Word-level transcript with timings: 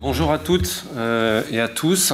Bonjour 0.00 0.30
à 0.30 0.38
toutes 0.38 0.84
euh, 0.96 1.42
et 1.50 1.58
à 1.58 1.66
tous. 1.66 2.12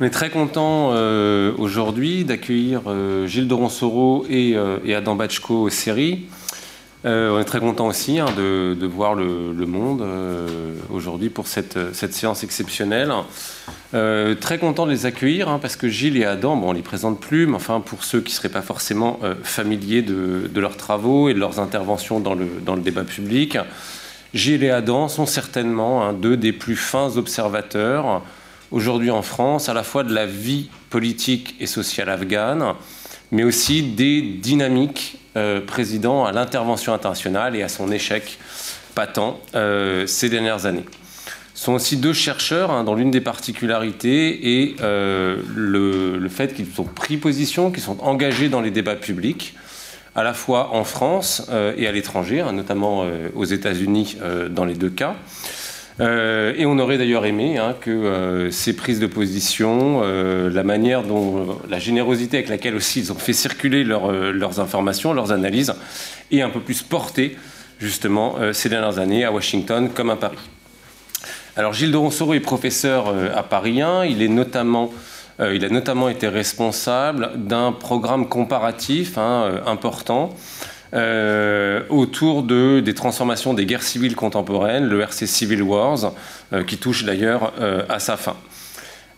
On 0.00 0.04
est 0.06 0.08
très 0.08 0.30
content 0.30 0.92
euh, 0.94 1.52
aujourd'hui 1.58 2.24
d'accueillir 2.24 2.80
euh, 2.86 3.26
Gilles 3.26 3.46
de 3.46 3.52
Ronsoro 3.52 4.24
et, 4.30 4.56
Adam 4.94 5.14
Bachko 5.14 5.64
aux 5.64 5.68
séries. 5.68 6.28
on 7.04 7.38
est 7.38 7.44
très 7.44 7.60
content 7.60 7.88
aussi 7.88 8.18
hein, 8.18 8.28
de, 8.34 8.86
voir 8.86 9.14
le, 9.14 9.66
monde 9.66 10.02
aujourd'hui 10.90 11.28
pour 11.28 11.46
cette, 11.46 11.76
séance 11.92 12.42
exceptionnelle. 12.42 13.12
très 13.92 14.58
content 14.58 14.86
de 14.86 14.90
les 14.90 15.04
accueillir 15.04 15.50
hein, 15.50 15.58
parce 15.60 15.76
que 15.76 15.90
Gilles 15.90 16.16
et 16.16 16.24
Adam, 16.24 16.58
on 16.64 16.70
ne 16.70 16.78
les 16.78 16.82
présente 16.82 17.20
plus, 17.20 17.46
mais 17.46 17.56
enfin 17.56 17.82
pour 17.82 18.02
ceux 18.02 18.22
qui 18.22 18.32
ne 18.32 18.36
seraient 18.36 18.48
pas 18.48 18.62
forcément 18.62 19.20
familiers 19.42 20.00
de, 20.00 20.48
leurs 20.58 20.78
travaux 20.78 21.28
et 21.28 21.34
de 21.34 21.38
leurs 21.38 21.60
interventions 21.60 22.18
dans 22.18 22.34
le 22.34 22.80
débat 22.80 23.04
public, 23.04 23.58
Gilles 24.34 24.64
et 24.64 24.70
Adam 24.70 25.08
sont 25.08 25.26
certainement 25.26 26.12
deux 26.12 26.36
des 26.36 26.52
plus 26.52 26.76
fins 26.76 27.16
observateurs 27.16 28.22
aujourd'hui 28.70 29.10
en 29.10 29.22
France, 29.22 29.68
à 29.68 29.74
la 29.74 29.82
fois 29.82 30.04
de 30.04 30.14
la 30.14 30.26
vie 30.26 30.68
politique 30.90 31.54
et 31.60 31.66
sociale 31.66 32.08
afghane, 32.08 32.74
mais 33.30 33.44
aussi 33.44 33.82
des 33.82 34.22
dynamiques 34.22 35.18
euh, 35.36 35.60
présidant 35.60 36.24
à 36.24 36.32
l'intervention 36.32 36.92
internationale 36.92 37.56
et 37.56 37.62
à 37.62 37.68
son 37.68 37.90
échec 37.90 38.38
patent 38.94 39.38
euh, 39.54 40.06
ces 40.06 40.28
dernières 40.28 40.66
années. 40.66 40.84
Ce 41.54 41.64
sont 41.64 41.72
aussi 41.72 41.96
deux 41.96 42.12
chercheurs 42.12 42.70
hein, 42.70 42.84
dont 42.84 42.94
l'une 42.94 43.10
des 43.10 43.20
particularités 43.20 44.62
est 44.62 44.80
euh, 44.80 45.38
le, 45.54 46.28
fait 46.28 46.54
qu'ils 46.54 46.66
ont 46.78 46.84
pris 46.84 47.16
position, 47.16 47.70
qu'ils 47.70 47.82
sont 47.82 48.00
engagés 48.00 48.48
dans 48.48 48.60
les 48.60 48.70
débats 48.70 48.94
publics, 48.94 49.54
à 50.14 50.22
la 50.22 50.34
fois 50.34 50.70
en 50.74 50.84
France 50.84 51.46
euh, 51.50 51.72
et 51.76 51.86
à 51.86 51.92
l'étranger, 51.92 52.40
hein, 52.40 52.52
notamment 52.52 53.04
euh, 53.04 53.28
aux 53.34 53.44
États-Unis 53.44 54.16
euh, 54.22 54.48
dans 54.48 54.64
les 54.64 54.74
deux 54.74 54.90
cas. 54.90 55.14
et 56.00 56.64
on 56.66 56.78
aurait 56.78 56.98
d'ailleurs 56.98 57.26
aimé 57.26 57.58
hein, 57.58 57.74
que 57.80 58.48
ces 58.52 58.76
prises 58.76 59.00
de 59.00 59.08
position, 59.08 60.00
la 60.00 60.62
manière 60.62 61.02
dont, 61.02 61.58
la 61.68 61.80
générosité 61.80 62.36
avec 62.36 62.48
laquelle 62.48 62.76
aussi 62.76 63.00
ils 63.00 63.10
ont 63.10 63.16
fait 63.16 63.32
circuler 63.32 63.82
leurs 63.82 64.60
informations, 64.60 65.12
leurs 65.12 65.32
analyses, 65.32 65.74
ait 66.30 66.40
un 66.40 66.50
peu 66.50 66.60
plus 66.60 66.84
porté 66.84 67.36
justement 67.80 68.36
ces 68.52 68.68
dernières 68.68 69.00
années 69.00 69.24
à 69.24 69.32
Washington 69.32 69.90
comme 69.92 70.10
à 70.10 70.16
Paris. 70.16 70.38
Alors 71.56 71.72
Gilles 71.72 71.90
de 71.90 71.96
Ronsoro 71.96 72.32
est 72.32 72.38
professeur 72.38 73.12
à 73.34 73.42
Paris 73.42 73.82
1, 73.82 74.04
il 74.04 74.22
est 74.22 74.28
notamment 74.28 74.92
il 75.40 75.64
a 75.64 75.68
notamment 75.68 76.08
été 76.08 76.28
responsable 76.28 77.30
d'un 77.36 77.72
programme 77.72 78.28
comparatif 78.28 79.18
hein, 79.18 79.44
euh, 79.44 79.60
important 79.66 80.34
euh, 80.94 81.82
autour 81.90 82.42
de, 82.42 82.80
des 82.80 82.94
transformations 82.94 83.54
des 83.54 83.66
guerres 83.66 83.82
civiles 83.82 84.16
contemporaines, 84.16 84.86
le 84.86 85.00
RC 85.02 85.26
Civil 85.26 85.62
Wars, 85.62 86.12
qui 86.66 86.78
touche 86.78 87.04
d'ailleurs 87.04 87.52
à 87.90 87.98
sa 87.98 88.16
fin. 88.16 88.36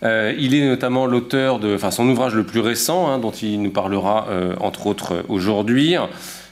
il 0.03 0.53
est 0.53 0.67
notamment 0.67 1.05
l'auteur 1.05 1.59
de 1.59 1.75
enfin, 1.75 1.91
son 1.91 2.09
ouvrage 2.09 2.35
le 2.35 2.43
plus 2.43 2.59
récent, 2.59 3.09
hein, 3.09 3.19
dont 3.19 3.31
il 3.31 3.61
nous 3.61 3.71
parlera 3.71 4.27
entre 4.59 4.87
autres 4.87 5.23
aujourd'hui, 5.29 5.95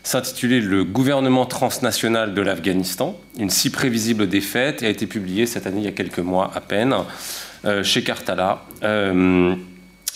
s'intitulait 0.03 0.61
Le 0.61 0.85
gouvernement 0.85 1.45
transnational 1.45 2.33
de 2.33 2.41
l'Afghanistan, 2.41 3.17
une 3.37 3.49
si 3.49 3.69
prévisible 3.69 4.27
défaite, 4.27 4.83
et 4.83 4.85
a 4.85 4.89
été 4.89 5.05
publié 5.05 5.45
cette 5.45 5.67
année 5.67 5.81
il 5.81 5.85
y 5.85 5.89
a 5.89 5.91
quelques 5.91 6.19
mois 6.19 6.49
à 6.55 6.61
peine. 6.61 6.95
Euh, 7.65 7.83
chez 7.83 8.03
Cartala 8.03 8.63
euh, 8.83 9.53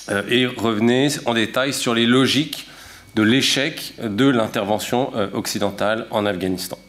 euh, 0.09 0.21
et 0.29 0.45
revenait 0.45 1.09
en 1.25 1.33
détail 1.33 1.73
sur 1.73 1.93
les 1.93 2.05
logiques 2.05 2.67
de 3.15 3.21
l'échec 3.21 3.93
de 4.01 4.25
l'intervention 4.25 5.11
occidentale 5.33 6.07
en 6.09 6.25
Afghanistan. 6.25 6.79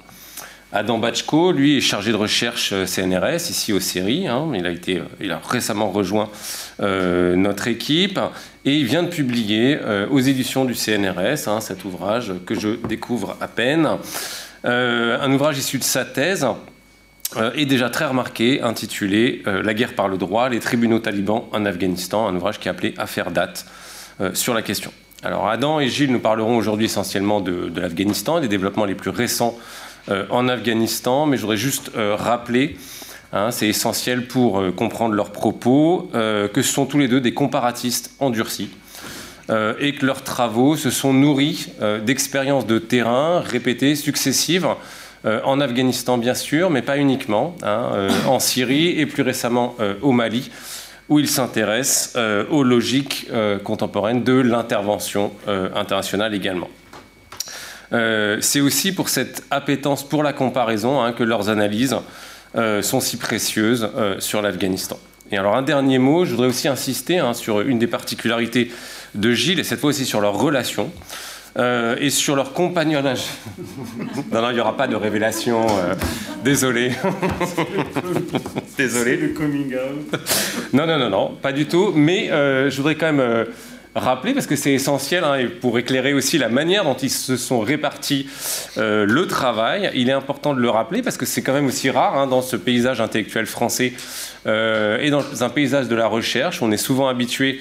Adam 0.72 0.96
Bachko, 0.98 1.52
lui, 1.52 1.76
est 1.76 1.80
chargé 1.82 2.12
de 2.12 2.16
recherche 2.16 2.72
CNRS 2.86 3.50
ici 3.50 3.74
aux 3.74 3.80
séries. 3.80 4.26
Hein. 4.26 4.50
il, 4.54 4.64
a 4.64 4.70
été, 4.70 5.02
il 5.20 5.32
a 5.32 5.38
récemment 5.38 5.90
rejoint 5.90 6.30
notre 6.78 7.68
équipe 7.68 8.18
et 8.64 8.74
il 8.74 8.86
vient 8.86 9.02
de 9.02 9.08
publier 9.08 9.78
aux 10.10 10.20
éditions 10.20 10.64
du 10.64 10.74
CNRS 10.74 11.46
hein, 11.46 11.60
cet 11.60 11.84
ouvrage 11.84 12.32
que 12.46 12.58
je 12.58 12.70
découvre 12.88 13.36
à 13.42 13.46
peine. 13.46 13.86
un 14.64 15.30
ouvrage 15.30 15.58
issu 15.58 15.76
de 15.76 15.84
sa 15.84 16.06
thèse 16.06 16.46
est 17.54 17.66
déjà 17.66 17.90
très 17.90 18.04
remarqué, 18.04 18.60
intitulé 18.62 19.42
euh, 19.46 19.62
La 19.62 19.74
guerre 19.74 19.94
par 19.94 20.08
le 20.08 20.16
droit, 20.16 20.48
les 20.48 20.60
tribunaux 20.60 20.98
talibans 20.98 21.44
en 21.52 21.64
Afghanistan, 21.64 22.26
un 22.28 22.34
ouvrage 22.34 22.58
qui 22.58 22.68
est 22.68 22.70
appelé 22.70 22.94
Affaire 22.98 23.30
date 23.30 23.66
euh, 24.20 24.34
sur 24.34 24.54
la 24.54 24.62
question. 24.62 24.92
Alors 25.22 25.48
Adam 25.48 25.80
et 25.80 25.88
Gilles 25.88 26.12
nous 26.12 26.20
parleront 26.20 26.56
aujourd'hui 26.56 26.86
essentiellement 26.86 27.40
de, 27.40 27.72
l'Afghanistan, 27.74 28.40
des 28.40 28.48
développements 28.48 28.84
les 28.84 28.94
plus 28.94 29.10
récents 29.10 29.56
en 30.28 30.48
Afghanistan, 30.48 31.24
mais 31.24 31.38
je 31.38 31.40
voudrais 31.40 31.56
juste 31.56 31.92
rappeler, 31.96 32.76
hein, 33.32 33.50
c'est 33.50 33.68
essentiel 33.68 34.26
pour 34.26 34.62
comprendre 34.76 35.14
leurs 35.14 35.32
propos, 35.32 36.10
que 36.12 36.60
ce 36.60 36.62
sont 36.62 36.84
tous 36.84 36.98
les 36.98 37.08
deux 37.08 37.22
des 37.22 37.32
comparatistes 37.32 38.14
endurcis. 38.20 38.68
et 39.48 39.94
que 39.94 40.04
leurs 40.04 40.22
travaux 40.22 40.76
se 40.76 40.90
sont 40.90 41.14
nourris 41.14 41.72
d'expériences 42.04 42.66
de 42.66 42.78
terrain 42.78 43.40
répétées, 43.40 43.96
successives, 43.96 44.66
euh, 45.26 45.40
en 45.44 45.60
Afghanistan 45.60 46.18
bien 46.18 46.34
sûr, 46.34 46.70
mais 46.70 46.82
pas 46.82 46.98
uniquement, 46.98 47.56
hein, 47.62 47.90
euh, 47.94 48.10
en 48.26 48.38
Syrie 48.38 49.00
et 49.00 49.06
plus 49.06 49.22
récemment 49.22 49.74
euh, 49.80 49.94
au 50.02 50.12
Mali, 50.12 50.50
où 51.08 51.18
il 51.18 51.28
s'intéresse 51.28 52.16
aux 52.50 52.62
logiques 52.62 53.28
contemporaines 53.62 54.24
de 54.24 54.32
l'intervention 54.32 55.32
internationale 55.46 56.32
également. 56.32 56.70
C'est 57.90 58.62
aussi 58.62 58.94
pour 58.94 59.10
cette 59.10 59.44
appétence 59.50 60.02
pour 60.02 60.22
la 60.22 60.32
comparaison 60.32 61.02
hein, 61.02 61.12
que 61.12 61.22
leurs 61.22 61.50
analyses 61.50 61.94
sont 62.80 63.00
si 63.00 63.18
précieuses 63.18 63.90
sur 64.18 64.40
l'Afghanistan. 64.40 64.98
Et 65.30 65.36
alors 65.36 65.56
un 65.56 65.60
dernier 65.60 65.98
mot, 65.98 66.24
je 66.24 66.30
voudrais 66.30 66.48
aussi 66.48 66.68
insister 66.68 67.18
hein, 67.18 67.34
sur 67.34 67.60
une 67.60 67.78
des 67.78 67.86
particularités 67.86 68.72
de 69.14 69.32
Gilles, 69.32 69.60
et 69.60 69.64
cette 69.64 69.80
fois 69.80 69.90
aussi 69.90 70.06
sur 70.06 70.22
leur 70.22 70.38
relation. 70.38 70.90
Euh, 71.56 71.94
et 72.00 72.10
sur 72.10 72.34
leur 72.34 72.52
compagnonnage. 72.52 73.26
non, 74.32 74.42
non, 74.42 74.50
il 74.50 74.54
n'y 74.54 74.60
aura 74.60 74.76
pas 74.76 74.88
de 74.88 74.96
révélation. 74.96 75.66
Euh, 75.68 75.94
désolé. 76.42 76.90
désolé. 78.76 79.16
Le 79.16 79.28
coming 79.28 79.74
out. 79.74 80.20
non, 80.72 80.86
non, 80.86 80.98
non, 80.98 81.10
non, 81.10 81.36
pas 81.40 81.52
du 81.52 81.66
tout. 81.66 81.92
Mais 81.94 82.30
euh, 82.32 82.70
je 82.70 82.76
voudrais 82.76 82.96
quand 82.96 83.12
même 83.12 83.46
rappeler, 83.94 84.34
parce 84.34 84.48
que 84.48 84.56
c'est 84.56 84.72
essentiel, 84.72 85.22
hein, 85.22 85.36
et 85.36 85.46
pour 85.46 85.78
éclairer 85.78 86.12
aussi 86.12 86.38
la 86.38 86.48
manière 86.48 86.82
dont 86.82 86.96
ils 86.96 87.10
se 87.10 87.36
sont 87.36 87.60
répartis 87.60 88.28
le 88.76 89.26
travail, 89.26 89.92
il 89.94 90.08
est 90.08 90.12
important 90.12 90.54
de 90.54 90.60
le 90.60 90.68
rappeler, 90.68 91.02
parce 91.02 91.16
que 91.16 91.26
c'est 91.26 91.42
quand 91.42 91.52
même 91.52 91.66
aussi 91.66 91.90
rare 91.90 92.18
hein, 92.18 92.26
dans 92.26 92.42
ce 92.42 92.56
paysage 92.56 93.00
intellectuel 93.00 93.46
français 93.46 93.92
et 94.46 95.10
dans 95.10 95.42
un 95.42 95.48
paysage 95.48 95.88
de 95.88 95.94
la 95.94 96.06
recherche. 96.06 96.62
On 96.62 96.70
est 96.70 96.76
souvent 96.76 97.08
habitué 97.08 97.60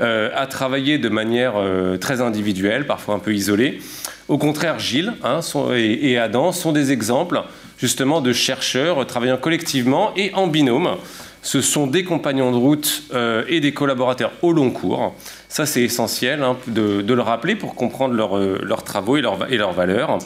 euh, 0.00 0.30
à 0.34 0.46
travailler 0.46 0.96
de 0.96 1.10
manière 1.10 1.54
euh, 1.56 1.98
très 1.98 2.22
individuelle, 2.22 2.86
parfois 2.86 3.16
un 3.16 3.18
peu 3.18 3.34
isolée. 3.34 3.80
Au 4.28 4.38
contraire, 4.38 4.78
Gilles 4.78 5.12
hein, 5.22 5.40
et, 5.76 6.16
Adam 6.16 6.52
sont 6.52 6.72
des 6.72 6.90
exemples 6.90 7.42
justement 7.76 8.22
de 8.22 8.32
chercheurs 8.32 9.06
travaillant 9.06 9.36
collectivement 9.36 10.12
et 10.16 10.32
en 10.32 10.46
binôme. 10.46 10.96
Ce 11.42 11.60
sont 11.60 11.86
des 11.86 12.02
compagnons 12.02 12.50
de 12.50 12.56
route 12.56 13.02
euh, 13.12 13.44
et 13.46 13.60
des 13.60 13.72
collaborateurs 13.72 14.32
au 14.40 14.52
long 14.52 14.70
cours. 14.70 15.14
Ça, 15.50 15.66
c'est 15.66 15.82
essentiel 15.82 16.42
hein, 16.42 16.56
de, 16.66 17.04
le 17.06 17.22
rappeler 17.22 17.54
pour 17.54 17.74
comprendre 17.74 18.14
leurs 18.14 18.84
travaux 18.84 19.18
et, 19.18 19.22
et 19.50 19.58
leurs 19.58 19.72
valeurs. 19.74 20.16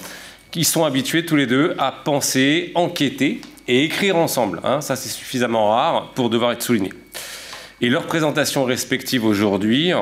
Ils 0.55 0.65
sont 0.65 0.85
habitués 0.85 1.25
tous 1.25 1.35
les 1.35 1.47
deux 1.47 1.75
à 1.79 1.91
penser, 1.91 2.71
enquêter 2.77 3.41
et 3.69 3.85
écrire 3.85 4.17
ensemble. 4.17 4.61
Hein. 4.65 4.81
Ça, 4.81 4.97
c'est 4.97 5.09
suffisamment 5.09 5.71
rare 5.71 6.13
pour 6.15 6.31
devoir 6.31 6.53
être 6.53 6.63
souligné. 6.63 6.93
Et 7.81 7.89
leurs 7.89 8.07
présentations 8.07 8.65
respectives 8.65 9.25
aujourd'hui, 9.25 9.93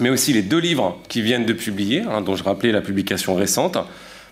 mais 0.00 0.10
aussi 0.10 0.32
les 0.32 0.42
deux 0.42 0.58
livres 0.58 0.98
qui 1.08 1.22
viennent 1.22 1.46
de 1.46 1.52
publier, 1.52 2.02
hein, 2.02 2.20
dont 2.20 2.36
je 2.36 2.44
rappelais 2.44 2.72
la 2.72 2.80
publication 2.80 3.34
récente, 3.34 3.78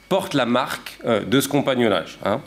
portent 0.08 0.34
la 0.34 0.46
marque 0.46 0.98
euh, 1.06 1.24
de 1.24 1.40
ce 1.40 1.48
compagnonnage. 1.48 2.18
Hein. 2.24 2.40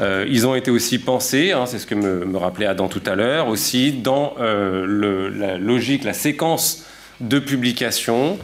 Euh, 0.00 0.26
ils 0.28 0.46
ont 0.46 0.54
été 0.54 0.70
aussi 0.70 0.98
pensés, 0.98 1.52
c'est 1.66 1.78
ce 1.78 1.86
que 1.86 1.94
me, 1.94 2.36
rappelait 2.36 2.66
Adam 2.66 2.88
tout 2.88 3.02
à 3.06 3.14
l'heure, 3.14 3.48
aussi 3.48 3.92
dans 3.92 4.34
euh, 4.40 5.30
la 5.36 5.58
logique, 5.58 6.04
la 6.04 6.14
séquence 6.14 6.86
de 7.20 7.38
publication. 7.38 8.38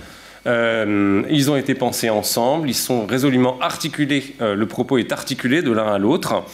ils 0.46 1.50
ont 1.50 1.56
été 1.56 1.74
pensés 1.74 2.10
ensemble, 2.10 2.68
ils 2.70 2.74
sont 2.74 3.06
résolument 3.06 3.58
articulés, 3.60 4.36
le 4.40 4.66
propos 4.66 4.98
est 4.98 5.12
articulé 5.12 5.62
de 5.62 5.72
l'un 5.72 5.92
à 5.92 5.98
l'autre. 5.98 6.44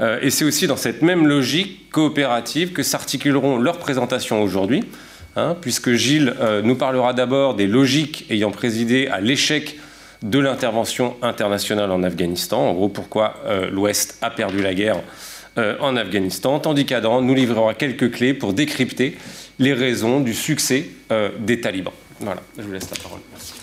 Euh, 0.00 0.18
et 0.22 0.30
c'est 0.30 0.44
aussi 0.44 0.66
dans 0.66 0.76
cette 0.76 1.02
même 1.02 1.26
logique 1.26 1.90
coopérative 1.90 2.72
que 2.72 2.82
s'articuleront 2.82 3.58
leurs 3.58 3.78
présentations 3.78 4.42
aujourd'hui, 4.42 4.84
hein, 5.36 5.56
puisque 5.60 5.92
Gilles 5.92 6.34
euh, 6.40 6.62
nous 6.62 6.76
parlera 6.76 7.12
d'abord 7.12 7.54
des 7.54 7.66
logiques 7.66 8.26
ayant 8.30 8.50
présidé 8.50 9.08
à 9.08 9.20
l'échec 9.20 9.78
de 10.22 10.38
l'intervention 10.38 11.16
internationale 11.22 11.90
en 11.90 12.02
Afghanistan, 12.02 12.70
en 12.70 12.74
gros 12.74 12.88
pourquoi 12.88 13.36
euh, 13.46 13.70
l'Ouest 13.70 14.18
a 14.20 14.30
perdu 14.30 14.62
la 14.62 14.74
guerre 14.74 15.00
en 15.80 15.96
Afghanistan, 15.96 16.60
tandis 16.60 16.86
qu'Adam 16.86 17.20
nous 17.20 17.34
livrera 17.34 17.74
quelques 17.74 18.12
clés 18.12 18.32
pour 18.32 18.52
décrypter 18.52 19.18
les 19.58 19.72
raisons 19.72 20.20
du 20.20 20.32
succès 20.32 20.88
des 21.40 21.60
talibans. 21.60 21.92
Voilà, 22.20 22.40
je 22.56 22.62
vous 22.62 22.70
laisse 22.70 22.88
la 22.88 22.96
parole. 23.02 23.18
Merci. 23.32 23.54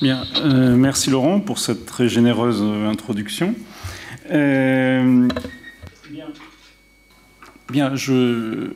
Bien, 0.00 0.76
merci 0.76 1.10
Laurent 1.10 1.40
pour 1.40 1.58
cette 1.58 1.86
très 1.86 2.08
généreuse 2.08 2.62
introduction. 2.62 3.56
Euh, 4.30 5.28
Bien, 7.70 7.94
je, 7.94 8.70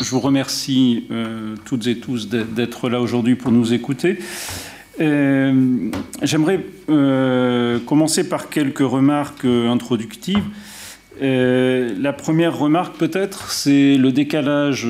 je 0.00 0.10
vous 0.10 0.20
remercie 0.20 1.06
euh, 1.10 1.54
toutes 1.66 1.86
et 1.86 1.98
tous 1.98 2.28
d'être 2.28 2.88
là 2.88 3.00
aujourd'hui 3.00 3.34
pour 3.34 3.52
nous 3.52 3.74
écouter. 3.74 4.18
Euh, 5.00 5.90
j'aimerais 6.22 6.64
commencer 7.86 8.28
par 8.28 8.48
quelques 8.48 8.78
remarques 8.78 9.44
introductives. 9.44 10.44
la 11.20 12.12
première 12.12 12.58
remarque 12.58 12.96
peut-être, 12.96 13.50
c'est 13.50 13.96
le 13.96 14.12
décalage 14.12 14.86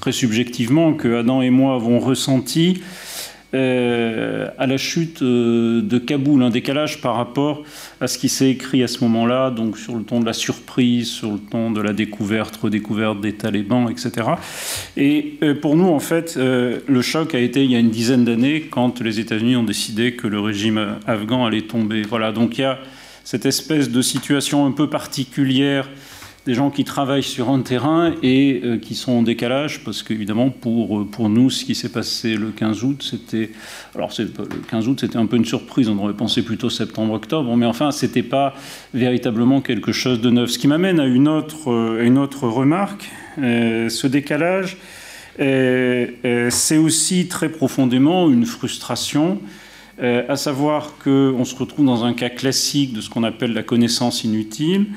très 0.00 0.12
subjectivement 0.12 0.94
que 0.94 1.20
Adam 1.20 1.42
et 1.42 1.50
moi 1.50 1.74
avons 1.74 1.98
ressenti 1.98 2.82
à 3.52 4.66
la 4.66 4.76
chute 4.76 5.22
euh, 5.22 5.82
de 5.82 5.98
Kaboul, 5.98 6.42
un 6.42 6.50
décalage 6.50 7.00
par 7.00 7.16
rapport 7.16 7.62
à 8.00 8.06
ce 8.06 8.18
qui 8.18 8.28
s'est 8.28 8.50
écrit 8.50 8.82
à 8.82 8.88
ce 8.88 9.04
moment-là, 9.04 9.50
donc 9.50 9.78
sur 9.78 9.96
le 9.96 10.02
ton 10.04 10.20
de 10.20 10.26
la 10.26 10.32
surprise, 10.32 11.08
sur 11.08 11.32
le 11.32 11.38
ton 11.38 11.70
de 11.70 11.80
la 11.80 11.92
découverte, 11.92 12.56
redécouverte 12.56 13.20
des 13.20 13.34
talibans, 13.34 13.90
etc. 13.90 14.28
Et 14.96 15.38
euh, 15.42 15.54
pour 15.54 15.76
nous, 15.76 15.88
en 15.88 16.00
fait, 16.00 16.36
le 16.36 17.02
choc 17.02 17.34
a 17.34 17.38
été 17.38 17.64
il 17.64 17.70
y 17.70 17.76
a 17.76 17.78
une 17.78 17.90
dizaine 17.90 18.24
d'années 18.24 18.62
quand 18.70 19.00
les 19.00 19.20
États-Unis 19.20 19.56
ont 19.56 19.64
décidé 19.64 20.14
que 20.14 20.26
le 20.26 20.40
régime 20.40 20.96
afghan 21.06 21.44
allait 21.44 21.62
tomber. 21.62 22.02
Voilà, 22.02 22.32
donc 22.32 22.58
il 22.58 22.62
y 22.62 22.64
a 22.64 22.78
cette 23.24 23.46
espèce 23.46 23.90
de 23.90 24.02
situation 24.02 24.66
un 24.66 24.72
peu 24.72 24.88
particulière 24.88 25.88
des 26.44 26.54
gens 26.54 26.70
qui 26.70 26.82
travaillent 26.82 27.22
sur 27.22 27.50
un 27.50 27.60
terrain 27.60 28.14
et 28.22 28.60
euh, 28.64 28.76
qui 28.76 28.96
sont 28.96 29.12
en 29.12 29.22
décalage, 29.22 29.84
parce 29.84 30.02
qu'évidemment, 30.02 30.50
pour, 30.50 30.98
euh, 30.98 31.04
pour 31.04 31.28
nous, 31.28 31.50
ce 31.50 31.64
qui 31.64 31.76
s'est 31.76 31.88
passé 31.88 32.34
le 32.34 32.50
15 32.50 32.82
août, 32.82 33.06
c'était. 33.08 33.50
Alors, 33.94 34.10
le 34.18 34.26
15 34.68 34.88
août, 34.88 34.98
c'était 35.00 35.18
un 35.18 35.26
peu 35.26 35.36
une 35.36 35.44
surprise, 35.44 35.88
on 35.88 35.98
aurait 35.98 36.14
pensé 36.14 36.42
plutôt 36.42 36.68
septembre-octobre, 36.68 37.56
mais 37.56 37.66
enfin, 37.66 37.92
ce 37.92 38.06
n'était 38.06 38.24
pas 38.24 38.54
véritablement 38.92 39.60
quelque 39.60 39.92
chose 39.92 40.20
de 40.20 40.30
neuf. 40.30 40.50
Ce 40.50 40.58
qui 40.58 40.66
m'amène 40.66 40.98
à 40.98 41.06
une 41.06 41.28
autre, 41.28 41.70
euh, 41.70 42.04
une 42.04 42.18
autre 42.18 42.48
remarque 42.48 43.10
ce 43.38 44.06
décalage, 44.06 44.76
c'est 45.38 46.76
aussi 46.76 47.28
très 47.28 47.48
profondément 47.48 48.28
une 48.28 48.44
frustration. 48.44 49.40
à 49.98 50.36
savoir 50.36 50.98
qu'on 51.02 51.44
se 51.46 51.56
retrouve 51.56 51.86
dans 51.86 52.04
un 52.04 52.12
cas 52.12 52.28
classique 52.28 52.92
de 52.92 53.00
ce 53.00 53.08
qu'on 53.08 53.24
appelle 53.24 53.54
la 53.54 53.62
connaissance 53.62 54.22
inutile, 54.22 54.88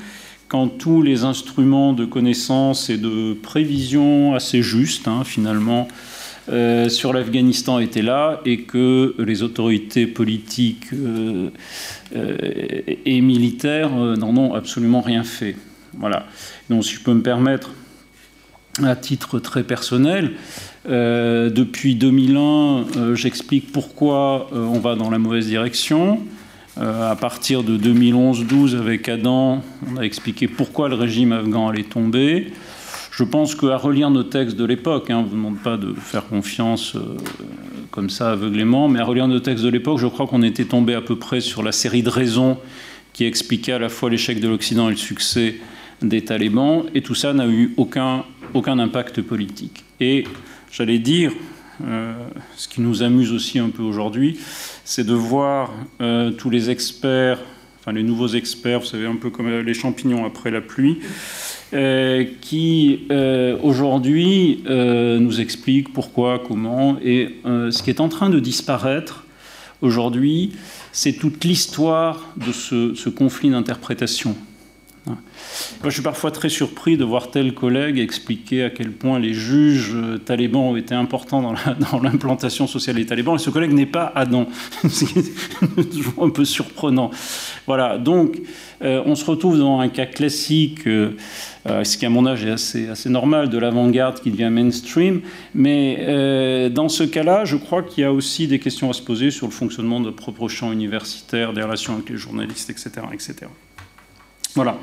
quand 0.48 0.68
tous 0.68 1.02
les 1.02 1.24
instruments 1.24 1.92
de 1.92 2.04
connaissance 2.04 2.88
et 2.90 2.98
de 2.98 3.34
prévision 3.34 4.34
assez 4.34 4.62
justes, 4.62 5.08
hein, 5.08 5.24
finalement, 5.24 5.88
euh, 6.48 6.88
sur 6.88 7.12
l'Afghanistan 7.12 7.80
étaient 7.80 8.02
là 8.02 8.40
et 8.44 8.60
que 8.60 9.16
les 9.18 9.42
autorités 9.42 10.06
politiques 10.06 10.92
euh, 10.92 11.50
euh, 12.14 12.36
et 13.04 13.20
militaires 13.20 13.90
n'en 13.90 14.36
ont 14.36 14.54
absolument 14.54 15.00
rien 15.00 15.24
fait. 15.24 15.56
Voilà. 15.98 16.26
Donc, 16.70 16.84
si 16.84 16.94
je 16.94 17.00
peux 17.00 17.14
me 17.14 17.22
permettre, 17.22 17.70
à 18.84 18.94
titre 18.94 19.38
très 19.38 19.64
personnel, 19.64 20.32
depuis 20.86 21.96
2001, 21.96 23.14
j'explique 23.14 23.72
pourquoi 23.72 24.50
on 24.52 24.78
va 24.78 24.94
dans 24.94 25.08
la 25.10 25.18
mauvaise 25.18 25.46
direction. 25.46 26.20
Euh, 26.78 27.10
à 27.10 27.16
partir 27.16 27.62
de 27.62 27.78
2011-12, 27.78 28.76
avec 28.76 29.08
Adam, 29.08 29.62
on 29.90 29.96
a 29.96 30.02
expliqué 30.02 30.46
pourquoi 30.46 30.88
le 30.88 30.94
régime 30.94 31.32
afghan 31.32 31.68
allait 31.68 31.84
tomber. 31.84 32.52
Je 33.10 33.24
pense 33.24 33.54
qu'à 33.54 33.78
relire 33.78 34.10
nos 34.10 34.24
textes 34.24 34.56
de 34.56 34.64
l'époque, 34.66 35.08
hein, 35.08 35.18
on 35.20 35.22
ne 35.22 35.28
vous 35.28 35.36
demande 35.36 35.58
pas 35.58 35.78
de 35.78 35.94
faire 35.94 36.26
confiance 36.26 36.94
euh, 36.96 37.16
comme 37.90 38.10
ça 38.10 38.32
aveuglément, 38.32 38.88
mais 38.88 39.00
à 39.00 39.04
relire 39.04 39.26
nos 39.26 39.40
textes 39.40 39.64
de 39.64 39.70
l'époque, 39.70 39.98
je 39.98 40.06
crois 40.06 40.26
qu'on 40.26 40.42
était 40.42 40.66
tombé 40.66 40.94
à 40.94 41.00
peu 41.00 41.16
près 41.16 41.40
sur 41.40 41.62
la 41.62 41.72
série 41.72 42.02
de 42.02 42.10
raisons 42.10 42.58
qui 43.14 43.24
expliquaient 43.24 43.72
à 43.72 43.78
la 43.78 43.88
fois 43.88 44.10
l'échec 44.10 44.38
de 44.38 44.48
l'Occident 44.48 44.88
et 44.88 44.90
le 44.90 44.98
succès 44.98 45.54
des 46.02 46.22
talibans, 46.22 46.82
et 46.94 47.00
tout 47.00 47.14
ça 47.14 47.32
n'a 47.32 47.46
eu 47.46 47.72
aucun, 47.78 48.24
aucun 48.52 48.78
impact 48.78 49.22
politique. 49.22 49.84
Et 49.98 50.24
j'allais 50.70 50.98
dire, 50.98 51.32
ce 51.80 52.68
qui 52.68 52.80
nous 52.80 53.02
amuse 53.02 53.32
aussi 53.32 53.58
un 53.58 53.70
peu 53.70 53.82
aujourd'hui, 53.82 54.38
c'est 54.84 55.04
de 55.04 55.14
voir 55.14 55.72
euh, 56.00 56.30
tous 56.30 56.50
les 56.50 56.70
experts, 56.70 57.38
enfin 57.80 57.92
les 57.92 58.02
nouveaux 58.02 58.28
experts, 58.28 58.80
vous 58.80 58.86
savez, 58.86 59.06
un 59.06 59.16
peu 59.16 59.30
comme 59.30 59.48
les 59.48 59.74
champignons 59.74 60.24
après 60.24 60.50
la 60.50 60.60
pluie, 60.60 61.00
euh, 61.74 62.24
qui 62.40 63.08
aujourd'hui 63.62 64.62
nous 64.66 65.40
expliquent 65.40 65.92
pourquoi, 65.92 66.42
comment, 66.46 66.96
et 67.02 67.36
ce 67.44 67.82
qui 67.82 67.90
est 67.90 68.00
en 68.00 68.08
train 68.08 68.30
de 68.30 68.40
disparaître 68.40 69.24
aujourd'hui, 69.82 70.52
c'est 70.92 71.12
toute 71.12 71.44
l'histoire 71.44 72.24
de 72.36 72.52
ce 72.52 73.08
conflit 73.08 73.50
d'interprétation. 73.50 74.36
Moi, 75.06 75.16
je 75.84 75.90
suis 75.90 76.02
parfois 76.02 76.32
très 76.32 76.48
surpris 76.48 76.96
de 76.96 77.04
voir 77.04 77.30
tel 77.30 77.54
collègue 77.54 77.98
expliquer 77.98 78.64
à 78.64 78.70
quel 78.70 78.90
point 78.90 79.20
les 79.20 79.34
juges 79.34 79.92
euh, 79.94 80.18
talibans 80.18 80.62
ont 80.62 80.76
été 80.76 80.94
importants 80.94 81.42
dans 81.42 82.00
l'implantation 82.00 82.66
sociale 82.66 82.96
des 82.96 83.06
talibans. 83.06 83.36
Et 83.36 83.38
ce 83.38 83.50
collègue 83.50 83.72
n'est 83.72 83.86
pas 83.86 84.10
Adam. 84.16 84.48
C'est 84.88 85.06
toujours 85.90 86.24
un 86.24 86.30
peu 86.30 86.44
surprenant. 86.44 87.10
Voilà, 87.66 87.98
donc 87.98 88.40
euh, 88.82 89.00
on 89.06 89.14
se 89.14 89.24
retrouve 89.24 89.58
dans 89.58 89.78
un 89.78 89.88
cas 89.88 90.06
classique, 90.06 90.88
euh, 90.88 91.12
ce 91.64 91.96
qui 91.96 92.04
à 92.04 92.10
mon 92.10 92.26
âge 92.26 92.44
est 92.44 92.50
assez, 92.50 92.88
assez 92.88 93.08
normal, 93.08 93.48
de 93.48 93.58
l'avant-garde 93.58 94.20
qui 94.20 94.32
devient 94.32 94.50
mainstream. 94.50 95.20
Mais 95.54 96.70
dans 96.70 96.88
ce 96.88 97.04
cas-là, 97.04 97.44
je 97.44 97.56
crois 97.56 97.82
qu'il 97.82 98.02
y 98.02 98.04
a 98.04 98.12
aussi 98.12 98.48
des 98.48 98.58
questions 98.58 98.90
à 98.90 98.92
se 98.92 99.02
poser 99.02 99.30
sur 99.30 99.46
le 99.46 99.52
fonctionnement 99.52 100.00
de 100.00 100.06
notre 100.06 100.16
propre 100.16 100.48
champ 100.48 100.72
universitaire, 100.72 101.52
des 101.52 101.62
relations 101.62 101.94
avec 101.94 102.10
les 102.10 102.16
journalistes, 102.16 102.70
etc. 102.70 102.90
etc. 103.12 103.46
Voilà. 104.56 104.78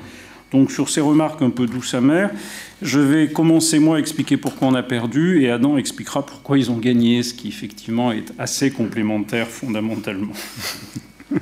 Donc 0.52 0.72
sur 0.72 0.88
ces 0.88 1.02
remarques 1.02 1.42
un 1.42 1.50
peu 1.50 1.66
douces 1.66 1.96
amères, 1.96 2.30
je 2.82 3.00
vais 3.00 3.28
commencer 3.28 3.80
moi 3.80 3.98
à 3.98 4.00
expliquer 4.00 4.38
pourquoi 4.38 4.68
on 4.68 4.76
a 4.76 4.84
perdu 4.84 5.42
et 5.42 5.50
Adam 5.50 5.78
expliquera 5.78 6.24
pourquoi 6.24 6.60
ils 6.60 6.70
ont 6.70 6.78
gagné, 6.78 7.24
ce 7.24 7.34
qui 7.34 7.48
effectivement 7.48 8.12
est 8.12 8.32
assez 8.38 8.70
complémentaire 8.70 9.48
fondamentalement. 9.48 10.34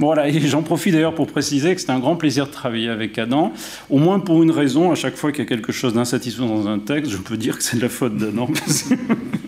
Bon, 0.00 0.06
voilà, 0.06 0.28
et 0.28 0.40
j'en 0.40 0.62
profite 0.62 0.92
d'ailleurs 0.92 1.14
pour 1.14 1.28
préciser 1.28 1.72
que 1.74 1.80
c'est 1.80 1.90
un 1.90 2.00
grand 2.00 2.16
plaisir 2.16 2.46
de 2.46 2.50
travailler 2.50 2.88
avec 2.88 3.16
Adam, 3.16 3.52
au 3.88 3.98
moins 3.98 4.18
pour 4.18 4.42
une 4.42 4.50
raison, 4.50 4.90
à 4.90 4.96
chaque 4.96 5.14
fois 5.14 5.30
qu'il 5.30 5.44
y 5.44 5.46
a 5.46 5.48
quelque 5.48 5.70
chose 5.70 5.94
d'insatisfaisant 5.94 6.48
dans 6.48 6.66
un 6.66 6.80
texte, 6.80 7.12
je 7.12 7.16
peux 7.16 7.36
dire 7.36 7.56
que 7.56 7.62
c'est 7.62 7.76
de 7.76 7.82
la 7.82 7.88
faute 7.88 8.16
d'Adam. 8.16 8.48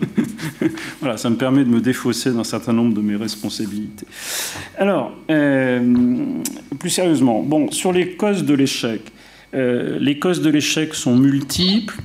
voilà, 1.01 1.17
ça 1.17 1.29
me 1.29 1.35
permet 1.35 1.65
de 1.65 1.69
me 1.69 1.81
défausser 1.81 2.31
d'un 2.31 2.45
certain 2.45 2.71
nombre 2.71 2.93
de 2.93 3.01
mes 3.01 3.17
responsabilités. 3.17 4.05
Alors, 4.77 5.11
euh, 5.29 6.25
plus 6.79 6.91
sérieusement, 6.91 7.43
bon, 7.43 7.69
sur 7.71 7.91
les 7.91 8.15
causes 8.15 8.45
de 8.45 8.53
l'échec, 8.53 9.01
euh, 9.53 9.97
les 9.99 10.19
causes 10.19 10.41
de 10.41 10.49
l'échec 10.49 10.93
sont 10.93 11.15
multiples. 11.15 11.95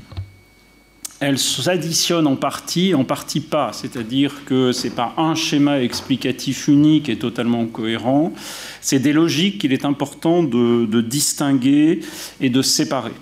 Elles 1.22 1.38
s'additionnent 1.38 2.26
en 2.26 2.36
partie, 2.36 2.94
en 2.94 3.04
partie 3.04 3.40
pas. 3.40 3.72
C'est-à-dire 3.72 4.44
que 4.44 4.72
ce 4.72 4.88
n'est 4.88 4.94
pas 4.94 5.14
un 5.16 5.34
schéma 5.36 5.80
explicatif 5.80 6.66
unique 6.66 7.08
et 7.08 7.16
totalement 7.16 7.64
cohérent. 7.66 8.32
C'est 8.80 8.98
des 8.98 9.12
logiques 9.12 9.58
qu'il 9.58 9.72
est 9.72 9.84
important 9.84 10.42
de, 10.42 11.00
distinguer 11.00 12.00
et 12.40 12.50
de 12.50 12.60
séparer. 12.60 13.12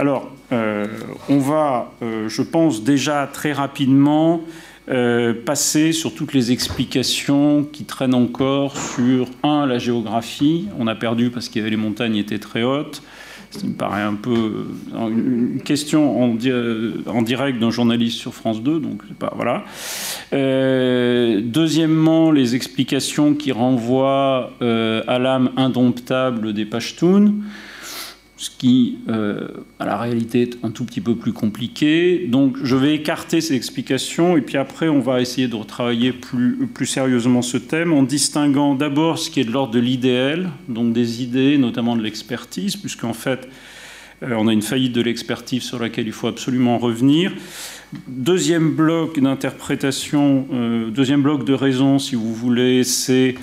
Alors, 0.00 0.30
euh, 0.52 0.86
on 1.28 1.38
va, 1.38 1.92
je 2.00 2.42
pense, 2.42 2.82
déjà 2.82 3.28
très 3.32 3.52
rapidement 3.52 4.42
euh, 4.90 5.34
passer 5.34 5.92
sur 5.92 6.14
toutes 6.14 6.32
les 6.32 6.50
explications 6.50 7.62
qui 7.62 7.84
traînent 7.84 8.14
encore 8.14 8.74
sur, 8.74 9.28
un, 9.42 9.66
la 9.66 9.78
géographie. 9.78 10.66
On 10.78 10.86
a 10.86 10.94
perdu 10.94 11.28
parce 11.28 11.50
que 11.50 11.60
les 11.60 11.76
montagnes 11.76 12.16
étaient 12.16 12.38
très 12.38 12.62
hautes. 12.62 13.02
Ça 13.50 13.66
me 13.66 13.72
paraît 13.72 14.02
un 14.02 14.14
peu 14.14 14.66
euh, 14.94 15.08
une 15.08 15.60
question 15.62 16.22
en, 16.22 16.36
en 17.06 17.22
direct 17.22 17.58
d'un 17.58 17.70
journaliste 17.70 18.18
sur 18.18 18.34
France 18.34 18.62
2, 18.62 18.80
donc 18.80 19.02
pas 19.18 19.32
voilà. 19.34 19.64
Euh, 20.32 21.40
deuxièmement, 21.42 22.30
les 22.30 22.54
explications 22.54 23.34
qui 23.34 23.52
renvoient 23.52 24.52
à 24.60 25.18
l'âme 25.18 25.50
indomptable 25.56 26.52
des 26.52 26.66
Pashtuns 26.66 27.32
ce 28.38 28.50
qui, 28.50 28.98
euh, 29.08 29.48
à 29.80 29.84
la 29.84 29.98
réalité, 29.98 30.42
est 30.42 30.64
un 30.64 30.70
tout 30.70 30.84
petit 30.84 31.00
peu 31.00 31.16
plus 31.16 31.32
compliqué. 31.32 32.26
Donc, 32.28 32.56
je 32.62 32.76
vais 32.76 32.94
écarter 32.94 33.40
ces 33.40 33.54
explications 33.54 34.36
et 34.36 34.40
puis 34.40 34.56
après, 34.56 34.88
on 34.88 35.00
va 35.00 35.20
essayer 35.20 35.48
de 35.48 35.56
retravailler 35.56 36.12
plus, 36.12 36.68
plus 36.72 36.86
sérieusement 36.86 37.42
ce 37.42 37.56
thème 37.56 37.92
en 37.92 38.04
distinguant 38.04 38.76
d'abord 38.76 39.18
ce 39.18 39.30
qui 39.30 39.40
est 39.40 39.44
de 39.44 39.50
l'ordre 39.50 39.74
de 39.74 39.80
l'idéal, 39.80 40.50
donc 40.68 40.92
des 40.92 41.20
idées, 41.20 41.58
notamment 41.58 41.96
de 41.96 42.02
l'expertise, 42.02 42.76
puisqu'en 42.76 43.12
fait, 43.12 43.48
euh, 44.22 44.34
on 44.36 44.46
a 44.46 44.52
une 44.52 44.62
faillite 44.62 44.92
de 44.92 45.02
l'expertise 45.02 45.64
sur 45.64 45.80
laquelle 45.80 46.06
il 46.06 46.12
faut 46.12 46.28
absolument 46.28 46.78
revenir. 46.78 47.32
Deuxième 48.06 48.70
bloc 48.74 49.18
d'interprétation, 49.18 50.46
euh, 50.52 50.90
deuxième 50.90 51.22
bloc 51.22 51.44
de 51.44 51.54
raison, 51.54 51.98
si 51.98 52.14
vous 52.14 52.34
voulez, 52.34 52.84
c'est 52.84 53.34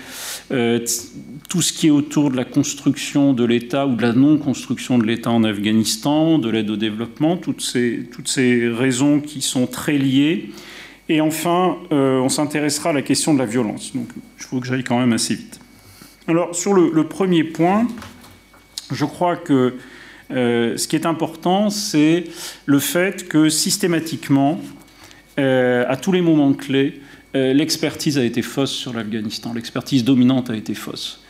tout 0.50 1.62
ce 1.62 1.74
qui 1.74 1.88
est 1.88 1.92
autour 1.92 2.32
de 2.32 2.38
la 2.38 2.46
construction 2.46 3.34
de 3.34 3.44
l'État 3.44 3.88
ou 3.88 3.96
de 3.96 4.02
la 4.02 4.14
non-construction 4.14 4.98
de 4.98 5.06
l'État 5.06 5.32
en 5.32 5.44
Afghanistan, 5.44 6.38
de 6.38 6.50
l'aide 6.50 6.70
au 6.70 6.76
développement, 6.76 7.38
toutes 7.38 7.62
ces, 7.62 8.08
toutes 8.12 8.28
ces 8.28 8.68
raisons 8.68 9.20
qui 9.20 9.42
sont 9.42 9.68
très 9.68 9.98
liées. 9.98 10.52
Et 11.10 11.22
enfin, 11.22 11.78
euh, 11.92 12.20
on 12.20 12.30
s'intéressera 12.30 12.90
à 12.90 12.94
la 12.94 13.02
question 13.02 13.34
de 13.34 13.40
la 13.40 13.46
violence. 13.46 13.96
Donc, 13.96 14.08
il 14.16 14.44
faut 14.44 14.60
que 14.60 14.68
j'aille 14.68 14.84
quand 14.84 15.00
même 15.00 15.14
assez 15.14 15.36
vite. 15.36 15.60
Alors, 16.28 16.56
sur 16.56 16.74
le, 16.74 17.04
premier 17.08 17.44
point, 17.44 17.88
je 18.92 19.06
crois 19.06 19.36
que 19.36 19.76
ce 20.32 20.88
qui 20.88 20.96
est 20.96 21.06
important, 21.06 21.70
c'est 21.70 22.24
le 22.66 22.80
fait 22.80 23.28
que 23.28 23.50
systématiquement, 23.50 24.60
à 25.38 25.98
tous 26.02 26.12
les 26.12 26.22
moments 26.22 26.54
clés, 26.54 27.02
l'expertise 27.36 28.18
a 28.18 28.24
été 28.24 28.42
fausse 28.42 28.72
sur 28.72 28.94
l'Afghanistan, 28.94 29.54
l'expertise 29.54 30.04
dominante 30.04 30.50
a 30.50 30.56
été 30.56 30.74
fausse. 30.74 31.22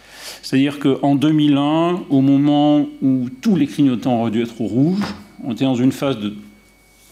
C'est-à-dire 0.41 0.79
qu'en 0.79 1.15
2001, 1.15 2.03
au 2.09 2.21
moment 2.21 2.87
où 3.01 3.29
tous 3.41 3.55
les 3.55 3.67
clignotants 3.67 4.21
auraient 4.21 4.31
dû 4.31 4.41
être 4.41 4.61
au 4.61 4.67
rouge, 4.67 5.01
on 5.43 5.53
était 5.53 5.65
dans 5.65 5.75
une 5.75 5.91
phase 5.91 6.19
de 6.19 6.33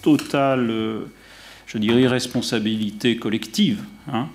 totale, 0.01 0.71
je 1.65 1.77
dirais, 1.77 2.01
irresponsabilité 2.01 3.17
collective. 3.17 3.83
Hein. 4.11 4.27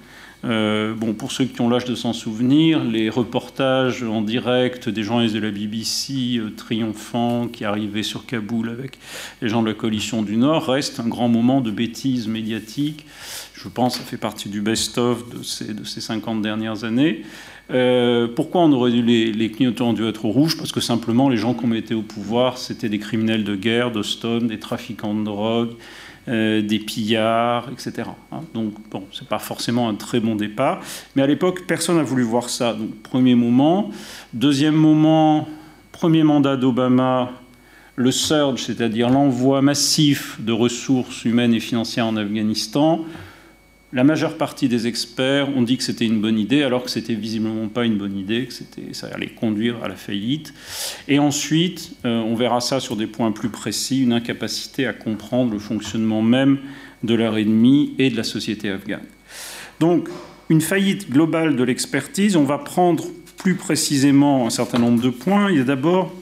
Euh, 0.44 0.94
bon, 0.94 1.14
pour 1.14 1.32
ceux 1.32 1.46
qui 1.46 1.60
ont 1.60 1.68
l'âge 1.68 1.84
de 1.84 1.96
s'en 1.96 2.12
souvenir, 2.12 2.84
les 2.84 3.10
reportages 3.10 4.04
en 4.04 4.22
direct 4.22 4.88
des 4.88 5.02
journalistes 5.02 5.34
de 5.34 5.40
la 5.40 5.50
BBC 5.50 6.38
euh, 6.38 6.50
triomphants 6.56 7.48
qui 7.48 7.64
arrivaient 7.64 8.04
sur 8.04 8.24
Kaboul 8.24 8.68
avec 8.68 8.98
les 9.42 9.48
gens 9.48 9.62
de 9.62 9.68
la 9.68 9.74
coalition 9.74 10.22
du 10.22 10.36
Nord 10.36 10.66
restent 10.66 11.00
un 11.00 11.08
grand 11.08 11.28
moment 11.28 11.60
de 11.60 11.72
bêtise 11.72 12.28
médiatique. 12.28 13.04
Je 13.54 13.68
pense 13.68 13.94
que 13.94 14.04
ça 14.04 14.08
fait 14.08 14.16
partie 14.16 14.48
du 14.48 14.60
best-of 14.60 15.28
de 15.28 15.42
ces, 15.42 15.74
de 15.74 15.82
ces 15.82 16.00
50 16.00 16.40
dernières 16.40 16.84
années. 16.84 17.24
Euh, 17.70 18.28
pourquoi 18.28 18.62
on 18.62 18.72
aurait 18.72 18.92
dû 18.92 19.02
les, 19.02 19.32
les 19.32 19.50
clignotants 19.50 19.90
ont 19.90 19.92
dû 19.92 20.06
être 20.06 20.24
rouges 20.24 20.56
Parce 20.56 20.70
que 20.70 20.80
simplement 20.80 21.28
les 21.28 21.36
gens 21.36 21.56
ont 21.62 21.74
été 21.74 21.94
au 21.94 22.02
pouvoir, 22.02 22.58
c'était 22.58 22.88
des 22.88 23.00
criminels 23.00 23.42
de 23.42 23.56
guerre, 23.56 23.90
d'Oston, 23.90 24.46
des 24.46 24.60
trafiquants 24.60 25.14
de 25.14 25.24
drogue, 25.24 25.70
euh, 26.28 26.60
des 26.60 26.78
pillards, 26.78 27.70
etc. 27.72 28.08
Hein. 28.32 28.40
Donc, 28.52 28.74
bon, 28.90 29.04
c'est 29.12 29.26
pas 29.26 29.38
forcément 29.38 29.88
un 29.88 29.94
très 29.94 30.20
bon 30.20 30.36
départ. 30.36 30.80
Mais 31.16 31.22
à 31.22 31.26
l'époque, 31.26 31.64
personne 31.66 31.96
n'a 31.96 32.02
voulu 32.02 32.22
voir 32.22 32.50
ça. 32.50 32.74
Donc, 32.74 32.94
premier 33.02 33.34
moment. 33.34 33.90
Deuxième 34.34 34.74
moment, 34.74 35.48
premier 35.90 36.24
mandat 36.24 36.56
d'Obama, 36.56 37.30
le 37.96 38.10
surge, 38.10 38.62
c'est-à-dire 38.62 39.08
l'envoi 39.08 39.62
massif 39.62 40.36
de 40.40 40.52
ressources 40.52 41.24
humaines 41.24 41.54
et 41.54 41.60
financières 41.60 42.06
en 42.06 42.16
Afghanistan. 42.16 43.04
La 43.92 44.04
majeure 44.04 44.36
partie 44.36 44.68
des 44.68 44.86
experts 44.86 45.48
ont 45.56 45.62
dit 45.62 45.78
que 45.78 45.82
c'était 45.82 46.04
une 46.04 46.20
bonne 46.20 46.38
idée, 46.38 46.62
alors 46.62 46.84
que 46.84 46.90
c'était 46.90 47.14
visiblement 47.14 47.68
pas 47.68 47.86
une 47.86 47.96
bonne 47.96 48.18
idée, 48.18 48.46
que 48.46 48.92
ça 48.92 49.08
allait 49.14 49.28
conduire 49.28 49.82
à 49.82 49.88
la 49.88 49.96
faillite. 49.96 50.52
Et 51.08 51.18
ensuite, 51.18 51.92
euh, 52.04 52.20
on 52.20 52.34
verra 52.34 52.60
ça 52.60 52.80
sur 52.80 52.96
des 52.96 53.06
points 53.06 53.32
plus 53.32 53.48
précis, 53.48 54.02
une 54.02 54.12
incapacité 54.12 54.86
à 54.86 54.92
comprendre 54.92 55.54
le 55.54 55.58
fonctionnement 55.58 56.20
même 56.20 56.58
de 57.02 57.14
leur 57.14 57.38
ennemi 57.38 57.94
et 57.98 58.10
de 58.10 58.16
la 58.16 58.24
société 58.24 58.68
afghane. 58.68 59.00
Donc, 59.80 60.10
une 60.50 60.60
faillite 60.60 61.10
globale 61.10 61.56
de 61.56 61.64
l'expertise, 61.64 62.36
on 62.36 62.44
va 62.44 62.58
prendre 62.58 63.06
plus 63.38 63.54
précisément 63.54 64.46
un 64.46 64.50
certain 64.50 64.78
nombre 64.78 65.00
de 65.00 65.10
points. 65.10 65.50
Il 65.50 65.58
y 65.58 65.60
a 65.60 65.64
d'abord 65.64 66.12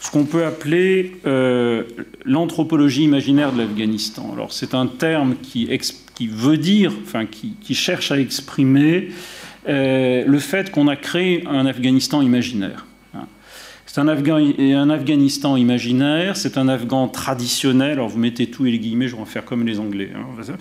ce 0.00 0.10
qu'on 0.12 0.24
peut 0.24 0.44
appeler 0.44 1.16
euh, 1.26 1.82
l'anthropologie 2.24 3.02
imaginaire 3.02 3.52
de 3.52 3.58
l'Afghanistan. 3.58 4.30
Alors 4.32 4.52
c'est 4.52 4.74
un 4.74 4.86
terme 4.86 5.34
qui, 5.42 5.66
qui, 6.18 6.26
veut 6.26 6.58
dire, 6.58 6.92
enfin 7.02 7.26
qui, 7.26 7.74
cherche 7.74 8.10
à 8.10 8.18
exprimer 8.18 9.10
euh, 9.68 10.24
le 10.26 10.38
fait 10.38 10.70
qu'on 10.70 10.88
a 10.88 10.96
créé 10.96 11.44
un 11.46 11.64
Afghanistan 11.64 12.22
imaginaire. 12.22 12.86
Hein. 13.14 13.26
C'est 13.86 14.00
un, 14.00 14.08
un, 14.08 14.90
Afghanistan 14.90 15.56
imaginaire, 15.56 16.36
c'est 16.36 16.58
un 16.58 16.68
Afghan 16.68 17.08
traditionnel. 17.08 17.92
Alors 17.92 18.08
vous 18.08 18.18
mettez 18.18 18.48
tous 18.48 18.64
les 18.64 18.78
guillemets, 18.78 19.08
je 19.08 19.14
vais 19.14 19.22
en 19.22 19.26
faire 19.26 19.44
comme 19.44 19.64
les 19.64 19.78
Anglais. 19.78 20.10
Hein, 20.14 20.54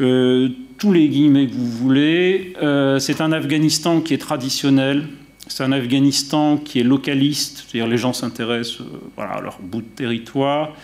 euh, 0.00 0.48
tous 0.78 0.92
les 0.92 1.08
guillemets 1.08 1.46
que 1.46 1.54
vous 1.54 1.70
voulez. 1.70 2.54
c'est 2.98 3.20
un 3.20 3.32
Afghanistan 3.32 4.00
qui 4.00 4.14
est 4.14 4.18
traditionnel, 4.18 5.04
c'est 5.46 5.62
un 5.62 5.72
Afghanistan 5.72 6.56
qui 6.56 6.80
est 6.80 6.84
localiste, 6.84 7.64
c'est-à-dire 7.66 7.86
les 7.86 7.98
gens 7.98 8.12
s'intéressent 8.12 8.80
euh, 8.80 9.22
à 9.22 9.40
leur 9.40 9.58
bout 9.60 9.82
de 9.82 9.86
territoire. 9.86 10.74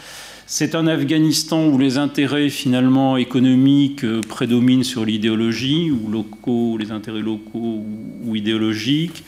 C'est 0.53 0.75
un 0.75 0.89
Afghanistan 0.89 1.69
où 1.69 1.79
les 1.79 1.97
intérêts 1.97 2.49
finalement 2.49 3.17
économiques 3.17 4.03
euh, 4.03 4.21
prédominent 4.21 4.83
sur 4.83 5.05
l'idéologie, 5.05 5.93
ou 5.93 6.11
locaux, 6.11 6.77
les 6.77 6.91
intérêts 6.91 7.21
locaux 7.21 7.87
ou 8.25 8.35
idéologiques. 8.35 9.23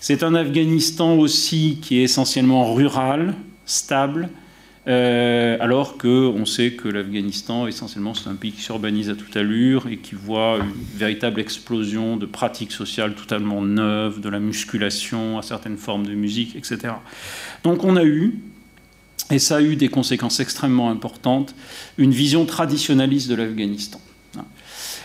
C'est 0.00 0.22
un 0.22 0.34
Afghanistan 0.34 1.12
aussi 1.18 1.76
qui 1.82 1.98
est 1.98 2.04
essentiellement 2.04 2.72
rural, 2.72 3.34
stable, 3.66 4.30
euh, 4.88 5.58
alors 5.60 5.98
qu'on 5.98 6.46
sait 6.46 6.72
que 6.72 6.88
l'Afghanistan, 6.88 7.66
essentiellement, 7.66 8.14
c'est 8.14 8.30
un 8.30 8.34
pays 8.34 8.52
qui 8.52 8.62
s'urbanise 8.62 9.10
à 9.10 9.14
toute 9.14 9.36
allure 9.36 9.88
et 9.88 9.98
qui 9.98 10.14
voit 10.14 10.56
une 10.56 10.72
véritable 10.96 11.38
explosion 11.38 12.16
de 12.16 12.24
pratiques 12.24 12.72
sociales 12.72 13.14
totalement 13.14 13.60
neuves, 13.60 14.22
de 14.22 14.28
la 14.30 14.40
musculation 14.40 15.36
à 15.36 15.42
certaines 15.42 15.76
formes 15.76 16.06
de 16.06 16.14
musique, 16.14 16.56
etc. 16.56 16.94
Donc 17.62 17.84
on 17.84 17.96
a 17.96 18.04
eu, 18.04 18.40
et 19.32 19.38
ça 19.38 19.56
a 19.56 19.60
eu 19.62 19.76
des 19.76 19.88
conséquences 19.88 20.40
extrêmement 20.40 20.90
importantes, 20.90 21.54
une 21.98 22.12
vision 22.12 22.44
traditionnaliste 22.44 23.28
de 23.28 23.34
l'Afghanistan. 23.34 24.00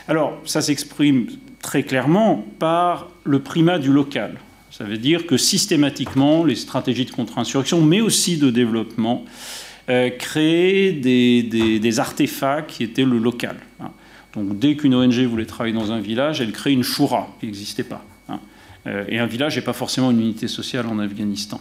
Alors, 0.09 0.39
ça 0.45 0.61
s'exprime 0.61 1.27
très 1.61 1.83
clairement 1.83 2.45
par 2.59 3.09
le 3.23 3.39
primat 3.39 3.79
du 3.79 3.91
local. 3.91 4.39
Ça 4.71 4.83
veut 4.83 4.97
dire 4.97 5.27
que 5.27 5.37
systématiquement, 5.37 6.45
les 6.45 6.55
stratégies 6.55 7.05
de 7.05 7.11
contre-insurrection, 7.11 7.81
mais 7.81 7.99
aussi 7.99 8.37
de 8.37 8.49
développement, 8.49 9.25
euh, 9.89 10.09
créer 10.09 10.91
des, 10.91 11.99
artefacts 11.99 12.69
qui 12.69 12.83
étaient 12.83 13.05
le 13.05 13.17
local. 13.17 13.57
Donc 14.33 14.59
dès 14.59 14.75
qu'une 14.75 14.93
ONG 14.93 15.19
voulait 15.23 15.45
travailler 15.45 15.73
dans 15.73 15.91
un 15.91 15.99
village, 15.99 16.41
elle 16.41 16.51
crée 16.51 16.71
une 16.71 16.83
choura 16.83 17.35
qui 17.39 17.47
n'existait 17.47 17.83
pas. 17.83 18.05
Et 19.09 19.19
un 19.19 19.25
village 19.25 19.57
n'est 19.57 19.63
pas 19.63 19.73
forcément 19.73 20.11
une 20.11 20.21
unité 20.21 20.47
sociale 20.47 20.87
en 20.87 20.99
Afghanistan. 20.99 21.59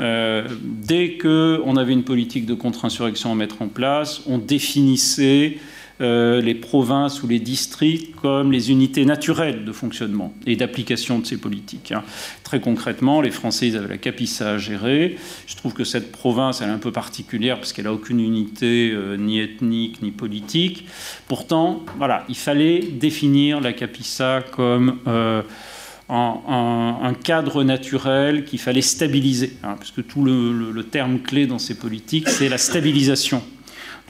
Euh, 0.00 0.48
dès 0.62 1.18
qu'on 1.18 1.76
avait 1.76 1.92
une 1.92 2.04
politique 2.04 2.46
de 2.46 2.54
contre-insurrection 2.54 3.32
à 3.32 3.34
mettre 3.34 3.60
en 3.62 3.68
place, 3.68 4.22
on 4.26 4.38
définissait 4.38 5.58
euh, 6.00 6.40
les 6.40 6.54
provinces 6.54 7.22
ou 7.22 7.28
les 7.28 7.40
districts 7.40 8.16
comme 8.16 8.50
les 8.50 8.70
unités 8.70 9.04
naturelles 9.04 9.66
de 9.66 9.72
fonctionnement 9.72 10.32
et 10.46 10.56
d'application 10.56 11.18
de 11.18 11.26
ces 11.26 11.36
politiques. 11.36 11.92
Hein. 11.92 12.02
Très 12.42 12.58
concrètement, 12.58 13.20
les 13.20 13.30
Français 13.30 13.68
ils 13.68 13.76
avaient 13.76 13.88
la 13.88 13.98
Capissa 13.98 14.52
à 14.52 14.58
gérer. 14.58 15.18
Je 15.46 15.56
trouve 15.56 15.74
que 15.74 15.84
cette 15.84 16.10
province 16.10 16.62
elle 16.62 16.70
est 16.70 16.72
un 16.72 16.78
peu 16.78 16.92
particulière 16.92 17.56
parce 17.56 17.74
qu'elle 17.74 17.84
n'a 17.84 17.92
aucune 17.92 18.20
unité 18.20 18.92
euh, 18.94 19.18
ni 19.18 19.40
ethnique 19.40 20.00
ni 20.00 20.10
politique. 20.10 20.86
Pourtant, 21.28 21.84
voilà, 21.98 22.24
il 22.30 22.36
fallait 22.36 22.80
définir 22.80 23.60
la 23.60 23.74
Capissa 23.74 24.42
comme 24.52 25.00
un, 26.10 27.14
cadre 27.22 27.62
naturel 27.64 28.44
qu'il 28.44 28.58
fallait 28.58 28.82
stabiliser, 28.82 29.56
hein, 29.62 29.76
parce 29.78 29.90
que 29.90 30.00
tout 30.00 30.24
le 30.24 30.82
terme 30.82 31.20
clé 31.20 31.46
dans 31.46 31.58
ces 31.58 31.74
politiques, 31.76 32.28
c'est 32.28 32.48
la 32.48 32.58
stabilisation 32.58 33.42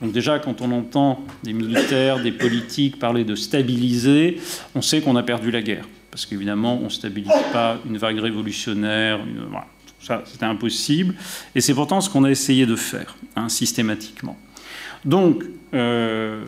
donc 0.00 0.12
déjà, 0.12 0.38
quand 0.38 0.62
on 0.62 0.73
entend 0.73 1.25
des 1.42 1.52
militaires, 1.52 2.23
des 2.23 2.33
politiques 2.33 2.99
parler 2.99 3.25
de 3.25 3.35
stabiliser, 3.35 4.40
on 4.75 4.80
sait 4.80 5.00
qu'on 5.00 5.16
a 5.16 5.23
perdu 5.23 5.50
la 5.50 5.61
guerre. 5.61 5.87
Parce 6.11 6.26
qu'évidemment, 6.26 6.78
on 6.80 6.85
ne 6.85 6.88
stabilise 6.88 7.33
pas 7.52 7.78
une 7.87 7.99
vague 7.99 8.19
révolutionnaire. 8.19 9.21
ça, 10.00 10.23
c'était 10.25 10.47
impossible. 10.47 11.14
Et 11.54 11.61
c'est 11.61 11.75
pourtant 11.75 12.00
ce 12.00 12.09
qu'on 12.09 12.25
a 12.25 12.30
essayé 12.30 12.66
de 12.66 12.76
faire, 12.76 13.16
hein, 13.37 13.49
systématiquement. 13.49 14.38
Donc, 15.04 15.45
euh, 15.75 16.45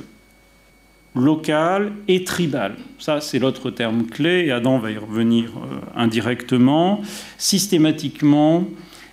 local 1.15 1.93
et 2.09 2.25
tribal. 2.25 2.75
Ça, 2.99 3.21
c'est 3.21 3.39
l'autre 3.39 3.71
terme 3.71 4.07
clé, 4.07 4.47
et 4.47 4.53
Adam 4.53 4.79
va 4.79 4.91
y 4.91 4.97
revenir 4.97 5.51
euh, 5.57 5.79
indirectement. 5.95 7.03
Systématiquement, 7.39 8.67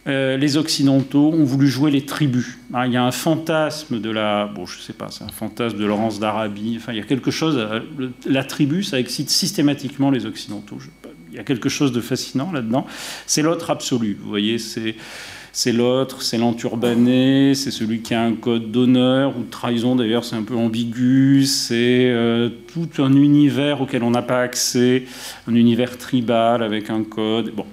euh, 0.08 0.38
les 0.38 0.58
Occidentaux 0.58 1.32
ont 1.34 1.44
voulu 1.44 1.68
jouer 1.68 1.92
les 1.92 2.06
tribus. 2.06 2.58
Ah, 2.74 2.88
il 2.88 2.94
y 2.94 2.98
a 2.98 3.04
un 3.04 3.12
fantasme 3.12 4.00
de 4.00 4.10
la, 4.10 4.46
bon, 4.48 4.66
je 4.66 4.80
sais 4.80 4.94
pas, 4.94 5.10
c'est 5.10 5.24
un 5.24 5.30
fantasme 5.30 5.78
de 5.78 5.86
Laurence 5.86 6.20
d'Arabie. 6.20 6.76
Enfin, 6.78 6.94
il 6.94 6.98
y 6.98 7.02
a 7.02 7.06
quelque 7.06 7.32
chose. 7.32 7.58
Euh, 7.58 7.82
la 8.26 8.44
tribu, 8.44 8.84
ça 8.84 9.00
excite 9.00 9.30
systématiquement 9.30 10.10
les 10.10 10.26
Occidentaux. 10.26 10.78
il 11.30 11.36
y 11.36 11.40
a 11.40 11.44
quelque 11.44 11.70
chose 11.70 11.92
de 11.92 12.00
fascinant 12.00 12.52
là-dedans. 12.52 12.88
C'est 13.26 13.42
l'autre 13.42 13.70
absolu. 13.70 14.18
Vous 14.20 14.30
voyez, 14.30 14.58
c'est 14.58 14.96
c'est 15.52 15.72
l'autre, 15.72 16.22
c'est 16.22 16.38
l'enturbané, 16.38 17.54
c'est 17.56 17.72
celui 17.72 18.02
qui 18.02 18.14
a 18.14 18.22
un 18.22 18.34
code 18.34 18.72
d'honneur 18.72 19.38
ou 19.38 19.44
de 19.44 19.50
trahison, 19.50 19.96
d'ailleurs 19.96 20.24
c'est 20.24 20.36
un 20.36 20.44
peu 20.44 20.56
ambigu, 20.56 21.46
c'est 21.46 22.10
euh, 22.10 22.50
tout 22.72 23.02
un 23.02 23.14
univers 23.14 23.82
auquel 23.82 24.04
on 24.04 24.12
n'a 24.12 24.22
pas 24.22 24.42
accès, 24.42 25.04
un 25.48 25.56
univers 25.56 25.98
tribal 25.98 26.62
avec 26.64 26.90
un 26.90 27.04
code. 27.04 27.52
Bon, 27.56 27.66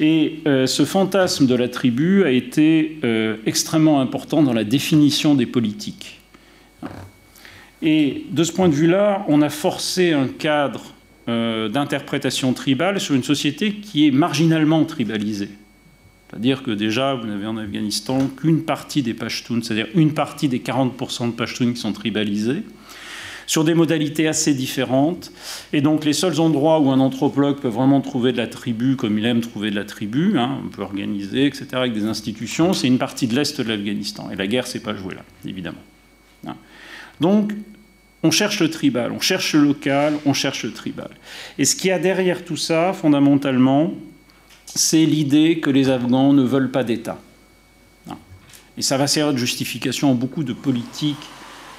et 0.00 0.40
euh, 0.46 0.66
ce 0.66 0.84
fantasme 0.84 1.46
de 1.46 1.54
la 1.54 1.68
tribu 1.68 2.24
a 2.24 2.30
été 2.30 2.98
euh, 3.04 3.36
extrêmement 3.46 4.00
important 4.00 4.42
dans 4.42 4.54
la 4.54 4.64
définition 4.64 5.34
des 5.34 5.46
politiques. 5.46 6.20
Et 7.82 8.26
de 8.30 8.44
ce 8.44 8.52
point 8.52 8.68
de 8.68 8.74
vue-là, 8.74 9.24
on 9.28 9.42
a 9.42 9.48
forcé 9.48 10.12
un 10.12 10.28
cadre 10.28 10.82
d'interprétation 11.26 12.52
tribale 12.52 13.00
sur 13.00 13.14
une 13.14 13.22
société 13.22 13.74
qui 13.74 14.08
est 14.08 14.10
marginalement 14.10 14.84
tribalisée. 14.84 15.50
C'est-à-dire 16.32 16.62
que 16.62 16.70
déjà, 16.70 17.14
vous 17.14 17.26
n'avez 17.26 17.46
en 17.46 17.58
Afghanistan 17.58 18.18
qu'une 18.40 18.62
partie 18.62 19.02
des 19.02 19.12
Pashtuns, 19.12 19.60
c'est-à-dire 19.62 19.88
une 19.94 20.14
partie 20.14 20.48
des 20.48 20.60
40% 20.60 21.26
de 21.26 21.32
Pashtuns 21.32 21.74
qui 21.74 21.80
sont 21.80 21.92
tribalisés 21.92 22.62
sur 23.46 23.64
des 23.64 23.74
modalités 23.74 24.26
assez 24.28 24.54
différentes. 24.54 25.30
Et 25.74 25.82
donc 25.82 26.06
les 26.06 26.14
seuls 26.14 26.40
endroits 26.40 26.80
où 26.80 26.90
un 26.90 27.00
anthropologue 27.00 27.58
peut 27.60 27.68
vraiment 27.68 28.00
trouver 28.00 28.32
de 28.32 28.38
la 28.38 28.46
tribu 28.46 28.96
comme 28.96 29.18
il 29.18 29.26
aime 29.26 29.42
trouver 29.42 29.70
de 29.70 29.76
la 29.76 29.84
tribu, 29.84 30.38
hein, 30.38 30.58
on 30.64 30.68
peut 30.68 30.80
organiser, 30.80 31.44
etc., 31.44 31.66
avec 31.72 31.92
des 31.92 32.04
institutions, 32.04 32.72
c'est 32.72 32.86
une 32.86 32.98
partie 32.98 33.26
de 33.26 33.34
l'Est 33.34 33.60
de 33.60 33.68
l'Afghanistan. 33.68 34.30
Et 34.30 34.36
la 34.36 34.46
guerre, 34.46 34.66
c'est 34.66 34.82
pas 34.82 34.94
joué 34.94 35.14
là, 35.14 35.24
évidemment. 35.46 35.82
Hein. 36.46 36.56
Donc, 37.20 37.52
on 38.22 38.30
cherche 38.30 38.60
le 38.60 38.70
tribal, 38.70 39.12
on 39.12 39.20
cherche 39.20 39.52
le 39.52 39.62
local, 39.62 40.14
on 40.24 40.32
cherche 40.32 40.64
le 40.64 40.72
tribal. 40.72 41.10
Et 41.58 41.66
ce 41.66 41.76
qu'il 41.76 41.88
y 41.88 41.92
a 41.92 41.98
derrière 41.98 42.44
tout 42.44 42.56
ça, 42.56 42.94
fondamentalement, 42.94 43.92
c'est 44.74 45.04
l'idée 45.04 45.60
que 45.60 45.70
les 45.70 45.88
Afghans 45.88 46.32
ne 46.32 46.42
veulent 46.42 46.70
pas 46.70 46.84
d'État. 46.84 47.18
Et 48.78 48.82
ça 48.82 48.96
va 48.96 49.06
servir 49.06 49.34
de 49.34 49.38
justification 49.38 50.10
à 50.10 50.14
beaucoup 50.14 50.44
de 50.44 50.54
politiques 50.54 51.28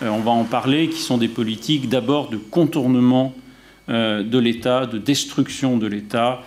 euh, 0.03 0.09
on 0.09 0.19
va 0.19 0.31
en 0.31 0.43
parler, 0.43 0.89
qui 0.89 0.99
sont 0.99 1.17
des 1.17 1.27
politiques 1.27 1.89
d'abord 1.89 2.29
de 2.29 2.37
contournement 2.37 3.33
euh, 3.89 4.23
de 4.23 4.37
l'État, 4.37 4.85
de 4.85 4.97
destruction 4.97 5.77
de 5.77 5.87
l'État. 5.87 6.41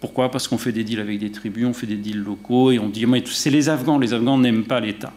Pourquoi? 0.00 0.30
Parce 0.30 0.48
qu'on 0.48 0.58
fait 0.58 0.72
des 0.72 0.84
deals 0.84 1.00
avec 1.00 1.18
des 1.18 1.30
tribus, 1.30 1.66
on 1.66 1.72
fait 1.72 1.86
des 1.86 1.96
deals 1.96 2.22
locaux, 2.22 2.70
et 2.70 2.78
on 2.78 2.88
dit 2.88 3.06
mais 3.06 3.22
c'est 3.26 3.50
les 3.50 3.68
Afghans, 3.68 3.98
les 3.98 4.14
Afghans 4.14 4.38
n'aiment 4.38 4.64
pas 4.64 4.80
l'État. 4.80 5.12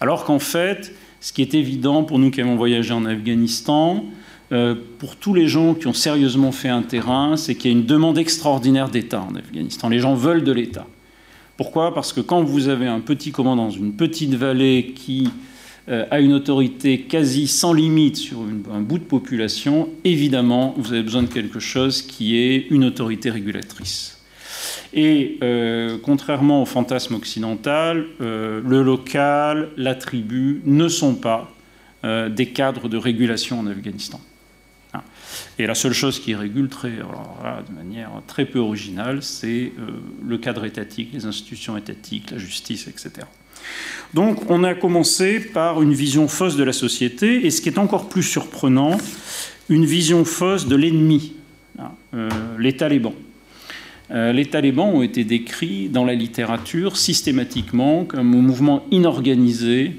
Alors 0.00 0.24
qu'en 0.24 0.40
fait, 0.40 0.92
ce 1.20 1.32
qui 1.32 1.40
est 1.40 1.54
évident 1.54 2.02
pour 2.02 2.18
nous 2.18 2.30
qui 2.30 2.40
avons 2.40 2.56
voyagé 2.56 2.92
en 2.92 3.04
Afghanistan, 3.04 4.04
euh, 4.52 4.76
pour 4.98 5.16
tous 5.16 5.34
les 5.34 5.48
gens 5.48 5.74
qui 5.74 5.88
ont 5.88 5.92
sérieusement 5.92 6.52
fait 6.52 6.68
un 6.68 6.82
terrain, 6.82 7.36
c'est 7.36 7.56
qu'il 7.56 7.70
y 7.70 7.74
a 7.74 7.76
une 7.76 7.86
demande 7.86 8.16
extraordinaire 8.16 8.88
d'État 8.88 9.20
en 9.20 9.34
Afghanistan. 9.34 9.88
Les 9.88 9.98
gens 9.98 10.14
veulent 10.14 10.44
de 10.44 10.52
l'État. 10.52 10.86
Pourquoi? 11.56 11.92
Parce 11.94 12.12
que 12.12 12.20
quand 12.20 12.42
vous 12.44 12.68
avez 12.68 12.86
un 12.86 13.00
petit 13.00 13.32
commandant 13.32 13.64
dans 13.64 13.70
une 13.70 13.94
petite 13.94 14.34
vallée 14.34 14.92
qui 14.94 15.30
euh, 15.88 16.04
à 16.10 16.20
une 16.20 16.32
autorité 16.32 17.00
quasi 17.02 17.48
sans 17.48 17.72
limite 17.72 18.16
sur 18.16 18.38
un 18.72 18.80
bout 18.80 18.98
de 18.98 19.04
population, 19.04 19.88
évidemment, 20.04 20.74
vous 20.76 20.92
avez 20.92 21.02
besoin 21.02 21.22
de 21.22 21.28
quelque 21.28 21.58
chose 21.58 22.02
qui 22.02 22.36
est 22.36 22.66
une 22.70 22.84
autorité 22.84 23.30
régulatrice. 23.30 24.20
Et 24.94 25.38
euh, 25.42 25.98
contrairement 26.02 26.62
au 26.62 26.66
fantasme 26.66 27.14
occidental, 27.14 28.06
le 28.20 28.82
local, 28.82 29.70
la 29.76 29.94
tribu 29.94 30.62
ne 30.64 30.88
sont 30.88 31.16
pas 31.16 31.52
des 32.04 32.46
cadres 32.46 32.88
de 32.88 32.96
régulation 32.96 33.58
en 33.58 33.66
Afghanistan. 33.66 34.20
Et 35.58 35.66
la 35.66 35.74
seule 35.74 35.94
chose 35.94 36.20
qui 36.20 36.34
régule 36.34 36.68
très, 36.68 36.90
de 36.90 37.74
manière 37.74 38.10
très 38.26 38.44
peu 38.44 38.58
originale, 38.58 39.22
c'est 39.22 39.72
le 40.22 40.36
cadre 40.38 40.66
étatique, 40.66 41.10
les 41.14 41.24
institutions 41.24 41.78
étatiques, 41.78 42.30
la 42.30 42.38
justice, 42.38 42.88
etc. 42.88 43.26
Donc 44.14 44.50
on 44.50 44.64
a 44.64 44.74
commencé 44.74 45.40
par 45.40 45.82
une 45.82 45.92
vision 45.92 46.28
fausse 46.28 46.56
de 46.56 46.64
la 46.64 46.72
société, 46.72 47.46
et 47.46 47.50
ce 47.50 47.60
qui 47.60 47.68
est 47.68 47.78
encore 47.78 48.08
plus 48.08 48.22
surprenant, 48.22 48.96
une 49.68 49.84
vision 49.84 50.24
fausse 50.24 50.66
de 50.66 50.76
l'ennemi, 50.76 51.34
hein, 51.78 51.90
euh, 52.14 52.28
les 52.58 52.76
talibans. 52.76 53.14
Euh, 54.12 54.32
les 54.32 54.46
talibans 54.46 54.88
ont 54.88 55.02
été 55.02 55.24
décrits 55.24 55.88
dans 55.88 56.04
la 56.04 56.14
littérature 56.14 56.96
systématiquement 56.96 58.04
comme 58.04 58.20
un 58.34 58.40
mouvement 58.40 58.86
inorganisé, 58.92 59.96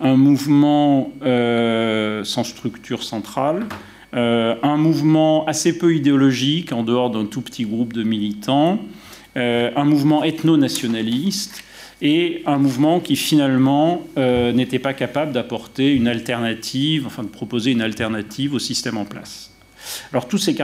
un 0.00 0.16
mouvement 0.16 1.12
euh, 1.22 2.24
sans 2.24 2.42
structure 2.42 3.04
centrale, 3.04 3.66
un 4.12 4.76
mouvement 4.76 5.44
assez 5.46 5.76
peu 5.76 5.94
idéologique 5.94 6.72
en 6.72 6.82
dehors 6.82 7.10
d'un 7.10 7.26
tout 7.26 7.42
petit 7.42 7.64
groupe 7.64 7.92
de 7.92 8.02
militants, 8.02 8.80
un 9.36 9.84
mouvement 9.84 10.24
ethno-nationaliste 10.24 11.62
et 12.00 12.42
un 12.46 12.58
mouvement 12.58 13.00
qui 13.00 13.16
finalement 13.16 14.06
euh, 14.16 14.52
n'était 14.52 14.78
pas 14.78 14.94
capable 14.94 15.32
d'apporter 15.32 15.92
une 15.92 16.06
alternative, 16.06 17.06
enfin 17.06 17.24
de 17.24 17.28
proposer 17.28 17.72
une 17.72 17.82
alternative 17.82 18.54
au 18.54 18.58
système 18.58 18.96
en 18.96 19.04
place. 19.04 19.50
Alors 20.12 20.28
toutes 20.28 20.40
ces, 20.40 20.54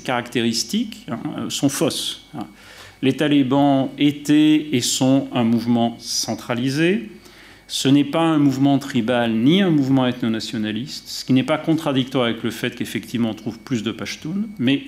caractéristiques 0.00 1.06
hein, 1.08 1.18
euh, 1.38 1.50
sont 1.50 1.68
fausses. 1.68 2.26
Hein. 2.34 2.46
Les 3.02 3.14
talibans 3.14 3.90
étaient 3.98 4.68
et 4.72 4.80
sont 4.80 5.28
un 5.32 5.44
mouvement 5.44 5.96
centralisé. 5.98 7.10
Ce 7.68 7.88
n'est 7.88 8.04
pas 8.04 8.20
un 8.20 8.38
mouvement 8.38 8.78
tribal 8.78 9.32
ni 9.32 9.60
un 9.60 9.70
mouvement 9.70 10.06
ethno-nationaliste, 10.06 11.08
ce 11.08 11.24
qui 11.24 11.32
n'est 11.32 11.42
pas 11.42 11.58
contradictoire 11.58 12.24
avec 12.24 12.42
le 12.42 12.50
fait 12.50 12.74
qu'effectivement 12.74 13.30
on 13.30 13.34
trouve 13.34 13.58
plus 13.58 13.82
de 13.82 13.90
Pashtuns, 13.90 14.46
mais 14.58 14.82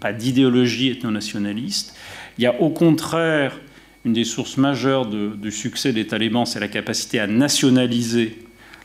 pas 0.00 0.12
d'idéologie 0.12 0.90
ethno-nationaliste. 0.90 1.94
Il 2.38 2.44
y 2.44 2.46
a 2.46 2.60
au 2.60 2.70
contraire 2.70 3.60
une 4.04 4.12
des 4.12 4.24
sources 4.24 4.56
majeures 4.56 5.06
du 5.06 5.50
succès 5.50 5.92
des 5.92 6.06
talibans, 6.06 6.44
c'est 6.44 6.60
la 6.60 6.68
capacité 6.68 7.20
à 7.20 7.26
nationaliser 7.26 8.36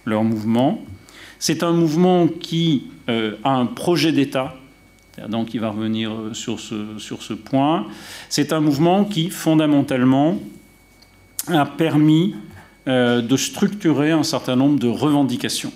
leur 0.05 0.23
mouvement. 0.23 0.81
C'est 1.39 1.63
un 1.63 1.73
mouvement 1.73 2.27
qui 2.27 2.83
euh, 3.09 3.35
a 3.43 3.51
un 3.51 3.65
projet 3.65 4.11
d'État, 4.11 4.55
donc 5.27 5.53
il 5.53 5.59
va 5.59 5.71
revenir 5.71 6.11
euh, 6.11 6.33
sur 6.33 6.59
ce, 6.59 6.97
sur 6.97 7.21
ce 7.21 7.33
point. 7.33 7.87
C'est 8.29 8.53
un 8.53 8.61
mouvement 8.61 9.03
qui, 9.05 9.29
fondamentalement, 9.29 10.39
a 11.47 11.65
permis 11.65 12.35
euh, 12.89 13.21
de 13.21 13.37
structurer 13.37 14.09
un 14.09 14.23
certain 14.23 14.55
nombre 14.55 14.79
de 14.79 14.87
revendications. 14.87 15.71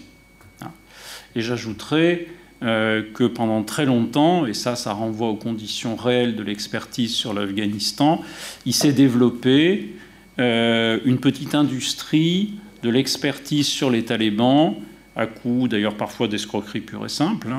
Et 1.35 1.41
j'ajouterai 1.41 2.27
euh, 2.63 3.03
que 3.13 3.25
pendant 3.25 3.61
très 3.61 3.85
longtemps, 3.85 4.47
et 4.47 4.55
ça, 4.55 4.75
ça 4.75 4.93
renvoie 4.93 5.27
aux 5.27 5.35
conditions 5.35 5.95
réelles 5.95 6.35
de 6.35 6.41
l'expertise 6.41 7.13
sur 7.13 7.35
l'Afghanistan, 7.35 8.23
il 8.65 8.73
s'est 8.73 8.93
développé 8.93 9.93
euh, 10.39 11.01
une 11.05 11.19
petite 11.19 11.53
industrie 11.53 12.55
de 12.81 12.89
l'expertise 12.89 13.67
sur 13.67 13.91
les 13.91 14.03
talibans, 14.05 14.77
à 15.15 15.27
coup 15.27 15.67
d'ailleurs 15.67 15.95
parfois 15.95 16.27
d'escroquerie 16.27 16.81
pure 16.81 17.05
et 17.05 17.09
simple, 17.09 17.49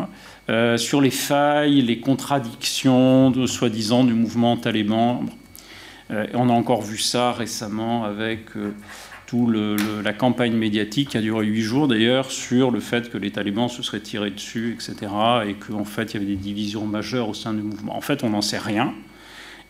hein, 0.48 0.76
sur 0.78 1.00
les 1.00 1.12
failles, 1.12 1.80
les 1.80 2.00
contradictions 2.00 3.32
soi-disant 3.46 4.02
du 4.02 4.14
mouvement 4.14 4.56
taliban. 4.56 5.24
on 6.10 6.48
a 6.48 6.52
encore 6.52 6.82
vu 6.82 6.98
ça 6.98 7.30
récemment 7.30 8.04
avec 8.04 8.46
la 10.02 10.12
campagne 10.12 10.54
médiatique 10.54 11.10
qui 11.10 11.16
a 11.16 11.20
duré 11.20 11.46
huit 11.46 11.62
jours 11.62 11.88
d'ailleurs 11.88 12.30
sur 12.30 12.70
le 12.70 12.80
fait 12.80 13.10
que 13.10 13.18
les 13.18 13.30
talibans 13.30 13.68
se 13.68 13.82
seraient 13.82 14.00
tirés 14.00 14.30
dessus, 14.30 14.74
etc. 14.74 15.12
Et 15.46 15.54
qu'en 15.54 15.84
fait 15.84 16.12
il 16.12 16.14
y 16.14 16.16
avait 16.16 16.26
des 16.26 16.36
divisions 16.36 16.86
majeures 16.86 17.28
au 17.28 17.34
sein 17.34 17.54
du 17.54 17.62
mouvement. 17.62 17.96
En 17.96 18.00
fait, 18.00 18.24
on 18.24 18.30
n'en 18.30 18.42
sait 18.42 18.58
rien. 18.58 18.94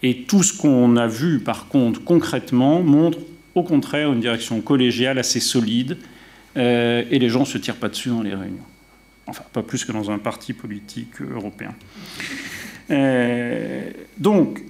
Et 0.03 0.22
tout 0.22 0.42
ce 0.42 0.57
qu'on 0.57 0.96
a 0.96 1.07
vu 1.07 1.40
par 1.40 1.68
contre 1.68 2.03
concrètement 2.05 2.83
montre 2.83 3.18
au 3.55 3.62
contraire 3.62 4.12
une 4.12 4.20
direction 4.20 4.61
collégiale 4.61 5.18
assez 5.18 5.40
solide. 5.40 5.96
Euh, 6.57 7.03
et 7.11 7.18
les 7.18 7.29
gens 7.29 7.40
ne 7.40 7.46
se 7.46 7.59
tirent 7.59 7.77
pas 7.77 7.88
dessus 7.88 8.11
dans 8.11 8.22
les 8.22 8.35
réunions. 8.35 8.64
Enfin, 9.27 9.42
pas 9.53 9.62
plus 9.62 9.85
que 9.85 9.92
dans 9.92 10.11
un 10.11 10.18
parti 10.18 10.53
politique 10.53 11.20
européen. 11.20 11.74
Euh, 12.90 13.90
donc, 14.18 14.62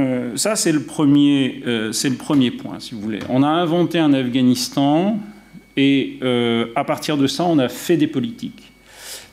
euh, 0.00 0.36
ça, 0.36 0.56
c'est 0.56 0.72
le, 0.72 0.82
premier, 0.82 1.62
euh, 1.66 1.92
le 1.92 2.16
premier 2.16 2.50
point, 2.50 2.80
si 2.80 2.94
vous 2.94 3.00
voulez. 3.00 3.20
On 3.28 3.42
a 3.42 3.48
inventé 3.48 3.98
un 3.98 4.12
Afghanistan 4.12 5.18
et 5.76 6.18
euh, 6.22 6.66
à 6.74 6.84
partir 6.84 7.16
de 7.16 7.26
ça, 7.26 7.44
on 7.44 7.58
a 7.58 7.68
fait 7.68 7.96
des 7.96 8.06
politiques. 8.06 8.72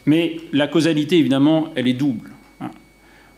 Mais 0.06 0.38
la 0.54 0.68
causalité, 0.68 1.18
évidemment, 1.18 1.70
elle 1.76 1.88
est 1.88 1.94
double. 1.94 2.32
Hein. 2.62 2.70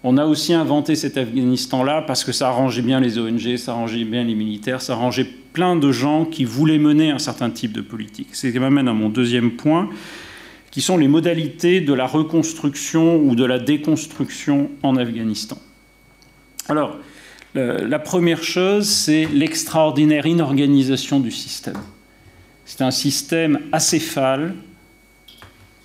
On 0.03 0.17
a 0.17 0.25
aussi 0.25 0.53
inventé 0.53 0.95
cet 0.95 1.17
Afghanistan-là 1.17 2.03
parce 2.03 2.23
que 2.23 2.31
ça 2.31 2.49
arrangeait 2.49 2.81
bien 2.81 2.99
les 2.99 3.17
ONG, 3.17 3.57
ça 3.57 3.71
arrangeait 3.71 4.03
bien 4.03 4.23
les 4.23 4.35
militaires, 4.35 4.81
ça 4.81 4.93
arrangeait 4.93 5.27
plein 5.53 5.75
de 5.75 5.91
gens 5.91 6.25
qui 6.25 6.45
voulaient 6.45 6.77
mener 6.77 7.11
un 7.11 7.19
certain 7.19 7.49
type 7.49 7.73
de 7.73 7.81
politique. 7.81 8.29
C'est 8.33 8.49
ce 8.49 8.53
qui 8.53 8.59
m'amène 8.59 8.87
à 8.87 8.93
mon 8.93 9.09
deuxième 9.09 9.51
point, 9.51 9.89
qui 10.71 10.81
sont 10.81 10.97
les 10.97 11.07
modalités 11.07 11.81
de 11.81 11.93
la 11.93 12.05
reconstruction 12.05 13.17
ou 13.17 13.35
de 13.35 13.43
la 13.43 13.57
déconstruction 13.57 14.69
en 14.83 14.95
Afghanistan. 14.95 15.57
Alors, 16.67 16.97
la 17.55 17.99
première 17.99 18.43
chose, 18.43 18.87
c'est 18.87 19.25
l'extraordinaire 19.25 20.25
inorganisation 20.25 21.19
du 21.19 21.31
système. 21.31 21.77
C'est 22.65 22.83
un 22.83 22.91
système 22.91 23.59
acéphale 23.71 24.53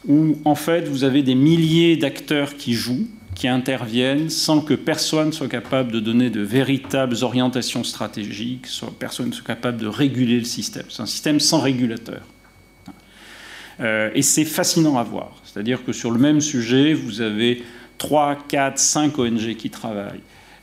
où, 0.06 0.38
en 0.44 0.54
fait, 0.54 0.86
vous 0.86 1.04
avez 1.04 1.22
des 1.22 1.34
milliers 1.34 1.96
d'acteurs 1.96 2.56
qui 2.56 2.74
jouent, 2.74 3.08
qui 3.34 3.48
interviennent, 3.48 4.28
sans 4.28 4.60
que 4.60 4.74
personne 4.74 5.32
soit 5.32 5.48
capable 5.48 5.92
de 5.92 6.00
donner 6.00 6.30
de 6.30 6.42
véritables 6.42 7.16
orientations 7.22 7.84
stratégiques, 7.84 8.66
personne 8.98 9.28
ne 9.28 9.32
soit 9.32 9.46
capable 9.46 9.78
de 9.78 9.86
réguler 9.86 10.38
le 10.38 10.44
système. 10.44 10.84
C'est 10.88 11.02
un 11.02 11.06
système 11.06 11.40
sans 11.40 11.60
régulateur. 11.60 12.20
Euh, 13.80 14.10
et 14.14 14.22
c'est 14.22 14.44
fascinant 14.44 14.98
à 14.98 15.02
voir. 15.02 15.40
C'est-à-dire 15.44 15.84
que 15.84 15.92
sur 15.92 16.10
le 16.10 16.18
même 16.18 16.40
sujet, 16.40 16.92
vous 16.92 17.22
avez 17.22 17.64
3, 17.98 18.38
4, 18.48 18.78
5 18.78 19.18
ONG 19.18 19.54
qui 19.56 19.70
travaillent. 19.70 20.20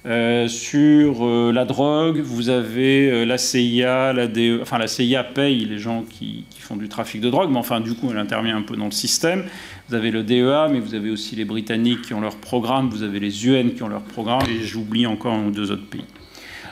Euh, 0.07 0.47
sur 0.47 1.23
euh, 1.23 1.51
la 1.53 1.63
drogue, 1.63 2.21
vous 2.21 2.49
avez 2.49 3.11
euh, 3.11 3.23
la 3.23 3.37
CIA, 3.37 4.13
la 4.13 4.25
DE, 4.25 4.59
enfin 4.59 4.79
la 4.79 4.87
CIA 4.87 5.23
paye 5.23 5.63
les 5.65 5.77
gens 5.77 6.03
qui, 6.09 6.43
font 6.57 6.75
du 6.75 6.89
trafic 6.89 7.21
de 7.21 7.29
drogue, 7.29 7.49
mais 7.51 7.57
enfin 7.57 7.81
du 7.81 7.93
coup 7.93 8.07
elle 8.09 8.17
intervient 8.17 8.57
un 8.57 8.63
peu 8.63 8.75
dans 8.75 8.85
le 8.85 8.91
système. 8.91 9.43
Vous 9.89 9.95
avez 9.95 10.09
le 10.09 10.23
DEA, 10.23 10.71
mais 10.71 10.79
vous 10.79 10.95
avez 10.95 11.11
aussi 11.11 11.35
les 11.35 11.45
Britanniques 11.45 12.01
qui 12.01 12.13
ont 12.15 12.21
leur 12.21 12.37
programme, 12.37 12.89
vous 12.89 13.03
avez 13.03 13.19
les 13.19 13.45
UN 13.45 13.73
qui 13.75 13.83
ont 13.83 13.89
leur 13.89 14.01
programme, 14.01 14.41
et 14.49 14.63
j'oublie 14.63 15.05
encore 15.05 15.33
un 15.33 15.47
ou 15.47 15.51
deux 15.51 15.69
autres 15.71 15.87
pays. 15.87 16.05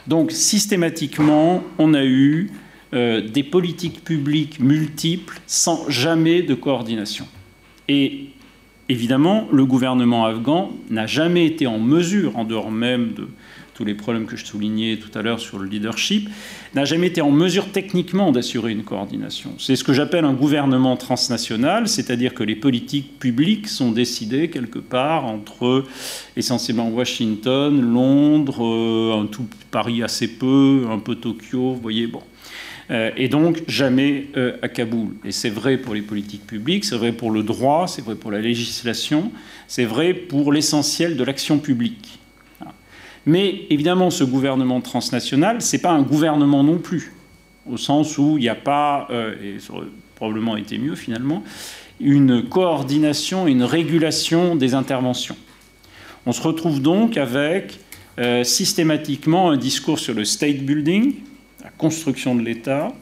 Donc 0.08 0.32
systématiquement, 0.32 1.62
on 1.78 1.94
a 1.94 2.04
eu 2.04 2.50
des 2.92 3.44
politiques 3.48 4.02
publiques 4.02 4.58
multiples 4.58 5.38
sans 5.46 5.88
jamais 5.88 6.42
de 6.42 6.54
coordination. 6.54 7.26
Et 7.88 8.29
évidemment, 8.90 9.48
le 9.52 9.64
gouvernement 9.64 10.26
afghan 10.26 10.72
n'a 10.90 11.06
jamais 11.06 11.46
été 11.46 11.66
en 11.66 11.78
mesure, 11.78 12.36
en 12.36 12.44
dehors 12.44 12.70
même 12.70 13.14
de 13.14 13.28
tous 13.74 13.84
les 13.86 13.94
problèmes 13.94 14.26
que 14.26 14.36
je 14.36 14.44
soulignais 14.44 14.98
tout 14.98 15.16
à 15.18 15.22
l'heure 15.22 15.40
sur 15.40 15.58
le 15.58 15.66
leadership, 15.66 16.28
n'a 16.74 16.84
jamais 16.84 17.06
été 17.06 17.22
en 17.22 17.30
mesure 17.30 17.72
techniquement 17.72 18.30
d'assurer 18.30 18.72
une 18.72 18.82
coordination. 18.82 19.54
C'est 19.58 19.74
ce 19.74 19.84
que 19.84 19.94
j'appelle 19.94 20.26
un 20.26 20.34
gouvernement 20.34 20.98
transnational, 20.98 21.88
c'est-à-dire 21.88 22.34
que 22.34 22.42
les 22.42 22.56
politiques 22.56 23.18
publiques 23.18 23.68
sont 23.68 23.90
décidées 23.90 24.50
quelque 24.50 24.80
part 24.80 25.24
entre 25.24 25.84
essentiellement 26.36 26.90
Washington, 26.90 27.80
Londres, 27.80 28.62
euh, 28.62 29.26
Paris 29.70 30.02
assez 30.02 30.28
peu, 30.28 30.86
un 30.90 30.98
peu 30.98 31.14
Tokyo, 31.14 31.74
voyez, 31.80 32.06
bon. 32.06 32.22
Euh, 32.90 33.10
et 33.16 33.28
donc 33.28 33.62
jamais 33.68 34.26
euh, 34.36 34.56
à 34.62 34.68
Kaboul. 34.68 35.10
Et 35.24 35.30
c'est 35.30 35.50
vrai 35.50 35.76
pour 35.76 35.94
les 35.94 36.02
politiques 36.02 36.46
publiques, 36.46 36.84
c'est 36.84 36.96
vrai 36.96 37.12
pour 37.12 37.30
le 37.30 37.44
droit, 37.44 37.86
c'est 37.86 38.02
vrai 38.04 38.16
pour 38.16 38.32
la 38.32 38.40
législation, 38.40 39.30
c'est 39.68 39.84
vrai 39.84 40.12
pour 40.12 40.52
l'essentiel 40.52 41.16
de 41.16 41.22
l'action 41.22 41.58
publique. 41.58 42.18
Mais 43.26 43.66
évidemment, 43.70 44.10
ce 44.10 44.24
gouvernement 44.24 44.80
transnational, 44.80 45.62
ce 45.62 45.76
n'est 45.76 45.82
pas 45.82 45.92
un 45.92 46.02
gouvernement 46.02 46.64
non 46.64 46.78
plus, 46.78 47.12
au 47.70 47.76
sens 47.76 48.18
où 48.18 48.38
il 48.38 48.40
n'y 48.40 48.48
a 48.48 48.56
pas, 48.56 49.06
euh, 49.10 49.34
et 49.40 49.60
ça 49.60 49.74
aurait 49.74 49.86
probablement 50.16 50.56
été 50.56 50.76
mieux 50.76 50.96
finalement, 50.96 51.44
une 52.00 52.48
coordination, 52.48 53.46
une 53.46 53.62
régulation 53.62 54.56
des 54.56 54.74
interventions. 54.74 55.36
On 56.26 56.32
se 56.32 56.42
retrouve 56.42 56.82
donc 56.82 57.16
avec 57.16 57.78
systématiquement 58.42 59.50
un 59.50 59.56
discours 59.56 59.98
sur 59.98 60.12
le 60.12 60.26
state 60.26 60.58
building, 60.58 61.14
la 61.62 61.70
construction 61.70 62.34
de 62.34 62.42
l'État. 62.42 62.92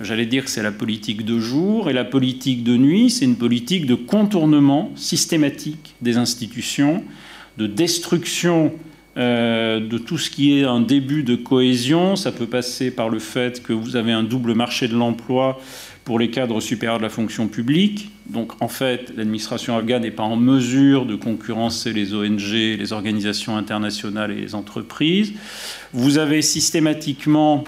J'allais 0.00 0.26
dire 0.26 0.44
que 0.44 0.50
c'est 0.50 0.62
la 0.62 0.72
politique 0.72 1.24
de 1.24 1.38
jour, 1.38 1.88
et 1.88 1.92
la 1.92 2.04
politique 2.04 2.62
de 2.62 2.76
nuit, 2.76 3.10
c'est 3.10 3.24
une 3.24 3.36
politique 3.36 3.86
de 3.86 3.94
contournement 3.94 4.92
systématique 4.94 5.94
des 6.02 6.18
institutions, 6.18 7.02
de 7.56 7.66
destruction 7.66 8.72
euh, 9.16 9.80
de 9.80 9.96
tout 9.96 10.18
ce 10.18 10.28
qui 10.28 10.58
est 10.58 10.64
un 10.64 10.80
début 10.80 11.22
de 11.22 11.36
cohésion. 11.36 12.16
Ça 12.16 12.32
peut 12.32 12.46
passer 12.46 12.90
par 12.90 13.08
le 13.08 13.18
fait 13.18 13.62
que 13.62 13.72
vous 13.72 13.96
avez 13.96 14.12
un 14.12 14.22
double 14.22 14.52
marché 14.52 14.88
de 14.88 14.94
l'emploi 14.94 15.58
pour 16.04 16.18
les 16.18 16.28
cadres 16.28 16.60
supérieurs 16.60 16.98
de 16.98 17.02
la 17.02 17.08
fonction 17.08 17.48
publique. 17.48 18.10
Donc 18.28 18.52
en 18.60 18.68
fait, 18.68 19.14
l'administration 19.16 19.78
afghane 19.78 20.02
n'est 20.02 20.10
pas 20.10 20.22
en 20.22 20.36
mesure 20.36 21.06
de 21.06 21.14
concurrencer 21.14 21.94
les 21.94 22.12
ONG, 22.12 22.52
les 22.52 22.92
organisations 22.92 23.56
internationales 23.56 24.32
et 24.32 24.40
les 24.42 24.54
entreprises. 24.54 25.32
Vous 25.94 26.18
avez 26.18 26.42
systématiquement 26.42 27.64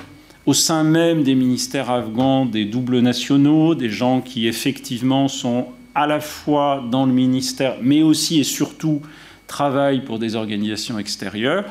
au 0.48 0.54
sein 0.54 0.82
même 0.82 1.24
des 1.24 1.34
ministères 1.34 1.90
afghans 1.90 2.46
des 2.46 2.64
doubles 2.64 3.00
nationaux, 3.00 3.74
des 3.74 3.90
gens 3.90 4.22
qui 4.22 4.46
effectivement 4.46 5.28
sont 5.28 5.66
à 5.94 6.06
la 6.06 6.20
fois 6.20 6.82
dans 6.90 7.04
le 7.04 7.12
ministère, 7.12 7.76
mais 7.82 8.00
aussi 8.00 8.40
et 8.40 8.44
surtout 8.44 9.02
travaille 9.46 10.02
pour 10.02 10.18
des 10.18 10.36
organisations 10.36 10.98
extérieures. 10.98 11.66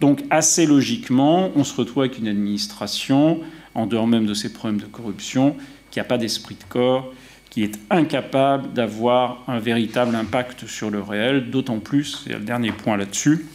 Donc 0.00 0.22
assez 0.30 0.64
logiquement, 0.64 1.50
on 1.56 1.64
se 1.64 1.74
retrouve 1.74 2.04
avec 2.04 2.18
une 2.20 2.28
administration, 2.28 3.40
en 3.74 3.86
dehors 3.88 4.06
même 4.06 4.26
de 4.26 4.34
ces 4.34 4.52
problèmes 4.52 4.80
de 4.80 4.86
corruption, 4.86 5.56
qui 5.90 5.98
n'a 5.98 6.04
pas 6.04 6.16
d'esprit 6.16 6.54
de 6.54 6.64
corps, 6.68 7.12
qui 7.50 7.64
est 7.64 7.80
incapable 7.90 8.72
d'avoir 8.72 9.42
un 9.48 9.58
véritable 9.58 10.14
impact 10.14 10.68
sur 10.68 10.92
le 10.92 11.02
réel, 11.02 11.50
d'autant 11.50 11.80
plus, 11.80 12.22
c'est 12.24 12.34
le 12.34 12.44
dernier 12.44 12.70
point 12.70 12.96
là-dessus, 12.96 13.48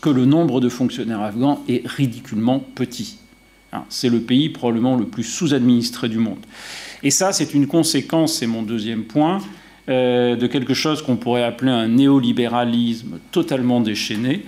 que 0.00 0.10
le 0.10 0.24
nombre 0.24 0.60
de 0.60 0.68
fonctionnaires 0.68 1.20
afghans 1.20 1.62
est 1.68 1.86
ridiculement 1.86 2.58
petit. 2.58 3.18
Hein, 3.74 3.84
c'est 3.88 4.08
le 4.08 4.20
pays 4.20 4.50
probablement 4.50 4.96
le 4.96 5.06
plus 5.06 5.24
sous-administré 5.24 6.08
du 6.08 6.18
monde. 6.18 6.38
Et 7.02 7.10
ça, 7.10 7.32
c'est 7.32 7.54
une 7.54 7.66
conséquence, 7.66 8.34
c'est 8.34 8.46
mon 8.46 8.62
deuxième 8.62 9.04
point, 9.04 9.40
euh, 9.88 10.36
de 10.36 10.46
quelque 10.46 10.74
chose 10.74 11.02
qu'on 11.02 11.16
pourrait 11.16 11.42
appeler 11.42 11.72
un 11.72 11.88
néolibéralisme 11.88 13.18
totalement 13.32 13.80
déchaîné. 13.80 14.44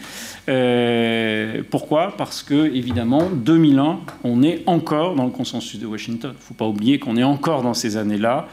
Euh, 0.48 1.62
pourquoi? 1.70 2.14
Parce 2.16 2.42
que, 2.42 2.72
évidemment, 2.72 3.28
2001, 3.30 4.00
on 4.22 4.42
est 4.42 4.62
encore 4.66 5.16
dans 5.16 5.24
le 5.24 5.32
consensus 5.32 5.80
de 5.80 5.86
Washington. 5.86 6.30
Il 6.32 6.38
ne 6.38 6.42
faut 6.42 6.54
pas 6.54 6.66
oublier 6.66 6.98
qu'on 7.00 7.16
est 7.16 7.24
encore 7.24 7.62
dans 7.62 7.74
ces 7.74 7.96
années-là, 7.96 8.48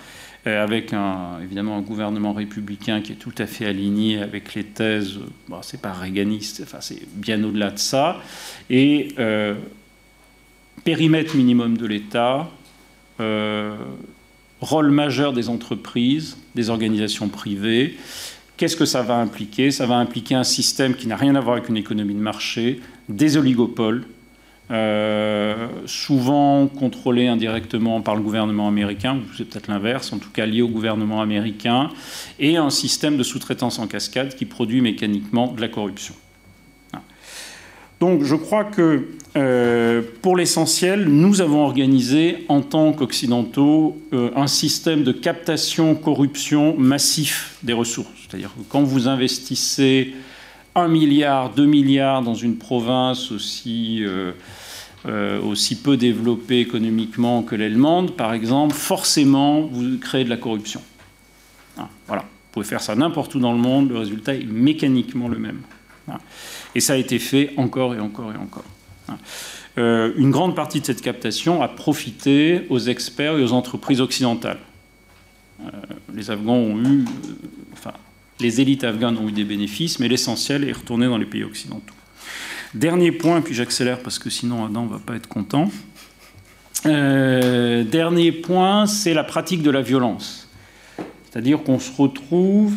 euh, 0.47 0.63
avec 0.63 0.91
un, 0.91 1.39
évidemment 1.41 1.77
un 1.77 1.81
gouvernement 1.81 2.33
républicain 2.33 2.99
qui 3.01 3.11
est 3.11 3.17
tout 3.17 3.35
à 3.37 3.45
fait 3.45 3.67
aligné 3.67 4.19
avec 4.19 4.55
les 4.55 4.63
thèses, 4.63 5.19
bon, 5.47 5.59
c'est 5.61 5.81
pas 5.81 5.93
réganiste, 5.93 6.61
enfin, 6.63 6.79
c'est 6.81 7.07
bien 7.15 7.41
au-delà 7.43 7.69
de 7.69 7.79
ça, 7.79 8.17
et 8.69 9.09
périmètre 10.83 11.35
minimum 11.35 11.77
de 11.77 11.85
l'État, 11.85 12.49
rôle 14.63 14.91
majeur 14.91 15.33
des 15.33 15.49
entreprises, 15.49 16.37
des 16.55 16.69
organisations 16.69 17.29
privées. 17.29 17.97
Qu'est-ce 18.57 18.75
que 18.75 18.85
ça 18.85 19.01
va 19.01 19.15
impliquer? 19.15 19.71
Ça 19.71 19.85
va 19.85 19.95
impliquer 19.95 20.35
un 20.35 20.43
système 20.43 20.95
qui 20.95 21.07
n'a 21.07 21.15
rien 21.15 21.35
à 21.35 21.41
voir 21.41 21.57
avec 21.57 21.69
une 21.69 21.77
économie 21.77 22.13
de 22.13 22.19
marché, 22.19 22.79
des 23.09 23.35
oligopoles, 23.37 24.05
euh, 24.71 25.67
souvent 25.85 26.67
contrôlés 26.67 27.27
indirectement 27.27 28.01
par 28.01 28.15
le 28.15 28.21
gouvernement 28.21 28.67
américain, 28.67 29.17
ou 29.17 29.35
c'est 29.35 29.43
peut-être 29.43 29.67
l'inverse, 29.67 30.13
en 30.13 30.19
tout 30.19 30.29
cas 30.29 30.45
lié 30.45 30.61
au 30.61 30.69
gouvernement 30.69 31.21
américain, 31.21 31.89
et 32.39 32.55
un 32.55 32.69
système 32.69 33.17
de 33.17 33.23
sous-traitance 33.23 33.79
en 33.79 33.87
cascade 33.87 34.35
qui 34.35 34.45
produit 34.45 34.81
mécaniquement 34.81 35.51
de 35.51 35.59
la 35.59 35.67
corruption. 35.67 36.15
Donc 38.03 38.25
je 38.25 38.35
crois 38.35 38.65
que 38.65 39.07
euh, 39.37 40.01
pour 40.21 40.35
l'essentiel, 40.35 41.05
nous 41.05 41.39
avons 41.39 41.63
organisé 41.63 42.43
en 42.49 42.59
tant 42.59 42.91
qu'Occidentaux 42.91 43.97
euh, 44.11 44.29
un 44.35 44.47
système 44.47 45.05
de 45.05 45.13
captation-corruption 45.13 46.75
massif 46.77 47.55
des 47.63 47.71
ressources. 47.71 48.09
C'est-à-dire 48.27 48.49
que 48.49 48.63
quand 48.67 48.83
vous 48.83 49.07
investissez 49.07 50.15
un 50.75 50.89
milliard, 50.89 51.51
deux 51.51 51.65
milliards 51.65 52.23
dans 52.23 52.33
une 52.33 52.57
province 52.57 53.31
aussi, 53.31 54.03
euh, 54.03 55.41
aussi 55.41 55.77
peu 55.77 55.95
développée 55.95 56.59
économiquement 56.59 57.41
que 57.41 57.55
l'Allemande, 57.55 58.17
par 58.17 58.33
exemple, 58.33 58.75
forcément, 58.75 59.61
vous 59.61 59.97
créez 59.97 60.25
de 60.25 60.29
la 60.29 60.35
corruption. 60.35 60.81
Hein, 61.77 61.87
voilà. 62.07 62.23
Vous 62.23 62.51
pouvez 62.51 62.65
faire 62.65 62.81
ça 62.81 62.95
n'importe 62.95 63.33
où 63.33 63.39
dans 63.39 63.53
le 63.53 63.59
monde, 63.59 63.91
le 63.91 63.99
résultat 63.99 64.33
est 64.33 64.43
mécaniquement 64.43 65.29
le 65.29 65.39
même. 65.39 65.61
Hein. 66.11 66.17
Et 66.75 66.79
ça 66.79 66.93
a 66.93 66.97
été 66.97 67.19
fait 67.19 67.53
encore 67.57 67.93
et 67.93 67.99
encore 67.99 68.31
et 68.33 68.37
encore. 68.37 68.65
Hein. 69.09 69.17
Euh, 69.77 70.13
une 70.17 70.31
grande 70.31 70.55
partie 70.55 70.81
de 70.81 70.85
cette 70.85 71.01
captation 71.01 71.61
a 71.61 71.67
profité 71.67 72.65
aux 72.69 72.79
experts 72.79 73.37
et 73.37 73.43
aux 73.43 73.53
entreprises 73.53 74.01
occidentales. 74.01 74.59
Euh, 75.61 75.69
les 76.13 76.29
Afghans 76.29 76.53
ont 76.53 76.79
eu, 76.79 76.99
euh, 76.99 77.05
enfin, 77.73 77.93
les 78.39 78.61
élites 78.61 78.83
afghanes 78.83 79.17
ont 79.17 79.29
eu 79.29 79.31
des 79.31 79.45
bénéfices, 79.45 79.99
mais 79.99 80.07
l'essentiel 80.07 80.67
est 80.67 80.73
retourné 80.73 81.07
dans 81.07 81.17
les 81.17 81.25
pays 81.25 81.43
occidentaux. 81.43 81.93
Dernier 82.75 83.11
point, 83.11 83.41
puis 83.41 83.53
j'accélère 83.53 83.99
parce 83.99 84.19
que 84.19 84.29
sinon 84.29 84.65
Adam 84.65 84.85
ne 84.85 84.89
va 84.89 84.99
pas 84.99 85.15
être 85.15 85.27
content. 85.27 85.69
dernier 86.83 88.31
point, 88.31 88.87
c'est 88.87 89.13
la 89.13 89.23
pratique 89.23 89.61
de 89.61 89.69
la 89.69 89.81
violence. 89.81 90.49
C'est-à-dire 91.29 91.63
qu'on 91.63 91.79
se 91.79 91.91
retrouve 91.95 92.73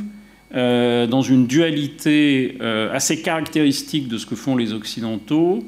euh, 0.55 1.09
dans 1.09 1.23
une 1.23 1.49
dualité 1.49 2.57
euh, 2.61 2.95
assez 2.95 3.21
caractéristique 3.21 4.07
de 4.07 4.17
ce 4.17 4.27
que 4.27 4.37
font 4.37 4.57
les 4.57 4.73
Occidentaux, 4.73 5.65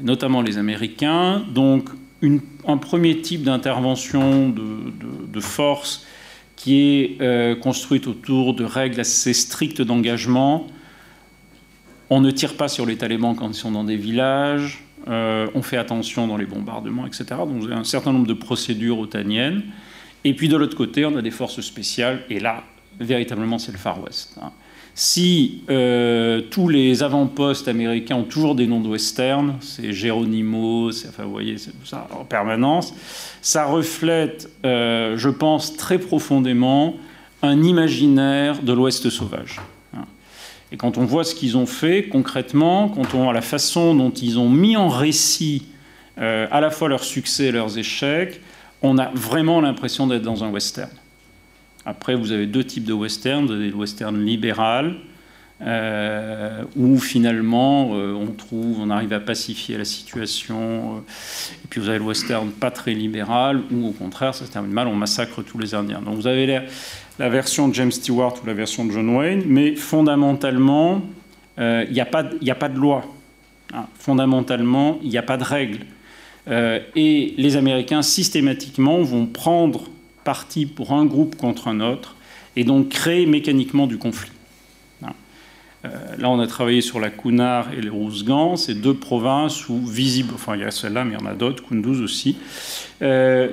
notamment 0.00 0.40
les 0.40 0.56
Américains. 0.56 1.42
Donc 1.52 1.88
un 2.66 2.76
premier 2.76 3.20
type 3.22 3.42
d'intervention 3.42 4.50
de, 4.50 5.40
force 5.40 6.06
qui 6.54 6.80
est 6.80 7.20
euh, 7.20 7.56
construite 7.56 8.06
autour 8.06 8.54
de 8.54 8.62
règles 8.62 9.00
assez 9.00 9.32
strictes 9.32 9.82
d'engagement. 9.82 10.68
On 12.08 12.20
ne 12.20 12.30
tire 12.30 12.56
pas 12.56 12.68
sur 12.68 12.86
les 12.86 12.96
talibans 12.96 13.34
quand 13.34 13.48
ils 13.48 13.54
sont 13.54 13.72
dans 13.72 13.84
des 13.84 13.96
villages, 13.96 14.84
on 15.06 15.62
fait 15.62 15.78
attention 15.78 16.26
dans 16.26 16.36
les 16.36 16.44
bombardements, 16.44 17.06
etc. 17.06 17.24
Donc 17.30 17.60
vous 17.60 17.66
avez 17.66 17.74
un 17.74 17.84
certain 17.84 18.12
nombre 18.12 18.26
de 18.26 18.34
procédures 18.34 18.98
otaniennes. 18.98 19.62
Et 20.24 20.34
puis 20.34 20.48
de 20.48 20.56
l'autre 20.56 20.76
côté, 20.76 21.06
on 21.06 21.16
a 21.16 21.22
des 21.22 21.30
forces 21.30 21.60
spéciales, 21.62 22.22
et 22.28 22.38
là, 22.38 22.64
véritablement, 23.00 23.58
c'est 23.58 23.72
le 23.72 23.78
Far 23.78 24.02
West. 24.02 24.36
Hein. 24.40 24.50
Si 24.94 25.62
euh, 25.70 26.42
tous 26.50 26.68
les 26.68 27.02
avant-postes 27.02 27.68
américains 27.68 28.16
ont 28.16 28.24
toujours 28.24 28.54
des 28.54 28.66
noms 28.66 28.80
de 28.80 28.88
western, 28.88 29.56
c'est 29.60 29.92
Geronimo, 29.92 30.90
enfin, 30.90 31.24
vous 31.24 31.30
voyez, 31.30 31.58
c'est 31.58 31.70
tout 31.70 31.86
ça 31.86 32.08
en 32.18 32.24
permanence, 32.24 32.92
ça 33.40 33.64
reflète, 33.64 34.50
euh, 34.66 35.16
je 35.16 35.28
pense, 35.28 35.76
très 35.76 35.98
profondément 35.98 36.96
un 37.42 37.62
imaginaire 37.62 38.62
de 38.62 38.72
l'Ouest 38.72 39.08
sauvage. 39.08 39.60
Hein. 39.96 40.04
Et 40.72 40.76
quand 40.76 40.98
on 40.98 41.04
voit 41.04 41.24
ce 41.24 41.34
qu'ils 41.34 41.56
ont 41.56 41.66
fait 41.66 42.08
concrètement, 42.08 42.88
quand 42.88 43.14
on 43.14 43.24
voit 43.24 43.32
la 43.32 43.42
façon 43.42 43.94
dont 43.94 44.10
ils 44.10 44.38
ont 44.38 44.50
mis 44.50 44.76
en 44.76 44.88
récit 44.88 45.66
euh, 46.18 46.46
à 46.50 46.60
la 46.60 46.70
fois 46.70 46.88
leurs 46.88 47.04
succès 47.04 47.46
et 47.46 47.52
leurs 47.52 47.78
échecs, 47.78 48.40
on 48.82 48.98
a 48.98 49.10
vraiment 49.14 49.60
l'impression 49.60 50.06
d'être 50.06 50.22
dans 50.22 50.44
un 50.44 50.50
western. 50.50 50.90
Après, 51.86 52.14
vous 52.14 52.32
avez 52.32 52.46
deux 52.46 52.64
types 52.64 52.84
de 52.84 52.92
western. 52.92 53.46
Vous 53.46 53.52
avez 53.52 53.70
le 53.70 53.76
western 53.76 54.24
libéral, 54.24 54.96
euh, 55.62 56.62
où 56.74 56.98
finalement 56.98 57.90
euh, 57.92 58.14
on 58.14 58.28
trouve, 58.32 58.80
on 58.80 58.88
arrive 58.88 59.12
à 59.12 59.20
pacifier 59.20 59.76
la 59.76 59.84
situation, 59.84 60.96
euh, 60.96 61.00
et 61.62 61.68
puis 61.68 61.82
vous 61.82 61.90
avez 61.90 61.98
le 61.98 62.04
western 62.04 62.50
pas 62.50 62.70
très 62.70 62.94
libéral, 62.94 63.60
où 63.70 63.88
au 63.88 63.92
contraire 63.92 64.34
ça 64.34 64.46
se 64.46 64.50
termine 64.50 64.72
mal, 64.72 64.88
on 64.88 64.94
massacre 64.94 65.42
tous 65.42 65.58
les 65.58 65.74
Indiens. 65.74 66.00
Donc 66.00 66.14
vous 66.14 66.26
avez 66.26 66.46
la, 67.18 67.28
version 67.28 67.68
de 67.68 67.74
James 67.74 67.92
Stewart 67.92 68.34
ou 68.42 68.46
la 68.46 68.54
version 68.54 68.86
de 68.86 68.92
John 68.92 69.14
Wayne, 69.14 69.42
mais 69.44 69.76
fondamentalement, 69.76 71.02
il 71.58 71.92
n'y 71.92 72.00
a, 72.00 72.06
pas, 72.06 72.24
a 72.24 72.54
pas 72.54 72.70
de 72.70 72.78
loi. 72.78 73.04
Hein. 73.74 73.84
Fondamentalement, 73.98 74.98
il 75.02 75.10
n'y 75.10 75.18
a 75.18 75.22
pas 75.22 75.36
de 75.36 75.44
règles. 75.44 75.80
et 76.48 77.34
les 77.36 77.56
Américains, 77.56 78.00
systématiquement, 78.00 79.02
vont 79.02 79.26
prendre 79.26 79.90
parti 80.24 80.66
pour 80.66 80.92
un 80.92 81.04
groupe 81.04 81.36
contre 81.36 81.68
un 81.68 81.80
autre, 81.80 82.16
et 82.56 82.64
donc 82.64 82.88
créer 82.88 83.26
mécaniquement 83.26 83.86
du 83.86 83.98
conflit. 83.98 84.30
Euh, 85.84 85.88
là, 86.18 86.28
on 86.28 86.38
a 86.40 86.46
travaillé 86.46 86.82
sur 86.82 87.00
la 87.00 87.08
Kunar 87.08 87.72
et 87.72 87.80
les 87.80 87.88
Rousgan, 87.88 88.56
ces 88.56 88.74
deux 88.74 88.94
provinces 88.94 89.68
où 89.68 89.78
visible, 89.86 90.32
enfin 90.34 90.54
il 90.54 90.60
y 90.60 90.64
a 90.64 90.70
celle-là, 90.70 91.04
mais 91.04 91.14
il 91.14 91.20
y 91.20 91.22
en 91.22 91.26
a 91.26 91.34
d'autres, 91.34 91.66
Kunduz 91.66 92.02
aussi. 92.02 92.36
Euh, 93.00 93.50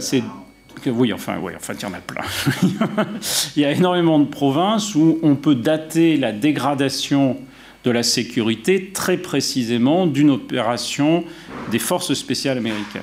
oui, 0.85 1.13
enfin, 1.13 1.37
oui, 1.41 1.53
enfin, 1.55 1.73
il 1.73 1.81
y 1.81 1.85
en 1.85 1.93
a 1.93 1.99
plein. 1.99 2.23
il 3.55 3.61
y 3.61 3.65
a 3.65 3.71
énormément 3.71 4.19
de 4.19 4.25
provinces 4.25 4.93
où 4.93 5.19
on 5.23 5.35
peut 5.35 5.55
dater 5.55 6.17
la 6.17 6.31
dégradation 6.33 7.37
de 7.83 7.91
la 7.91 8.03
sécurité 8.03 8.91
très 8.93 9.17
précisément 9.17 10.05
d'une 10.05 10.29
opération 10.29 11.23
des 11.71 11.79
forces 11.79 12.13
spéciales 12.13 12.57
américaines. 12.57 13.01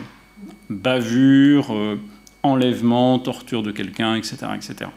Bavure, 0.68 1.74
euh, 1.74 1.98
enlèvement, 2.44 3.18
torture 3.18 3.62
de 3.62 3.72
quelqu'un, 3.72 4.14
etc., 4.14 4.36
etc. 4.54 4.90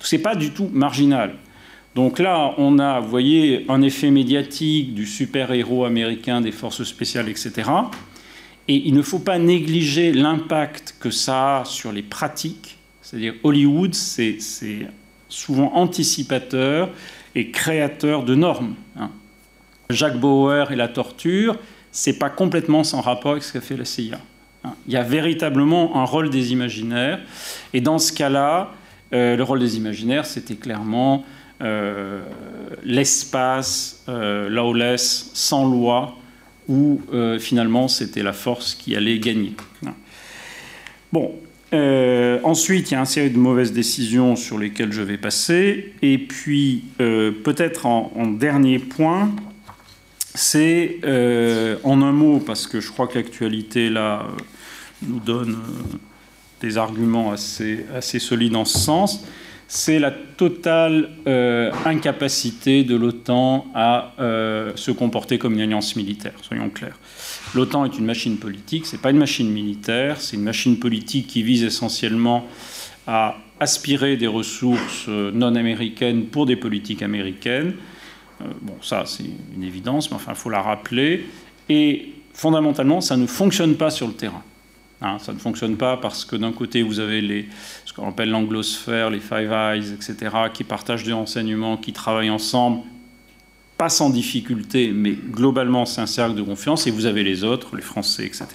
Ce 0.00 0.16
n'est 0.16 0.22
pas 0.22 0.34
du 0.34 0.50
tout 0.52 0.70
marginal. 0.72 1.34
Donc 1.94 2.18
là, 2.18 2.54
on 2.58 2.78
a, 2.78 3.00
vous 3.00 3.08
voyez, 3.10 3.66
un 3.68 3.82
effet 3.82 4.10
médiatique 4.10 4.94
du 4.94 5.06
super-héros 5.06 5.84
américain 5.84 6.40
des 6.40 6.52
forces 6.52 6.84
spéciales, 6.84 7.28
etc. 7.28 7.68
Et 8.68 8.86
il 8.86 8.94
ne 8.94 9.02
faut 9.02 9.18
pas 9.18 9.38
négliger 9.38 10.12
l'impact 10.12 10.96
que 11.00 11.10
ça 11.10 11.60
a 11.60 11.64
sur 11.64 11.90
les 11.90 12.02
pratiques. 12.02 12.78
C'est-à-dire 13.02 13.34
Hollywood, 13.42 13.94
c'est 13.94 14.38
souvent 15.28 15.74
anticipateur 15.74 16.90
et 17.34 17.50
créateur 17.50 18.22
de 18.22 18.34
normes. 18.34 18.74
Hein. 18.96 19.10
Jacques 19.90 20.20
Bauer 20.20 20.70
et 20.70 20.76
la 20.76 20.88
torture, 20.88 21.56
c'est 21.90 22.18
pas 22.18 22.30
complètement 22.30 22.84
sans 22.84 23.00
rapport 23.00 23.32
avec 23.32 23.42
ce 23.42 23.54
qu'a 23.54 23.60
fait 23.60 23.76
la 23.76 23.84
CIA. 23.84 24.20
Hein. 24.64 24.74
Il 24.86 24.92
y 24.92 24.96
a 24.96 25.02
véritablement 25.02 25.96
un 25.96 26.04
rôle 26.04 26.30
des 26.30 26.52
imaginaires. 26.52 27.20
Et 27.72 27.80
dans 27.80 27.98
ce 27.98 28.12
cas-là, 28.12 28.72
euh, 29.12 29.36
le 29.36 29.42
rôle 29.42 29.60
des 29.60 29.76
imaginaires, 29.76 30.26
c'était 30.26 30.56
clairement 30.56 31.24
euh, 31.60 32.20
l'espace 32.84 34.04
euh, 34.08 34.48
lawless, 34.48 35.32
sans 35.34 35.68
loi, 35.68 36.16
où 36.68 37.00
euh, 37.12 37.40
finalement 37.40 37.88
c'était 37.88 38.22
la 38.22 38.32
force 38.32 38.76
qui 38.76 38.94
allait 38.94 39.18
gagner. 39.18 39.54
Bon, 41.12 41.32
ensuite, 42.44 42.90
il 42.90 42.94
y 42.94 42.96
a 42.96 43.00
une 43.00 43.06
série 43.06 43.30
de 43.30 43.38
mauvaises 43.38 43.72
décisions 43.72 44.36
sur 44.36 44.56
lesquelles 44.56 44.92
je 44.92 45.02
vais 45.02 45.16
passer. 45.16 45.94
Et 46.02 46.18
puis, 46.18 46.84
peut-être 46.98 47.86
en, 47.86 48.26
dernier 48.26 48.78
point, 48.78 49.34
c'est 50.38 51.00
en 51.84 52.02
un 52.02 52.12
mot, 52.12 52.38
parce 52.38 52.66
que 52.66 52.80
je 52.80 52.90
crois 52.90 53.08
que 53.08 53.18
l'actualité 53.18 53.90
là 53.90 54.26
nous 55.02 55.20
donne 55.20 55.56
des 56.60 56.76
arguments 56.76 57.32
assez, 57.32 58.18
solides 58.18 58.56
en 58.56 58.64
ce 58.64 58.78
sens, 58.78 59.24
c'est 59.70 59.98
la 59.98 60.10
totale 60.10 61.10
euh, 61.26 61.70
incapacité 61.84 62.84
de 62.84 62.96
l'OTAN 62.96 63.66
à 63.74 64.14
euh, 64.18 64.72
se 64.76 64.90
comporter 64.90 65.38
comme 65.38 65.54
une 65.54 65.60
alliance 65.60 65.94
militaire, 65.94 66.32
soyons 66.40 66.70
clairs. 66.70 66.98
L'OTAN 67.54 67.84
est 67.84 67.98
une 67.98 68.06
machine 68.06 68.38
politique, 68.38 68.86
ce 68.86 68.96
n'est 68.96 69.02
pas 69.02 69.10
une 69.10 69.18
machine 69.18 69.50
militaire, 69.50 70.20
c'est 70.20 70.36
une 70.36 70.42
machine 70.42 70.78
politique 70.78 71.26
qui 71.26 71.42
vise 71.42 71.64
essentiellement 71.64 72.46
à 73.06 73.36
aspirer 73.60 74.16
des 74.16 74.26
ressources 74.26 75.04
euh, 75.08 75.30
non 75.32 75.54
américaines 75.54 76.26
pour 76.26 76.46
des 76.46 76.56
politiques 76.56 77.02
américaines. 77.02 77.74
Bon, 78.62 78.76
ça 78.82 79.04
c'est 79.06 79.24
une 79.54 79.64
évidence, 79.64 80.10
mais 80.10 80.16
enfin 80.16 80.32
il 80.32 80.38
faut 80.38 80.50
la 80.50 80.62
rappeler. 80.62 81.26
Et 81.68 82.12
fondamentalement, 82.32 83.00
ça 83.00 83.16
ne 83.16 83.26
fonctionne 83.26 83.76
pas 83.76 83.90
sur 83.90 84.06
le 84.06 84.14
terrain. 84.14 84.42
Hein, 85.00 85.18
ça 85.20 85.32
ne 85.32 85.38
fonctionne 85.38 85.76
pas 85.76 85.96
parce 85.96 86.24
que 86.24 86.34
d'un 86.34 86.52
côté, 86.52 86.82
vous 86.82 86.98
avez 86.98 87.48
ce 87.84 87.92
qu'on 87.92 88.08
appelle 88.08 88.30
l'anglosphère, 88.30 89.10
les 89.10 89.20
Five 89.20 89.52
Eyes, 89.52 89.92
etc., 89.92 90.16
qui 90.52 90.64
partagent 90.64 91.04
des 91.04 91.12
renseignements, 91.12 91.76
qui 91.76 91.92
travaillent 91.92 92.30
ensemble, 92.30 92.80
pas 93.76 93.88
sans 93.88 94.10
difficulté, 94.10 94.90
mais 94.92 95.12
globalement, 95.12 95.86
c'est 95.86 96.00
un 96.00 96.06
cercle 96.06 96.34
de 96.34 96.42
confiance. 96.42 96.88
Et 96.88 96.90
vous 96.90 97.06
avez 97.06 97.22
les 97.22 97.44
autres, 97.44 97.76
les 97.76 97.82
Français, 97.82 98.26
etc., 98.26 98.46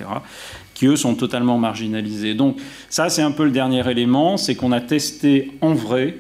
qui, 0.74 0.88
eux, 0.88 0.98
sont 0.98 1.16
totalement 1.16 1.58
marginalisés. 1.58 2.34
Donc 2.34 2.58
ça, 2.90 3.10
c'est 3.10 3.22
un 3.22 3.32
peu 3.32 3.46
le 3.46 3.52
dernier 3.52 3.90
élément, 3.90 4.36
c'est 4.36 4.56
qu'on 4.56 4.74
a 4.74 4.82
testé 4.82 5.52
en 5.62 5.74
vrai 5.74 6.18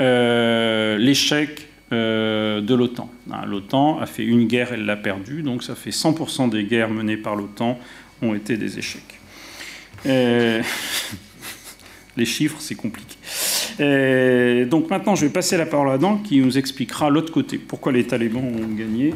euh, 0.00 0.98
l'échec 0.98 1.67
euh, 1.90 2.60
de 2.60 2.74
l'OTAN. 2.74 3.10
Hein, 3.32 3.46
L'OTAN 3.46 3.98
a 3.98 4.04
fait 4.04 4.22
une 4.22 4.46
guerre, 4.46 4.74
elle 4.74 4.84
l'a 4.84 4.96
perdue, 4.96 5.42
donc 5.42 5.62
ça 5.62 5.74
fait 5.74 5.88
100% 5.88 6.50
des 6.50 6.64
guerres 6.64 6.90
menées 6.90 7.16
par 7.16 7.34
l'OTAN 7.34 7.78
ont 8.20 8.34
été 8.34 8.58
des 8.58 8.78
échecs. 8.78 9.18
Euh, 10.04 10.62
les 12.18 12.26
chiffres, 12.26 12.58
c'est 12.60 12.74
compliqué. 12.74 13.16
Euh, 13.80 14.66
donc 14.66 14.90
maintenant, 14.90 15.14
je 15.14 15.24
vais 15.24 15.32
passer 15.32 15.56
la 15.56 15.64
parole 15.64 15.88
à 15.88 15.94
Adam 15.94 16.18
qui 16.18 16.40
nous 16.40 16.58
expliquera 16.58 17.08
l'autre 17.08 17.32
côté. 17.32 17.56
Pourquoi 17.56 17.92
les 17.92 18.06
talibans 18.06 18.44
ont 18.44 18.74
gagné? 18.74 19.14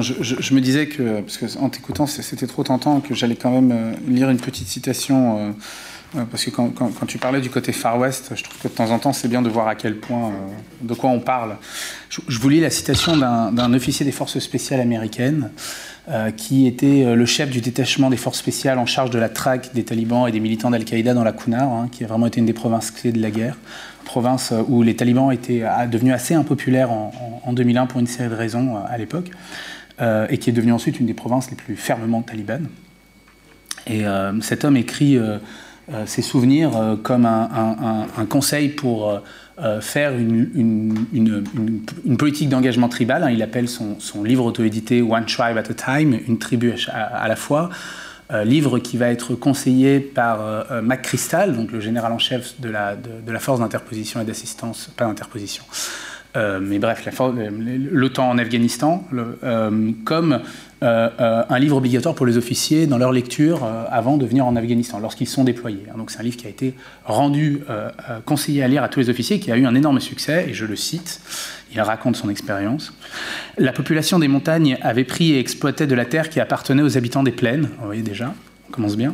Je, 0.00 0.54
me 0.54 0.60
disais 0.60 0.86
que, 0.86 1.20
parce 1.22 1.38
que 1.38 1.58
en 1.58 1.68
t'écoutant, 1.70 2.06
c'était 2.06 2.46
trop 2.46 2.62
tentant, 2.62 3.00
que 3.00 3.14
j'allais 3.14 3.36
quand 3.36 3.50
même 3.50 3.96
lire 4.06 4.30
une 4.30 4.38
petite 4.38 4.68
citation. 4.68 5.54
Parce 6.30 6.44
que 6.44 6.50
quand, 6.50 6.72
tu 7.06 7.18
parlais 7.18 7.40
du 7.40 7.50
côté 7.50 7.72
Far 7.72 7.98
West, 7.98 8.32
je 8.34 8.42
trouve 8.42 8.58
que 8.58 8.68
de 8.68 8.72
temps 8.72 8.90
en 8.90 8.98
temps, 8.98 9.12
c'est 9.12 9.28
bien 9.28 9.42
de 9.42 9.48
voir 9.48 9.68
à 9.68 9.74
quel 9.74 9.96
point, 9.96 10.32
de 10.80 10.94
quoi 10.94 11.10
on 11.10 11.20
parle. 11.20 11.56
Je, 12.08 12.20
je 12.28 12.38
vous 12.38 12.48
lis 12.48 12.60
la 12.60 12.70
citation 12.70 13.16
d'un 13.16 13.74
officier 13.74 14.06
des 14.06 14.12
forces 14.12 14.38
spéciales 14.38 14.80
américaines 14.80 15.50
euh, 16.06 16.30
qui 16.30 16.66
était 16.66 17.02
euh, 17.06 17.14
le 17.14 17.24
chef 17.24 17.48
du 17.48 17.62
détachement 17.62 18.10
des 18.10 18.18
forces 18.18 18.38
spéciales 18.38 18.78
en 18.78 18.84
charge 18.84 19.08
de 19.08 19.18
la 19.18 19.30
traque 19.30 19.72
des 19.72 19.84
talibans 19.84 20.28
et 20.28 20.32
des 20.32 20.40
militants 20.40 20.68
d'Al-Qaïda 20.68 21.14
dans 21.14 21.24
la 21.24 21.32
Kunar, 21.32 21.72
hein, 21.72 21.88
qui 21.90 22.04
a 22.04 22.06
vraiment 22.06 22.26
été 22.26 22.40
une 22.40 22.46
des 22.46 22.52
provinces 22.52 22.90
clés 22.90 23.10
de 23.10 23.22
la 23.22 23.30
guerre, 23.30 23.56
province 24.04 24.52
euh, 24.52 24.60
où 24.68 24.82
les 24.82 24.96
talibans 24.96 25.32
étaient 25.32 25.64
devenus 25.90 26.12
assez 26.12 26.34
impopulaires 26.34 26.90
en, 26.90 27.52
2001 27.54 27.86
pour 27.86 28.00
une 28.00 28.06
série 28.06 28.28
de 28.28 28.34
raisons 28.34 28.76
à 28.76 28.98
l'époque, 28.98 29.30
et 30.28 30.36
qui 30.36 30.50
est 30.50 30.52
devenue 30.52 30.72
ensuite 30.72 31.00
une 31.00 31.06
des 31.06 31.14
provinces 31.14 31.48
les 31.48 31.56
plus 31.56 31.76
fermement 31.76 32.20
talibanes. 32.20 32.68
Et 33.86 34.02
cet 34.40 34.64
homme 34.64 34.76
écrit 34.76 35.18
ses 36.06 36.22
souvenirs 36.22 36.98
comme 37.02 37.26
un, 37.26 38.26
conseil 38.28 38.68
pour 38.70 39.20
euh, 39.60 39.80
faire 39.80 40.18
une, 40.18 41.06
politique 42.18 42.48
d'engagement 42.48 42.88
tribal. 42.88 43.22
Hein. 43.22 43.30
il 43.30 43.40
appelle 43.40 43.68
son, 43.68 44.24
livre 44.24 44.46
auto-édité 44.46 45.00
One 45.00 45.26
Tribe 45.26 45.56
at 45.56 45.70
a 45.70 45.74
Time, 45.74 46.18
une 46.26 46.38
tribu 46.38 46.74
à, 46.88 47.28
la 47.28 47.36
fois. 47.36 47.70
Euh, 48.32 48.42
livre 48.42 48.80
qui 48.80 48.96
va 48.96 49.10
être 49.10 49.36
conseillé 49.36 50.00
par 50.00 50.40
euh, 50.40 50.82
Mac 50.82 51.02
Crystal, 51.02 51.54
donc 51.54 51.70
le 51.70 51.78
général 51.78 52.10
en 52.10 52.18
chef 52.18 52.60
de 52.60 52.68
la, 52.68 52.96
force 53.38 53.60
d'interposition 53.60 54.20
et 54.20 54.24
d'assistance, 54.24 54.90
pas 54.96 55.04
d'interposition, 55.04 55.62
euh, 56.36 56.58
mais 56.60 56.78
bref, 56.80 57.06
l'OTAN 57.92 58.30
en 58.30 58.38
Afghanistan, 58.38 59.06
euh, 59.44 59.92
comme 60.04 60.32
euh, 60.32 60.38
un 60.84 61.58
livre 61.58 61.78
obligatoire 61.78 62.14
pour 62.14 62.26
les 62.26 62.36
officiers 62.36 62.86
dans 62.86 62.98
leur 62.98 63.10
lecture 63.10 63.64
avant 63.90 64.16
de 64.16 64.26
venir 64.26 64.46
en 64.46 64.54
Afghanistan, 64.54 64.98
lorsqu'ils 64.98 65.28
sont 65.28 65.42
déployés. 65.44 65.84
Donc 65.96 66.10
c'est 66.10 66.20
un 66.20 66.22
livre 66.22 66.36
qui 66.36 66.46
a 66.46 66.50
été 66.50 66.74
rendu 67.04 67.62
conseillé 68.24 68.62
à 68.62 68.68
lire 68.68 68.82
à 68.82 68.88
tous 68.88 69.00
les 69.00 69.10
officiers, 69.10 69.40
qui 69.40 69.50
a 69.50 69.56
eu 69.56 69.66
un 69.66 69.74
énorme 69.74 70.00
succès, 70.00 70.46
et 70.48 70.54
je 70.54 70.66
le 70.66 70.76
cite, 70.76 71.20
il 71.72 71.80
raconte 71.80 72.16
son 72.16 72.28
expérience. 72.28 72.92
La 73.58 73.72
population 73.72 74.18
des 74.18 74.28
montagnes 74.28 74.78
avait 74.82 75.04
pris 75.04 75.32
et 75.32 75.38
exploité 75.38 75.86
de 75.86 75.94
la 75.94 76.04
terre 76.04 76.28
qui 76.28 76.38
appartenait 76.40 76.82
aux 76.82 76.96
habitants 76.96 77.22
des 77.22 77.32
plaines, 77.32 77.68
vous 77.78 77.86
voyez 77.86 78.02
déjà, 78.02 78.34
on 78.68 78.72
commence 78.72 78.96
bien. 78.96 79.12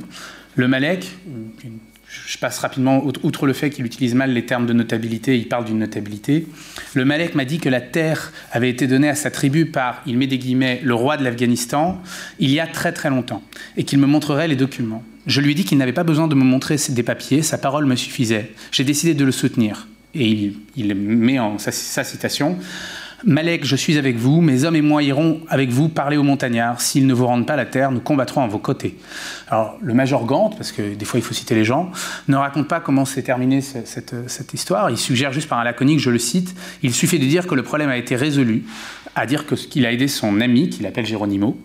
Le 0.57 0.67
Malek, 0.69 1.07
une 1.65 1.79
je 2.31 2.39
passe 2.39 2.61
rapidement, 2.61 3.05
outre 3.05 3.47
le 3.49 3.53
fait 3.53 3.71
qu'il 3.71 3.85
utilise 3.85 4.15
mal 4.15 4.33
les 4.33 4.47
termes 4.47 4.65
de 4.65 4.73
notabilité, 4.73 5.37
il 5.37 5.49
parle 5.49 5.65
d'une 5.65 5.81
notabilité. 5.81 6.47
Le 6.95 7.05
Malek 7.05 7.35
m'a 7.35 7.45
dit 7.45 7.59
que 7.59 7.69
la 7.69 7.81
terre 7.81 8.33
avait 8.53 8.71
été 8.71 8.87
donnée 8.87 9.09
à 9.09 9.17
sa 9.17 9.33
tribu 9.33 9.67
par, 9.67 10.01
il 10.07 10.17
met 10.17 10.29
des 10.29 10.39
guillemets, 10.39 10.81
le 10.85 10.95
roi 10.95 11.17
de 11.17 11.25
l'Afghanistan, 11.25 12.01
il 12.39 12.51
y 12.51 12.61
a 12.61 12.69
très 12.69 12.93
très 12.93 13.11
longtemps, 13.11 13.43
et 13.77 13.83
qu'il 13.83 13.99
me 13.99 14.07
montrerait 14.07 14.47
les 14.47 14.55
documents. 14.55 15.03
Je 15.27 15.41
lui 15.41 15.51
ai 15.51 15.55
dit 15.55 15.65
qu'il 15.65 15.77
n'avait 15.77 15.93
pas 15.93 16.05
besoin 16.05 16.29
de 16.29 16.37
me 16.37 16.45
montrer 16.45 16.77
des 16.91 17.03
papiers, 17.03 17.43
sa 17.43 17.59
parole 17.59 17.85
me 17.85 17.97
suffisait. 17.97 18.53
J'ai 18.71 18.85
décidé 18.85 19.15
de 19.15 19.25
le 19.25 19.33
soutenir. 19.33 19.89
Et 20.15 20.53
il, 20.77 20.95
met 20.95 21.41
en 21.41 21.59
sa 21.59 21.73
citation 21.73 22.59
Malek, 23.25 23.67
je 23.67 23.77
suis 23.77 23.99
avec 23.99 24.17
vous, 24.17 24.41
mes 24.41 24.65
hommes 24.65 24.77
et 24.77 24.81
moi 24.81 25.03
irons 25.03 25.41
avec 25.49 25.69
vous 25.69 25.91
parler 25.91 26.17
aux 26.17 26.23
montagnards. 26.23 26.81
S'ils 26.81 27.07
ne 27.07 27.13
vous 27.13 27.27
rendent 27.27 27.47
pas 27.47 27.57
la 27.57 27.67
terre, 27.67 27.91
nous 27.93 28.01
combattrons 28.01 28.43
à 28.43 28.47
vos 28.47 28.59
côtés. 28.59 28.97
Alors, 29.49 29.77
le 29.83 29.93
major 29.93 30.25
Gant, 30.25 30.49
parce 30.49 30.73
que 30.73 30.95
des 30.95 31.05
fois 31.05 31.21
il 31.21 31.23
faut 31.23 31.35
citer 31.35 31.55
les 31.55 31.65
gens, 31.65 31.91
ne 32.29 32.37
raconte 32.37 32.67
pas 32.67 32.81
comment 32.81 33.05
s'est 33.05 33.23
terminée 33.23 33.61
cette, 33.61 34.55
histoire. 34.55 34.89
Il 34.91 34.97
suggère 34.97 35.33
juste 35.33 35.49
par 35.49 35.59
un 35.59 35.65
laconique, 35.65 36.01
je 36.01 36.11
le 36.11 36.19
cite, 36.19 36.55
il 36.83 36.95
suffit 36.95 37.19
de 37.19 37.27
dire 37.27 37.47
que 37.47 37.55
le 37.55 37.63
problème 37.63 37.91
a 37.91 37.99
été 37.99 38.17
résolu, 38.17 38.65
à 39.15 39.27
dire 39.27 39.45
qu'il 39.47 39.85
a 39.85 39.93
aidé 39.93 40.09
son 40.09 40.41
ami, 40.41 40.71
qu'il 40.71 40.87
appelle 40.87 41.05
Géronimo, 41.05 41.61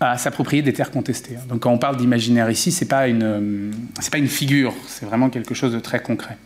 à 0.00 0.18
s'approprier 0.18 0.62
des 0.62 0.74
terres 0.74 0.90
contestées. 0.90 1.38
Donc 1.48 1.60
quand 1.60 1.70
on 1.70 1.78
parle 1.78 1.96
d'imaginaire 1.96 2.50
ici, 2.50 2.70
ce 2.70 2.84
n'est 2.84 2.88
pas, 2.88 3.08
une, 3.08 3.72
pas 4.10 4.18
une 4.18 4.28
figure, 4.28 4.74
c'est 4.86 5.06
vraiment 5.06 5.30
quelque 5.30 5.54
chose 5.54 5.72
de 5.72 5.80
très 5.80 6.00
concret. 6.00 6.36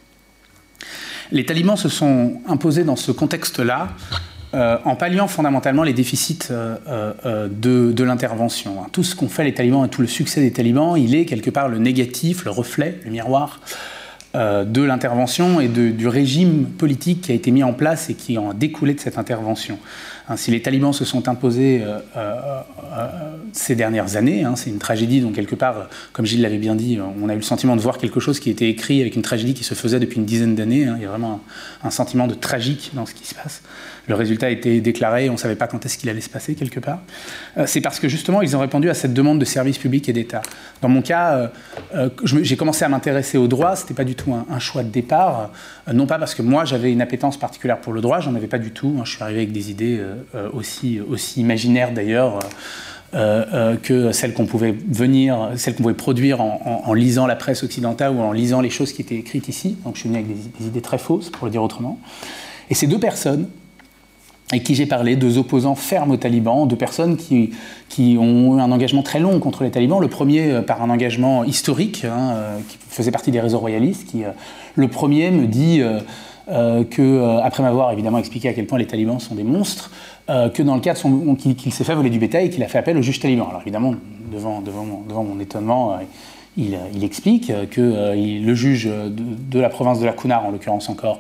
Les 1.33 1.45
talibans 1.45 1.77
se 1.77 1.89
sont 1.89 2.41
imposés 2.47 2.85
dans 2.85 2.97
ce 2.97 3.11
contexte-là 3.11 3.89
euh, 4.55 4.77
en 4.85 4.97
palliant 4.97 5.29
fondamentalement 5.29 5.83
les 5.83 5.95
déficits 5.95 6.49
euh, 6.51 6.77
euh, 7.25 7.49
de, 7.51 8.05
l'intervention. 8.05 8.77
Tout 8.93 9.03
ce 9.03 9.17
qu'ont 9.17 9.29
fait 9.29 9.45
les 9.45 9.55
talibans 9.55 9.87
et 9.87 9.89
tout 9.89 10.03
le 10.03 10.07
succès 10.07 10.43
des 10.43 10.53
talibans, 10.53 10.95
il 10.99 11.15
est 11.15 11.25
quelque 11.25 11.49
part 11.49 11.69
le 11.69 11.79
négatif, 11.79 12.45
le 12.45 12.51
reflet, 12.51 12.99
le 13.05 13.11
miroir 13.11 13.61
de 14.35 14.81
l'intervention 14.81 15.61
et 15.61 15.69
du 15.69 16.09
régime 16.09 16.65
politique 16.65 17.21
qui 17.21 17.33
a 17.33 17.35
été 17.35 17.51
mis 17.51 17.63
en 17.63 17.75
place 17.75 18.09
et 18.09 18.15
qui 18.15 18.39
en 18.39 18.53
a 18.53 18.55
découlé 18.55 18.95
de 18.95 19.01
cette 19.01 19.19
intervention. 19.19 19.79
Hein, 20.27 20.39
si 20.39 20.51
les 20.51 20.63
talibans 20.63 20.95
se 20.95 21.05
sont 21.05 21.29
imposés 21.29 21.85
ces 23.53 23.75
dernières 23.75 24.17
années, 24.17 24.43
hein, 24.43 24.57
c'est 24.57 24.71
une 24.71 24.79
tragédie 24.79 25.21
dont 25.21 25.33
quelque 25.33 25.55
part, 25.55 25.91
comme 26.15 26.25
Gilles 26.25 26.41
l'avait 26.41 26.57
bien 26.57 26.75
dit, 26.75 26.99
on 26.99 27.29
a 27.29 27.35
eu 27.35 27.37
le 27.37 27.43
sentiment 27.43 27.77
de 27.77 27.83
voir 27.83 27.99
quelque 27.99 28.21
chose 28.21 28.41
qui 28.41 28.49
était 28.49 28.71
écrit 28.71 29.03
avec 29.03 29.17
une 29.17 29.23
tragédie 29.23 29.53
qui 29.53 29.65
se 29.65 29.75
faisait 29.75 30.01
depuis 30.01 30.17
une 30.17 30.25
dizaine 30.25 30.55
d'années. 30.55 30.87
Hein. 30.87 30.95
il 30.97 31.03
y 31.03 31.07
a 31.07 31.11
vraiment 31.11 31.43
un, 31.85 31.91
sentiment 31.91 32.27
de 32.27 32.33
tragique 32.33 32.93
dans 32.95 33.05
ce 33.05 33.13
qui 33.13 33.27
se 33.27 33.35
passe. 33.35 33.61
Le 34.09 34.15
résultat 34.15 34.47
a 34.47 34.51
été 34.51 34.81
déclaré, 34.81 35.29
on 35.31 35.35
ne 35.35 35.39
savait 35.39 35.57
pas 35.57 35.67
quand 35.67 35.85
est-ce 35.87 35.97
qu'il 35.97 36.09
allait 36.11 36.21
se 36.21 36.29
passer 36.29 36.55
quelque 36.55 36.81
part. 36.81 37.01
c'est 37.67 37.81
parce 37.81 38.01
que 38.01 38.09
justement, 38.09 38.43
ils 38.43 38.57
ont 38.57 38.61
répondu 38.61 38.91
à 38.91 38.95
cette 38.95 39.15
demande 39.15 39.39
de 39.39 39.45
services 39.45 39.79
publics 39.79 40.09
et 40.09 40.13
d'État. 40.13 40.43
Dans 40.81 40.89
mon 40.89 41.03
cas, 41.03 41.51
j'ai 42.25 42.57
commencé 42.57 42.85
à 42.85 42.89
m'intéresser 42.89 43.39
au 43.39 43.47
droit, 43.47 43.77
ce 43.77 43.83
n'était 43.83 43.95
pas 43.95 44.05
du 44.05 44.15
tout 44.15 44.35
un, 44.35 44.59
choix 44.59 44.83
de 44.83 44.89
départ, 44.89 45.51
non 45.93 46.07
pas 46.07 46.19
parce 46.19 46.35
que 46.35 46.43
moi 46.43 46.65
j'avais 46.65 46.93
une 46.93 47.01
appétence 47.01 47.37
particulière 47.37 47.79
pour 47.79 47.93
le 47.93 48.01
droit, 48.01 48.21
j'en 48.21 48.35
avais 48.35 48.49
pas 48.49 48.59
du 48.59 48.73
tout, 48.73 49.01
je 49.05 49.11
suis 49.11 49.23
arrivé 49.23 49.41
avec 49.41 49.53
des 49.53 49.71
idées 49.71 50.01
euh, 50.35 50.49
aussi, 50.53 51.01
aussi 51.01 51.41
imaginaire 51.41 51.93
d'ailleurs. 51.93 52.39
Euh, 53.15 53.45
euh, 53.53 53.77
que 53.77 54.11
celle 54.11 54.33
qu'on 54.33 54.47
pouvait 54.47 54.73
venir, 54.73 55.51
celle 55.57 55.75
qu'on 55.75 55.83
pouvait 55.83 55.95
produire 55.95 56.41
en, 56.41 56.95
lisant 56.95 57.27
la 57.27 57.37
presse 57.37 57.63
occidentale 57.63 58.13
ou 58.13 58.21
en 58.21 58.33
lisant 58.33 58.63
les 58.63 58.71
choses 58.71 58.95
qui 58.95 59.03
étaient 59.03 59.17
écrites 59.17 59.49
ici. 59.49 59.77
Donc 59.85 59.97
je 59.97 60.01
suis 60.01 60.09
venu 60.09 60.23
avec 60.23 60.35
des, 60.35 60.67
idées 60.67 60.81
très 60.81 60.97
fausses, 60.97 61.29
pour 61.29 61.45
le 61.45 61.51
dire 61.51 61.63
autrement. 61.63 62.01
Et 62.71 62.75
ces 62.75 62.87
deux 62.87 62.99
personnes 62.99 63.49
avec 64.53 64.65
qui 64.65 64.75
j'ai 64.75 64.87
parlé, 64.87 65.17
deux 65.17 65.39
opposants 65.39 65.75
fermes 65.75 66.13
aux 66.13 66.17
talibans, 66.17 66.69
deux 66.69 66.77
personnes 66.77 67.17
qui, 67.17 67.51
qui, 67.89 68.17
ont 68.21 68.59
eu 68.59 68.61
un 68.61 68.71
engagement 68.71 69.03
très 69.03 69.19
long 69.19 69.41
contre 69.41 69.65
les 69.65 69.71
talibans. 69.71 69.99
Le 69.99 70.09
premier 70.09 70.61
par 70.67 70.83
un 70.83 70.91
engagement 70.91 71.43
historique, 71.43 72.05
hein, 72.05 72.37
qui 72.69 72.79
faisait 72.89 73.11
partie 73.11 73.31
des 73.31 73.41
réseaux 73.41 73.59
royalistes. 73.59 74.07
Qui, 74.11 74.23
le 74.75 74.89
premier 74.89 75.31
me 75.31 75.47
dit 75.47 75.83
que, 76.47 77.41
après 77.43 77.63
m'avoir 77.63 77.93
évidemment 77.93 78.19
expliqué 78.19 78.49
à 78.51 78.53
quel 78.53 78.67
point 78.67 78.79
les 78.79 78.87
talibans 78.87 79.19
sont 79.19 79.35
des 79.35 79.43
monstres, 79.43 79.91
euh, 80.31 80.49
que 80.49 80.63
dans 80.63 80.77
le 80.77 80.81
cas 80.81 80.95
qu'il 80.95 81.73
s'est 81.73 81.83
fait 81.83 81.97
voler 81.97 82.09
du 82.09 82.21
bétail 82.21 82.47
et 82.47 82.51
qu'il 82.51 82.63
a 82.63 82.69
fait 82.69 82.79
appel 82.79 82.97
au 82.97 83.03
juge 83.03 83.19
taliban. 83.19 83.49
Alors 83.49 83.63
évidemment, 83.63 83.97
devant, 84.31 84.61
devant, 84.61 84.85
mon, 84.85 85.01
devant 85.01 85.25
mon 85.25 85.41
étonnement, 85.41 85.95
euh, 85.95 85.97
il, 86.57 86.79
il, 86.95 87.03
explique 87.03 87.53
que 87.71 87.81
euh, 87.81 88.15
le 88.15 88.55
juge 88.55 88.85
de, 88.87 89.59
la 89.59 89.69
province 89.69 89.99
de 89.99 90.07
la 90.07 90.13
Kunar, 90.13 90.47
en 90.47 90.53
l'occurrence 90.53 90.89
encore, 90.89 91.19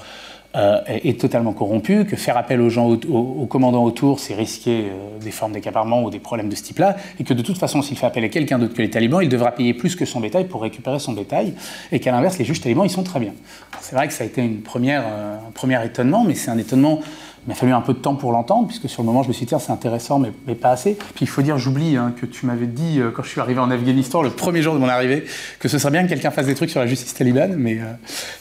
est, 0.54 1.18
totalement 1.20 1.52
corrompu, 1.52 2.04
que 2.04 2.16
faire 2.16 2.36
appel 2.36 2.60
aux 2.60 2.68
gens, 2.68 2.88
aux, 2.90 3.46
commandants 3.46 3.84
autour, 3.84 4.20
c'est 4.20 4.34
risquer 4.34 4.84
des 5.20 5.30
formes 5.30 5.52
d'accaparement 5.52 6.02
ou 6.04 6.10
des 6.10 6.18
problèmes 6.18 6.48
de 6.48 6.54
ce 6.54 6.62
type-là, 6.62 6.96
et 7.18 7.24
que 7.24 7.34
de 7.34 7.42
toute 7.42 7.58
façon, 7.58 7.82
s'il 7.82 7.96
fait 7.96 8.06
appel 8.06 8.24
à 8.24 8.28
quelqu'un 8.28 8.58
d'autre 8.58 8.74
que 8.74 8.82
les 8.82 8.90
talibans, 8.90 9.22
il 9.22 9.28
devra 9.28 9.52
payer 9.52 9.74
plus 9.74 9.96
que 9.96 10.04
son 10.04 10.20
bétail 10.20 10.44
pour 10.44 10.62
récupérer 10.62 10.98
son 10.98 11.12
bétail, 11.12 11.54
et 11.90 12.00
qu'à 12.00 12.12
l'inverse, 12.12 12.38
les 12.38 12.44
juges 12.44 12.60
talibans, 12.60 12.84
ils 12.84 12.90
sont 12.90 13.02
très 13.02 13.20
bien. 13.20 13.32
C'est 13.80 13.96
vrai 13.96 14.08
que 14.08 14.14
ça 14.14 14.24
a 14.24 14.26
été 14.26 14.42
une 14.42 14.60
première, 14.60 15.04
un 15.06 15.50
premier 15.52 15.82
étonnement, 15.84 16.24
mais 16.24 16.34
c'est 16.34 16.50
un 16.50 16.58
étonnement 16.58 17.00
il 17.44 17.48
m'a 17.48 17.54
fallu 17.56 17.72
un 17.72 17.80
peu 17.80 17.92
de 17.92 17.98
temps 17.98 18.14
pour 18.14 18.30
l'entendre, 18.30 18.68
puisque 18.68 18.88
sur 18.88 19.02
le 19.02 19.06
moment, 19.06 19.24
je 19.24 19.28
me 19.28 19.32
suis 19.32 19.46
dit, 19.46 19.54
c'est 19.58 19.72
intéressant, 19.72 20.20
mais, 20.20 20.54
pas 20.54 20.70
assez. 20.70 20.94
Puis 20.94 21.22
il 21.24 21.26
faut 21.26 21.42
dire, 21.42 21.58
j'oublie, 21.58 21.96
hein, 21.96 22.14
que 22.16 22.24
tu 22.24 22.46
m'avais 22.46 22.66
dit, 22.66 23.00
euh, 23.00 23.10
quand 23.10 23.24
je 23.24 23.30
suis 23.30 23.40
arrivé 23.40 23.58
en 23.58 23.70
Afghanistan, 23.70 24.22
le 24.22 24.30
premier 24.30 24.62
jour 24.62 24.74
de 24.74 24.78
mon 24.78 24.88
arrivée, 24.88 25.24
que 25.58 25.66
ce 25.66 25.78
serait 25.78 25.90
bien 25.90 26.04
que 26.04 26.08
quelqu'un 26.08 26.30
fasse 26.30 26.46
des 26.46 26.54
trucs 26.54 26.70
sur 26.70 26.78
la 26.78 26.86
justice 26.86 27.14
talibane, 27.14 27.56
mais, 27.56 27.78
euh, 27.80 27.92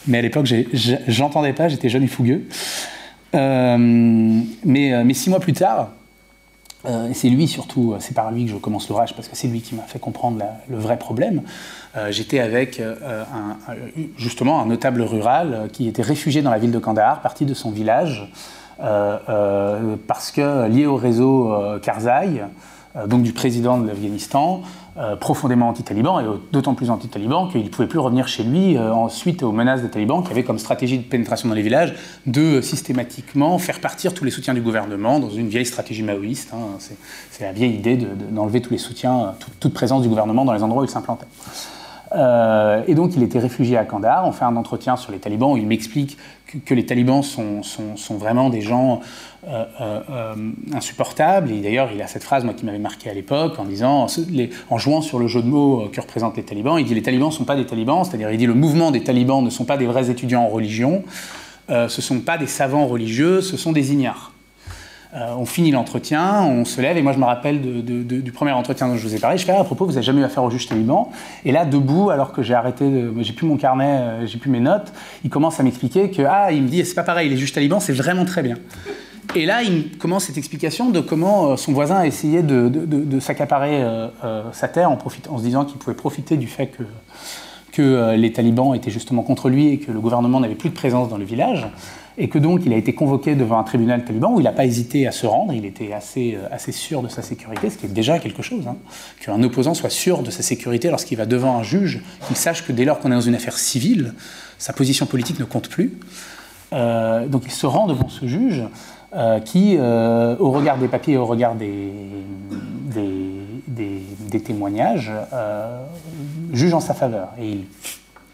mais 0.06 0.18
à 0.18 0.22
l'époque, 0.22 0.46
j'entendais 1.08 1.52
pas, 1.52 1.68
j'étais 1.68 1.88
jeune 1.88 2.04
et 2.04 2.08
fougueux. 2.08 2.44
Euh, 3.34 3.76
mais, 4.64 5.14
six 5.14 5.30
mois 5.30 5.40
plus 5.40 5.52
tard, 5.52 5.88
c'est 7.12 7.28
lui 7.28 7.46
surtout, 7.46 7.94
c'est 8.00 8.14
par 8.14 8.30
lui 8.32 8.44
que 8.44 8.50
je 8.52 8.56
commence 8.56 8.88
l'orage, 8.88 9.14
parce 9.14 9.26
que 9.28 9.36
c'est 9.36 9.48
lui 9.48 9.62
qui 9.62 9.74
m'a 9.74 9.82
fait 9.82 10.00
comprendre 10.00 10.44
le 10.68 10.76
vrai 10.76 10.98
problème. 10.98 11.42
J'étais 12.10 12.40
avec 12.40 12.82
justement 14.16 14.60
un 14.60 14.66
notable 14.66 15.02
rural 15.02 15.68
qui 15.72 15.86
était 15.86 16.02
réfugié 16.02 16.42
dans 16.42 16.50
la 16.50 16.58
ville 16.58 16.72
de 16.72 16.80
Kandahar, 16.80 17.22
parti 17.22 17.46
de 17.46 17.54
son 17.54 17.70
village. 17.70 18.28
Euh, 18.80 19.18
euh, 19.28 19.96
parce 20.06 20.30
que 20.30 20.68
lié 20.68 20.86
au 20.86 20.96
réseau 20.96 21.52
euh, 21.52 21.78
Karzai, 21.78 22.42
donc 23.06 23.22
du 23.22 23.32
président 23.32 23.78
de 23.78 23.88
l'Afghanistan, 23.88 24.60
profondément 25.18 25.70
anti-taliban, 25.70 26.20
et 26.20 26.24
d'autant 26.52 26.74
plus 26.74 26.90
anti-taliban 26.90 27.48
qu'il 27.48 27.64
ne 27.64 27.68
pouvait 27.70 27.88
plus 27.88 27.98
revenir 27.98 28.28
chez 28.28 28.42
lui 28.42 28.76
suite 29.08 29.42
aux 29.42 29.50
menaces 29.50 29.80
des 29.80 29.88
talibans 29.88 30.22
qui 30.22 30.30
avaient 30.30 30.42
comme 30.42 30.58
stratégie 30.58 30.98
de 30.98 31.02
pénétration 31.02 31.48
dans 31.48 31.54
les 31.54 31.62
villages 31.62 31.94
de 32.26 32.60
systématiquement 32.60 33.56
faire 33.56 33.80
partir 33.80 34.12
tous 34.12 34.24
les 34.24 34.30
soutiens 34.30 34.52
du 34.52 34.60
gouvernement 34.60 35.20
dans 35.20 35.30
une 35.30 35.48
vieille 35.48 35.64
stratégie 35.64 36.02
maoïste. 36.02 36.52
Hein. 36.52 36.76
C'est 37.30 37.44
la 37.44 37.52
vieille 37.52 37.72
idée 37.76 37.96
d'enlever 37.96 38.60
tous 38.60 38.72
les 38.72 38.78
soutiens, 38.78 39.36
toute, 39.58 39.72
présence 39.72 40.02
du 40.02 40.08
gouvernement 40.08 40.44
dans 40.44 40.52
les 40.52 40.62
endroits 40.62 40.82
où 40.82 40.84
il 40.84 40.90
s'implantait. 40.90 41.28
Euh, 42.14 42.82
et 42.86 42.94
donc 42.94 43.16
il 43.16 43.22
était 43.22 43.38
réfugié 43.38 43.76
à 43.76 43.84
Kandahar. 43.84 44.26
On 44.26 44.32
fait 44.32 44.44
un 44.44 44.56
entretien 44.56 44.96
sur 44.96 45.12
les 45.12 45.18
talibans 45.18 45.52
où 45.52 45.56
il 45.56 45.66
m'explique 45.66 46.18
que, 46.66 46.74
les 46.74 46.84
talibans 46.84 47.22
sont, 47.22 47.62
sont, 47.62 48.16
vraiment 48.16 48.50
des 48.50 48.60
gens 48.60 49.00
euh, 49.48 49.64
euh, 49.80 50.34
insupportables. 50.74 51.50
Et 51.50 51.60
d'ailleurs, 51.60 51.90
il 51.94 52.02
a 52.02 52.06
cette 52.06 52.24
phrase 52.24 52.44
moi, 52.44 52.52
qui 52.52 52.66
m'avait 52.66 52.78
marqué 52.78 53.08
à 53.08 53.14
l'époque 53.14 53.58
en 53.58 53.64
disant, 53.64 54.06
en 54.68 54.78
jouant 54.78 55.00
sur 55.00 55.18
le 55.18 55.28
jeu 55.28 55.40
de 55.40 55.48
mots 55.48 55.88
que 55.90 56.00
représentent 56.00 56.36
les 56.36 56.42
talibans, 56.42 56.78
il 56.78 56.84
dit 56.84 56.94
les 56.94 57.02
talibans 57.02 57.28
ne 57.28 57.34
sont 57.34 57.44
pas 57.44 57.56
des 57.56 57.66
talibans, 57.66 58.04
c'est-à-dire 58.04 58.30
il 58.30 58.38
dit 58.38 58.46
le 58.46 58.54
mouvement 58.54 58.90
des 58.90 59.02
talibans 59.02 59.42
ne 59.42 59.50
sont 59.50 59.64
pas 59.64 59.78
des 59.78 59.86
vrais 59.86 60.10
étudiants 60.10 60.42
en 60.42 60.48
religion, 60.48 61.04
ce 61.68 61.84
ne 61.84 61.88
sont 61.88 62.20
pas 62.20 62.36
des 62.36 62.46
savants 62.46 62.86
religieux, 62.86 63.40
ce 63.40 63.56
sont 63.56 63.72
des 63.72 63.92
ignares. 63.92 64.31
Euh, 65.14 65.34
on 65.36 65.44
finit 65.44 65.70
l'entretien, 65.70 66.42
on 66.42 66.64
se 66.64 66.80
lève, 66.80 66.96
et 66.96 67.02
moi 67.02 67.12
je 67.12 67.18
me 67.18 67.24
rappelle 67.24 67.60
du 67.60 68.32
premier 68.32 68.52
entretien 68.52 68.88
dont 68.88 68.96
je 68.96 69.06
vous 69.06 69.14
ai 69.14 69.18
parlé. 69.18 69.36
Je 69.36 69.44
fais 69.44 69.52
ah, 69.52 69.60
à 69.60 69.64
propos, 69.64 69.84
vous 69.84 69.92
n'avez 69.92 70.04
jamais 70.04 70.22
eu 70.22 70.24
affaire 70.24 70.42
au 70.42 70.50
juge 70.50 70.66
taliban 70.66 71.10
Et 71.44 71.52
là, 71.52 71.66
debout, 71.66 72.08
alors 72.08 72.32
que 72.32 72.42
j'ai 72.42 72.54
arrêté, 72.54 72.90
j'ai 73.18 73.32
plus 73.34 73.46
mon 73.46 73.58
carnet, 73.58 73.98
euh, 74.00 74.26
j'ai 74.26 74.38
plus 74.38 74.48
mes 74.48 74.60
notes, 74.60 74.90
il 75.22 75.28
commence 75.28 75.60
à 75.60 75.64
m'expliquer 75.64 76.10
que 76.10 76.22
ah, 76.22 76.50
il 76.50 76.62
me 76.62 76.68
dit 76.68 76.82
c'est 76.86 76.94
pas 76.94 77.02
pareil, 77.02 77.28
les 77.28 77.36
juges 77.36 77.52
talibans 77.52 77.80
c'est 77.80 77.92
vraiment 77.92 78.24
très 78.24 78.42
bien. 78.42 78.56
Et 79.34 79.44
là, 79.44 79.62
il 79.62 79.96
commence 79.98 80.24
cette 80.24 80.38
explication 80.38 80.88
de 80.88 81.00
comment 81.00 81.50
euh, 81.50 81.56
son 81.56 81.72
voisin 81.72 81.96
a 81.96 82.06
essayé 82.06 82.42
de, 82.42 83.20
s'accaparer 83.20 83.84
sa 84.52 84.68
terre 84.68 84.90
en, 84.90 84.96
en 85.28 85.38
se 85.38 85.42
disant 85.42 85.66
qu'il 85.66 85.76
pouvait 85.76 85.96
profiter 85.96 86.38
du 86.38 86.46
fait 86.46 86.68
que 86.68 86.84
que 87.72 88.14
les 88.14 88.32
talibans 88.32 88.74
étaient 88.74 88.90
justement 88.90 89.22
contre 89.22 89.48
lui 89.48 89.68
et 89.68 89.78
que 89.78 89.90
le 89.90 90.00
gouvernement 90.00 90.40
n'avait 90.40 90.54
plus 90.54 90.68
de 90.68 90.74
présence 90.74 91.08
dans 91.08 91.18
le 91.18 91.24
village 91.24 91.66
et 92.18 92.28
que 92.28 92.38
donc 92.38 92.62
il 92.66 92.72
a 92.72 92.76
été 92.76 92.94
convoqué 92.94 93.34
devant 93.34 93.58
un 93.58 93.62
tribunal 93.62 94.04
taliban 94.04 94.34
où 94.34 94.40
il 94.40 94.44
n'a 94.44 94.52
pas 94.52 94.64
hésité 94.64 95.06
à 95.06 95.12
se 95.12 95.26
rendre, 95.26 95.52
il 95.52 95.64
était 95.64 95.92
assez, 95.92 96.34
euh, 96.34 96.46
assez 96.50 96.72
sûr 96.72 97.02
de 97.02 97.08
sa 97.08 97.22
sécurité, 97.22 97.70
ce 97.70 97.78
qui 97.78 97.86
est 97.86 97.90
déjà 97.90 98.18
quelque 98.18 98.42
chose, 98.42 98.66
hein, 98.68 98.76
qu'un 99.20 99.42
opposant 99.42 99.74
soit 99.74 99.90
sûr 99.90 100.22
de 100.22 100.30
sa 100.30 100.42
sécurité 100.42 100.90
lorsqu'il 100.90 101.16
va 101.16 101.26
devant 101.26 101.56
un 101.56 101.62
juge, 101.62 102.02
qu'il 102.26 102.36
sache 102.36 102.66
que 102.66 102.72
dès 102.72 102.84
lors 102.84 102.98
qu'on 102.98 103.10
est 103.10 103.14
dans 103.14 103.20
une 103.20 103.34
affaire 103.34 103.58
civile, 103.58 104.14
sa 104.58 104.72
position 104.72 105.06
politique 105.06 105.38
ne 105.38 105.44
compte 105.44 105.68
plus. 105.68 105.98
Euh, 106.72 107.26
donc 107.26 107.42
il 107.46 107.52
se 107.52 107.66
rend 107.66 107.86
devant 107.86 108.08
ce 108.08 108.26
juge 108.26 108.62
euh, 109.14 109.40
qui, 109.40 109.78
au 109.78 110.50
regard 110.50 110.78
des 110.78 110.88
papiers 110.88 111.16
au 111.16 111.26
regard 111.26 111.54
des, 111.54 111.92
témoignages, 114.44 115.12
juge 116.52 116.74
en 116.74 116.80
sa 116.80 116.94
faveur. 116.94 117.28
Et 117.40 117.48
il, 117.48 117.64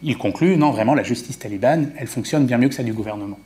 il 0.02 0.16
conclut, 0.16 0.56
non, 0.56 0.70
vraiment, 0.70 0.94
la 0.94 1.02
justice 1.02 1.38
talibane, 1.38 1.90
elle 1.98 2.06
fonctionne 2.06 2.46
bien 2.46 2.58
mieux 2.58 2.68
que 2.68 2.74
celle 2.74 2.86
du 2.86 2.92
gouvernement. 2.92 3.38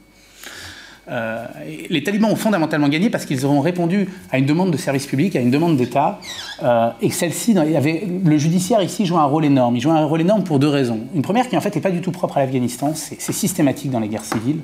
Euh, 1.08 1.46
les 1.90 2.04
talibans 2.04 2.30
ont 2.30 2.36
fondamentalement 2.36 2.88
gagné 2.88 3.10
parce 3.10 3.24
qu'ils 3.24 3.44
auront 3.44 3.60
répondu 3.60 4.08
à 4.30 4.38
une 4.38 4.46
demande 4.46 4.70
de 4.70 4.76
service 4.76 5.06
public, 5.06 5.34
à 5.34 5.40
une 5.40 5.50
demande 5.50 5.76
d'État, 5.76 6.20
euh, 6.62 6.90
et 7.00 7.10
celle-ci, 7.10 7.54
le 7.54 8.38
judiciaire 8.38 8.82
ici 8.82 9.04
joue 9.04 9.18
un 9.18 9.24
rôle 9.24 9.44
énorme. 9.44 9.76
Il 9.76 9.82
joue 9.82 9.90
un 9.90 10.04
rôle 10.04 10.20
énorme 10.20 10.44
pour 10.44 10.60
deux 10.60 10.68
raisons. 10.68 11.00
Une 11.14 11.22
première 11.22 11.48
qui 11.48 11.56
en 11.56 11.60
fait 11.60 11.74
n'est 11.74 11.82
pas 11.82 11.90
du 11.90 12.00
tout 12.00 12.12
propre 12.12 12.38
à 12.38 12.42
l'Afghanistan, 12.42 12.92
c'est 12.94 13.32
systématique 13.32 13.90
dans 13.90 14.00
les 14.00 14.08
guerres 14.08 14.24
civiles. 14.24 14.60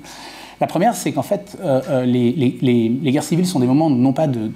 La 0.60 0.66
première, 0.66 0.94
c'est 0.94 1.12
qu'en 1.12 1.22
fait, 1.22 1.56
euh, 1.62 2.04
les, 2.04 3.12
guerres 3.12 3.22
civiles 3.22 3.46
sont 3.46 3.60
des 3.60 3.66
moments 3.66 3.90
non 3.90 4.12
pas 4.12 4.26
de, 4.26 4.50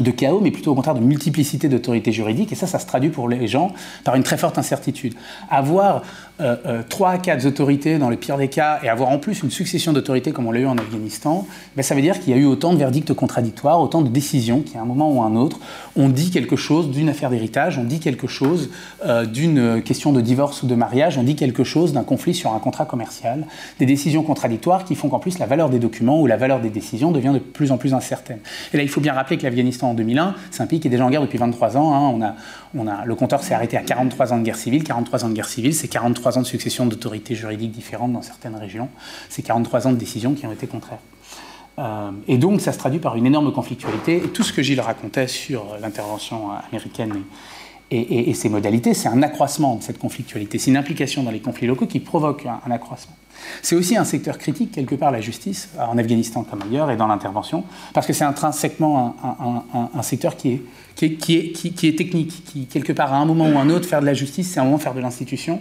de 0.00 0.10
chaos, 0.10 0.40
mais 0.40 0.50
plutôt 0.50 0.72
au 0.72 0.74
contraire 0.74 0.94
de 0.94 1.00
multiplicité 1.00 1.68
d'autorités 1.68 2.12
juridiques. 2.12 2.52
Et 2.52 2.54
ça, 2.54 2.66
ça 2.66 2.78
se 2.78 2.86
traduit 2.86 3.10
pour 3.10 3.28
les 3.28 3.46
gens 3.46 3.72
par 4.04 4.14
une 4.16 4.22
très 4.22 4.36
forte 4.36 4.58
incertitude. 4.58 5.14
Avoir 5.50 6.02
euh, 6.40 6.56
euh, 6.66 6.82
trois 6.88 7.10
à 7.10 7.18
quatre 7.18 7.46
autorités 7.46 7.98
dans 7.98 8.08
le 8.08 8.16
pire 8.16 8.38
des 8.38 8.48
cas 8.48 8.80
et 8.82 8.88
avoir 8.88 9.10
en 9.10 9.18
plus 9.18 9.42
une 9.42 9.50
succession 9.50 9.92
d'autorités 9.92 10.32
comme 10.32 10.46
on 10.46 10.52
l'a 10.52 10.60
eu 10.60 10.66
en 10.66 10.78
Afghanistan, 10.78 11.46
ben, 11.76 11.82
ça 11.82 11.94
veut 11.94 12.02
dire 12.02 12.18
qu'il 12.18 12.34
y 12.34 12.36
a 12.36 12.38
eu 12.38 12.46
autant 12.46 12.72
de 12.72 12.78
verdicts 12.78 13.12
contradictoires, 13.12 13.80
autant 13.80 14.02
de 14.02 14.08
décisions 14.08 14.62
qui, 14.62 14.76
à 14.76 14.80
un 14.80 14.84
moment 14.84 15.12
ou 15.12 15.22
un 15.22 15.36
autre, 15.36 15.58
ont 15.96 16.08
dit 16.08 16.30
quelque 16.30 16.56
chose 16.56 16.90
d'une 16.90 17.08
affaire 17.08 17.30
d'héritage, 17.30 17.78
on 17.78 17.84
dit 17.84 18.00
quelque 18.00 18.26
chose 18.26 18.70
euh, 19.04 19.26
d'une 19.26 19.82
question 19.82 20.12
de 20.12 20.20
divorce 20.20 20.62
ou 20.62 20.66
de 20.66 20.74
mariage, 20.74 21.18
on 21.18 21.22
dit 21.22 21.36
quelque 21.36 21.64
chose 21.64 21.92
d'un 21.92 22.04
conflit 22.04 22.34
sur 22.34 22.52
un 22.52 22.58
contrat 22.58 22.86
commercial, 22.86 23.46
des 23.78 23.86
décisions 23.86 24.22
contradictoires 24.22 24.84
qui 24.84 24.94
font 24.94 25.08
qu'en 25.08 25.18
plus 25.18 25.38
la 25.38 25.46
valeur 25.46 25.68
des 25.68 25.78
documents 25.78 26.20
ou 26.20 26.26
la 26.26 26.36
valeur 26.36 26.60
des 26.60 26.70
décisions 26.70 27.10
devient 27.10 27.32
de 27.34 27.38
plus 27.38 27.72
en 27.72 27.76
plus 27.76 27.94
incertaine. 27.94 28.38
Et 28.72 28.76
là, 28.76 28.82
il 28.82 28.88
faut 28.88 29.00
bien 29.00 29.12
rappeler 29.12 29.36
que 29.36 29.44
l'Afghanistan 29.44 29.90
en 29.90 29.94
2001, 29.94 30.34
c'est 30.50 30.62
un 30.62 30.66
pays 30.66 30.80
qui 30.80 30.88
est 30.88 30.90
déjà 30.90 31.04
en 31.04 31.10
guerre 31.10 31.22
depuis 31.22 31.38
23 31.38 31.76
ans. 31.76 31.94
Hein. 31.94 32.08
On 32.14 32.22
le 32.74 33.14
compteur 33.14 33.42
s'est 33.42 33.54
arrêté 33.54 33.76
à 33.76 33.82
43 33.82 34.32
ans 34.32 34.38
de 34.38 34.44
guerre 34.44 34.56
civile. 34.56 34.84
43 34.84 35.24
ans 35.24 35.28
de 35.28 35.34
guerre 35.34 35.48
civile, 35.48 35.74
c'est 35.74 35.88
43 35.88 36.38
ans 36.38 36.42
de 36.42 36.46
succession 36.46 36.86
d'autorités 36.86 37.34
juridiques 37.34 37.72
différentes 37.72 38.12
dans 38.12 38.22
certaines 38.22 38.56
régions. 38.56 38.88
C'est 39.28 39.42
43 39.42 39.86
ans 39.86 39.92
de 39.92 39.96
décisions 39.96 40.34
qui 40.34 40.46
ont 40.46 40.52
été 40.52 40.66
contraires. 40.66 40.98
Euh, 41.78 42.10
et 42.28 42.38
donc, 42.38 42.60
ça 42.60 42.72
se 42.72 42.78
traduit 42.78 43.00
par 43.00 43.16
une 43.16 43.26
énorme 43.26 43.52
conflictualité. 43.52 44.16
Et 44.16 44.28
tout 44.28 44.42
ce 44.42 44.52
que 44.52 44.62
Gilles 44.62 44.80
racontait 44.80 45.28
sur 45.28 45.76
l'intervention 45.80 46.50
américaine 46.70 47.14
et, 47.92 48.34
ses 48.34 48.48
modalités, 48.48 48.94
c'est 48.94 49.08
un 49.08 49.20
accroissement 49.22 49.76
de 49.76 49.82
cette 49.82 49.98
conflictualité. 49.98 50.58
C'est 50.58 50.70
une 50.70 50.76
implication 50.76 51.24
dans 51.24 51.32
les 51.32 51.40
conflits 51.40 51.66
locaux 51.66 51.86
qui 51.86 51.98
provoque 51.98 52.46
un 52.46 52.70
accroissement. 52.70 53.16
C'est 53.62 53.76
aussi 53.76 53.96
un 53.96 54.04
secteur 54.04 54.38
critique, 54.38 54.72
quelque 54.72 54.94
part, 54.94 55.10
la 55.10 55.20
justice, 55.20 55.68
en 55.78 55.98
Afghanistan 55.98 56.44
comme 56.48 56.62
ailleurs, 56.62 56.90
et 56.90 56.96
dans 56.96 57.06
l'intervention, 57.06 57.64
parce 57.94 58.06
que 58.06 58.12
c'est 58.12 58.24
intrinsèquement 58.24 59.16
un, 59.94 60.02
secteur 60.02 60.36
qui 60.36 60.60
est, 61.02 61.96
technique, 61.96 62.44
qui, 62.44 62.66
quelque 62.66 62.92
part, 62.92 63.12
à 63.12 63.16
un 63.16 63.24
moment 63.24 63.48
ou 63.48 63.58
un 63.58 63.70
autre, 63.70 63.86
faire 63.86 64.00
de 64.00 64.06
la 64.06 64.14
justice, 64.14 64.52
c'est 64.52 64.60
un 64.60 64.64
moment 64.64 64.78
faire 64.78 64.94
de 64.94 65.00
l'institution. 65.00 65.60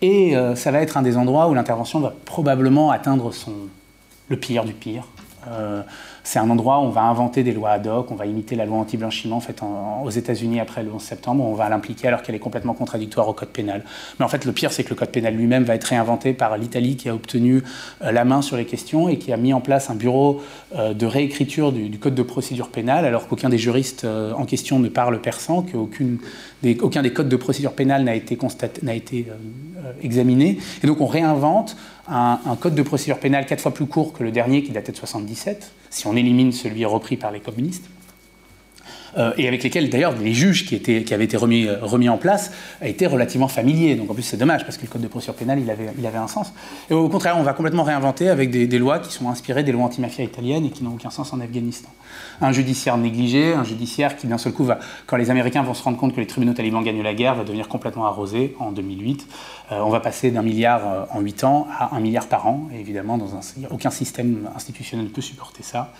Et 0.00 0.36
euh, 0.36 0.54
ça 0.54 0.70
va 0.70 0.80
être 0.80 0.96
un 0.96 1.02
des 1.02 1.16
endroits 1.16 1.48
où 1.48 1.54
l'intervention 1.54 2.00
va 2.00 2.14
probablement 2.24 2.90
atteindre 2.90 3.32
le 4.28 4.36
pire 4.36 4.64
du 4.64 4.72
pire. 4.72 5.04
Euh, 5.48 5.82
c'est 6.28 6.38
un 6.38 6.50
endroit 6.50 6.80
où 6.80 6.82
on 6.82 6.90
va 6.90 7.04
inventer 7.04 7.42
des 7.42 7.52
lois 7.52 7.70
ad 7.70 7.86
hoc, 7.86 8.10
on 8.10 8.14
va 8.14 8.26
imiter 8.26 8.54
la 8.54 8.66
loi 8.66 8.76
anti-blanchiment 8.76 9.40
faite 9.40 9.62
aux 10.04 10.10
États-Unis 10.10 10.60
après 10.60 10.82
le 10.82 10.92
11 10.92 11.00
septembre, 11.00 11.42
on 11.42 11.54
va 11.54 11.70
l'impliquer 11.70 12.08
alors 12.08 12.20
qu'elle 12.20 12.34
est 12.34 12.38
complètement 12.38 12.74
contradictoire 12.74 13.26
au 13.30 13.32
code 13.32 13.48
pénal. 13.48 13.82
Mais 14.18 14.26
en 14.26 14.28
fait, 14.28 14.44
le 14.44 14.52
pire, 14.52 14.70
c'est 14.70 14.84
que 14.84 14.90
le 14.90 14.94
code 14.94 15.08
pénal 15.08 15.34
lui-même 15.34 15.64
va 15.64 15.74
être 15.74 15.84
réinventé 15.84 16.34
par 16.34 16.58
l'Italie 16.58 16.96
qui 16.96 17.08
a 17.08 17.14
obtenu 17.14 17.62
euh, 18.02 18.12
la 18.12 18.26
main 18.26 18.42
sur 18.42 18.58
les 18.58 18.66
questions 18.66 19.08
et 19.08 19.16
qui 19.16 19.32
a 19.32 19.38
mis 19.38 19.54
en 19.54 19.62
place 19.62 19.88
un 19.88 19.94
bureau 19.94 20.42
euh, 20.76 20.92
de 20.92 21.06
réécriture 21.06 21.72
du, 21.72 21.98
code 21.98 22.14
de 22.14 22.22
procédure 22.22 22.68
pénale, 22.68 23.06
alors 23.06 23.26
qu'aucun 23.26 23.48
des 23.48 23.56
juristes 23.56 24.04
euh, 24.04 24.34
en 24.34 24.44
question 24.44 24.80
ne 24.80 24.90
parle 24.90 25.22
persan, 25.22 25.62
qu'aucun 25.62 26.18
des, 26.62 26.76
aucun 26.82 27.00
des 27.00 27.14
codes 27.14 27.30
de 27.30 27.36
procédure 27.36 27.72
pénale 27.72 28.04
n'a 28.04 28.14
été, 28.14 28.38
n'a 28.82 28.94
été 28.94 29.28
examiné. 30.02 30.58
Et 30.82 30.86
donc, 30.86 31.00
on 31.00 31.06
réinvente 31.06 31.74
un, 32.08 32.56
code 32.56 32.74
de 32.74 32.82
procédure 32.82 33.18
pénale 33.18 33.46
quatre 33.46 33.60
fois 33.60 33.74
plus 33.74 33.86
court 33.86 34.12
que 34.12 34.22
le 34.22 34.30
dernier 34.30 34.62
qui 34.62 34.72
datait 34.72 34.92
de 34.92 34.96
77 34.96 35.72
si 35.90 36.06
on 36.06 36.16
élimine 36.16 36.52
celui 36.52 36.84
repris 36.84 37.16
par 37.16 37.32
les 37.32 37.40
communistes, 37.40 37.88
euh, 39.18 39.32
et 39.36 39.48
avec 39.48 39.62
lesquels 39.62 39.90
d'ailleurs 39.90 40.14
les 40.16 40.32
juges 40.32 40.64
qui, 40.64 40.74
avaient 41.12 41.24
été 41.24 41.36
remis, 41.36 41.66
euh, 41.66 41.78
remis, 41.82 42.08
en 42.08 42.18
place 42.18 42.52
étaient 42.82 43.06
relativement 43.06 43.48
familiers. 43.48 43.96
Donc 43.96 44.10
en 44.10 44.14
plus 44.14 44.22
c'est 44.22 44.36
dommage 44.36 44.64
parce 44.64 44.76
que 44.76 44.82
le 44.82 44.88
code 44.88 45.02
de 45.02 45.08
procédure 45.08 45.34
pénale 45.34 45.60
il 45.60 45.70
avait, 46.06 46.18
un 46.18 46.28
sens. 46.28 46.52
Et 46.90 46.94
au 46.94 47.08
contraire 47.08 47.36
on 47.38 47.42
va 47.42 47.52
complètement 47.52 47.82
réinventer 47.82 48.28
avec 48.28 48.50
des, 48.50 48.78
lois 48.78 48.98
qui 48.98 49.12
sont 49.12 49.28
inspirées 49.28 49.64
des 49.64 49.72
lois 49.72 49.84
antimafia 49.84 50.24
italiennes 50.24 50.66
et 50.66 50.70
qui 50.70 50.84
n'ont 50.84 50.94
aucun 50.94 51.10
sens 51.10 51.32
en 51.32 51.40
Afghanistan. 51.40 51.88
Un 52.40 52.52
judiciaire 52.52 52.96
négligé, 52.96 53.54
un 53.54 53.64
judiciaire 53.64 54.16
qui 54.16 54.26
d'un 54.26 54.38
seul 54.38 54.52
coup 54.52 54.68
quand 55.06 55.16
les 55.16 55.30
Américains 55.30 55.62
vont 55.62 55.74
se 55.74 55.82
rendre 55.82 55.98
compte 55.98 56.14
que 56.14 56.20
les 56.20 56.26
tribunaux 56.26 56.52
talibans 56.52 56.82
gagnent 56.82 57.02
la 57.02 57.14
guerre, 57.14 57.34
va 57.34 57.44
devenir 57.44 57.68
complètement 57.68 58.06
arrosé 58.06 58.54
en 58.60 58.72
2008. 58.72 59.26
Euh, 59.72 59.80
on 59.80 59.90
va 59.90 60.00
passer 60.00 60.30
d'un 60.30 60.42
milliard 60.42 61.08
en 61.10 61.20
8 61.20 61.44
ans 61.44 61.66
à 61.76 61.94
un 61.94 62.00
milliard 62.00 62.26
par 62.26 62.46
an. 62.46 62.68
Et 62.74 62.80
évidemment 62.80 63.18
dans 63.18 63.34
un, 63.34 63.40
aucun 63.70 63.90
système 63.90 64.48
institutionnel 64.54 65.06
ne 65.06 65.10
peut 65.10 65.20
supporter 65.20 65.62
ça. 65.62 65.92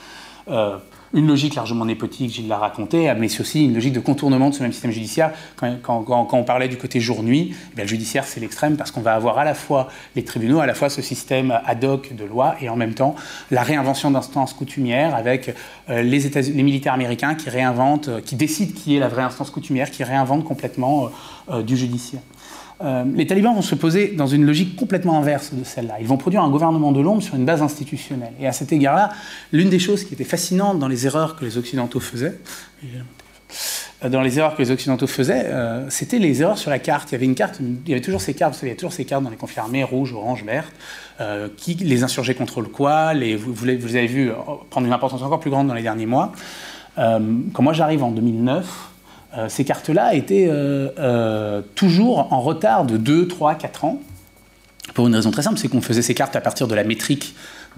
Une 1.15 1.27
logique 1.27 1.55
largement 1.55 1.85
népotique, 1.85 2.31
Gilles 2.33 2.49
l'a 2.49 2.59
raconté, 2.59 3.13
mais 3.19 3.29
c'est 3.29 3.41
aussi 3.41 3.65
une 3.65 3.75
logique 3.75 3.93
de 3.93 4.01
contournement 4.01 4.51
de 4.51 4.55
ce 4.55 4.63
même 4.63 4.73
système 4.73 4.91
judiciaire. 4.91 5.33
Quand, 5.57 6.29
on 6.33 6.45
parlait 6.45 6.69
du 6.69 6.77
côté 6.77 7.01
jour-nuit, 7.01 7.55
eh 7.77 7.81
le 7.81 7.87
judiciaire 7.87 8.25
c'est 8.25 8.41
l'extrême 8.41 8.77
parce 8.77 8.91
qu'on 8.91 9.01
va 9.01 9.15
avoir 9.15 9.39
à 9.39 9.45
la 9.45 9.55
fois 9.55 9.89
les 10.17 10.25
tribunaux, 10.25 10.61
à 10.61 10.67
la 10.67 10.75
fois 10.75 10.91
ce 10.91 11.03
système 11.03 11.59
ad 11.65 11.85
hoc 11.85 12.15
de 12.15 12.25
loi 12.25 12.57
et 12.61 12.69
en 12.69 12.77
même 12.77 12.95
temps 12.95 13.15
la 13.51 13.63
réinvention 13.63 14.11
d'instances 14.11 14.53
coutumières 14.53 15.15
avec 15.15 15.55
euh, 15.89 16.03
les, 16.03 16.21
les, 16.21 16.63
militaires 16.63 16.95
américains 16.95 17.35
qui 17.35 17.51
réinventent, 17.51 18.23
qui 18.25 18.37
décident 18.37 18.73
qui 18.75 18.97
est 18.97 19.01
la 19.01 19.09
vraie 19.09 19.23
instance 19.23 19.51
coutumière, 19.51 19.91
qui 19.91 20.05
réinventent 20.05 20.45
complètement 20.45 21.11
euh, 21.51 21.63
du 21.63 21.77
judiciaire. 21.77 22.21
Euh, 22.85 23.05
les 23.15 23.27
talibans 23.27 23.55
vont 23.55 23.63
se 23.63 23.75
poser 23.75 24.09
dans 24.09 24.27
une 24.27 24.45
logique 24.45 24.77
complètement 24.77 25.19
inverse 25.19 25.53
de 25.53 25.65
celle-là. 25.65 25.97
Ils 26.01 26.07
vont 26.07 26.17
produire 26.17 26.43
un 26.43 26.51
gouvernement 26.51 26.93
de 26.93 27.01
l'ombre 27.01 27.23
sur 27.23 27.35
une 27.35 27.45
base 27.45 27.63
institutionnelle. 27.63 28.33
Et 28.41 28.47
à 28.47 28.53
cet 28.53 28.73
égard-là, 28.73 29.11
l'une 29.53 29.69
des 29.69 29.81
choses 29.81 30.05
qui 30.05 30.15
était 30.15 30.25
fascinante 30.25 30.79
dans 30.79 30.89
les 30.89 31.07
erreurs 31.07 31.37
que 31.37 31.45
les 31.45 31.59
Occidentaux 31.59 32.01
faisaient, 32.01 32.39
euh, 34.05 34.09
dans 34.09 34.21
les 34.21 34.39
erreurs 34.39 34.55
que 34.55 34.63
les 34.63 34.71
Occidentaux 34.71 35.09
faisaient, 35.09 35.47
euh, 35.47 35.91
c'était 35.91 36.21
les 36.21 36.41
erreurs 36.41 36.59
sur 36.59 36.71
la 36.71 36.79
carte. 36.79 37.11
Il 37.11 37.13
y 37.13 37.17
avait 37.17 37.25
une 37.25 37.35
carte, 37.35 37.59
il 37.61 37.89
y 37.89 37.93
avait 37.93 38.01
toujours 38.01 38.21
ces 38.21 38.35
cartes, 38.35 38.57
il 38.63 38.69
y 38.69 38.77
toujours 38.77 38.93
ces 38.93 39.05
cartes 39.05 39.25
dans 39.25 39.31
les 39.31 39.37
conflits 39.37 39.59
armés, 39.59 39.83
rouge, 39.83 40.13
orange, 40.13 40.45
verte, 40.45 40.73
qui 41.57 41.75
les 41.75 42.05
insurgés 42.05 42.37
contrôlent 42.37 42.69
quoi, 42.69 43.13
les, 43.13 43.35
vous, 43.35 43.53
vous, 43.53 43.97
avez 43.97 44.07
vu 44.07 44.31
prendre 44.71 44.87
une 44.87 44.93
importance 44.93 45.21
encore 45.23 45.41
plus 45.41 45.51
grande 45.51 45.67
dans 45.67 45.75
les 45.75 45.83
derniers 45.83 46.07
mois. 46.07 46.33
quand 46.97 47.61
moi 47.63 47.73
j'arrive 47.73 48.05
en 48.05 48.13
2009, 48.13 48.89
euh, 49.37 49.49
ces 49.49 49.65
cartes-là 49.65 50.15
étaient 50.15 50.47
euh, 50.49 50.89
euh, 50.99 51.61
toujours 51.75 52.33
en 52.33 52.41
retard 52.41 52.85
de 52.85 52.97
2, 52.97 53.29
3, 53.29 53.57
4 53.57 53.85
ans, 53.85 54.01
pour 54.95 55.07
une 55.07 55.15
raison 55.15 55.31
très 55.31 55.43
simple, 55.43 55.59
c'est 55.59 55.69
qu'on 55.69 55.83
faisait 55.83 56.03
ces 56.03 56.15
cartes 56.15 56.35
à 56.35 56.41
partir 56.41 56.67
de 56.67 56.75
la 56.75 56.83
métrique 56.83 57.35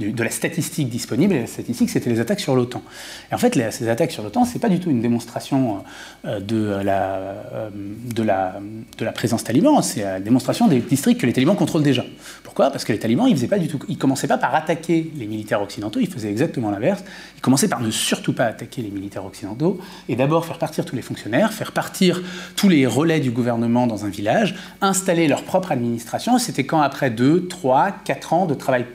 de 0.09 0.23
la 0.23 0.31
statistique 0.31 0.89
disponible, 0.89 1.35
et 1.35 1.41
la 1.41 1.47
statistique, 1.47 1.91
c'était 1.91 2.11
les 2.11 2.21
attaques 2.21 2.41
sur 2.41 2.57
l'OTAN. 2.57 2.83
Et 3.31 3.35
en 3.35 3.39
fait, 3.39 3.59
ces 3.71 3.89
attaques 3.89 4.13
sur 4.13 4.23
l'OTAN, 4.23 4.45
ce 4.45 4.55
n'est 4.55 4.61
pas 4.61 4.69
du 4.69 4.81
tout 4.81 4.91
une 4.91 5.01
démonstration 5.01 5.85
euh, 6.25 6.41
de 6.41 6.81
la, 6.83 7.15
euh, 7.15 7.71
de 7.73 8.23
la, 8.23 8.61
de 8.99 9.05
la 9.05 9.13
présence 9.13 9.45
taliban, 9.45 9.83
c'est 9.83 10.03
la 10.03 10.21
démonstration 10.21 10.69
des 10.69 10.81
districts 10.81 11.21
que 11.21 11.27
les 11.27 11.33
talibans 11.33 11.57
contrôlent 11.57 11.83
déjà. 11.83 12.05
Pourquoi? 12.43 12.71
Parce 12.71 12.85
que 12.85 12.93
les 12.93 12.99
talibans, 12.99 13.29
ils 13.29 13.41
ne 13.41 13.95
commençaient 13.97 14.27
pas 14.27 14.39
par 14.39 14.55
attaquer 14.55 15.11
les 15.17 15.27
militaires 15.27 15.63
occidentaux, 15.63 16.01
ils 16.01 16.11
faisaient 16.11 16.31
exactement 16.31 16.71
l'inverse. 16.71 17.05
Ils 17.37 17.41
commençaient 17.41 17.69
par 17.69 17.81
ne 17.81 17.91
surtout 17.91 18.33
pas 18.33 18.47
attaquer 18.47 18.83
les 18.83 18.91
militaires 18.91 19.25
occidentaux, 19.25 19.79
et 20.09 20.17
d'abord 20.17 20.47
faire 20.47 20.59
partir 20.59 20.85
tous 20.85 20.97
les 20.97 21.03
fonctionnaires, 21.03 21.53
faire 21.53 21.73
partir 21.73 22.23
tous 22.57 22.69
les 22.69 22.87
relais 22.87 23.21
du 23.21 23.31
gouvernement 23.31 23.87
dans 23.87 24.05
un 24.05 24.09
village, 24.09 24.55
installer 24.81 25.29
leur 25.29 25.45
propre 25.45 25.73
administration. 25.73 26.39
C'était 26.39 26.65
quand 26.65 26.81
après 26.81 27.11
2, 27.11 27.49
3, 27.49 27.93
4 28.05 28.33
ans 28.33 28.47
de 28.47 28.55
travail 28.55 28.87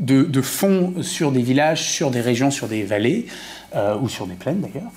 de, 0.00 0.42
fonds 0.42 0.94
sur 1.02 1.32
des 1.32 1.42
villages, 1.42 1.82
sur 1.82 2.10
des 2.10 2.20
régions, 2.20 2.50
sur 2.50 2.68
des 2.68 2.82
vallées, 2.82 3.26
euh, 3.74 3.96
ou 3.98 4.08
sur 4.08 4.26
des 4.26 4.34
plaines 4.34 4.60
d'ailleurs, 4.60 4.92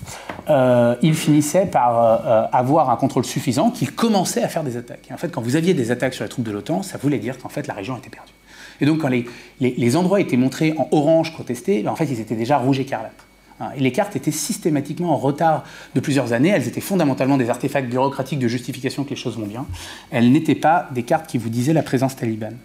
euh, 0.50 0.94
il 1.02 1.14
finissait 1.14 1.66
par 1.66 1.98
euh, 1.98 2.44
avoir 2.52 2.90
un 2.90 2.96
contrôle 2.96 3.24
suffisant 3.24 3.70
qu'il 3.70 3.92
commençait 3.92 4.42
à 4.42 4.48
faire 4.48 4.62
des 4.62 4.76
attaques. 4.76 5.08
Et 5.10 5.12
en 5.12 5.16
fait, 5.16 5.30
quand 5.30 5.42
vous 5.42 5.56
aviez 5.56 5.74
des 5.74 5.90
attaques 5.90 6.14
sur 6.14 6.22
les 6.22 6.30
troupes 6.30 6.44
de 6.44 6.52
l'OTAN, 6.52 6.84
ça 6.84 6.96
voulait 6.96 7.18
dire 7.18 7.38
qu'en 7.38 7.48
fait 7.48 7.66
la 7.66 7.74
région 7.74 7.96
était 7.96 8.10
perdue. 8.10 8.32
Et 8.80 8.86
donc 8.86 9.00
quand 9.00 9.08
les, 9.08 9.96
endroits 9.96 10.20
étaient 10.20 10.36
montrés 10.36 10.74
en 10.78 10.86
orange 10.92 11.36
contestés, 11.36 11.82
ben, 11.82 11.90
en 11.90 11.96
fait 11.96 12.04
ils 12.04 12.20
étaient 12.20 12.36
déjà 12.36 12.56
rouge 12.56 12.78
écarlate. 12.78 13.26
Hein, 13.60 13.70
et 13.76 13.80
les 13.80 13.90
cartes 13.90 14.14
étaient 14.14 14.30
systématiquement 14.30 15.10
en 15.12 15.16
retard 15.16 15.64
de 15.96 16.00
plusieurs 16.00 16.32
années. 16.32 16.50
Elles 16.50 16.68
étaient 16.68 16.80
fondamentalement 16.80 17.36
des 17.36 17.50
artefacts 17.50 17.88
bureaucratiques 17.88 18.38
de 18.38 18.46
justification 18.46 19.02
que 19.02 19.10
les 19.10 19.16
choses 19.16 19.36
vont 19.36 19.46
bien. 19.46 19.66
Elles 20.12 20.30
n'étaient 20.30 20.54
pas 20.54 20.88
des 20.94 21.02
cartes 21.02 21.26
qui 21.26 21.38
vous 21.38 21.48
disaient 21.48 21.72
la 21.72 21.82
présence 21.82 22.14
talibane. 22.14 22.56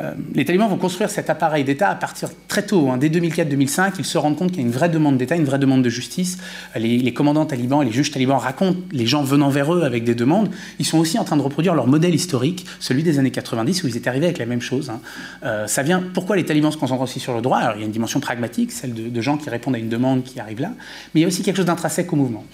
Euh, 0.00 0.12
les 0.34 0.44
talibans 0.44 0.68
vont 0.68 0.76
construire 0.76 1.10
cet 1.10 1.30
appareil 1.30 1.64
d'État 1.64 1.88
à 1.88 1.94
partir 1.94 2.30
très 2.48 2.62
tôt. 2.62 2.90
Hein. 2.90 2.96
dès 2.96 3.08
2004-2005, 3.08 3.92
ils 3.98 4.04
se 4.04 4.18
rendent 4.18 4.36
compte 4.36 4.50
qu'il 4.50 4.60
y 4.60 4.64
a 4.64 4.66
une 4.66 4.72
vraie 4.72 4.88
demande 4.88 5.18
d'État, 5.18 5.36
une 5.36 5.44
vraie 5.44 5.58
demande 5.58 5.82
de 5.82 5.90
justice. 5.90 6.38
Les, 6.76 7.12
commandants 7.12 7.46
talibans 7.46 7.82
et 7.82 7.86
les 7.86 7.92
juges 7.92 8.10
talibans 8.10 8.38
racontent 8.38 8.78
les 8.90 9.06
gens 9.06 9.22
venant 9.22 9.50
vers 9.50 9.74
eux 9.74 9.82
avec 9.82 10.04
des 10.04 10.14
demandes. 10.14 10.50
Ils 10.78 10.86
sont 10.86 10.98
aussi 10.98 11.18
en 11.18 11.24
train 11.24 11.36
de 11.36 11.42
reproduire 11.42 11.74
leur 11.74 11.86
modèle 11.86 12.14
historique, 12.14 12.66
celui 12.80 13.02
des 13.02 13.18
années 13.18 13.30
90, 13.30 13.84
où 13.84 13.88
ils 13.88 13.96
étaient 13.96 14.08
arrivés 14.08 14.26
avec 14.26 14.38
la 14.38 14.46
même 14.46 14.62
chose. 14.62 14.90
Hein. 14.90 15.00
Euh, 15.44 15.66
ça 15.66 15.82
vient, 15.82 16.02
pourquoi 16.14 16.36
les 16.36 16.44
talibans 16.44 16.72
se 16.72 16.78
concentrent 16.78 17.02
aussi 17.02 17.20
sur 17.20 17.34
le 17.34 17.42
droit? 17.42 17.58
Alors, 17.58 17.76
il 17.76 17.80
y 17.80 17.82
a 17.82 17.86
une 17.86 17.92
dimension 17.92 18.20
pragmatique, 18.20 18.72
celle 18.72 18.94
de, 18.94 19.08
de 19.08 19.20
gens 19.20 19.36
qui 19.36 19.50
répondent 19.50 19.74
à 19.74 19.78
une 19.78 19.88
demande 19.88 20.24
qui 20.24 20.40
arrive 20.40 20.60
là, 20.60 20.72
mais 21.14 21.20
il 21.20 21.22
y 21.22 21.24
a 21.24 21.28
aussi 21.28 21.42
quelque 21.42 21.56
chose 21.56 21.66
d'intrinsèque 21.66 22.12
au 22.12 22.16
mouvement. 22.16 22.44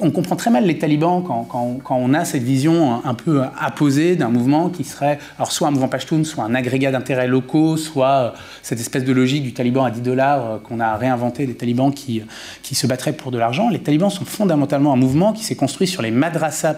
On 0.00 0.10
comprend 0.10 0.36
très 0.36 0.50
mal 0.50 0.64
les 0.64 0.78
talibans 0.78 1.22
quand, 1.24 1.82
on 1.90 2.14
a 2.14 2.24
cette 2.24 2.42
vision 2.42 3.04
un 3.04 3.14
peu 3.14 3.42
apposée 3.58 4.16
d'un 4.16 4.28
mouvement 4.28 4.68
qui 4.68 4.84
serait 4.84 5.18
alors 5.38 5.50
soit 5.50 5.68
un 5.68 5.70
mouvement 5.70 5.88
pashtun, 5.88 6.24
soit 6.24 6.44
un 6.44 6.54
agrégat 6.54 6.92
d'intérêts 6.92 7.26
locaux, 7.26 7.76
soit 7.76 8.08
euh, 8.08 8.30
cette 8.62 8.80
espèce 8.80 9.04
de 9.04 9.12
logique 9.12 9.42
du 9.42 9.52
taliban 9.52 9.84
à 9.84 9.90
10 9.90 10.00
dollars 10.00 10.50
euh, 10.50 10.58
qu'on 10.58 10.78
a 10.78 10.96
réinventé, 10.96 11.46
des 11.46 11.54
talibans 11.54 11.92
qui, 11.92 12.22
qui 12.62 12.74
se 12.74 12.86
battraient 12.86 13.12
pour 13.12 13.30
de 13.30 13.38
l'argent. 13.38 13.68
Les 13.70 13.80
talibans 13.80 14.10
sont 14.10 14.24
fondamentalement 14.24 14.92
un 14.92 14.96
mouvement 14.96 15.32
qui 15.32 15.44
s'est 15.44 15.56
construit 15.56 15.88
sur 15.88 16.02
les 16.02 16.10
madrasas 16.10 16.76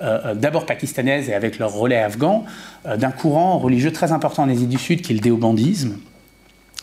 euh, 0.00 0.34
d'abord 0.34 0.64
pakistanaises 0.64 1.28
et 1.28 1.34
avec 1.34 1.58
leur 1.58 1.72
relais 1.72 1.98
afghan, 1.98 2.44
d'un 2.86 3.10
courant 3.10 3.58
religieux 3.58 3.92
très 3.92 4.12
important 4.12 4.44
en 4.44 4.48
Asie 4.48 4.66
du 4.66 4.78
Sud 4.78 5.02
qui 5.02 5.12
est 5.12 5.16
le 5.16 5.20
déobandisme, 5.20 5.96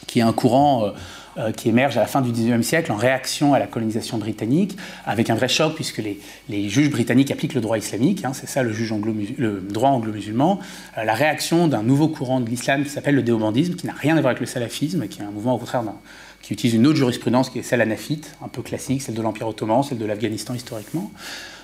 qui 0.07 0.19
est 0.19 0.23
un 0.23 0.33
courant 0.33 0.85
euh, 0.85 0.89
qui 1.57 1.69
émerge 1.69 1.97
à 1.97 2.01
la 2.01 2.07
fin 2.07 2.21
du 2.21 2.31
XIXe 2.31 2.65
siècle 2.65 2.91
en 2.91 2.95
réaction 2.95 3.53
à 3.53 3.59
la 3.59 3.67
colonisation 3.67 4.17
britannique, 4.17 4.77
avec 5.05 5.29
un 5.29 5.35
vrai 5.35 5.47
choc 5.47 5.75
puisque 5.75 6.01
les, 6.49 6.69
juges 6.69 6.89
britanniques 6.89 7.31
appliquent 7.31 7.53
le 7.53 7.61
droit 7.61 7.77
islamique, 7.77 8.23
hein, 8.25 8.31
c'est 8.33 8.47
ça 8.47 8.63
le, 8.63 8.71
juge 8.73 8.91
anglo 8.91 9.13
le 9.37 9.61
droit 9.61 9.89
anglo-musulman, 9.89 10.59
euh, 10.97 11.03
la 11.03 11.13
réaction 11.13 11.67
d'un 11.67 11.83
nouveau 11.83 12.07
courant 12.07 12.39
de 12.39 12.49
l'islam 12.49 12.83
qui 12.83 12.89
s'appelle 12.89 13.15
le 13.15 13.23
déobandisme, 13.23 13.75
qui 13.75 13.85
n'a 13.85 13.93
rien 13.93 14.17
à 14.17 14.21
voir 14.21 14.31
avec 14.31 14.39
le 14.39 14.45
salafisme, 14.45 15.07
qui 15.07 15.21
est 15.21 15.25
un 15.25 15.31
mouvement 15.31 15.55
au 15.55 15.57
contraire 15.57 15.83
qui 16.41 16.53
utilise 16.53 16.75
une 16.75 16.85
autre 16.85 16.97
jurisprudence 16.97 17.49
qui 17.49 17.59
est 17.59 17.63
celle 17.63 17.81
anafite, 17.81 18.35
un 18.43 18.47
peu 18.47 18.61
classique, 18.61 19.01
celle 19.01 19.15
de 19.15 19.21
l'Empire 19.21 19.47
ottoman, 19.47 19.81
celle 19.83 19.97
de 19.97 20.05
l'Afghanistan 20.05 20.53
historiquement. 20.53 21.11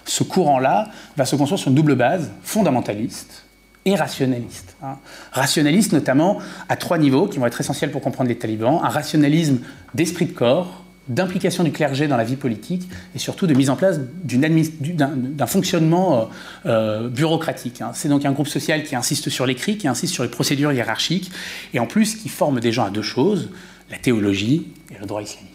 Ce 0.05 0.23
courant-là 0.23 0.89
va 1.15 1.25
se 1.25 1.35
construire 1.35 1.59
sur 1.59 1.69
une 1.69 1.75
double 1.75 1.95
base, 1.95 2.31
fondamentaliste, 2.41 3.45
et 3.85 3.95
rationaliste. 3.95 4.75
Hein. 4.83 4.97
Rationaliste 5.31 5.93
notamment 5.93 6.39
à 6.69 6.75
trois 6.75 6.97
niveaux 6.97 7.27
qui 7.27 7.39
vont 7.39 7.47
être 7.47 7.59
essentiels 7.59 7.91
pour 7.91 8.01
comprendre 8.01 8.29
les 8.29 8.37
talibans. 8.37 8.79
Un 8.83 8.89
rationalisme 8.89 9.59
d'esprit 9.95 10.27
de 10.27 10.33
corps, 10.33 10.83
d'implication 11.07 11.63
du 11.63 11.71
clergé 11.71 12.07
dans 12.07 12.17
la 12.17 12.23
vie 12.23 12.35
politique 12.35 12.87
et 13.15 13.19
surtout 13.19 13.47
de 13.47 13.53
mise 13.53 13.69
en 13.69 13.75
place 13.75 13.99
d'un 14.23 15.47
fonctionnement 15.47 16.15
euh, 16.15 16.25
euh, 16.67 17.09
bureaucratique. 17.09 17.81
Hein. 17.81 17.91
C'est 17.93 18.09
donc 18.09 18.23
un 18.25 18.31
groupe 18.31 18.47
social 18.47 18.83
qui 18.83 18.95
insiste 18.95 19.29
sur 19.29 19.45
l'écrit, 19.45 19.77
qui 19.77 19.87
insiste 19.87 20.13
sur 20.13 20.23
les 20.23 20.29
procédures 20.29 20.71
hiérarchiques 20.71 21.31
et 21.73 21.79
en 21.79 21.87
plus 21.87 22.15
qui 22.15 22.29
forme 22.29 22.59
des 22.59 22.71
gens 22.71 22.85
à 22.85 22.91
deux 22.91 23.01
choses, 23.01 23.49
la 23.89 23.97
théologie 23.97 24.67
et 24.93 24.99
le 24.99 25.05
droit 25.05 25.21
islamique. 25.21 25.49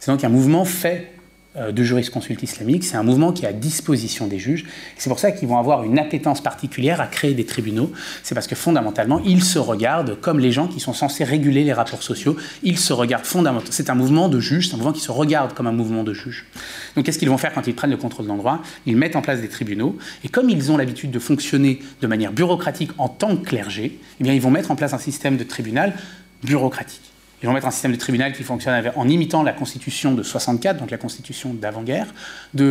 C'est 0.00 0.10
donc 0.10 0.24
un 0.24 0.28
mouvement 0.28 0.64
fait 0.64 1.12
de 1.56 1.82
jurisconsulte 1.82 2.42
islamique. 2.42 2.84
C'est 2.84 2.96
un 2.96 3.02
mouvement 3.02 3.32
qui 3.32 3.44
est 3.44 3.48
à 3.48 3.52
disposition 3.52 4.26
des 4.26 4.38
juges. 4.38 4.66
C'est 4.96 5.08
pour 5.08 5.18
ça 5.18 5.32
qu'ils 5.32 5.48
vont 5.48 5.58
avoir 5.58 5.84
une 5.84 5.98
appétence 5.98 6.42
particulière 6.42 7.00
à 7.00 7.06
créer 7.06 7.34
des 7.34 7.46
tribunaux. 7.46 7.92
C'est 8.22 8.34
parce 8.34 8.46
que 8.46 8.54
fondamentalement, 8.54 9.20
ils 9.24 9.42
se 9.42 9.58
regardent 9.58 10.20
comme 10.20 10.38
les 10.38 10.52
gens 10.52 10.68
qui 10.68 10.80
sont 10.80 10.92
censés 10.92 11.24
réguler 11.24 11.64
les 11.64 11.72
rapports 11.72 12.02
sociaux. 12.02 12.36
Ils 12.62 12.78
se 12.78 12.92
regardent 12.92 13.24
fondamentalement. 13.24 13.72
C'est 13.72 13.90
un 13.90 13.94
mouvement 13.94 14.28
de 14.28 14.40
juges, 14.40 14.68
c'est 14.68 14.74
un 14.74 14.76
mouvement 14.76 14.92
qui 14.92 15.00
se 15.00 15.12
regarde 15.12 15.54
comme 15.54 15.66
un 15.66 15.72
mouvement 15.72 16.04
de 16.04 16.12
juges. 16.12 16.46
Donc 16.94 17.04
qu'est-ce 17.04 17.18
qu'ils 17.18 17.30
vont 17.30 17.38
faire 17.38 17.52
quand 17.52 17.66
ils 17.66 17.74
prennent 17.74 17.90
le 17.90 17.96
contrôle 17.96 18.26
d'endroit? 18.26 18.62
Ils 18.86 18.96
mettent 18.96 19.16
en 19.16 19.22
place 19.22 19.40
des 19.40 19.48
tribunaux. 19.48 19.96
Et 20.24 20.28
comme 20.28 20.50
ils 20.50 20.70
ont 20.72 20.76
l'habitude 20.76 21.10
de 21.10 21.18
fonctionner 21.18 21.80
de 22.00 22.06
manière 22.06 22.32
bureaucratique 22.32 22.90
en 22.98 23.08
tant 23.08 23.36
que 23.36 23.44
clergé, 23.44 23.98
eh 24.20 24.22
bien, 24.22 24.32
ils 24.32 24.40
vont 24.40 24.50
mettre 24.50 24.70
en 24.70 24.76
place 24.76 24.92
un 24.92 24.98
système 24.98 25.36
de 25.36 25.44
tribunal 25.44 25.94
bureaucratique. 26.42 27.02
Ils 27.42 27.46
vont 27.46 27.52
mettre 27.52 27.66
un 27.66 27.70
système 27.70 27.92
de 27.92 27.98
tribunal 27.98 28.32
qui 28.32 28.42
fonctionne 28.42 28.90
en 28.96 29.08
imitant 29.08 29.42
la 29.42 29.52
constitution 29.52 30.14
de 30.14 30.22
64, 30.22 30.78
donc 30.78 30.90
la 30.90 30.96
constitution 30.96 31.52
d'avant-guerre, 31.52 32.06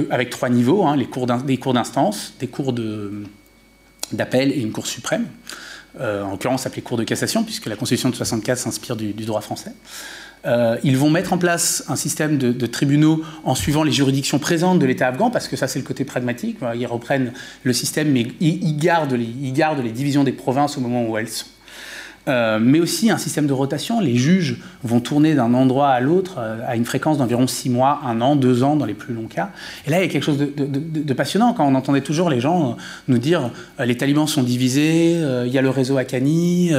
avec 0.09 0.31
trois 0.31 0.49
niveaux, 0.49 0.85
hein, 0.85 0.95
les 0.95 1.05
cours 1.05 1.27
des 1.27 1.57
cours 1.57 1.73
d'instance, 1.73 2.33
des 2.39 2.47
cours 2.47 2.73
d'appel 4.11 4.51
et 4.51 4.59
une 4.59 4.71
cour 4.71 4.87
suprême. 4.87 5.27
Euh, 6.01 6.23
en 6.23 6.31
l'occurrence 6.31 6.65
appelée 6.65 6.81
cour 6.81 6.97
de 6.97 7.05
cassation, 7.05 7.45
puisque 7.45 7.67
la 7.67 7.77
constitution 7.77 8.09
de 8.09 8.15
64 8.15 8.57
s'inspire 8.57 8.97
du, 8.97 9.13
droit 9.13 9.39
français. 9.39 9.71
Euh, 10.45 10.77
ils 10.83 10.97
vont 10.97 11.09
mettre 11.09 11.31
en 11.31 11.37
place 11.37 11.85
un 11.87 11.95
système 11.95 12.37
de, 12.37 12.65
tribunaux 12.67 13.23
en 13.45 13.55
suivant 13.55 13.81
les 13.81 13.93
juridictions 13.93 14.37
présentes 14.37 14.79
de 14.79 14.85
l'État 14.85 15.07
afghan, 15.07 15.31
parce 15.31 15.47
que 15.47 15.55
ça 15.55 15.69
c'est 15.69 15.79
le 15.79 15.85
côté 15.85 16.03
pragmatique. 16.03 16.57
Ils 16.75 16.85
reprennent 16.85 17.31
le 17.63 17.71
système, 17.71 18.11
mais 18.11 18.27
ils 18.41 18.75
gardent 18.75 19.13
les 19.13 19.91
divisions 19.91 20.25
des 20.25 20.33
provinces 20.33 20.77
au 20.77 20.81
moment 20.81 21.07
où 21.07 21.17
elles 21.17 21.29
sont. 21.29 21.45
Euh, 22.27 22.57
mais 22.59 22.79
aussi 22.79 23.11
un 23.11 23.17
système 23.17 23.45
de 23.45 23.53
rotation. 23.53 23.99
Les 23.99 24.15
juges 24.15 24.57
vont 24.83 24.99
tourner 24.99 25.35
d'un 25.35 25.53
endroit 25.53 25.89
à 25.89 25.99
l'autre 25.99 26.35
euh, 26.39 26.57
à 26.67 26.75
une 26.75 26.85
fréquence 26.85 27.19
d'environ 27.19 27.45
6 27.45 27.69
mois, 27.69 28.01
1 28.03 28.19
an, 28.21 28.35
2 28.35 28.63
ans 28.63 28.75
dans 28.75 28.85
les 28.85 28.95
plus 28.95 29.13
longs 29.13 29.27
cas. 29.27 29.51
Et 29.85 29.91
là, 29.91 29.99
il 29.99 30.07
y 30.07 30.09
a 30.09 30.11
quelque 30.11 30.23
chose 30.23 30.39
de, 30.39 31.13
passionnant 31.13 31.53
quand 31.53 31.67
on 31.67 31.75
entendait 31.75 32.01
toujours 32.01 32.29
les 32.29 32.41
gens 32.41 32.71
euh, 32.71 32.73
nous 33.07 33.19
dire 33.19 33.51
les 33.79 33.95
talibans 33.95 34.27
sont 34.27 34.43
divisés, 34.43 35.21
il 35.45 35.51
y 35.51 35.57
a 35.57 35.61
le 35.61 35.69
réseau 35.69 35.97
Akani. 35.97 36.71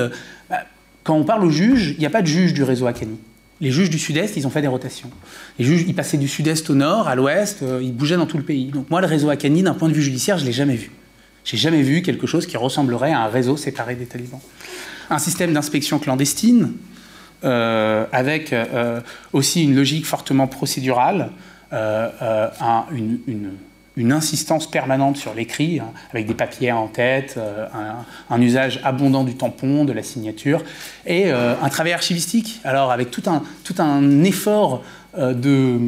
Bah, 0.50 0.58
quand 1.04 1.14
on 1.14 1.24
parle 1.24 1.44
aux 1.44 1.50
juges, 1.50 1.94
il 1.96 2.00
n'y 2.00 2.06
a 2.06 2.10
pas 2.10 2.22
de 2.22 2.26
juge 2.26 2.52
du 2.52 2.62
réseau 2.62 2.86
Akani. 2.86 3.18
Les 3.60 3.70
juges 3.70 3.88
du 3.88 3.98
sud-est, 3.98 4.36
ils 4.36 4.46
ont 4.46 4.50
fait 4.50 4.60
des 4.60 4.68
rotations. 4.68 5.10
Les 5.58 5.64
juges, 5.64 5.84
ils 5.86 5.94
passaient 5.94 6.18
du 6.18 6.28
sud-est 6.28 6.68
au 6.68 6.74
nord, 6.74 7.08
à 7.08 7.14
l'ouest, 7.14 7.64
ils 7.80 7.92
bougeaient 7.92 8.16
dans 8.16 8.26
tout 8.26 8.36
le 8.36 8.42
pays. 8.42 8.66
Donc 8.66 8.90
moi, 8.90 9.00
le 9.00 9.06
réseau 9.06 9.30
Akani, 9.30 9.62
d'un 9.62 9.74
point 9.74 9.88
de 9.88 9.94
vue 9.94 10.02
judiciaire, 10.02 10.36
je 10.36 10.42
ne 10.42 10.48
l'ai 10.48 10.52
jamais 10.52 10.76
vu. 10.76 10.90
J'ai 11.44 11.56
jamais 11.56 11.82
vu 11.82 12.02
quelque 12.02 12.26
chose 12.26 12.46
qui 12.46 12.56
ressemblerait 12.56 13.12
à 13.12 13.20
un 13.20 13.28
réseau 13.28 13.56
séparé 13.56 13.94
des 13.94 14.06
talibans 14.06 14.40
un 15.10 15.18
système 15.18 15.52
d'inspection 15.52 15.98
clandestine, 15.98 16.72
euh, 17.44 18.06
avec 18.12 18.52
euh, 18.52 19.00
aussi 19.34 19.62
une 19.62 19.76
logique 19.76 20.06
fortement 20.06 20.46
procédurale, 20.46 21.30
euh, 21.72 22.48
une, 22.92 24.12
insistance 24.12 24.70
permanente 24.70 25.16
sur 25.16 25.34
l'écrit, 25.34 25.80
hein, 25.80 25.92
avec 26.10 26.26
des 26.26 26.34
papiers 26.34 26.72
en 26.72 26.86
tête, 26.86 27.38
un, 28.30 28.40
usage 28.42 28.80
abondant 28.84 29.24
du 29.24 29.36
tampon, 29.36 29.84
de 29.84 29.92
la 29.92 30.02
signature, 30.02 30.62
et 31.06 31.30
un 31.30 31.68
travail 31.70 31.92
archivistique, 31.92 32.60
alors 32.64 32.92
avec 32.92 33.10
tout 33.10 33.22
un, 33.26 33.42
tout 33.64 33.74
un 33.78 34.22
effort 34.22 34.82
de 35.16 35.80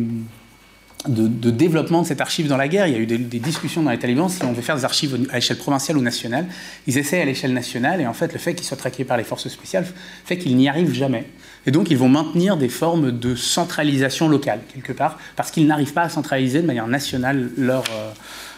de, 1.06 1.50
développement 1.50 2.02
de 2.02 2.06
cette 2.06 2.20
archive 2.20 2.48
dans 2.48 2.56
la 2.56 2.68
guerre. 2.68 2.86
Il 2.86 2.92
y 2.92 2.96
a 2.96 2.98
eu 2.98 3.06
des, 3.06 3.38
discussions 3.38 3.82
dans 3.82 3.90
les 3.90 3.98
talibans 3.98 4.28
si 4.28 4.42
on 4.44 4.52
veut 4.52 4.62
faire 4.62 4.76
des 4.76 4.84
archives 4.84 5.26
à 5.30 5.36
l'échelle 5.36 5.58
provinciale 5.58 5.96
ou 5.96 6.02
nationale. 6.02 6.46
Ils 6.86 6.98
essaient 6.98 7.20
à 7.20 7.24
l'échelle 7.24 7.52
nationale 7.52 8.00
et 8.00 8.06
en 8.06 8.14
fait 8.14 8.32
le 8.32 8.38
fait 8.38 8.54
qu'ils 8.54 8.66
soient 8.66 8.76
traqués 8.76 9.04
par 9.04 9.16
les 9.16 9.24
forces 9.24 9.48
spéciales 9.48 9.86
fait 10.24 10.38
qu'ils 10.38 10.56
n'y 10.56 10.68
arrivent 10.68 10.94
jamais. 10.94 11.26
Et 11.66 11.70
donc 11.70 11.90
ils 11.90 11.98
vont 11.98 12.08
maintenir 12.08 12.56
des 12.56 12.68
formes 12.68 13.16
de 13.16 13.34
centralisation 13.36 14.28
locale 14.28 14.60
quelque 14.72 14.92
part 14.92 15.18
parce 15.36 15.50
qu'ils 15.50 15.66
n'arrivent 15.66 15.92
pas 15.92 16.02
à 16.02 16.08
centraliser 16.08 16.62
de 16.62 16.66
manière 16.66 16.88
nationale 16.88 17.50
leur, 17.56 17.84
euh, 17.92 18.12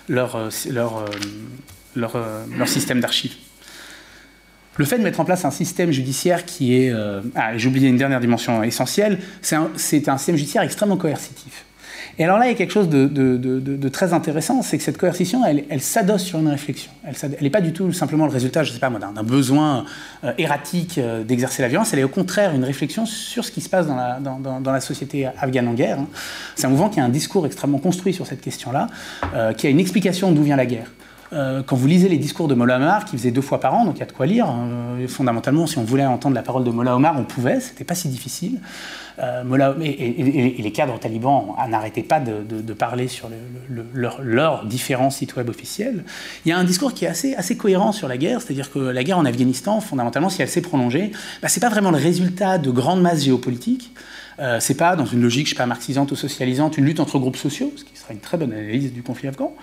leur, 0.09 0.37
euh, 0.37 0.49
leur, 0.71 2.17
euh, 2.17 2.45
leur, 2.57 2.69
système 2.69 3.01
d'archives. 3.01 3.35
Le 4.77 4.85
fait 4.87 4.97
de 4.97 5.03
mettre 5.03 5.21
en 5.21 5.25
place 5.27 5.45
un 5.45 5.51
système 5.51 5.91
judiciaire 5.91 6.47
qui 6.47 6.75
est... 6.75 6.93
ah, 7.35 7.59
j'ai 7.59 7.69
oublié 7.69 7.89
une 7.89 7.99
dernière 7.99 8.21
dimension 8.21 8.63
essentielle, 8.63 9.19
c'est 9.43 9.57
un, 9.57 9.71
un 9.75 10.17
système 10.17 10.37
judiciaire 10.37 10.63
extrêmement 10.63 10.97
coercitif. 10.97 11.65
Et 12.19 12.25
alors 12.25 12.39
là, 12.39 12.47
il 12.47 12.49
y 12.51 12.55
a 12.55 12.57
quelque 12.57 12.73
chose 12.73 12.89
de, 12.89 13.89
très 13.89 14.13
intéressant, 14.13 14.63
c'est 14.63 14.79
que 14.79 14.85
cette 14.85 14.99
coercition, 14.99 15.43
elle, 15.45 15.81
s'adosse 15.81 16.23
sur 16.23 16.39
une 16.39 16.49
réflexion. 16.49 16.91
Elle 17.05 17.15
n'est 17.41 17.51
pas 17.51 17.61
du 17.61 17.73
tout 17.73 17.93
simplement 17.93 18.27
le 18.27 18.33
résultat, 18.33 18.63
je 18.63 18.73
sais 18.73 18.79
pas 18.79 18.91
moi, 18.91 19.01
d'un 19.01 19.23
besoin 19.23 19.85
euh, 20.25 20.33
erratique 20.39 20.99
euh, 20.99 21.25
d'exercer 21.25 21.63
la 21.63 21.69
violence, 21.69 21.93
elle 21.93 22.01
est 22.01 22.05
au 22.05 22.09
contraire 22.09 22.55
une 22.55 22.65
réflexion 22.65 23.07
sur 23.07 23.45
ce 23.45 23.51
qui 23.51 23.61
se 23.61 23.69
passe 23.69 23.87
dans 23.87 23.97
la, 23.97 24.19
dans, 24.21 24.73
la 24.73 24.81
société 24.81 25.27
afghane 25.27 25.69
en 25.69 25.75
guerre. 25.75 25.99
Hein. 26.01 26.09
C'est 26.57 26.67
un 26.67 26.71
mouvement 26.71 26.89
qui 26.89 27.01
a 27.01 27.05
un 27.05 27.09
discours 27.09 27.47
extrêmement 27.47 27.79
construit 27.79 28.13
sur 28.13 28.27
cette 28.27 28.41
question-là, 28.41 28.89
euh, 29.35 29.53
qui 29.53 29.67
a 29.67 29.71
une 29.71 29.81
explication 29.81 30.33
d'où 30.33 30.43
vient 30.43 30.57
la 30.57 30.67
guerre. 30.67 30.91
quand 31.33 31.77
vous 31.77 31.87
lisez 31.87 32.09
les 32.09 32.19
discours 32.19 32.49
de 32.49 32.55
Mollah 32.55 32.77
Omar, 32.77 33.05
qui 33.05 33.17
faisait 33.17 33.31
deux 33.31 33.41
fois 33.41 33.61
par 33.61 33.73
an, 33.75 33.85
donc 33.85 33.97
il 33.97 34.01
y 34.01 34.03
a 34.03 34.07
de 34.07 34.13
quoi 34.13 34.27
lire. 34.27 34.47
Hein, 34.47 34.97
fondamentalement, 35.07 35.67
si 35.69 35.79
on 35.79 35.85
voulait 35.85 36.07
entendre 36.07 36.35
la 36.35 36.43
parole 36.43 36.65
de 36.65 36.71
Mollah 36.71 36.97
Omar, 36.97 37.15
on 37.17 37.25
pouvait, 37.25 37.61
c'était 37.61 37.85
pas 37.85 37.95
si 37.95 38.09
difficile. 38.09 38.61
Euh, 39.23 39.75
et, 39.83 40.63
les 40.63 40.73
cadres 40.73 40.99
talibans 40.99 41.55
n'arrêtaient 41.69 42.03
pas 42.03 42.21
de, 42.21 42.73
parler 42.73 43.09
sur 43.09 43.29
leurs 43.95 44.65
différents 44.65 45.11
sites 45.11 45.37
web 45.37 45.49
officiels. 45.49 46.05
Il 46.45 46.49
y 46.49 46.53
a 46.53 46.59
un 46.59 46.65
discours 46.65 46.95
qui 46.95 47.05
est 47.05 47.09
assez, 47.09 47.57
cohérent 47.57 47.93
sur 47.93 48.09
la 48.09 48.17
guerre, 48.17 48.41
c'est-à-dire 48.41 48.71
que 48.71 48.79
la 48.79 49.05
guerre 49.05 49.19
en 49.19 49.25
Afghanistan, 49.25 49.81
fondamentalement, 49.81 50.31
si 50.31 50.41
elle 50.43 50.49
s'est 50.49 50.63
prolongée, 50.63 51.13
bah, 51.43 51.49
ce 51.49 51.59
n'est 51.59 51.61
pas 51.61 51.69
vraiment 51.69 51.91
le 51.91 51.99
résultat 51.99 52.59
de 52.59 52.71
grandes 52.71 53.03
masses 53.03 53.25
géopolitiques. 53.25 53.93
Euh, 54.39 54.59
c'est 54.59 54.75
pas 54.75 54.97
dans 54.97 55.05
une 55.05 55.21
logique, 55.21 55.47
je 55.47 55.51
sais 55.51 55.57
pas, 55.57 55.67
marxisante 55.67 56.13
ou 56.13 56.17
socialisante, 56.17 56.79
une 56.79 56.87
lutte 56.87 57.01
entre 57.01 57.19
groupes 57.19 57.37
sociaux, 57.37 57.73
ce 57.77 57.85
qui 57.85 57.97
serait 57.97 58.15
une 58.15 58.21
très 58.21 58.39
bonne 58.39 58.53
analyse 58.53 58.93
du 58.93 59.03
conflit 59.03 59.29
afghan. 59.29 59.55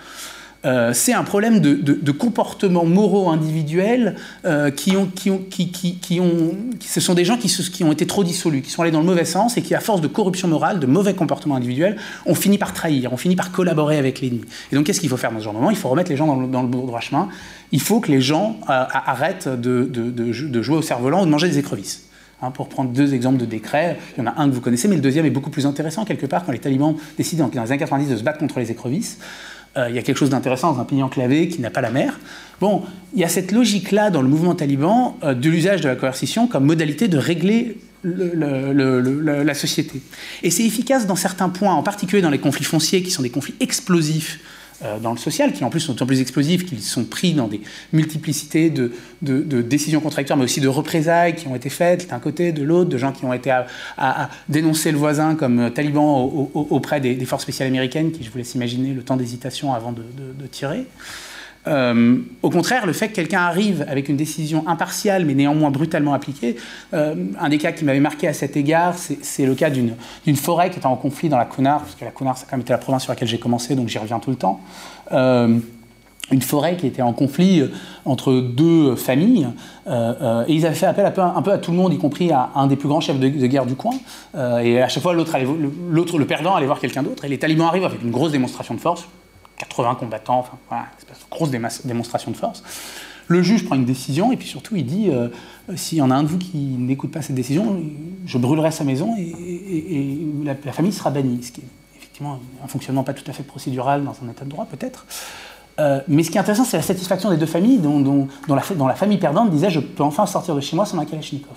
Euh, 0.64 0.92
c'est 0.92 1.12
un 1.12 1.22
problème 1.22 1.60
de, 1.60 2.12
comportements 2.12 2.84
moraux 2.84 3.30
individuels 3.30 4.16
euh, 4.44 4.70
qui 4.70 4.96
ont, 4.96 5.06
qui 5.06 5.30
ont, 5.30 5.38
qui, 5.38 5.70
qui, 5.70 6.20
ont, 6.20 6.56
ce 6.80 7.00
sont 7.00 7.14
des 7.14 7.24
gens 7.24 7.36
qui, 7.36 7.84
ont 7.84 7.92
été 7.92 8.06
trop 8.06 8.24
dissolus, 8.24 8.62
qui 8.62 8.70
sont 8.70 8.82
allés 8.82 8.90
dans 8.90 9.00
le 9.00 9.06
mauvais 9.06 9.24
sens 9.24 9.56
et 9.56 9.62
qui, 9.62 9.74
à 9.74 9.80
force 9.80 10.00
de 10.00 10.08
corruption 10.08 10.48
morale, 10.48 10.80
de 10.80 10.86
mauvais 10.86 11.14
comportements 11.14 11.54
individuels, 11.54 11.96
ont 12.26 12.34
fini 12.34 12.58
par 12.58 12.72
trahir, 12.72 13.12
ont 13.12 13.16
fini 13.16 13.36
par 13.36 13.52
collaborer 13.52 13.98
avec 13.98 14.20
l'ennemi. 14.20 14.44
Et 14.72 14.74
donc, 14.76 14.86
qu'est-ce 14.86 15.00
qu'il 15.00 15.08
faut 15.08 15.16
faire 15.16 15.30
dans 15.30 15.38
ce 15.38 15.44
genre 15.44 15.52
de 15.52 15.58
moment? 15.58 15.70
Il 15.70 15.76
faut 15.76 15.88
remettre 15.88 16.10
les 16.10 16.16
gens 16.16 16.26
dans 16.26 16.36
le, 16.36 16.48
dans 16.48 16.64
droit 16.64 17.00
chemin. 17.00 17.28
Il 17.70 17.80
faut 17.80 18.00
que 18.00 18.10
les 18.10 18.20
gens 18.20 18.56
euh, 18.68 18.84
arrêtent 18.90 19.48
de, 19.48 19.84
de, 19.84 20.62
jouer 20.62 20.76
au 20.76 20.82
cerf-volant 20.82 21.22
ou 21.22 21.26
de 21.26 21.30
manger 21.30 21.48
des 21.48 21.58
écrevisses. 21.58 22.04
Hein, 22.40 22.50
pour 22.52 22.68
prendre 22.68 22.90
deux 22.90 23.14
exemples 23.14 23.38
de 23.38 23.46
décrets, 23.46 23.98
il 24.16 24.22
y 24.22 24.26
en 24.26 24.30
a 24.30 24.40
un 24.40 24.48
que 24.48 24.54
vous 24.54 24.60
connaissez, 24.60 24.86
mais 24.86 24.94
le 24.94 25.02
deuxième 25.02 25.26
est 25.26 25.30
beaucoup 25.30 25.50
plus 25.50 25.66
intéressant 25.66 26.04
quelque 26.04 26.26
part 26.26 26.44
quand 26.44 26.52
les 26.52 26.60
talibans 26.60 26.94
décident 27.16 27.48
dans 27.48 27.62
les 27.62 27.72
années 27.72 27.78
90 27.78 28.10
de 28.10 28.16
se 28.16 28.22
battre 28.22 28.38
contre 28.38 28.60
les 28.60 28.70
écrevisses. 28.70 29.18
Euh, 29.78 29.88
il 29.88 29.94
y 29.94 29.98
a 29.98 30.02
quelque 30.02 30.16
chose 30.16 30.30
d'intéressant 30.30 30.72
dans 30.72 30.80
un 30.80 30.84
pays 30.84 31.02
enclavé 31.02 31.48
qui 31.48 31.60
n'a 31.60 31.70
pas 31.70 31.80
la 31.80 31.90
mer. 31.90 32.18
Bon, 32.60 32.82
il 33.14 33.20
y 33.20 33.24
a 33.24 33.28
cette 33.28 33.52
logique-là 33.52 34.10
dans 34.10 34.22
le 34.22 34.28
mouvement 34.28 34.54
taliban 34.54 35.16
euh, 35.22 35.34
de 35.34 35.48
l'usage 35.48 35.80
de 35.80 35.88
la 35.88 35.94
coercition 35.94 36.48
comme 36.48 36.64
modalité 36.64 37.06
de 37.06 37.18
régler 37.18 37.78
la 38.04 39.54
société. 39.54 40.00
Et 40.44 40.50
c'est 40.50 40.64
efficace 40.64 41.06
dans 41.06 41.16
certains 41.16 41.48
points, 41.48 41.74
en 41.74 41.82
particulier 41.82 42.22
dans 42.22 42.30
les 42.30 42.38
conflits 42.38 42.64
fonciers 42.64 43.02
qui 43.02 43.10
sont 43.10 43.22
des 43.22 43.30
conflits 43.30 43.56
explosifs 43.58 44.38
dans 45.02 45.12
le 45.12 45.18
social, 45.18 45.52
qui 45.52 45.64
en 45.64 45.70
plus 45.70 45.80
sont 45.80 45.92
d'autant 45.92 46.06
plus 46.06 46.20
explosifs 46.20 46.64
qu'ils 46.64 46.82
sont 46.82 47.04
pris 47.04 47.32
dans 47.32 47.48
des 47.48 47.60
multiplicités 47.92 48.70
de, 48.70 48.92
décisions 49.62 50.00
contradictoires, 50.00 50.36
mais 50.36 50.44
aussi 50.44 50.60
de 50.60 50.68
représailles 50.68 51.34
qui 51.34 51.48
ont 51.48 51.56
été 51.56 51.68
faites 51.68 52.08
d'un 52.10 52.20
côté, 52.20 52.52
de 52.52 52.62
l'autre, 52.62 52.88
de 52.88 52.98
gens 52.98 53.12
qui 53.12 53.24
ont 53.24 53.32
été 53.32 53.50
à, 53.50 54.30
dénoncer 54.48 54.92
le 54.92 54.98
voisin 54.98 55.34
comme 55.34 55.70
taliban 55.72 56.24
auprès 56.54 57.00
des, 57.00 57.24
forces 57.24 57.42
spéciales 57.42 57.68
américaines, 57.68 58.12
qui 58.12 58.22
je 58.22 58.30
vous 58.30 58.38
laisse 58.38 58.54
imaginer 58.54 58.94
le 58.94 59.02
temps 59.02 59.16
d'hésitation 59.16 59.74
avant 59.74 59.92
de, 59.92 60.46
tirer. 60.50 60.84
Euh, 61.68 62.16
au 62.42 62.50
contraire, 62.50 62.86
le 62.86 62.92
fait 62.92 63.08
que 63.08 63.14
quelqu'un 63.14 63.40
arrive 63.40 63.84
avec 63.88 64.08
une 64.08 64.16
décision 64.16 64.66
impartiale 64.66 65.24
mais 65.24 65.34
néanmoins 65.34 65.70
brutalement 65.70 66.14
appliquée, 66.14 66.56
euh, 66.94 67.14
un 67.38 67.48
des 67.48 67.58
cas 67.58 67.72
qui 67.72 67.84
m'avait 67.84 68.00
marqué 68.00 68.26
à 68.26 68.32
cet 68.32 68.56
égard, 68.56 68.94
c'est 68.96 69.46
le 69.46 69.54
cas 69.54 69.70
d'une 69.70 70.36
forêt 70.36 70.70
qui 70.70 70.78
était 70.78 70.86
en 70.86 70.96
conflit 70.96 71.28
dans 71.28 71.36
la 71.36 71.44
Cunard, 71.44 71.80
parce 71.80 71.94
que 71.94 72.04
la 72.04 72.10
Cunard, 72.10 72.38
ça 72.38 72.44
a 72.44 72.50
quand 72.50 72.56
même 72.56 72.62
été 72.62 72.72
la 72.72 72.78
province 72.78 73.02
sur 73.02 73.12
laquelle 73.12 73.28
j'ai 73.28 73.38
commencé, 73.38 73.74
donc 73.74 73.88
j'y 73.88 73.98
reviens 73.98 74.18
tout 74.18 74.30
le 74.30 74.36
temps. 74.36 74.60
Euh, 75.12 75.58
une 76.30 76.42
forêt 76.42 76.76
qui 76.76 76.86
était 76.86 77.00
en 77.00 77.14
conflit 77.14 77.62
entre 78.04 78.34
deux 78.34 78.96
familles, 78.96 79.48
et 79.86 80.52
ils 80.52 80.66
avaient 80.66 80.74
fait 80.74 80.84
appel 80.84 81.06
un 81.06 81.10
peu, 81.10 81.22
un 81.22 81.40
peu, 81.40 81.52
à 81.52 81.56
tout 81.56 81.70
le 81.70 81.78
monde, 81.78 81.94
y 81.94 81.96
compris 81.96 82.30
à 82.32 82.50
un 82.54 82.66
des 82.66 82.76
plus 82.76 82.86
grands 82.86 83.00
chefs 83.00 83.18
de, 83.18 83.28
guerre 83.28 83.64
du 83.64 83.76
coin, 83.76 83.94
et 84.62 84.82
à 84.82 84.88
chaque 84.88 85.02
fois 85.02 85.14
l'autre, 85.14 85.34
le, 85.38 86.18
le 86.18 86.26
perdant 86.26 86.54
allait 86.54 86.66
voir 86.66 86.80
quelqu'un 86.80 87.02
d'autre, 87.02 87.24
et 87.24 87.28
les 87.28 87.38
talibans 87.38 87.68
arrivent 87.68 87.86
avec 87.86 88.02
une 88.02 88.10
grosse 88.10 88.32
démonstration 88.32 88.74
de 88.74 88.80
force, 88.80 89.08
80 89.58 89.96
combattants, 89.96 90.38
enfin 90.38 90.58
voilà, 90.68 90.86
grosse 91.30 91.50
démonstration 91.50 92.30
de 92.30 92.36
force. 92.36 92.62
Le 93.28 93.42
juge 93.42 93.66
prend 93.66 93.76
une 93.76 93.84
décision 93.84 94.32
et 94.32 94.36
puis 94.36 94.48
surtout 94.48 94.76
il 94.76 94.86
dit 94.86 95.10
euh, 95.10 95.28
s'il 95.76 95.98
y 95.98 96.02
en 96.02 96.10
a 96.10 96.14
un 96.14 96.22
de 96.22 96.28
vous 96.28 96.38
qui 96.38 96.56
n'écoute 96.56 97.10
pas 97.10 97.20
cette 97.20 97.36
décision, 97.36 97.82
je 98.24 98.38
brûlerai 98.38 98.70
sa 98.70 98.84
maison 98.84 99.14
et, 99.18 100.18
la, 100.44 100.72
famille 100.72 100.92
sera 100.92 101.10
bannie. 101.10 101.42
Ce 101.42 101.52
qui 101.52 101.60
est 101.60 101.98
effectivement 101.98 102.40
un 102.64 102.68
fonctionnement 102.68 103.04
pas 103.04 103.12
tout 103.12 103.28
à 103.30 103.34
fait 103.34 103.42
procédural 103.42 104.02
dans 104.02 104.14
un 104.24 104.30
état 104.30 104.44
de 104.44 104.50
droit 104.50 104.66
peut-être. 104.66 105.04
Euh, 105.78 106.00
mais 106.08 106.22
ce 106.22 106.30
qui 106.30 106.38
est 106.38 106.40
intéressant, 106.40 106.64
c'est 106.64 106.78
la 106.78 106.82
satisfaction 106.82 107.30
des 107.30 107.36
deux 107.36 107.46
familles, 107.46 107.78
dont, 107.78 108.28
la, 108.48 108.94
famille 108.94 109.18
perdante 109.18 109.50
disait 109.50 109.70
Je 109.70 109.80
peux 109.80 110.02
enfin 110.02 110.26
sortir 110.26 110.56
de 110.56 110.60
chez 110.60 110.74
moi 110.74 110.86
sans 110.86 110.98
un 110.98 111.04
Kalachnikov. 111.04 111.56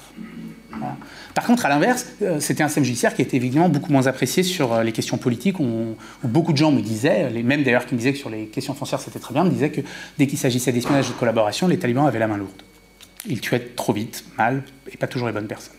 Par 1.33 1.45
contre, 1.45 1.65
à 1.65 1.69
l'inverse, 1.69 2.07
euh, 2.21 2.39
c'était 2.39 2.63
un 2.63 2.67
système 2.67 2.83
judiciaire 2.83 3.15
qui 3.15 3.21
était 3.21 3.37
évidemment 3.37 3.69
beaucoup 3.69 3.91
moins 3.91 4.07
apprécié 4.07 4.43
sur 4.43 4.73
euh, 4.73 4.83
les 4.83 4.91
questions 4.91 5.17
politiques, 5.17 5.59
où, 5.59 5.95
beaucoup 6.23 6.51
de 6.51 6.57
gens 6.57 6.71
me 6.71 6.81
disaient, 6.81 7.29
les 7.29 7.43
mêmes 7.43 7.63
d'ailleurs 7.63 7.85
qui 7.85 7.93
me 7.93 7.99
disaient 7.99 8.13
que 8.13 8.19
sur 8.19 8.29
les 8.29 8.47
questions 8.47 8.73
foncières 8.73 8.99
c'était 8.99 9.19
très 9.19 9.33
bien, 9.33 9.43
me 9.43 9.49
disaient 9.49 9.71
que 9.71 9.81
dès 10.17 10.27
qu'il 10.27 10.37
s'agissait 10.37 10.71
d'espionnage 10.71 11.07
de 11.07 11.13
collaboration, 11.13 11.67
les 11.67 11.79
talibans 11.79 12.05
avaient 12.05 12.19
la 12.19 12.27
main 12.27 12.37
lourde. 12.37 12.61
Ils 13.27 13.39
tuaient 13.39 13.71
trop 13.75 13.93
vite, 13.93 14.25
mal, 14.37 14.63
et 14.91 14.97
pas 14.97 15.07
toujours 15.07 15.27
les 15.27 15.33
bonnes 15.33 15.47
personnes. 15.47 15.75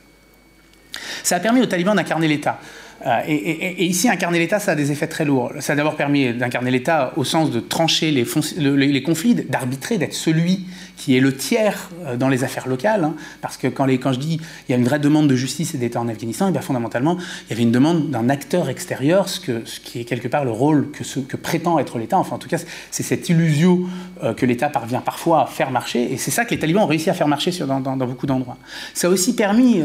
Ça 1.22 1.36
a 1.36 1.40
permis 1.40 1.60
aux 1.60 1.66
talibans 1.66 1.96
d'incarner 1.96 2.28
l'État. 2.28 2.60
Euh, 3.06 3.20
et, 3.26 3.84
ici, 3.84 4.08
incarner 4.08 4.38
l'État, 4.38 4.60
ça 4.60 4.72
a 4.72 4.74
des 4.74 4.92
effets 4.92 5.08
très 5.08 5.24
lourds. 5.24 5.52
Ça 5.60 5.72
a 5.72 5.76
d'abord 5.76 5.96
permis 5.96 6.32
d'incarner 6.32 6.70
l'État 6.70 7.12
au 7.16 7.24
sens 7.24 7.50
de 7.50 7.60
trancher 7.60 8.10
les, 8.10 9.02
conflits, 9.02 9.34
d'arbitrer, 9.34 9.98
d'être 9.98 10.14
celui 10.14 10.66
qui 10.96 11.16
est 11.16 11.20
le 11.20 11.34
tiers 11.34 11.90
euh, 12.06 12.16
dans 12.16 12.28
les 12.28 12.44
affaires 12.44 12.68
locales. 12.68 13.04
Hein. 13.04 13.14
parce 13.40 13.56
que 13.56 13.66
quand, 13.66 13.86
je 13.86 14.18
dis 14.18 14.40
il 14.68 14.72
y 14.72 14.74
a 14.74 14.78
une 14.78 14.84
vraie 14.84 15.00
demande 15.00 15.28
de 15.28 15.34
justice 15.34 15.74
et 15.74 15.78
d'État 15.78 16.00
en 16.00 16.08
Afghanistan, 16.08 16.46
et 16.46 16.50
eh 16.50 16.52
bien 16.52 16.60
fondamentalement, 16.60 17.16
il 17.18 17.50
y 17.50 17.52
avait 17.54 17.62
une 17.62 17.72
demande 17.72 18.10
d'un 18.10 18.28
acteur 18.28 18.68
extérieur, 18.68 19.28
ce, 19.28 19.40
qui 19.40 20.00
est 20.00 20.04
quelque 20.04 20.28
part 20.28 20.44
le 20.44 20.52
rôle 20.52 20.90
que, 20.90 21.36
prétend 21.36 21.78
être 21.78 21.98
l'État. 21.98 22.18
Enfin, 22.18 22.36
en 22.36 22.38
tout 22.38 22.48
cas, 22.48 22.58
c'est 22.90 23.02
cette 23.02 23.28
illusion 23.28 23.80
euh, 24.22 24.32
que 24.32 24.46
l'État 24.46 24.68
parvient 24.68 25.00
parfois 25.00 25.42
à 25.42 25.46
faire 25.46 25.70
marcher. 25.70 26.12
Et 26.12 26.18
c'est 26.18 26.30
ça 26.30 26.44
que 26.44 26.50
les 26.50 26.58
talibans 26.58 26.84
ont 26.84 26.86
réussi 26.86 27.10
à 27.10 27.14
faire 27.14 27.28
marcher 27.28 27.50
dans, 27.66 27.80
beaucoup 27.96 28.26
d'endroits. 28.26 28.58
Ça 28.94 29.08
a 29.08 29.10
aussi 29.10 29.34
permis, 29.34 29.82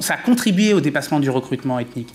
ça 0.00 0.14
a 0.14 0.16
contribué 0.16 0.74
au 0.74 0.80
dépassement 0.80 1.20
du 1.20 1.30
recrutement 1.30 1.78
ethnique. 1.78 2.12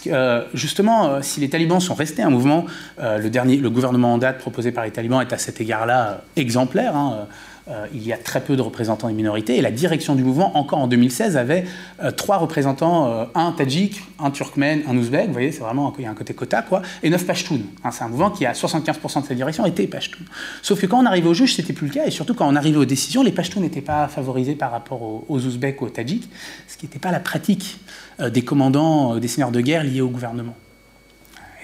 Que, 0.00 0.10
euh, 0.10 0.42
justement, 0.54 1.22
si 1.22 1.40
les 1.40 1.48
talibans 1.48 1.80
sont 1.80 1.94
restés 1.94 2.22
un 2.22 2.30
mouvement, 2.30 2.66
le, 2.98 3.28
dernier, 3.28 3.58
gouvernement 3.58 4.14
en 4.14 4.18
date 4.18 4.38
proposé 4.38 4.72
par 4.72 4.84
les 4.84 4.90
talibans 4.90 5.20
est 5.20 5.32
à 5.32 5.38
cet 5.38 5.60
égard-là 5.60 6.22
exemplaire. 6.36 6.96
Hein, 6.96 7.26
euh, 7.68 7.86
il 7.92 8.06
y 8.06 8.12
a 8.12 8.16
très 8.16 8.40
peu 8.40 8.54
de 8.54 8.62
représentants 8.62 9.08
des 9.08 9.14
minorités. 9.14 9.56
Et 9.56 9.60
la 9.60 9.72
direction 9.72 10.14
du 10.14 10.22
mouvement, 10.22 10.56
encore 10.56 10.78
en 10.78 10.86
2016, 10.86 11.36
avait 11.36 11.64
euh, 12.00 12.12
trois 12.12 12.36
représentants, 12.36 13.08
euh, 13.08 13.24
un 13.34 13.50
tadjik, 13.50 14.02
un 14.20 14.30
turkmène, 14.30 14.82
un 14.88 14.96
ouzbek. 14.96 15.26
Vous 15.26 15.32
voyez, 15.32 15.50
c'est 15.50 15.60
vraiment, 15.60 15.92
il 15.98 16.04
y 16.04 16.06
a 16.06 16.10
un 16.10 16.14
côté 16.14 16.32
quota, 16.32 16.62
quoi. 16.62 16.82
Et 17.02 17.10
neuf 17.10 17.26
pashtuns. 17.26 17.58
Hein, 17.82 17.90
c'est 17.90 18.04
un 18.04 18.08
mouvement 18.08 18.30
qui, 18.30 18.46
à 18.46 18.52
75% 18.52 19.22
de 19.22 19.26
sa 19.26 19.34
direction, 19.34 19.66
était 19.66 19.88
pashtun. 19.88 20.18
Sauf 20.62 20.80
que 20.80 20.86
quand 20.86 21.02
on 21.02 21.06
arrivait 21.06 21.28
au 21.28 21.34
juge, 21.34 21.56
c'était 21.56 21.72
plus 21.72 21.88
le 21.88 21.92
cas. 21.92 22.06
Et 22.06 22.12
surtout, 22.12 22.34
quand 22.34 22.48
on 22.48 22.54
arrivait 22.54 22.78
aux 22.78 22.84
décisions, 22.84 23.24
les 23.24 23.32
pashtuns 23.32 23.60
n'étaient 23.60 23.80
pas 23.80 24.06
favorisés 24.06 24.54
par 24.54 24.70
rapport 24.70 25.02
aux, 25.02 25.24
aux 25.28 25.44
ouzbeks 25.44 25.80
ou 25.82 25.86
aux 25.86 25.90
tadjiks, 25.90 26.28
ce 26.68 26.76
qui 26.76 26.86
n'était 26.86 27.00
pas 27.00 27.10
la 27.10 27.20
pratique 27.20 27.80
des 28.20 28.42
commandants, 28.42 29.16
des 29.18 29.28
seigneurs 29.28 29.50
de 29.50 29.60
guerre 29.60 29.84
liés 29.84 30.00
au 30.00 30.08
gouvernement. 30.08 30.54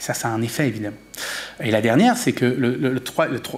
Ça, 0.03 0.15
ça 0.15 0.27
a 0.27 0.33
un 0.33 0.43
effet, 0.43 0.67
évidemment. 0.67 0.97
Et 1.63 1.71
la 1.71 1.81
dernière, 1.81 2.17
c'est 2.17 2.33
que 2.33 2.59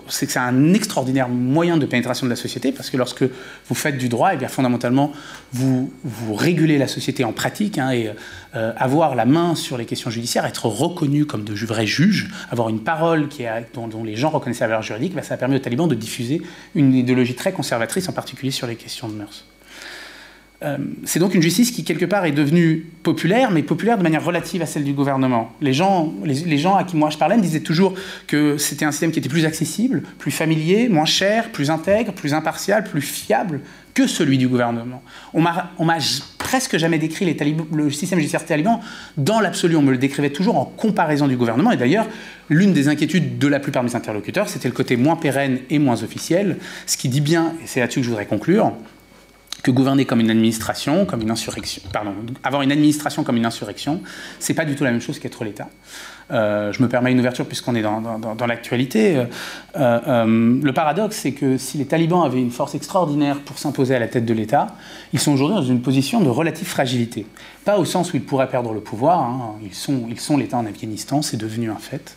c'est 0.09 0.37
un 0.37 0.75
extraordinaire 0.75 1.31
moyen 1.31 1.79
de 1.79 1.87
pénétration 1.87 2.27
de 2.27 2.31
la 2.31 2.37
société, 2.37 2.71
parce 2.71 2.91
que 2.91 2.99
lorsque 2.99 3.23
vous 3.23 3.75
faites 3.75 3.97
du 3.97 4.11
droit, 4.11 4.33
et 4.33 4.35
eh 4.35 4.37
bien 4.37 4.49
fondamentalement, 4.49 5.13
vous, 5.55 5.91
vous 6.05 6.35
régulez 6.35 6.77
la 6.77 6.87
société 6.87 7.25
en 7.25 7.33
pratique, 7.33 7.79
hein, 7.79 7.93
et 7.93 8.11
euh, 8.57 8.73
avoir 8.77 9.15
la 9.15 9.25
main 9.25 9.55
sur 9.55 9.79
les 9.79 9.87
questions 9.87 10.11
judiciaires, 10.11 10.45
être 10.45 10.67
reconnu 10.67 11.25
comme 11.25 11.45
de 11.45 11.55
vrais 11.55 11.87
juges, 11.87 12.31
avoir 12.51 12.69
une 12.69 12.85
parole 12.85 13.29
qui 13.29 13.45
dont, 13.73 14.05
les 14.05 14.17
gens 14.17 14.29
reconnaissent 14.29 14.61
la 14.61 14.67
valeur 14.67 14.83
juridique, 14.83 15.15
ben, 15.15 15.23
ça 15.23 15.33
a 15.33 15.37
permis 15.39 15.57
aux 15.57 15.61
talibans 15.61 15.89
de 15.89 15.95
diffuser 15.95 16.43
une 16.75 16.93
idéologie 16.93 17.37
très 17.37 17.53
conservatrice, 17.53 18.07
en 18.11 18.13
particulier 18.13 18.51
sur 18.53 18.67
les 18.67 18.77
questions 18.77 19.09
de 19.09 19.15
mœurs. 19.15 19.47
Euh, 20.65 20.79
c'est 21.05 21.19
donc 21.19 21.35
une 21.35 21.43
justice 21.43 21.71
qui, 21.71 21.85
quelque 21.85 22.07
part, 22.07 22.25
est 22.25 22.33
devenue 22.33 22.87
populaire, 23.03 23.51
mais 23.51 23.63
populaire 23.63 23.99
de 23.99 24.03
manière 24.03 24.25
relative 24.25 24.63
à 24.63 24.67
celle 24.67 24.85
du 24.85 24.95
gouvernement. 24.95 25.53
Les 25.61 25.75
gens, 25.75 26.15
à 26.77 26.85
qui 26.85 26.97
moi 26.97 27.11
je 27.11 27.19
parlais 27.19 27.37
me 27.37 27.43
disaient 27.43 27.61
toujours 27.61 27.95
que 28.27 28.57
c'était 28.57 28.85
un 28.85 28.91
système 28.91 29.13
qui 29.13 29.19
était 29.19 29.29
plus 29.29 29.45
accessible, 29.45 30.03
plus 30.19 30.31
familier, 30.31 30.89
moins 30.89 31.05
cher, 31.05 31.51
plus 31.53 31.71
intègre, 31.71 32.13
plus 32.13 32.33
impartial, 32.33 32.85
plus 32.85 33.03
fiable 33.03 33.61
que 33.93 34.07
celui 34.07 34.39
du 34.39 34.49
gouvernement. 34.49 35.03
On 35.35 35.41
m'a 35.41 35.71
presque 36.39 36.79
jamais 36.79 36.99
décrit 36.99 37.37
le 37.73 37.91
système 37.91 38.19
judiciaire 38.19 38.45
taliban 38.45 38.81
dans 39.17 39.41
l'absolu. 39.41 39.77
On 39.77 39.83
me 39.83 39.93
le 39.93 39.99
décrivait 39.99 40.31
toujours 40.31 40.57
en 40.57 40.65
comparaison 40.65 41.29
du 41.29 41.37
gouvernement. 41.37 41.71
Et 41.71 41.77
d'ailleurs, 41.77 42.09
l'une 42.49 42.73
des 42.73 42.89
inquiétudes 42.89 43.39
de 43.39 43.47
la 43.47 43.61
plupart 43.61 43.85
de 43.85 43.89
mes 43.91 43.95
interlocuteurs, 43.95 44.49
c'était 44.49 44.69
le 44.69 44.75
côté 44.75 44.97
moins 44.97 45.17
pérenne 45.17 45.59
et 45.71 45.79
moins 45.79 46.03
officiel, 46.03 46.57
ce 46.87 46.97
qui 46.97 47.09
dit 47.09 47.21
bien, 47.21 47.53
et 47.63 47.67
c'est 47.67 47.81
là-dessus 47.81 48.01
que 48.01 48.05
je 48.05 48.11
voudrais 48.11 48.27
conclure, 48.27 48.73
que 49.65 49.71
gouverner 49.71 50.05
comme 50.05 50.21
une 50.21 50.31
administration, 50.31 51.07
comme 51.07 51.23
une 51.23 51.31
insurrection, 51.31 51.83
pardon, 51.91 52.13
avoir 52.45 52.63
une 52.63 52.71
administration 52.71 53.25
comme 53.25 53.39
une 53.39 53.47
insurrection, 53.47 54.03
c'est 54.39 54.53
pas 54.53 54.67
du 54.67 54.77
tout 54.77 54.85
la 54.85 54.91
même 54.93 55.01
chose 55.01 55.19
qu'être 55.19 55.43
l'État. 55.43 55.69
Euh, 56.31 56.71
je 56.73 56.83
me 56.83 56.89
permets 56.89 57.13
une 57.13 57.19
ouverture 57.19 57.47
puisqu'on 57.47 57.75
est 57.75 57.83
dans, 57.83 58.01
dans, 58.19 58.47
l'actualité. 58.47 59.17
Euh, 59.17 59.25
euh, 59.77 60.61
le 60.63 60.73
paradoxe, 60.73 61.17
c'est 61.17 61.33
que 61.33 61.57
si 61.57 61.79
les 61.79 61.87
talibans 61.87 62.23
avaient 62.23 62.41
une 62.41 62.51
force 62.51 62.75
extraordinaire 62.75 63.41
pour 63.41 63.59
s'imposer 63.59 63.95
à 63.95 63.99
la 63.99 64.09
tête 64.09 64.27
de 64.27 64.35
l'État, 64.35 64.69
ils 65.15 65.19
sont 65.19 65.33
aujourd'hui 65.33 65.57
dans 65.57 65.63
une 65.63 65.81
position 65.81 66.21
de 66.21 66.29
relative 66.29 66.69
fragilité. 66.69 67.27
Pas 67.65 67.79
au 67.79 67.87
sens 67.87 68.13
où 68.13 68.17
ils 68.17 68.23
pourraient 68.23 68.49
perdre 68.49 68.75
le 68.75 68.81
pouvoir, 68.81 69.21
hein. 69.21 69.55
ils 69.63 69.75
sont, 69.75 70.05
ils 70.11 70.21
sont 70.21 70.37
l'État 70.37 70.59
en 70.59 70.67
Afghanistan, 70.67 71.23
c'est 71.23 71.39
devenu 71.39 71.71
un 71.71 71.77
fait, 71.77 72.17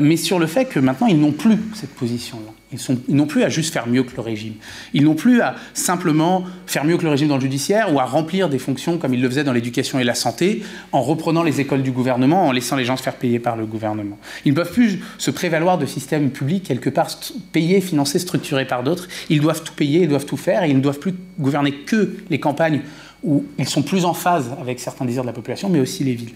mais 0.00 0.18
sur 0.18 0.38
le 0.38 0.46
fait 0.46 0.66
que 0.66 0.78
maintenant 0.78 1.06
ils 1.06 1.18
n'ont 1.18 1.32
plus 1.32 1.58
cette 1.74 1.94
position-là. 1.94 2.52
Ils 2.72 3.14
n'ont 3.14 3.26
plus 3.26 3.44
à 3.44 3.48
juste 3.48 3.72
faire 3.72 3.86
mieux 3.86 4.02
que 4.02 4.16
le 4.16 4.22
régime. 4.22 4.54
Ils 4.92 5.04
n'ont 5.04 5.14
plus 5.14 5.40
à 5.40 5.54
simplement 5.72 6.44
faire 6.66 6.84
mieux 6.84 6.96
que 6.96 7.04
le 7.04 7.10
régime 7.10 7.28
dans 7.28 7.36
le 7.36 7.40
judiciaire 7.40 7.94
ou 7.94 8.00
à 8.00 8.04
remplir 8.04 8.48
des 8.48 8.58
fonctions 8.58 8.98
comme 8.98 9.14
ils 9.14 9.22
le 9.22 9.28
faisaient 9.28 9.44
dans 9.44 9.52
l'éducation 9.52 10.00
et 10.00 10.04
la 10.04 10.16
santé 10.16 10.64
en 10.90 11.00
reprenant 11.00 11.44
les 11.44 11.60
écoles 11.60 11.82
du 11.82 11.92
gouvernement, 11.92 12.48
en 12.48 12.52
laissant 12.52 12.74
les 12.74 12.84
gens 12.84 12.96
se 12.96 13.04
faire 13.04 13.14
payer 13.14 13.38
par 13.38 13.56
le 13.56 13.66
gouvernement. 13.66 14.18
Ils 14.44 14.50
ne 14.50 14.56
peuvent 14.56 14.72
plus 14.72 14.98
se 15.16 15.30
prévaloir 15.30 15.78
de 15.78 15.86
systèmes 15.86 16.30
publics 16.30 16.64
quelque 16.64 16.90
part 16.90 17.08
payés, 17.52 17.80
financés, 17.80 18.18
structurés 18.18 18.66
par 18.66 18.82
d'autres. 18.82 19.06
Ils 19.30 19.40
doivent 19.40 19.62
tout 19.62 19.74
payer, 19.74 20.02
ils 20.02 20.08
doivent 20.08 20.26
tout 20.26 20.36
faire 20.36 20.64
et 20.64 20.70
ils 20.70 20.76
ne 20.76 20.82
doivent 20.82 20.98
plus 20.98 21.14
gouverner 21.38 21.72
que 21.72 22.16
les 22.30 22.40
campagnes 22.40 22.80
où 23.22 23.44
ils 23.58 23.68
sont 23.68 23.82
plus 23.82 24.04
en 24.04 24.14
phase 24.14 24.50
avec 24.60 24.80
certains 24.80 25.04
désirs 25.04 25.22
de 25.22 25.28
la 25.28 25.32
population, 25.32 25.68
mais 25.68 25.80
aussi 25.80 26.02
les 26.02 26.14
villes. 26.14 26.34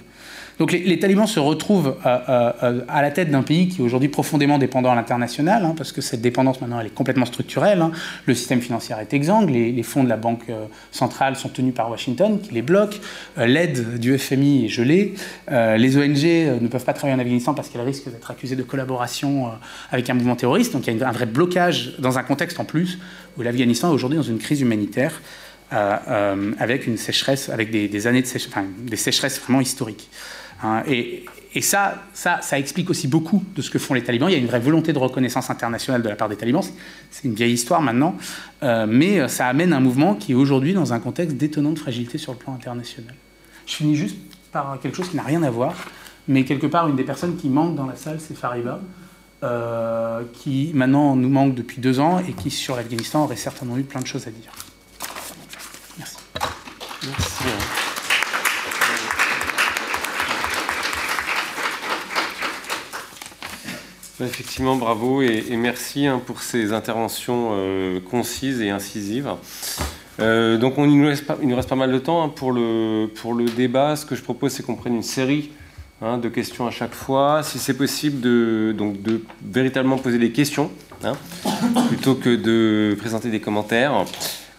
Donc 0.61 0.73
les, 0.73 0.99
talibans 0.99 1.27
se 1.27 1.41
retrouvent 1.41 1.97
euh, 2.05 2.19
euh, 2.63 2.81
à 2.87 3.01
la 3.01 3.11
tête 3.11 3.31
d'un 3.31 3.43
pays 3.43 3.69
qui 3.69 3.81
est 3.81 3.85
aujourd'hui 3.85 4.11
profondément 4.11 4.59
dépendant 4.59 4.93
à 4.93 4.95
l'international, 4.95 5.65
hein, 5.65 5.75
parce 5.75 5.91
que 5.91 6.03
cette 6.03 6.21
dépendance 6.21 6.61
maintenant 6.61 6.79
elle 6.79 6.89
est 6.89 6.95
complètement 6.95 7.25
structurelle. 7.25 7.81
Hein. 7.81 7.93
Le 8.27 8.35
système 8.35 8.61
financier 8.61 8.95
est 9.01 9.15
exsangue, 9.15 9.49
les, 9.49 9.83
fonds 9.83 10.05
de 10.05 10.11
la 10.11 10.19
Banque 10.19 10.43
euh, 10.51 10.67
centrale 10.91 11.37
sont 11.37 11.49
tenus 11.49 11.73
par 11.73 11.91
Washington, 11.91 12.39
qui 12.43 12.53
les 12.53 12.61
bloque, 12.61 13.01
l'aide 13.39 13.99
du 13.99 14.19
FMI 14.19 14.67
est 14.67 14.69
gelée, 14.69 15.15
les 15.51 15.97
ONG 15.97 16.61
ne 16.61 16.69
peuvent 16.69 16.85
pas 16.85 16.93
travailler 16.93 17.17
en 17.17 17.21
Afghanistan 17.21 17.55
parce 17.55 17.71
qu'elles 17.71 17.81
risquent 17.81 18.11
d'être 18.11 18.31
accusées 18.31 18.57
de 18.57 18.63
collaboration 18.63 19.53
avec 19.91 20.11
un 20.11 20.15
mouvement 20.15 20.37
terroriste. 20.37 20.75
Donc 20.75 20.87
il 20.87 20.99
y 20.99 21.03
a 21.03 21.09
un 21.09 21.13
vrai 21.13 21.25
blocage 21.25 21.95
dans 21.99 22.19
un 22.19 22.23
contexte 22.23 22.61
en 22.61 22.67
plus 22.67 22.99
où 23.39 23.43
l'Afghanistan 23.43 23.91
est 23.91 23.95
aujourd'hui 23.95 24.19
dans 24.19 24.23
une 24.25 24.39
crise 24.39 24.61
humanitaire. 24.61 25.23
avec 25.71 26.87
une 26.87 26.99
sécheresse, 26.99 27.49
avec 27.49 27.71
des, 27.71 28.07
années 28.07 28.23
de 28.23 28.27
sécheresse, 28.27 28.65
des 28.83 28.97
sécheresses 28.97 29.41
vraiment 29.41 29.63
historiques. 29.63 30.11
Hein, 30.63 30.83
et, 30.87 31.25
ça, 31.63 31.95
ça, 32.13 32.41
ça, 32.43 32.59
explique 32.59 32.91
aussi 32.91 33.09
beaucoup 33.09 33.43
de 33.57 33.63
ce 33.63 33.71
que 33.71 33.79
font 33.79 33.95
les 33.95 34.05
talibans. 34.05 34.29
Il 34.29 34.33
y 34.33 34.37
a 34.37 34.39
une 34.39 34.47
vraie 34.47 34.61
volonté 34.61 34.93
de 34.93 34.99
reconnaissance 34.99 35.51
internationale 35.51 36.03
de 36.03 36.09
la 36.09 36.15
part 36.15 36.29
des 36.29 36.37
talibans. 36.37 36.63
C'est 37.11 37.25
une 37.25 37.35
vieille 37.35 37.55
histoire 37.55 37.83
maintenant, 37.83 38.17
euh, 38.63 38.87
mais 38.89 39.21
euh, 39.21 39.29
ça 39.29 39.47
amène 39.47 39.73
un 39.73 39.81
mouvement 39.81 40.15
qui 40.15 40.33
est 40.33 40.37
aujourd'hui 40.37 40.75
dans 40.75 40.93
un 40.93 41.01
contexte 41.01 41.37
d'étonnante 41.37 41.79
fragilité 41.79 42.19
sur 42.19 42.33
le 42.33 42.39
plan 42.39 42.55
international. 42.55 43.15
Je 43.67 43.75
finis 43.75 43.97
juste 43.97 44.17
par 44.53 44.79
quelque 44.81 44.97
chose 44.97 45.09
qui 45.09 45.17
n'a 45.17 45.23
rien 45.23 45.43
à 45.43 45.51
voir, 45.51 45.75
mais 46.29 46.45
quelque 46.45 46.67
part, 46.67 46.89
une 46.89 46.97
des 46.97 47.05
personnes 47.05 47.37
qui 47.37 47.49
manque 47.49 47.75
dans 47.75 47.87
la 47.87 47.97
salle, 47.97 48.21
c'est 48.21 48.37
Fariba, 48.37 48.81
euh, 49.43 50.23
qui 50.35 50.71
maintenant 50.75 51.17
nous 51.17 51.31
manque 51.31 51.55
depuis 51.55 51.81
deux 51.81 51.99
ans 51.99 52.19
et 52.21 52.33
qui, 52.33 52.51
sur 52.51 52.77
l'Afghanistan, 52.77 53.25
aurait 53.25 53.37
certainement 53.37 53.77
eu 53.77 53.85
plein 53.85 54.01
de 54.01 54.07
choses 54.07 54.27
à 54.27 54.31
dire. 54.31 54.53
Merci. 55.99 56.17
Merci. 57.05 57.90
Effectivement, 64.23 64.77
bravo 64.77 65.23
et, 65.23 65.57
merci 65.57 66.07
hein, 66.07 66.21
pour 66.25 66.43
ces 66.43 66.73
interventions 66.73 67.53
concises 68.11 68.61
et 68.61 68.71
incisives. 68.71 69.31
donc 70.19 70.79
on, 70.79 70.85
il, 70.85 71.01
nous 71.01 71.07
reste 71.07 71.27
pas, 71.27 71.39
il, 71.41 71.49
nous 71.49 71.57
reste 71.57 71.69
pas, 71.69 71.77
mal 71.77 71.93
de 71.93 71.99
temps 71.99 72.23
hein, 72.23 72.29
pour, 72.29 72.53
le, 72.53 73.11
pour 73.15 73.35
le 73.35 73.47
débat. 73.47 73.97
Ce 73.97 74.05
que 74.05 74.15
je 74.15 74.23
propose, 74.23 74.53
c'est 74.53 74.63
qu'on 74.63 74.75
prenne 74.77 74.95
une 74.95 75.03
série 75.03 75.51
hein, 76.03 76.19
de 76.19 76.29
questions 76.29 76.67
à 76.67 76.71
chaque 76.71 76.95
fois. 76.95 77.43
Si 77.43 77.59
c'est 77.59 77.75
possible, 77.75 78.21
de, 78.21 78.75
donc, 78.77 79.01
de 79.03 79.23
véritablement 79.43 79.97
poser 79.97 80.19
des 80.19 80.33
questions 80.33 80.71
plutôt 81.89 82.15
que 82.15 82.37
de 82.37 82.95
présenter 82.97 83.31
des 83.31 83.41
commentaires. 83.41 84.05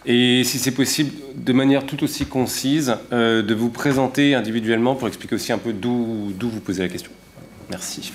Et 0.04 0.42
si 0.44 0.58
c'est 0.58 0.72
possible, 0.72 1.12
de 1.36 1.52
manière 1.52 1.86
tout 1.86 2.02
aussi 2.02 2.26
concise, 2.26 2.96
euh, 3.12 3.42
de 3.42 3.54
vous 3.54 3.70
présenter 3.70 4.34
individuellement 4.34 4.96
pour 4.96 5.06
expliquer 5.06 5.36
aussi 5.36 5.52
un 5.52 5.58
peu 5.58 5.72
d'où 5.72 6.32
vous 6.40 6.60
posez 6.60 6.82
la 6.82 6.88
question. 6.88 7.12
Merci. 7.70 8.12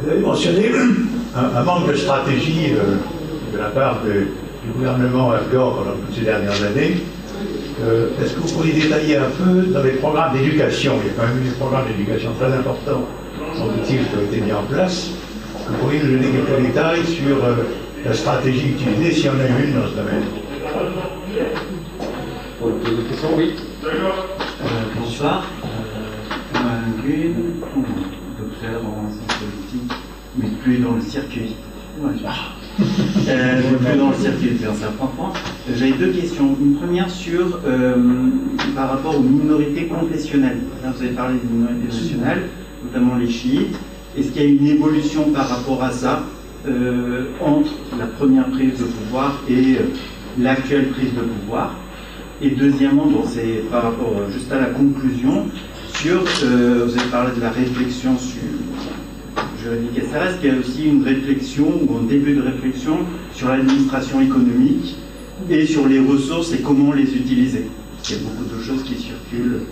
Vous 0.00 0.10
avez 0.10 0.20
mentionné 0.20 0.70
un, 1.34 1.62
manque 1.64 1.88
de 1.88 1.94
stratégie 1.96 2.72
euh, 2.72 2.96
de 3.52 3.58
la 3.58 3.70
part 3.70 4.00
du 4.04 4.70
gouvernement 4.72 5.32
afghan 5.32 5.72
pendant 5.72 5.96
toutes 5.96 6.14
ces 6.14 6.24
dernières 6.24 6.62
années. 6.62 6.98
Euh, 7.82 8.10
est-ce 8.22 8.34
que 8.34 8.40
vous 8.40 8.54
pourriez 8.54 8.74
détailler 8.74 9.16
un 9.16 9.30
peu 9.30 9.62
dans 9.72 9.82
les 9.82 9.92
programmes 9.92 10.36
d'éducation 10.36 10.94
Il 11.02 11.08
y 11.08 11.10
a 11.10 11.14
quand 11.16 11.26
même 11.26 11.44
eu 11.44 11.48
des 11.48 11.54
programmes 11.56 11.86
d'éducation 11.88 12.30
très 12.38 12.52
importants, 12.52 13.06
semble-t-il, 13.56 13.98
qui 13.98 14.16
ont 14.16 14.32
été 14.32 14.40
mis 14.40 14.52
en 14.52 14.62
place. 14.64 15.10
Vous 15.68 15.74
pourriez 15.78 16.00
nous 16.02 16.12
donner 16.12 16.28
quelques 16.30 16.66
détails 16.66 17.04
sur 17.04 17.44
euh, 17.44 17.54
la 18.04 18.12
stratégie 18.12 18.70
utilisée, 18.70 19.12
s'il 19.12 19.26
y 19.26 19.28
en 19.30 19.40
a 19.40 19.48
une 19.64 19.74
dans 19.74 19.88
ce 19.88 19.96
domaine 19.96 20.24
Pour 22.60 22.70
poser 22.70 22.96
des 22.96 23.02
questions, 23.02 23.30
oui. 23.36 23.54
Euh, 23.84 23.88
bonsoir. 24.96 25.44
Euh, 26.54 27.32
docteur 28.38 28.80
en 28.84 29.27
plus 30.62 30.78
dans 30.78 30.94
le 30.94 31.00
circuit. 31.00 31.56
Ouais, 32.00 32.12
euh, 33.28 33.60
plus 33.60 33.98
dans 33.98 34.10
le 34.10 34.16
circuit 34.16 34.50
de. 34.50 35.74
J'avais 35.74 35.92
deux 35.92 36.12
questions. 36.12 36.56
Une 36.60 36.76
première 36.76 37.10
sur 37.10 37.60
euh, 37.66 37.96
par 38.74 38.90
rapport 38.90 39.18
aux 39.18 39.22
minorités 39.22 39.86
confessionnelles. 39.86 40.58
vous 40.82 41.02
avez 41.02 41.12
parlé 41.12 41.38
des 41.42 41.48
minorités 41.52 41.86
nationales, 41.86 42.42
notamment 42.84 43.16
les 43.16 43.28
chiites. 43.28 43.76
Est-ce 44.16 44.30
qu'il 44.30 44.42
y 44.42 44.46
a 44.46 44.48
une 44.48 44.66
évolution 44.66 45.30
par 45.32 45.48
rapport 45.48 45.82
à 45.82 45.90
ça 45.90 46.22
euh, 46.66 47.26
entre 47.44 47.70
la 47.98 48.06
première 48.06 48.48
prise 48.50 48.78
de 48.78 48.84
pouvoir 48.84 49.42
et 49.48 49.76
euh, 49.76 49.90
l'actuelle 50.38 50.88
prise 50.90 51.14
de 51.14 51.20
pouvoir? 51.20 51.74
Et 52.40 52.50
deuxièmement, 52.50 53.08
c'est 53.26 53.64
par 53.70 53.82
rapport 53.82 54.14
juste 54.30 54.52
à 54.52 54.60
la 54.60 54.66
conclusion, 54.66 55.46
sur, 55.94 56.20
vous 56.22 56.96
avez 56.96 57.10
parlé 57.10 57.34
de 57.34 57.40
la 57.40 57.50
réflexion 57.50 58.16
sur 58.16 58.42
juridique 59.62 60.02
SRS, 60.04 60.40
qu'il 60.40 60.52
y 60.52 60.56
a 60.56 60.58
aussi 60.58 60.84
une 60.86 61.02
réflexion 61.02 61.66
ou 61.86 61.96
un 61.98 62.02
début 62.02 62.34
de 62.34 62.42
réflexion 62.42 62.98
sur 63.32 63.48
l'administration 63.48 64.20
économique 64.20 64.96
et 65.50 65.66
sur 65.66 65.86
les 65.86 66.00
ressources 66.00 66.52
et 66.52 66.58
comment 66.58 66.92
les 66.92 67.14
utiliser. 67.14 67.66
Il 68.04 68.16
y 68.16 68.18
a 68.18 68.22
beaucoup 68.22 68.44
de 68.44 68.62
choses 68.62 68.82
qui 68.84 68.94
circulent, 68.94 69.62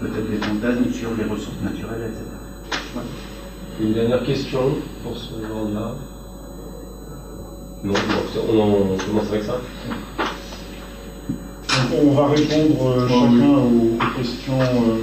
peut-être 0.00 0.30
des 0.30 0.36
fantasmes 0.38 0.92
sur 0.92 1.10
les 1.16 1.24
ressources 1.24 1.60
naturelles, 1.62 2.10
etc. 2.10 3.04
Une 3.80 3.92
dernière 3.92 4.22
question 4.24 4.76
pour 5.02 5.16
ce 5.16 5.30
genre-là 5.30 5.94
Non, 7.82 7.94
on, 8.48 8.96
commence 8.96 9.30
avec 9.30 9.42
ça 9.42 9.60
On 11.92 12.10
va 12.12 12.28
répondre 12.28 12.86
euh, 12.86 13.08
chacun 13.08 13.58
aux, 13.58 14.16
questions. 14.16 14.60
Euh, 14.60 15.00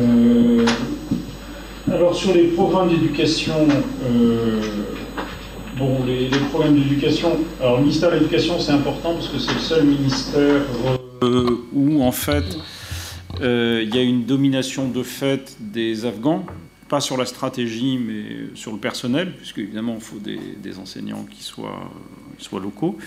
euh, 0.00 0.66
alors 1.92 2.14
sur 2.14 2.34
les 2.34 2.48
programmes 2.48 2.88
d'éducation, 2.88 3.68
bon, 5.76 6.04
les, 6.06 6.28
programmes 6.50 6.74
d'éducation, 6.74 7.38
alors 7.60 7.76
le 7.76 7.82
ministère 7.82 8.10
de 8.10 8.16
l'Éducation 8.16 8.58
c'est 8.58 8.72
important 8.72 9.14
parce 9.14 9.28
que 9.28 9.38
c'est 9.38 9.54
le 9.54 9.60
seul 9.60 9.84
ministère 9.84 10.62
où 11.72 12.02
en 12.02 12.12
fait 12.12 12.56
il 13.40 13.94
y 13.94 13.98
a 13.98 14.02
une 14.02 14.24
domination 14.24 14.88
de 14.88 15.02
fait 15.02 15.56
des 15.60 16.04
Afghans 16.06 16.44
pas 16.92 17.00
sur 17.00 17.16
la 17.16 17.24
stratégie, 17.24 17.96
mais 17.96 18.54
sur 18.54 18.70
le 18.70 18.76
personnel, 18.76 19.34
puisque 19.34 19.56
évidemment 19.56 19.94
il 19.94 20.02
faut 20.02 20.18
des, 20.18 20.78
enseignants 20.78 21.24
qui 21.24 21.42
soient, 21.42 21.90
soient, 22.36 22.60
locaux. 22.60 22.98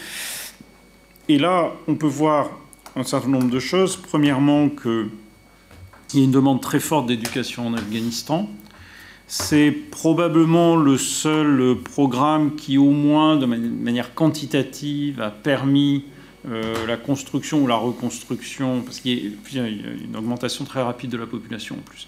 Et 1.30 1.38
là, 1.38 1.72
on 1.88 1.94
peut 1.94 2.08
voir 2.08 2.50
un 2.96 3.04
certain 3.04 3.28
nombre 3.28 3.52
de 3.52 3.60
choses. 3.60 3.96
Premièrement, 3.96 4.70
qu'il 4.70 5.12
y 6.16 6.22
a 6.22 6.24
une 6.24 6.32
demande 6.32 6.62
très 6.62 6.80
forte 6.80 7.06
d'éducation 7.06 7.68
en 7.68 7.76
Afghanistan. 7.76 8.50
C'est 9.28 9.72
probablement 9.72 10.76
le 10.76 10.98
seul 10.98 11.76
programme 11.84 12.56
qui, 12.56 12.78
au 12.78 12.92
moins 12.92 13.38
de 13.38 13.46
manière 13.46 14.14
quantitative, 14.14 15.20
a 15.20 15.32
permis 15.32 16.06
euh, 16.48 16.86
la 16.86 16.96
construction 16.96 17.64
ou 17.64 17.68
la 17.68 17.76
reconstruction, 17.76 18.82
parce 18.82 19.00
qu'il 19.00 19.34
y 19.52 19.60
a 19.60 19.68
une 19.68 20.16
augmentation 20.16 20.64
très 20.64 20.82
rapide 20.82 21.10
de 21.10 21.18
la 21.18 21.26
population 21.26 21.76
en 21.76 21.82
plus. 21.82 22.08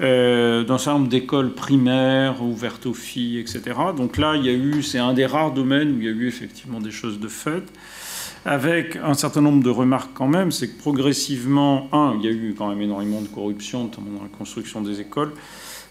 Euh, 0.00 0.64
d'un 0.64 0.78
certain 0.78 0.98
nombre 0.98 1.10
d'écoles 1.10 1.52
primaires 1.52 2.42
ouvertes 2.42 2.86
aux 2.86 2.94
filles, 2.94 3.38
etc. 3.38 3.62
Donc 3.94 4.16
là, 4.16 4.34
il 4.36 4.46
y 4.46 4.48
a 4.48 4.52
eu, 4.52 4.82
c'est 4.82 4.98
un 4.98 5.12
des 5.12 5.26
rares 5.26 5.52
domaines 5.52 5.92
où 5.92 5.98
il 5.98 6.04
y 6.04 6.08
a 6.08 6.12
eu 6.12 6.26
effectivement 6.26 6.80
des 6.80 6.90
choses 6.90 7.20
de 7.20 7.28
fait, 7.28 7.64
avec 8.46 8.96
un 8.96 9.14
certain 9.14 9.42
nombre 9.42 9.62
de 9.62 9.70
remarques 9.70 10.12
quand 10.14 10.28
même, 10.28 10.52
c'est 10.52 10.68
que 10.68 10.78
progressivement, 10.78 11.88
un, 11.92 12.16
il 12.18 12.24
y 12.24 12.28
a 12.28 12.32
eu 12.32 12.54
quand 12.56 12.68
même 12.68 12.80
énormément 12.80 13.20
de 13.20 13.28
corruption, 13.28 13.84
dans 13.84 14.22
la 14.22 14.28
construction 14.38 14.80
des 14.80 15.00
écoles. 15.00 15.32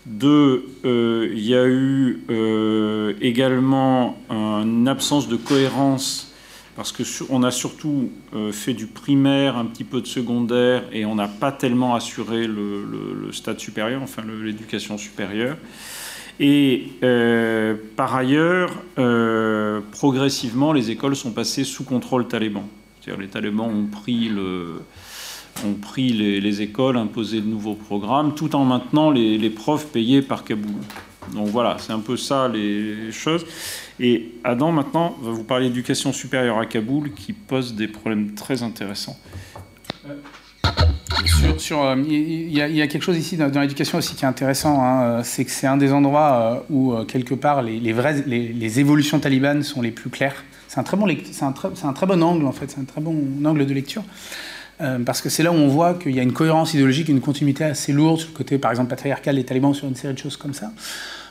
Deux, 0.05 0.67
euh, 0.85 1.31
il 1.33 1.43
y 1.43 1.55
a 1.55 1.65
eu 1.65 2.21
euh, 2.29 3.13
également 3.21 4.17
une 4.29 4.87
absence 4.87 5.27
de 5.27 5.35
cohérence 5.35 6.31
parce 6.75 6.91
qu'on 6.91 7.41
a 7.41 7.51
surtout 7.51 8.11
euh, 8.35 8.51
fait 8.51 8.73
du 8.73 8.85
primaire, 8.85 9.57
un 9.57 9.65
petit 9.65 9.85
peu 9.85 10.01
de 10.01 10.07
secondaire, 10.07 10.83
et 10.91 11.05
on 11.05 11.15
n'a 11.15 11.29
pas 11.29 11.51
tellement 11.51 11.95
assuré 11.95 12.47
le, 12.47 13.31
stade 13.31 13.59
supérieur, 13.59 14.01
enfin 14.03 14.23
l'éducation 14.43 14.97
supérieure. 14.97 15.57
Et 16.39 16.89
par 17.95 18.13
ailleurs, 18.13 18.73
progressivement, 19.91 20.73
les 20.73 20.91
écoles 20.91 21.15
sont 21.15 21.31
passées 21.31 21.63
sous 21.63 21.85
contrôle 21.85 22.27
taliban. 22.27 22.67
C'est-à-dire 22.99 23.21
les 23.21 23.29
talibans 23.29 23.69
ont 23.69 23.85
pris, 23.85 24.27
le, 24.27 24.81
ont 25.63 25.73
pris 25.73 26.09
les, 26.09 26.61
écoles, 26.61 26.97
imposé 26.97 27.41
de 27.41 27.47
nouveaux 27.47 27.75
programmes, 27.75 28.35
tout 28.35 28.55
en 28.55 28.65
maintenant 28.65 29.09
les, 29.09 29.37
les 29.37 29.49
profs 29.49 29.87
payés 29.87 30.21
par 30.21 30.43
Kaboul. 30.43 30.81
Donc 31.33 31.47
voilà, 31.47 31.77
c'est 31.79 31.93
un 31.93 31.99
peu 31.99 32.17
ça 32.17 32.47
les 32.47 33.11
choses. 33.11 33.45
Et 33.99 34.33
Adam, 34.43 34.71
maintenant, 34.71 35.15
va 35.21 35.31
vous 35.31 35.43
parler 35.43 35.69
d'éducation 35.69 36.11
supérieure 36.11 36.59
à 36.59 36.65
Kaboul 36.65 37.13
qui 37.13 37.33
pose 37.33 37.75
des 37.75 37.87
problèmes 37.87 38.33
très 38.33 38.63
intéressants. 38.63 39.17
Sur, 41.57 41.83
euh, 41.83 41.95
il, 42.05 42.51
y 42.51 42.81
a, 42.81 42.87
quelque 42.87 43.01
chose 43.01 43.17
ici 43.17 43.37
dans, 43.37 43.59
l'éducation 43.59 43.97
aussi 43.97 44.15
qui 44.15 44.25
est 44.25 44.27
intéressant, 44.27 44.81
hein, 44.83 45.03
euh, 45.03 45.21
c'est 45.23 45.45
que 45.45 45.51
c'est 45.51 45.65
un 45.67 45.77
des 45.77 45.91
endroits 45.91 46.63
euh, 46.69 46.73
où 46.73 47.03
quelque 47.05 47.33
part 47.33 47.61
les, 47.61 47.93
vraies, 47.93 48.23
les, 48.27 48.79
évolutions 48.79 49.19
talibanes 49.19 49.63
sont 49.63 49.81
les 49.81 49.91
plus 49.91 50.09
claires. 50.09 50.43
C'est 50.67 50.79
un, 50.79 50.97
bon, 50.97 51.07
un, 51.07 51.87
un, 51.87 51.93
très 51.93 52.05
bon 52.05 52.21
angle 52.21 52.45
en 52.45 52.51
fait, 52.51 52.69
c'est 52.69 52.79
un 52.79 52.85
très 52.85 53.01
bon 53.01 53.15
angle 53.45 53.65
de 53.65 53.73
lecture. 53.73 54.03
Parce 55.05 55.21
que 55.21 55.29
c'est 55.29 55.43
là 55.43 55.51
où 55.51 55.55
on 55.55 55.67
voit 55.67 55.93
qu'il 55.93 56.13
y 56.13 56.19
a 56.19 56.23
une 56.23 56.33
cohérence 56.33 56.73
idéologique, 56.73 57.07
une 57.07 57.21
continuité 57.21 57.63
assez 57.63 57.93
lourde 57.93 58.19
sur 58.19 58.29
le 58.29 58.35
côté, 58.35 58.57
par 58.57 58.71
exemple, 58.71 58.89
patriarcal 58.89 59.35
des 59.35 59.43
talibans, 59.43 59.73
sur 59.73 59.87
une 59.87 59.95
série 59.95 60.13
de 60.13 60.19
choses 60.19 60.37
comme 60.37 60.53
ça 60.53 60.71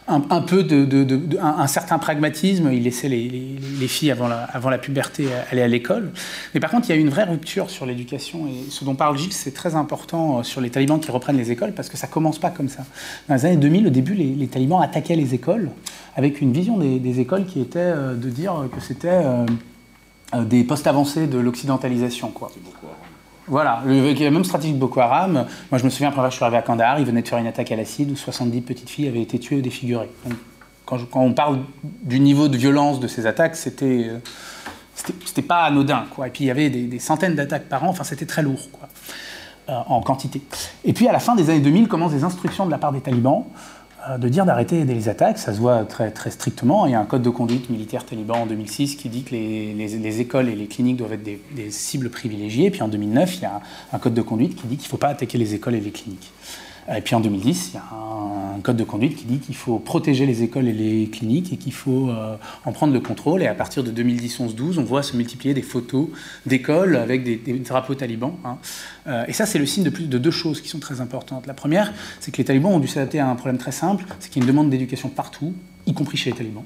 un, 0.07 0.43
peu 0.43 0.63
de, 0.63 1.39
un, 1.41 1.67
certain 1.67 1.99
pragmatisme. 1.99 2.71
Il 2.73 2.83
laissait 2.83 3.09
les, 3.09 3.89
filles 3.89 4.11
avant 4.11 4.29
la, 4.71 4.79
puberté 4.79 5.29
aller 5.51 5.63
à 5.63 5.69
l'école. 5.69 6.11
Mais 6.53 6.61
par 6.61 6.71
contre, 6.71 6.89
il 6.89 6.95
y 6.95 6.99
a 6.99 7.01
une 7.01 7.09
vraie 7.09 7.25
rupture 7.25 7.71
sur 7.71 7.87
l'éducation. 7.87 8.47
Et 8.47 8.71
ce 8.71 8.85
dont 8.85 8.95
parle 8.95 9.17
Gilles, 9.17 9.33
c'est 9.33 9.55
très 9.55 9.75
important 9.75 10.39
euh, 10.39 10.43
sur 10.43 10.61
les 10.61 10.71
talibans 10.71 11.01
qui 11.01 11.11
reprennent 11.11 11.37
les 11.37 11.51
écoles 11.51 11.73
parce 11.73 11.89
que 11.89 11.97
ça 11.97 12.07
commence 12.07 12.39
pas 12.39 12.51
comme 12.51 12.69
ça. 12.69 12.85
Dans 13.29 13.35
les 13.35 13.47
années 13.47 13.57
2000, 13.57 13.87
au 13.87 13.91
début, 13.91 14.15
les, 14.15 14.47
talibans 14.47 14.83
attaquaient 14.83 15.17
les 15.17 15.35
écoles 15.35 15.71
avec 16.17 16.41
une 16.41 16.53
vision 16.53 16.79
des, 16.79 17.21
écoles 17.21 17.47
qui 17.47 17.61
était 17.61 17.79
euh, 17.79 18.15
de 18.15 18.29
dire 18.29 18.69
que 18.75 18.81
c'était 18.81 19.09
euh, 19.09 19.47
des 20.45 20.65
postes 20.65 20.87
avancés 20.87 21.27
de 21.27 21.39
l'occidentalisation. 21.39 22.29
Quoi. 22.31 22.51
Voilà, 23.47 23.83
la 23.85 24.31
même 24.31 24.45
stratégie 24.45 24.73
de 24.73 24.79
Boko 24.79 25.01
Haram. 25.01 25.47
Moi, 25.71 25.79
je 25.79 25.85
me 25.85 25.91
souviens, 25.91 26.09
après, 26.09 26.31
je 26.31 26.37
suis 26.37 26.45
arrivé 26.45 26.57
à 26.57 26.63
Kandahar, 26.63 26.99
ils 26.99 27.05
venaient 27.05 27.23
de 27.23 27.29
faire 27.29 27.39
une 27.39 27.47
attaque 27.47 27.71
à 27.73 27.77
l'acide 27.77 28.11
où 28.11 28.17
70 28.17 28.63
petites 28.63 28.89
filles 28.89 29.09
avaient 29.09 29.23
été 29.23 29.39
tuées 29.39 29.59
ou 29.59 29.61
défigurées. 29.61 30.11
quand, 30.87 30.99
on 31.15 31.33
parle 31.33 31.61
du 31.83 32.21
niveau 32.21 32.49
de 32.49 32.57
violence 32.57 33.01
de 33.01 33.07
ces 33.07 33.27
attaques, 33.27 33.57
c'était 33.57 34.07
euh, 34.09 34.19
c'était 34.95 35.43
pas 35.43 35.65
anodin. 35.65 36.05
Et 36.25 36.31
puis, 36.31 36.45
il 36.45 36.47
y 36.47 36.51
avait 36.51 36.71
des, 36.71 36.99
centaines 36.99 37.35
d'attaques 37.35 37.69
par 37.69 37.85
an, 37.85 37.89
enfin, 37.89 38.05
c'était 38.05 38.27
très 38.27 38.43
lourd 38.43 38.71
quoi, 38.73 38.89
euh, 39.69 39.79
en 39.89 40.01
quantité. 40.01 40.41
Et 40.85 40.93
puis, 40.93 41.09
à 41.09 41.13
la 41.13 41.19
fin 41.19 41.35
des 41.35 41.51
années 41.51 41.61
2000, 41.61 41.89
commencent 41.89 42.13
des 42.13 42.25
instructions 42.25 42.65
de 42.65 42.71
la 42.71 42.79
part 42.79 42.93
des 42.93 43.01
talibans 43.01 43.45
de 44.19 44.29
dire 44.29 44.45
d'arrêter 44.45 44.85
les 44.85 45.09
attaques. 45.09 45.39
Ça 45.39 45.53
se 45.53 45.59
voit 45.59 45.85
très, 45.85 46.11
très 46.11 46.31
strictement. 46.31 46.87
Il 46.87 46.93
y 46.93 46.95
a 46.95 47.01
un 47.01 47.05
code 47.05 47.23
de 47.23 47.31
conduite 47.31 47.71
militaire 47.71 48.05
taliban 48.05 48.43
en 48.43 48.47
2006 48.47 48.97
qui 48.97 49.09
dit 49.09 49.23
que 49.23 49.33
les, 49.33 49.75
les, 49.75 50.21
écoles 50.21 50.49
et 50.49 50.55
les 50.55 50.67
cliniques 50.67 50.97
doivent 50.97 51.15
être 51.15 51.23
des, 51.23 51.41
des, 51.55 51.71
cibles 51.71 52.11
privilégiées. 52.11 52.71
Puis 52.71 52.83
en 52.83 52.89
2009, 52.89 53.37
il 53.37 53.43
y 53.43 53.47
a 53.47 53.61
un 53.93 53.99
code 53.99 54.15
de 54.15 54.23
conduite 54.23 54.57
qui 54.57 54.67
dit 54.67 54.77
qu'il 54.77 54.87
ne 54.87 54.91
faut 54.91 54.97
pas 54.97 55.09
attaquer 55.09 55.39
les 55.39 55.55
écoles 55.55 55.75
et 55.75 55.81
les 55.81 55.91
cliniques. 55.91 56.33
Et 56.95 57.01
puis 57.01 57.15
en 57.15 57.21
2010, 57.21 57.71
il 57.71 57.75
y 57.75 57.79
a 57.79 57.83
un 58.57 58.61
code 58.61 58.77
de 58.77 58.85
conduite 58.85 59.17
qui 59.17 59.25
dit 59.25 59.39
qu'il 59.39 59.55
faut 59.55 59.79
protéger 59.79 60.27
les 60.27 60.43
écoles 60.43 60.69
et 60.69 60.73
les 60.73 61.09
cliniques 61.09 61.53
et 61.53 61.57
qu'il 61.57 61.73
faut 61.73 62.11
euh, 62.11 62.37
en 62.65 62.73
prendre 62.73 62.93
le 62.93 63.01
contrôle. 63.01 63.43
Et 63.43 63.47
à 63.47 63.55
partir 63.55 63.83
de 63.83 63.91
2010-11-12, 63.91 64.79
on 64.79 64.85
voit 64.85 65.03
se 65.03 65.17
multiplier 65.17 65.55
des 65.55 65.63
photos 65.63 66.09
d'écoles 66.47 66.97
avec 66.97 67.25
des, 67.25 67.37
drapeaux 67.59 67.95
talibans. 67.95 68.35
Hein. 68.45 68.59
Euh, 69.07 69.25
et 69.27 69.33
ça, 69.33 69.47
c'est 69.47 69.59
le 69.59 69.67
signe 69.67 69.85
de, 69.85 69.91
plus, 69.91 70.07
de 70.07 70.19
deux 70.19 70.31
choses 70.31 70.61
qui 70.61 70.69
sont 70.69 70.79
très 70.79 71.01
importantes. 71.01 71.47
La 71.47 71.55
première, 71.55 71.93
c'est 72.21 72.31
que 72.31 72.39
les 72.39 72.45
talibans 72.45 72.73
ont 72.73 72.81
dû 72.81 72.89
s'adapter 72.89 73.19
à 73.19 73.29
un 73.29 73.35
problème 73.35 73.59
très 73.59 73.73
simple, 73.73 74.05
c'est 74.21 74.31
qu'il 74.31 74.43
y 74.43 74.45
a 74.45 74.47
une 74.47 74.53
demande 74.53 74.71
d'éducation 74.71 75.09
partout, 75.09 75.55
y 75.87 75.95
compris 75.95 76.19
chez 76.19 76.31
les 76.31 76.37
talibans. 76.37 76.65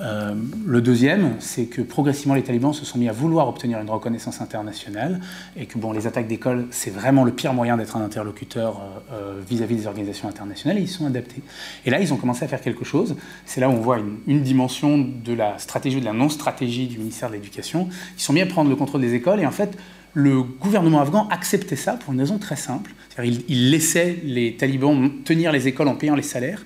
Euh, 0.00 0.34
le 0.64 0.80
deuxième, 0.80 1.34
c'est 1.40 1.66
que 1.66 1.82
progressivement 1.82 2.34
les 2.34 2.42
talibans 2.42 2.72
se 2.72 2.84
sont 2.84 2.98
mis 2.98 3.08
à 3.08 3.12
vouloir 3.12 3.48
obtenir 3.48 3.80
une 3.80 3.90
reconnaissance 3.90 4.40
internationale 4.40 5.20
et 5.56 5.66
que 5.66 5.78
bon, 5.78 5.92
les 5.92 6.06
attaques 6.06 6.28
d'école, 6.28 6.66
c'est 6.70 6.90
vraiment 6.90 7.24
le 7.24 7.32
pire 7.32 7.52
moyen 7.52 7.76
d'être 7.76 7.96
un 7.96 8.04
interlocuteur 8.04 8.80
euh, 8.80 9.12
euh, 9.12 9.40
vis-à-vis 9.48 9.76
des 9.76 9.86
organisations 9.86 10.28
internationales 10.28 10.78
et 10.78 10.82
ils 10.82 10.88
sont 10.88 11.06
adaptés. 11.06 11.42
Et 11.84 11.90
là, 11.90 12.00
ils 12.00 12.12
ont 12.12 12.16
commencé 12.16 12.44
à 12.44 12.48
faire 12.48 12.60
quelque 12.60 12.84
chose. 12.84 13.16
C'est 13.44 13.60
là 13.60 13.68
où 13.68 13.72
on 13.72 13.80
voit 13.80 13.98
une, 14.26 14.42
dimension 14.42 14.98
de 14.98 15.32
la 15.34 15.58
stratégie 15.58 15.96
ou 15.96 16.00
de 16.00 16.04
la 16.04 16.12
non-stratégie 16.12 16.86
du 16.86 16.98
ministère 16.98 17.28
de 17.28 17.34
l'Éducation. 17.34 17.88
Ils 18.16 18.22
sont 18.22 18.32
mis 18.32 18.40
à 18.40 18.46
prendre 18.46 18.70
le 18.70 18.76
contrôle 18.76 19.00
des 19.00 19.14
écoles 19.14 19.40
et 19.40 19.46
en 19.46 19.50
fait, 19.50 19.76
le 20.14 20.42
gouvernement 20.42 21.00
afghan 21.00 21.28
acceptait 21.28 21.76
ça 21.76 21.94
pour 21.94 22.12
une 22.12 22.20
raison 22.20 22.38
très 22.38 22.56
simple. 22.56 22.92
Il, 23.22 23.42
il 23.48 23.70
laissait 23.70 24.20
les 24.22 24.56
talibans 24.56 25.10
tenir 25.24 25.50
les 25.50 25.66
écoles 25.66 25.88
en 25.88 25.96
payant 25.96 26.14
les 26.14 26.22
salaires. 26.22 26.64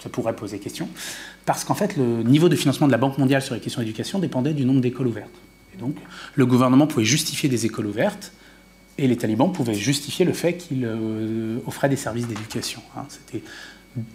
ça 0.00 0.08
pourrait 0.08 0.34
poser 0.34 0.58
question 0.58 0.88
parce 1.44 1.64
qu'en 1.64 1.74
fait, 1.74 1.96
le 1.96 2.22
niveau 2.22 2.48
de 2.48 2.56
financement 2.56 2.86
de 2.86 2.92
la 2.92 2.98
Banque 2.98 3.18
mondiale 3.18 3.42
sur 3.42 3.54
les 3.54 3.60
questions 3.60 3.80
d'éducation 3.80 4.18
dépendait 4.18 4.54
du 4.54 4.64
nombre 4.64 4.80
d'écoles 4.80 5.08
ouvertes. 5.08 5.34
Et 5.74 5.78
donc, 5.78 5.96
le 6.34 6.46
gouvernement 6.46 6.86
pouvait 6.86 7.04
justifier 7.04 7.48
des 7.48 7.66
écoles 7.66 7.86
ouvertes, 7.86 8.32
et 8.98 9.08
les 9.08 9.16
talibans 9.16 9.50
pouvaient 9.50 9.74
justifier 9.74 10.24
le 10.24 10.32
fait 10.32 10.54
qu'ils 10.54 10.84
euh, 10.84 11.58
offraient 11.66 11.88
des 11.88 11.96
services 11.96 12.28
d'éducation. 12.28 12.82
Hein. 12.96 13.06
C'était 13.08 13.42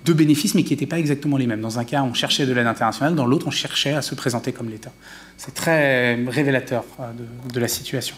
deux 0.06 0.14
bénéfices, 0.14 0.56
mais 0.56 0.64
qui 0.64 0.74
n'étaient 0.74 0.86
pas 0.86 1.00
exactement 1.00 1.38
les 1.38 1.48
mêmes. 1.48 1.62
Dans 1.62 1.80
un 1.80 1.84
cas, 1.84 2.04
on 2.04 2.14
cherchait 2.14 2.46
de 2.46 2.54
l'aide 2.54 2.68
internationale, 2.68 3.16
dans 3.16 3.26
l'autre, 3.26 3.48
on 3.48 3.52
cherchait 3.52 3.94
à 3.94 4.02
se 4.02 4.16
présenter 4.16 4.52
comme 4.52 4.70
l'État. 4.70 4.92
C'est 5.38 5.54
très 5.54 6.16
révélateur 6.26 6.84
euh, 7.00 7.12
de, 7.54 7.60
la 7.60 7.68
situation. 7.68 8.16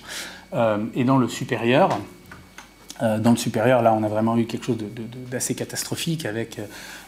Euh, 0.53 0.78
et 0.95 1.03
dans 1.03 1.18
le 1.18 1.28
supérieur, 1.28 1.99
dans 3.01 3.31
le 3.31 3.37
supérieur, 3.37 3.81
là, 3.81 3.93
on 3.93 4.03
a 4.03 4.07
vraiment 4.09 4.37
eu 4.37 4.45
quelque 4.45 4.65
chose 4.65 4.77
d'assez 5.31 5.55
catastrophique 5.55 6.25
avec 6.25 6.59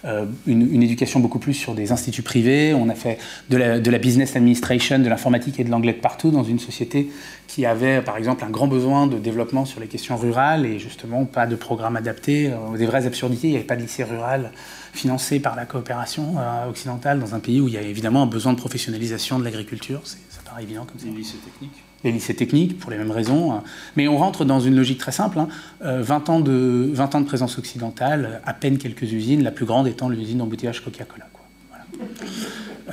euh, 0.03 0.25
une, 0.47 0.81
éducation 0.81 1.19
beaucoup 1.19 1.37
plus 1.37 1.53
sur 1.53 1.75
des 1.75 1.91
instituts 1.91 2.23
privés. 2.23 2.73
On 2.73 2.89
a 2.89 2.95
fait 2.95 3.19
de 3.49 3.57
la, 3.57 3.97
business 3.99 4.35
administration, 4.35 4.99
de 4.99 5.09
l'informatique 5.09 5.59
et 5.59 5.63
de 5.63 5.69
l'anglais 5.69 5.93
de 5.93 5.99
partout 5.99 6.31
dans 6.31 6.43
une 6.43 6.59
société 6.59 7.11
qui 7.47 7.65
avait, 7.65 8.01
par 8.01 8.17
exemple, 8.17 8.43
un 8.43 8.49
grand 8.49 8.67
besoin 8.67 9.05
de 9.05 9.19
développement 9.19 9.65
sur 9.65 9.79
les 9.79 9.87
questions 9.87 10.17
rurales 10.17 10.65
et 10.65 10.79
justement 10.79 11.25
pas 11.25 11.45
de 11.45 11.55
programme 11.55 11.95
adapté. 11.95 12.51
Euh, 12.51 12.77
des 12.77 12.85
vraies 12.85 13.05
absurdités, 13.05 13.47
il 13.47 13.51
n'y 13.51 13.57
avait 13.57 13.65
pas 13.65 13.75
de 13.75 13.81
lycée 13.81 14.03
rural 14.03 14.51
financé 14.93 15.39
par 15.39 15.55
la 15.55 15.65
coopération 15.65 16.35
occidentale 16.67 17.19
dans 17.19 17.33
un 17.33 17.39
pays 17.39 17.61
où 17.61 17.67
il 17.67 17.75
y 17.75 17.77
a 17.77 17.81
évidemment 17.81 18.23
un 18.23 18.27
besoin 18.27 18.51
de 18.51 18.57
professionnalisation 18.57 19.39
de 19.39 19.45
l'agriculture. 19.45 20.01
Ça 20.03 20.17
paraît 20.43 20.63
évident 20.63 20.85
comme 20.85 20.99
ça. 20.99 21.05
Des 21.05 21.11
lycées 21.11 21.37
techniques 21.37 21.81
les 22.03 22.11
lycées 22.11 22.33
techniques, 22.33 22.79
pour 22.79 22.91
les 22.91 22.97
mêmes 22.97 23.11
raisons. 23.11 23.53
Hein. 23.53 23.63
Mais 23.95 24.07
on 24.07 24.17
rentre 24.17 24.45
dans 24.45 24.59
une 24.59 24.75
logique 24.75 24.97
très 24.97 25.11
simple. 25.11 25.37
20, 25.37 25.43
hein. 25.43 25.47
euh, 25.83 26.31
ans 26.31 26.39
de, 26.39 26.89
20 26.93 27.15
ans 27.15 27.21
de 27.21 27.25
présence 27.25 27.57
occidentale, 27.57 28.41
à 28.45 28.53
peine 28.53 28.77
quelques 28.77 29.03
usines, 29.03 29.43
la 29.43 29.51
plus 29.51 29.65
grande 29.65 29.87
étant 29.87 30.09
l'usine 30.09 30.39
d'embouteillage 30.39 30.83
Coca-Cola. 30.83 31.27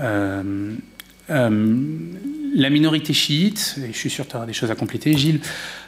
Euh, 0.01 0.75
euh, 1.31 1.77
la 2.55 2.71
minorité 2.71 3.13
chiite, 3.13 3.79
et 3.83 3.93
je 3.93 3.99
suis 3.99 4.11
sûr 4.11 4.25
que 4.27 4.31
tu 4.31 4.37
auras 4.37 4.47
des 4.47 4.53
choses 4.53 4.71
à 4.71 4.75
compléter, 4.75 5.17
Gilles, 5.17 5.41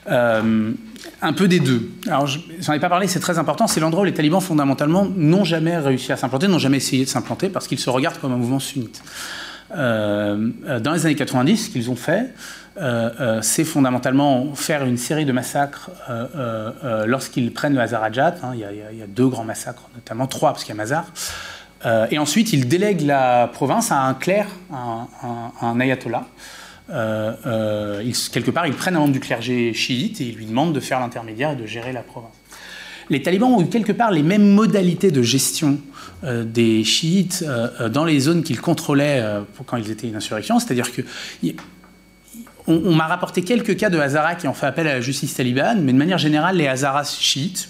un 0.06 1.32
peu 1.34 1.48
des 1.48 1.60
deux. 1.60 1.90
Alors, 2.06 2.26
j'en 2.26 2.72
ai 2.72 2.80
pas 2.80 2.88
parlé, 2.88 3.06
c'est 3.06 3.20
très 3.20 3.38
important, 3.38 3.66
c'est 3.66 3.80
l'endroit 3.80 4.02
où 4.02 4.06
les 4.06 4.14
talibans, 4.14 4.40
fondamentalement, 4.40 5.06
n'ont 5.06 5.44
jamais 5.44 5.76
réussi 5.78 6.12
à 6.12 6.16
s'implanter, 6.16 6.48
n'ont 6.48 6.58
jamais 6.58 6.76
essayé 6.76 7.04
de 7.04 7.08
s'implanter, 7.08 7.48
parce 7.48 7.66
qu'ils 7.66 7.78
se 7.78 7.90
regardent 7.90 8.18
comme 8.18 8.32
un 8.32 8.36
mouvement 8.36 8.60
sunnite. 8.60 9.02
dans 9.70 10.92
les 10.92 11.06
années 11.06 11.14
90, 11.14 11.56
ce 11.56 11.70
qu'ils 11.70 11.90
ont 11.90 11.96
fait, 11.96 12.34
c'est 13.42 13.64
fondamentalement 13.64 14.54
faire 14.54 14.84
une 14.84 14.96
série 14.96 15.24
de 15.24 15.32
massacres 15.32 15.90
euh, 16.08 17.06
lorsqu'ils 17.06 17.52
prennent 17.52 17.74
le 17.74 17.80
Hazarajat. 17.80 18.36
Hein, 18.42 18.52
il, 18.54 18.66
il, 18.92 18.98
y 18.98 19.02
a 19.02 19.06
deux 19.06 19.28
grands 19.28 19.44
massacres, 19.44 19.88
notamment 19.94 20.26
trois, 20.26 20.52
parce 20.52 20.64
qu'il 20.64 20.74
y 20.74 20.78
a 20.78 20.82
Mazar. 20.82 21.06
et 22.10 22.18
ensuite, 22.18 22.52
ils 22.52 22.68
délèguent 22.68 23.02
la 23.02 23.48
province 23.52 23.90
à 23.92 24.00
un 24.02 24.14
clerc, 24.14 24.46
un, 24.72 25.08
un, 25.60 25.80
ayatollah. 25.80 26.26
quelque 26.88 28.50
part, 28.50 28.66
ils 28.66 28.74
prennent 28.74 28.96
un 28.96 29.00
membre 29.00 29.12
du 29.12 29.20
clergé 29.20 29.74
chiite 29.74 30.20
et 30.20 30.24
ils 30.24 30.36
lui 30.36 30.46
demandent 30.46 30.74
de 30.74 30.80
faire 30.80 31.00
l'intermédiaire 31.00 31.52
et 31.52 31.56
de 31.56 31.66
gérer 31.66 31.92
la 31.92 32.02
province. 32.02 32.32
Les 33.10 33.22
talibans 33.22 33.52
ont 33.52 33.60
eu 33.60 33.68
quelque 33.68 33.90
part 33.90 34.12
les 34.12 34.22
mêmes 34.22 34.48
modalités 34.48 35.10
de 35.10 35.22
gestion 35.22 35.78
des 36.22 36.84
chiites 36.84 37.44
dans 37.90 38.04
les 38.04 38.20
zones 38.20 38.44
qu'ils 38.44 38.60
contrôlaient 38.60 39.24
quand 39.66 39.76
ils 39.78 39.90
étaient 39.90 40.06
une 40.06 40.14
insurrection, 40.14 40.60
c'est-à-dire 40.60 40.92
que 40.92 41.02
on, 42.70 42.94
m'a 42.94 43.06
rapporté 43.06 43.42
quelques 43.42 43.76
cas 43.76 43.90
de 43.90 43.98
Hazara 43.98 44.34
qui 44.34 44.48
ont 44.48 44.54
fait 44.54 44.66
appel 44.66 44.86
à 44.86 44.94
la 44.94 45.00
justice 45.00 45.34
talibane, 45.34 45.82
mais 45.82 45.92
de 45.92 45.98
manière 45.98 46.18
générale, 46.18 46.56
les 46.56 46.68
Hazaras 46.68 47.16
chiites 47.20 47.68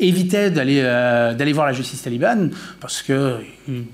évitaient 0.00 0.50
d'aller 0.50 0.80
euh, 0.82 1.34
d'aller 1.34 1.52
voir 1.52 1.66
la 1.66 1.72
justice 1.72 2.02
talibane 2.02 2.50
parce 2.80 3.02
qu'il 3.02 3.16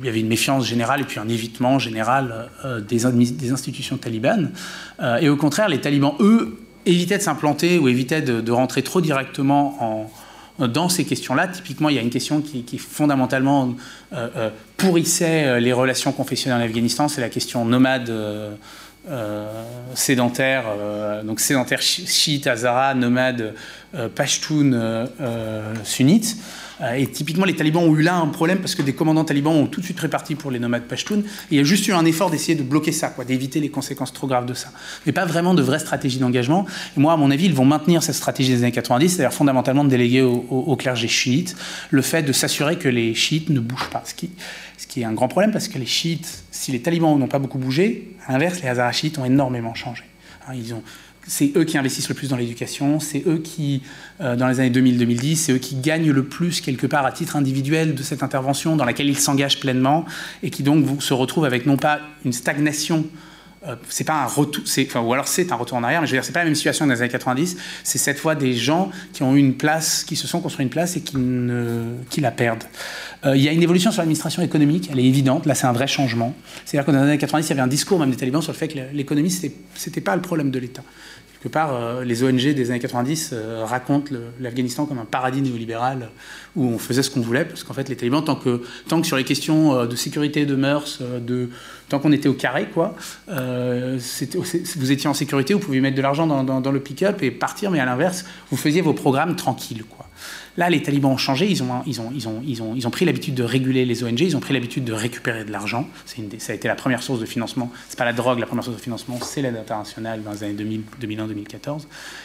y 0.03 0.09
avait 0.09 0.21
une 0.21 0.29
méfiance 0.29 0.67
générale 0.67 1.01
et 1.01 1.05
puis 1.05 1.19
un 1.21 1.29
évitement 1.29 1.79
général 1.79 2.49
euh, 2.65 2.81
des, 2.81 3.05
des, 3.33 3.51
institutions 3.51 3.97
talibanes. 3.97 4.51
Euh, 5.01 5.19
et 5.19 5.29
au 5.29 5.37
contraire, 5.37 5.69
les 5.69 5.81
talibans, 5.81 6.15
eux, 6.21 6.59
évitaient 6.87 7.19
de 7.19 7.23
s'implanter 7.23 7.79
ou 7.79 7.89
évitaient 7.89 8.23
de, 8.23 8.51
rentrer 8.51 8.83
trop 8.83 9.01
directement 9.01 10.09
en, 10.59 10.67
dans 10.67 10.89
ces 10.89 11.05
questions-là. 11.05 11.49
Typiquement, 11.49 11.89
il 11.91 11.97
y 11.97 11.99
a 11.99 12.03
une 12.03 12.11
question 12.11 12.41
qui, 12.41 12.63
qui 12.63 12.79
fondamentalement 12.79 13.75
pourrissait 14.79 15.61
les 15.61 15.73
relations 15.75 16.13
confessionnelles 16.13 16.63
en 16.63 16.65
Afghanistan, 16.65 17.09
c'est 17.09 17.21
la 17.21 17.29
question 17.29 17.65
nomade 17.67 18.11
sédentaires, 19.95 20.65
euh, 20.69 21.23
donc 21.23 21.41
sédentaires 21.41 21.83
chiites, 21.83 22.47
hazara, 22.47 22.95
nomades, 22.95 23.55
euh, 23.95 24.09
pashtuns, 24.09 25.07
sunnites. 25.85 26.37
et 26.97 27.07
typiquement, 27.09 27.45
les 27.45 27.57
talibans 27.57 27.83
ont 27.83 27.97
eu 27.97 28.03
là 28.03 28.17
un 28.17 28.29
problème 28.29 28.59
parce 28.59 28.75
que 28.75 28.83
des 28.83 28.95
commandants 28.95 29.25
talibans 29.25 29.55
ont 29.55 29.67
tout 29.67 29.81
de 29.81 29.85
suite 29.85 29.99
réparti 29.99 30.35
pour 30.35 30.51
les 30.51 30.59
nomades 30.59 30.85
pashtuns. 30.85 31.23
il 31.51 31.57
y 31.57 31.61
a 31.61 31.65
juste 31.65 31.89
eu 31.89 31.93
un 31.93 32.05
effort 32.05 32.31
d'essayer 32.31 32.55
de 32.55 32.63
bloquer 32.63 32.93
ça, 32.93 33.09
quoi, 33.09 33.25
d'éviter 33.25 33.61
les 33.61 33.71
conséquences 33.71 34.13
trop 34.13 34.27
graves 34.27 34.47
de 34.47 34.55
ça. 34.55 34.69
Mais 35.07 35.13
pas 35.13 35.25
vraiment 35.25 35.55
de 35.55 35.63
vraie 35.63 35.81
stratégie 35.81 36.19
d'engagement. 36.19 36.67
Moi, 36.97 37.13
à 37.13 37.17
mon 37.17 37.31
avis, 37.31 37.47
ils 37.47 37.55
vont 37.55 37.65
maintenir 37.65 38.03
cette 38.03 38.15
stratégie 38.15 38.51
des 38.51 38.63
années 38.63 38.73
90, 38.73 39.09
c'est-à-dire 39.09 39.33
fondamentalement 39.35 39.85
de 39.85 39.91
déléguer 39.91 40.23
au, 40.23 40.45
au, 40.49 40.77
clergé 40.77 41.09
chiite 41.09 41.57
le 41.91 42.03
fait 42.03 42.23
de 42.23 42.33
s'assurer 42.33 42.77
que 42.77 42.89
les 42.89 43.15
chiites 43.15 43.49
ne 43.49 43.61
bougent 43.61 43.91
pas. 43.91 44.03
Ce 44.05 44.15
qui, 44.15 44.31
qui 44.89 45.03
est 45.03 45.05
un 45.05 45.13
grand 45.13 45.29
problème 45.29 45.53
parce 45.53 45.69
que 45.69 45.79
les 45.79 45.87
chiites, 45.87 46.45
si 46.51 46.73
les 46.73 46.81
talibans 46.81 47.19
n'ont 47.19 47.29
pas 47.29 47.39
beaucoup 47.39 47.59
bougé, 47.59 48.17
à 48.27 48.33
l'inverse, 48.33 48.61
les 48.63 48.69
Hazara-chiites 48.69 49.19
ont 49.19 49.25
énormément 49.25 49.75
changé. 49.75 50.05
Hein, 50.47 50.55
ils 50.55 50.75
ont, 50.75 50.83
c'est 51.27 51.53
eux 51.57 51.65
qui 51.65 51.77
investissent 51.77 52.09
le 52.09 52.15
plus 52.15 52.31
dans 52.31 52.37
l'éducation, 52.37 52.99
c'est 52.99 53.23
eux 53.27 53.39
qui, 53.39 53.83
euh, 54.21 54.35
dans 54.35 54.49
les 54.49 54.61
années 54.61 54.71
2000-2010, 54.71 55.37
c'est 55.37 55.53
eux 55.53 55.59
qui 55.59 55.77
gagnent 55.77 56.11
le 56.11 56.25
plus 56.25 56.61
quelque 56.61 56.87
part 56.87 57.05
à 57.05 57.13
titre 57.13 57.37
individuel 57.37 57.95
de 57.95 58.03
cette 58.03 58.23
intervention 58.23 58.77
dans 58.77 58.87
laquelle 58.87 59.09
ils 59.09 59.19
s'engagent 59.19 59.61
pleinement 59.61 60.07
et 60.43 60.51
qui 60.51 60.63
donc 60.63 61.03
se 61.03 61.13
retrouvent 61.13 61.45
avec 61.45 61.67
non 61.67 61.77
pas 61.77 62.01
une 62.25 62.33
stagnation 62.33 63.05
euh, 63.67 63.75
c'est 63.89 64.05
pas 64.05 64.23
un 64.23 64.27
retour, 64.27 64.63
ou 65.05 65.13
alors 65.13 65.27
c'est 65.27 65.51
un 65.51 65.57
retour 65.57 65.77
en 65.77 65.83
arrière, 65.83 66.01
mais 66.01 66.07
je 66.07 66.13
veux 66.13 66.17
dire, 66.17 66.25
c'est 66.25 66.33
pas 66.33 66.41
la 66.41 66.45
même 66.45 66.55
situation 66.55 66.85
que 66.85 66.91
dans 66.91 66.95
les 66.95 67.03
années 67.03 67.11
90. 67.11 67.57
C'est 67.83 67.99
cette 67.99 68.19
fois 68.19 68.37
des 68.37 68.55
gens 68.55 68.91
qui 69.13 69.25
ont 69.25 69.35
eu 69.35 69.39
une 69.39 69.55
place, 69.57 70.05
qui 70.05 70.15
se 70.15 70.29
sont 70.29 70.41
construits 70.41 70.63
une 70.65 70.71
place 70.71 70.97
et 70.97 71.01
qui, 71.01 72.21
la 72.21 72.31
perdent. 72.31 72.65
Euh, 73.25 73.37
il 73.37 73.43
y 73.43 73.49
a 73.49 73.53
une 73.53 73.63
évolution 73.63 73.91
sur 73.91 74.01
l'administration 74.01 74.43
économique, 74.43 74.89
elle 74.93 75.01
est 75.01 75.05
évidente. 75.05 75.47
Là, 75.47 75.55
c'est 75.55 75.67
un 75.67 75.73
vrai 75.73 75.89
changement. 75.89 76.35
C'est-à-dire 76.65 76.87
que 76.87 76.93
dans 76.93 77.03
les 77.03 77.09
années 77.09 77.19
90, 77.19 77.47
il 77.47 77.51
y 77.51 77.53
avait 77.53 77.63
un 77.63 77.67
discours 77.67 77.99
même 77.99 78.11
des 78.11 78.17
talibans 78.17 78.43
sur 78.43 78.53
le 78.53 78.59
fait 78.59 78.69
que 78.69 78.79
l'économie, 78.93 79.31
c'était 79.31 80.01
pas 80.01 80.15
le 80.15 80.23
problème 80.23 80.51
de 80.51 80.59
l'État 80.59 80.83
quelque 81.41 81.53
part, 81.53 81.73
euh, 81.73 82.03
les 82.03 82.25
ONG 82.25 82.53
des 82.53 82.71
années 82.73 82.81
90 82.81 83.31
euh, 83.33 83.65
racontent 83.65 84.13
l'Afghanistan 84.41 84.87
comme 84.87 84.99
un 84.99 85.05
paradis 85.05 85.41
néolibéral 85.41 86.11
où 86.57 86.65
on 86.65 86.79
faisait 86.79 87.05
ce 87.05 87.11
qu'on 87.11 87.21
voulait, 87.21 87.45
parce 87.45 87.63
qu'en 87.63 87.75
fait, 87.75 87.89
les 87.89 87.95
talibans, 87.95 88.25
tant 88.25 88.35
que, 88.35 88.63
tant 88.89 89.01
que 89.01 89.07
sur 89.07 89.17
les 89.17 89.23
questions 89.23 89.87
de 89.87 89.95
sécurité, 89.95 90.47
de 90.47 90.57
mœurs, 90.57 91.01
de, 91.01 91.49
tant 91.89 91.99
qu'on 91.99 92.13
était 92.13 92.29
au 92.29 92.35
carré, 92.35 92.67
quoi, 92.73 92.95
vous 93.29 94.93
étiez 94.93 95.09
en 95.09 95.15
sécurité, 95.15 95.55
vous 95.55 95.61
pouviez 95.61 95.81
mettre 95.81 95.97
de 95.97 96.03
l'argent 96.03 96.27
dans, 96.27 96.71
le 96.71 96.81
pick-up 96.81 97.23
et 97.23 97.31
partir, 97.31 97.71
mais 97.71 97.81
à 97.81 97.85
l'inverse, 97.85 98.25
vous 98.51 98.57
faisiez 98.57 98.81
vos 98.81 98.93
programmes 98.93 99.37
tranquilles. 99.37 99.85
Là, 100.59 100.69
les 100.69 100.83
talibans 100.83 101.13
ont 101.13 101.17
changé, 101.17 101.47
ils 101.49 101.63
ont, 101.63 101.69
ils 101.87 102.01
ont, 102.01 102.11
ils 102.13 102.27
ont, 102.27 102.43
ils 102.45 102.63
ont, 102.63 102.75
ils 102.75 102.85
ont 102.89 102.91
pris 102.91 103.05
l'habitude 103.05 103.37
de 103.37 103.45
réguler 103.45 103.85
les 103.85 104.03
ONG, 104.03 104.21
ils 104.23 104.37
ont 104.37 104.41
pris 104.41 104.53
l'habitude 104.53 104.83
de 104.83 104.93
récupérer 104.93 105.45
de 105.45 105.53
l'argent. 105.53 105.89
Ça 106.05 106.53
a 106.53 106.57
été 106.57 106.67
la 106.67 106.75
première 106.75 107.01
source 107.01 107.21
de 107.21 107.27
financement. 107.27 107.71
C'est 107.89 107.97
pas 107.97 108.05
la 108.05 108.13
drogue, 108.13 108.41
la 108.41 108.47
première 108.47 108.65
source 108.65 108.77
de 108.77 108.83
financement, 108.83 109.21
c'est 109.23 109.41
l'aide 109.41 109.57
internationale 109.57 110.21
dans 110.25 110.33
les 110.33 110.43
années 110.43 110.57
2001-2014. 111.01 111.83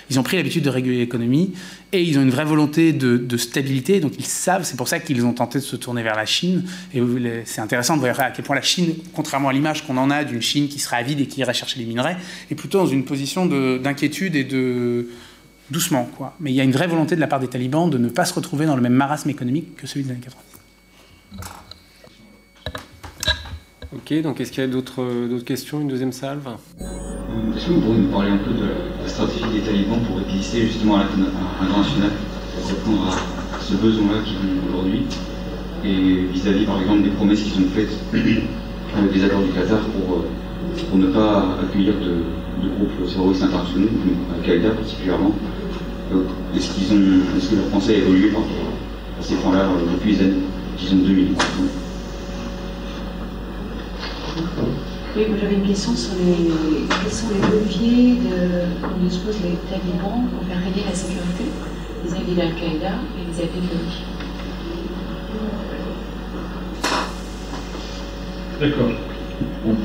Ils 0.09 0.19
ont 0.19 0.23
pris 0.23 0.38
l'habitude 0.38 0.63
de 0.63 0.71
réguler 0.71 0.97
l'économie 0.97 1.53
et 1.91 2.01
ils 2.01 2.17
ont 2.17 2.23
une 2.23 2.31
vraie 2.31 2.43
volonté 2.43 2.91
de, 2.91 3.38
stabilité. 3.38 3.99
Donc 3.99 4.13
ils 4.17 4.25
savent, 4.25 4.63
c'est 4.63 4.77
pour 4.77 4.88
ça 4.88 4.99
qu'ils 4.99 5.23
ont 5.27 5.34
tenté 5.34 5.59
de 5.59 5.63
se 5.63 5.75
tourner 5.75 6.01
vers 6.01 6.15
la 6.15 6.25
Chine. 6.25 6.63
Et 6.95 7.03
c'est 7.45 7.61
intéressant 7.61 7.97
de 7.97 8.01
voir 8.01 8.19
à 8.19 8.31
quel 8.31 8.43
point 8.43 8.55
la 8.55 8.63
Chine, 8.63 8.95
contrairement 9.13 9.49
à 9.49 9.53
l'image 9.53 9.86
qu'on 9.86 9.97
en 9.97 10.09
a 10.09 10.23
d'une 10.23 10.41
Chine 10.41 10.69
qui 10.69 10.79
serait 10.79 10.97
avide 10.97 11.19
et 11.19 11.27
qui 11.27 11.41
irait 11.41 11.53
chercher 11.53 11.77
les 11.77 11.86
minerais, 11.86 12.17
est 12.49 12.55
plutôt 12.55 12.79
dans 12.79 12.88
une 12.88 13.05
position 13.05 13.45
d'inquiétude 13.45 14.36
et 14.36 14.43
de 14.43 15.07
doucement, 15.74 16.09
quoi. 16.17 16.34
Mais 16.39 16.51
il 16.51 16.55
y 16.55 16.61
a 16.61 16.63
une 16.63 16.71
vraie 16.71 16.88
volonté 16.88 17.15
de 17.15 17.19
la 17.19 17.28
part 17.28 17.41
des 17.41 17.49
talibans 17.49 17.89
de 17.89 17.97
ne 17.97 18.07
pas 18.07 18.24
se 18.24 18.34
retrouver 18.34 18.65
dans 18.65 18.76
le 18.78 18.82
même 18.82 18.93
marasme 18.93 19.30
économique 19.30 19.76
que 19.76 19.88
celui 19.88 20.05
des 20.05 20.11
années 20.11 20.21
90. 20.21 20.53
Ok, 23.95 24.21
donc 24.21 24.39
est-ce 24.39 24.51
qu'il 24.51 24.63
y 24.63 24.65
a 24.65 24.69
d'autres 24.69 25.39
questions 25.45 25.82
Une 25.82 25.88
deuxième 25.88 26.11
salve? 26.11 26.47
Est-ce 26.80 27.65
que 27.67 27.71
vous 27.71 27.82
pourriez 27.82 28.01
nous 28.01 28.11
parler 28.11 28.32
un 28.32 28.38
peu 28.38 28.51
de 28.51 28.67
la 29.01 29.07
stratégie 29.07 29.51
des 29.53 29.61
talibans 29.61 29.99
pour 30.05 30.17
résister 30.17 30.67
justement 30.67 30.97
à 30.97 31.03
l'international, 31.03 32.11
pour 32.55 32.67
répondre 32.67 33.07
à 33.09 33.61
ce 33.61 33.74
besoin-là 33.76 34.21
qu'ils 34.24 34.36
ont 34.36 34.69
aujourd'hui, 34.69 35.03
et 35.84 36.26
vis-à-vis 36.34 36.65
par 36.65 36.82
exemple 36.82 37.03
des 37.03 37.11
promesses 37.11 37.43
qu'ils 37.43 37.63
ont 37.63 37.69
faites 37.69 37.95
avec 38.97 39.11
des 39.11 39.24
accords 39.24 39.41
du 39.41 39.51
Qatar 39.51 39.82
pour, 39.82 40.17
euh, 40.17 40.30
pour 40.89 40.97
ne 40.97 41.07
pas 41.07 41.57
accueillir 41.61 41.93
de, 41.93 42.24
de 42.63 42.69
groupes 42.76 43.07
terroristes 43.11 43.43
internationaux, 43.43 43.89
Al-Qaïda 44.36 44.71
particulièrement. 44.71 45.34
Est-ce 46.55 46.72
qu'ils 46.72 46.93
ont, 46.93 47.38
est-ce 47.38 47.49
que 47.49 47.55
leur 47.55 47.66
pensée 47.66 47.95
a 47.95 47.97
évolué 47.97 48.30
rapport 48.30 48.74
à 49.20 49.24
ces 49.24 49.36
points-là 49.36 49.61
euh, 49.61 49.93
depuis 49.93 50.11
les 50.14 50.22
années, 50.22 50.43
disons 50.78 50.97
2000 50.97 51.36
Oui, 55.16 55.26
moi 55.30 55.38
j'avais 55.41 55.55
une 55.55 55.68
question 55.68 55.95
sur 55.95 56.14
les, 56.16 56.51
quels 57.01 57.11
sont 57.11 57.28
les 57.30 57.41
leviers 57.41 58.20
qu'on 58.82 59.05
dispose 59.05 59.38
les 59.43 59.57
talibans 59.70 60.28
pour 60.32 60.47
faire 60.47 60.57
régner 60.64 60.86
la 60.88 60.95
sécurité 60.95 61.45
vis-à-vis 62.05 62.36
d'Al-Qaïda 62.36 62.93
et 63.18 63.32
vis-à-vis 63.32 63.61
de 63.61 63.68
l'ONU. 63.74 64.14
D'accord. 68.59 68.91
Bon, 69.66 69.76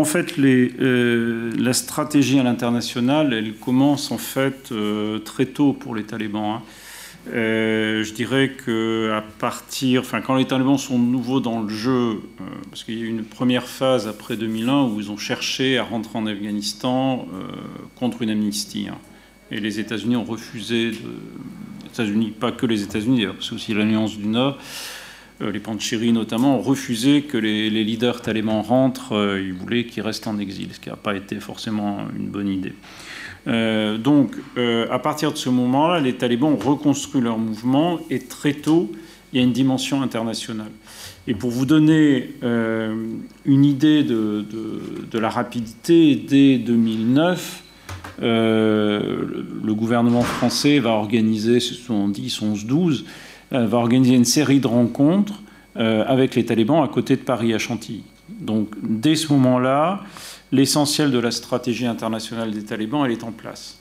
en 0.00 0.04
fait, 0.04 0.38
euh, 0.38 1.52
la 1.58 1.72
stratégie 1.72 2.38
à 2.38 2.42
l'international, 2.42 3.32
elle 3.32 3.54
commence 3.54 4.10
en 4.10 4.18
fait 4.18 4.70
euh, 4.72 5.18
très 5.18 5.46
tôt 5.46 5.72
pour 5.72 5.94
les 5.94 6.04
talibans. 6.04 6.56
Hein. 6.56 6.62
Euh, 7.32 8.02
je 8.02 8.12
dirais 8.12 8.50
que 8.50 9.12
à 9.12 9.22
partir, 9.22 10.00
enfin, 10.00 10.20
quand 10.20 10.34
les 10.34 10.44
talibans 10.44 10.78
sont 10.78 10.98
nouveaux 10.98 11.40
dans 11.40 11.62
le 11.62 11.68
jeu, 11.68 12.20
parce 12.70 12.82
qu'il 12.84 12.98
y 12.98 13.02
a 13.02 13.04
eu 13.04 13.08
une 13.08 13.24
première 13.24 13.66
phase 13.66 14.08
après 14.08 14.36
2001 14.36 14.84
où 14.84 15.00
ils 15.00 15.10
ont 15.10 15.16
cherché 15.16 15.78
à 15.78 15.84
rentrer 15.84 16.18
en 16.18 16.26
Afghanistan 16.26 17.26
contre 17.94 18.22
une 18.22 18.30
amnistie, 18.30 18.88
hein. 18.90 18.98
et 19.52 19.60
les 19.60 19.78
États-Unis 19.78 20.16
ont 20.16 20.24
refusé. 20.24 20.92
États-Unis, 21.86 22.32
pas 22.38 22.50
que 22.50 22.66
les 22.66 22.82
États-Unis, 22.82 23.18
d'ailleurs, 23.18 23.36
c'est 23.40 23.52
aussi 23.52 23.74
l'Alliance 23.74 24.16
du 24.16 24.26
Nord 24.26 24.58
les 25.50 25.60
Panchiri 25.60 26.12
notamment, 26.12 26.58
ont 26.58 26.62
refusé 26.62 27.22
que 27.22 27.36
les, 27.36 27.70
leaders 27.70 28.20
talibans 28.22 28.60
rentrent. 28.60 29.12
Euh, 29.12 29.40
ils 29.40 29.52
voulaient 29.52 29.84
qu'ils 29.84 30.02
restent 30.02 30.26
en 30.26 30.38
exil, 30.38 30.68
ce 30.72 30.80
qui 30.80 30.88
n'a 30.88 30.96
pas 30.96 31.14
été 31.14 31.40
forcément 31.40 31.98
une 32.16 32.28
bonne 32.28 32.48
idée. 32.48 32.74
Euh, 33.48 33.98
donc, 33.98 34.36
à 34.90 34.98
partir 34.98 35.32
de 35.32 35.36
ce 35.36 35.48
moment-là, 35.48 36.00
les 36.00 36.14
talibans 36.14 36.52
ont 36.52 36.56
reconstruit 36.56 37.20
leur 37.20 37.38
mouvement 37.38 37.98
et 38.10 38.20
très 38.20 38.54
tôt, 38.54 38.92
il 39.32 39.38
y 39.38 39.40
a 39.40 39.44
une 39.44 39.52
dimension 39.52 40.02
internationale. 40.02 40.70
Et 41.26 41.34
pour 41.34 41.50
vous 41.50 41.66
donner 41.66 42.34
une 42.42 43.64
idée 43.64 44.04
de, 44.04 45.18
la 45.18 45.30
rapidité, 45.30 46.14
dès 46.16 46.58
2009, 46.58 47.62
le 48.20 49.72
gouvernement 49.72 50.22
français 50.22 50.78
va 50.78 50.90
organiser, 50.90 51.58
ce 51.58 51.74
sont 51.74 52.08
10, 52.08 52.42
11, 52.42 52.66
12, 52.66 53.04
euh, 53.04 53.08
va 53.60 53.78
organiser 53.78 54.14
une 54.14 54.24
série 54.24 54.60
de 54.60 54.66
rencontres 54.66 55.42
euh, 55.76 56.04
avec 56.06 56.34
les 56.34 56.44
talibans 56.44 56.82
à 56.82 56.88
côté 56.88 57.16
de 57.16 57.22
Paris, 57.22 57.54
à 57.54 57.58
Chantilly. 57.58 58.04
Donc 58.28 58.68
dès 58.82 59.16
ce 59.16 59.32
moment-là, 59.32 60.02
l'essentiel 60.50 61.10
de 61.10 61.18
la 61.18 61.30
stratégie 61.30 61.86
internationale 61.86 62.50
des 62.50 62.64
talibans, 62.64 63.04
elle 63.06 63.12
est 63.12 63.24
en 63.24 63.32
place. 63.32 63.78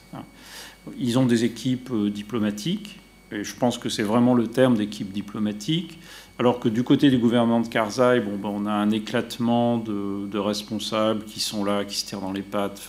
Ils 0.97 1.19
ont 1.19 1.25
des 1.25 1.43
équipes 1.43 1.89
euh, 1.91 2.09
diplomatiques, 2.09 2.97
et 3.31 3.43
je 3.43 3.55
pense 3.55 3.77
que 3.77 3.89
c'est 3.89 4.03
vraiment 4.03 4.33
le 4.33 4.47
terme 4.47 4.75
d'équipe 4.75 5.11
diplomatique, 5.11 5.99
alors 6.39 6.59
que 6.59 6.69
du 6.69 6.83
côté 6.83 7.09
du 7.09 7.17
gouvernement 7.17 7.59
de 7.59 7.67
Karzai, 7.67 8.21
bon, 8.21 8.37
ben, 8.37 8.49
on 8.49 8.65
a 8.65 8.71
un 8.71 8.89
éclatement 8.91 9.77
de, 9.77 10.37
responsables 10.37 11.25
qui 11.25 11.39
sont 11.39 11.63
là, 11.63 11.85
qui 11.85 11.97
se 11.97 12.05
tirent 12.05 12.21
dans 12.21 12.31
les 12.31 12.41
pattes, 12.41 12.81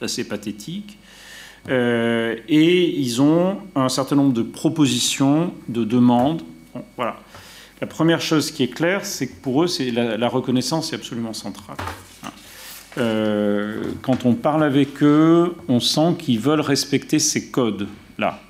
assez 0.00 0.26
pathétique. 0.26 0.98
Euh, 1.68 2.36
et 2.48 2.98
ils 2.98 3.20
ont 3.20 3.58
un 3.74 3.88
certain 3.88 4.16
nombre 4.16 4.32
de 4.32 4.42
propositions, 4.42 5.52
de 5.68 5.84
demandes. 5.84 6.42
voilà. 6.96 7.16
La 7.80 7.86
première 7.86 8.22
chose 8.22 8.50
qui 8.50 8.62
est 8.62 8.68
claire, 8.68 9.04
c'est 9.04 9.26
que 9.26 9.34
pour 9.42 9.62
eux, 9.62 9.66
c'est 9.66 9.90
la, 9.90 10.28
reconnaissance 10.28 10.92
est 10.92 10.96
absolument 10.96 11.34
centrale. 11.34 11.76
Hein. 12.24 12.28
Euh, 12.96 13.82
quand 14.00 14.24
on 14.24 14.32
parle 14.32 14.64
avec 14.64 15.02
eux, 15.02 15.54
on 15.68 15.78
sent 15.80 16.14
qu'ils 16.18 16.40
veulent 16.40 16.62
respecter 16.62 17.18
ces 17.18 17.50
codes-là. 17.50 18.40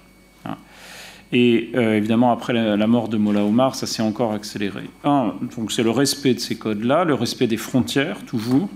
Hein. 0.44 0.56
Et 1.32 1.70
euh, 1.74 1.96
évidemment, 1.96 2.30
après 2.30 2.52
la, 2.52 2.86
mort 2.86 3.08
de 3.08 3.16
Mola 3.16 3.42
Omar, 3.42 3.74
ça 3.74 3.88
s'est 3.88 4.02
encore 4.02 4.32
accéléré. 4.32 4.84
Donc 5.04 5.72
c'est 5.72 5.82
le 5.82 5.90
respect 5.90 6.34
de 6.34 6.40
ces 6.40 6.56
codes-là, 6.56 7.02
le 7.02 7.14
respect 7.14 7.48
des 7.48 7.56
frontières, 7.56 8.18
toujours. 8.26 8.68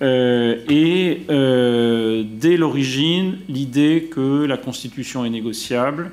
Euh, 0.00 0.64
et 0.68 1.22
euh, 1.28 2.22
dès 2.24 2.56
l'origine, 2.56 3.38
l'idée 3.48 4.08
que 4.12 4.44
la 4.44 4.56
Constitution 4.56 5.24
est 5.24 5.30
négociable 5.30 6.12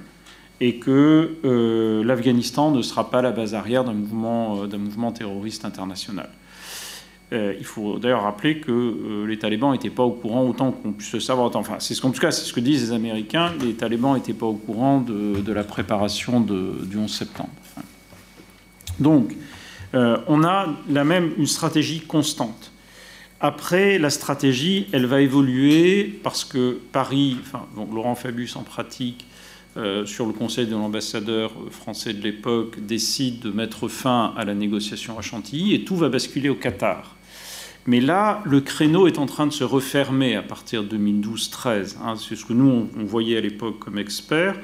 et 0.59 0.77
que 0.77 1.35
euh, 1.43 2.03
l'Afghanistan 2.03 2.71
ne 2.71 2.81
sera 2.81 3.11
pas 3.11 3.21
la 3.21 3.31
base 3.31 3.53
arrière 3.53 3.83
d'un 3.83 3.93
mouvement, 3.93 4.65
mouvement 4.77 5.11
terroriste 5.11 5.65
international. 5.65 6.29
il 7.31 7.65
faut 7.65 7.99
d'ailleurs 7.99 8.23
rappeler 8.23 8.59
que 8.59 9.25
les 9.27 9.37
talibans 9.37 9.73
n'étaient 9.73 9.89
pas 9.89 10.03
au 10.03 10.11
courant 10.11 10.47
autant 10.47 10.71
qu'on 10.71 10.93
puisse 10.93 11.11
le 11.13 11.19
savoir. 11.19 11.53
Enfin, 11.55 11.75
c'est 11.79 11.93
ce, 11.93 12.01
tout 12.01 12.11
cas, 12.13 12.31
c'est 12.31 12.45
ce 12.45 12.53
que 12.53 12.61
disent 12.61 12.89
les 12.89 12.95
Américains. 12.95 13.51
Les 13.61 13.73
talibans 13.73 14.15
n'étaient 14.15 14.33
pas 14.33 14.45
au 14.45 14.53
courant 14.53 15.01
de, 15.01 15.51
la 15.51 15.63
préparation 15.63 16.39
du 16.39 16.97
11 16.97 17.11
septembre. 17.11 17.49
Donc, 18.99 19.35
on 19.93 20.43
a 20.45 20.67
la 20.89 21.03
même 21.03 21.33
une 21.37 21.47
stratégie 21.47 21.99
constante. 21.99 22.71
Après, 23.41 23.97
la 23.99 24.09
stratégie, 24.09 24.87
elle 24.91 25.05
va 25.05 25.21
évoluer 25.21 26.19
parce 26.23 26.45
que 26.45 26.79
Paris, 26.91 27.37
enfin, 27.41 27.67
Laurent 27.93 28.15
Fabius 28.15 28.55
en 28.55 28.63
pratique, 28.63 29.25
euh, 29.77 30.05
sur 30.05 30.25
le 30.25 30.31
conseil 30.31 30.67
de 30.67 30.71
l'ambassadeur 30.71 31.51
français 31.69 32.13
de 32.13 32.21
l'époque, 32.21 32.79
décide 32.79 33.41
de 33.41 33.51
mettre 33.51 33.89
fin 33.89 34.33
à 34.37 34.45
la 34.45 34.53
négociation 34.53 35.19
à 35.19 35.21
Chantilly 35.21 35.73
et 35.73 35.83
tout 35.83 35.97
va 35.97 36.07
basculer 36.07 36.47
au 36.47 36.55
Qatar. 36.55 37.17
Mais 37.85 37.99
là, 37.99 38.41
le 38.45 38.61
créneau 38.61 39.05
est 39.05 39.19
en 39.19 39.25
train 39.25 39.45
de 39.45 39.51
se 39.51 39.65
refermer 39.65 40.35
à 40.35 40.41
partir 40.41 40.83
de 40.83 40.97
2012-13. 40.97 41.97
Hein. 42.01 42.15
C'est 42.15 42.35
ce 42.35 42.45
que 42.45 42.53
nous, 42.53 42.89
on, 42.97 43.03
voyait 43.03 43.37
à 43.37 43.41
l'époque 43.41 43.79
comme 43.79 43.97
experts 43.97 44.55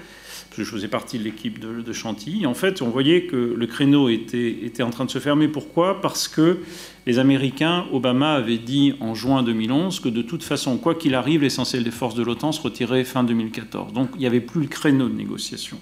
je 0.57 0.63
faisais 0.63 0.87
partie 0.87 1.17
de 1.17 1.23
l'équipe 1.23 1.59
de, 1.59 1.93
Chantilly. 1.93 2.45
En 2.45 2.53
fait, 2.53 2.81
on 2.81 2.89
voyait 2.89 3.23
que 3.23 3.55
le 3.57 3.67
créneau 3.67 4.09
était, 4.09 4.83
en 4.83 4.89
train 4.89 5.05
de 5.05 5.11
se 5.11 5.19
fermer. 5.19 5.47
Pourquoi? 5.47 6.01
Parce 6.01 6.27
que 6.27 6.59
les 7.05 7.19
Américains, 7.19 7.85
Obama 7.91 8.33
avait 8.33 8.57
dit 8.57 8.93
en 8.99 9.15
juin 9.15 9.43
2011 9.43 9.99
que 9.99 10.09
de 10.09 10.21
toute 10.21 10.43
façon, 10.43 10.77
quoi 10.77 10.95
qu'il 10.95 11.15
arrive, 11.15 11.41
l'essentiel 11.41 11.83
des 11.83 11.91
forces 11.91 12.15
de 12.15 12.23
l'OTAN 12.23 12.51
se 12.51 12.61
retirait 12.61 13.03
fin 13.03 13.23
2014. 13.23 13.93
Donc 13.93 14.09
il 14.15 14.19
n'y 14.19 14.27
avait 14.27 14.41
plus 14.41 14.61
le 14.61 14.67
créneau 14.67 15.07
de 15.07 15.15
négociation. 15.15 15.77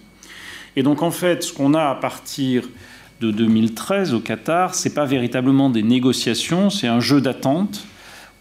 Et 0.76 0.84
donc 0.84 1.01
en 1.01 1.11
fait, 1.11 1.43
ce 1.43 1.53
qu'on 1.53 1.74
a 1.74 1.86
à 1.86 1.95
partir 1.95 2.63
de 3.22 3.32
2013 3.32 4.13
au 4.13 4.20
Qatar, 4.20 4.76
c'est 4.76 4.93
pas 4.93 5.05
véritablement 5.05 5.70
des 5.70 5.84
négociations, 5.84 6.70
c'est 6.70 6.88
un 6.88 6.99
jeu 6.99 7.22
d'attente 7.22 7.86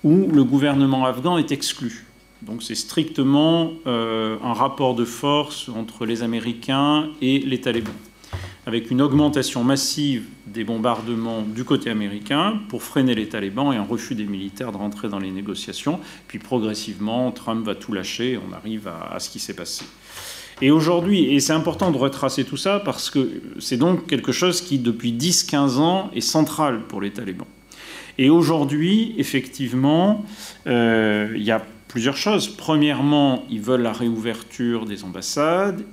où 0.05 0.29
le 0.31 0.45
gouvernement 0.45 1.07
afghan 1.07 1.39
est 1.39 1.51
exclu. 1.51 2.05
Donc 2.43 2.62
c'est 2.62 2.76
strictement 2.76 3.72
euh, 3.86 4.36
un 4.45 4.53
rapport 4.53 4.95
de 4.95 5.05
force 5.05 5.68
entre 5.68 6.07
les 6.07 6.22
Américains 6.22 7.09
et 7.20 7.41
les 7.41 7.61
talibans, 7.61 7.93
avec 8.64 8.91
une 8.91 9.03
augmentation 9.03 9.64
massive 9.64 10.24
des 10.47 10.62
bombardements 10.62 11.43
du 11.43 11.64
côté 11.64 11.91
américain 11.91 12.61
pour 12.68 12.84
freiner 12.84 13.14
les 13.14 13.28
talibans 13.28 13.72
et 13.72 13.76
un 13.76 13.82
refus 13.82 14.14
des 14.14 14.24
militaires 14.24 14.70
de 14.70 14.76
rentrer 14.76 15.09
dans 15.09 15.18
les 15.18 15.32
négociations. 15.32 15.99
Puis 16.28 16.39
progressivement, 16.39 17.32
Trump 17.32 17.66
va 17.66 17.74
tout 17.74 17.93
lâcher 17.93 18.32
et 18.32 18.39
on 18.39 18.53
arrive 18.55 18.89
à, 18.89 19.18
ce 19.18 19.30
qui 19.30 19.41
s'est 19.41 19.55
passé. 19.55 19.84
Et 20.61 20.70
aujourd'hui, 20.70 21.34
et 21.34 21.41
c'est 21.41 21.53
important 21.53 21.91
de 21.91 21.99
retracer 21.99 22.45
tout 22.45 22.57
ça 22.57 22.80
parce 22.80 23.11
que 23.11 23.43
c'est 23.59 23.76
donc 23.76 24.07
quelque 24.07 24.32
chose 24.32 24.61
qui, 24.61 24.78
depuis 24.78 25.12
10-15 25.12 25.78
ans, 25.78 26.11
est 26.14 26.20
central 26.20 26.82
pour 26.86 27.01
les 27.01 27.11
talibans. 27.11 27.47
Et 28.16 28.30
aujourd'hui, 28.30 29.14
effectivement, 29.18 30.24
euh, 30.66 31.32
il 31.36 31.43
y 31.45 31.53
a 31.53 31.64
plusieurs 31.99 32.16
choses. 32.16 32.46
Premièrement, 32.46 33.44
ils 33.51 33.61
veulent 33.61 33.82
la 33.82 33.92
réouverture 33.92 34.86
des 34.86 35.03
ambassades, 35.03 35.84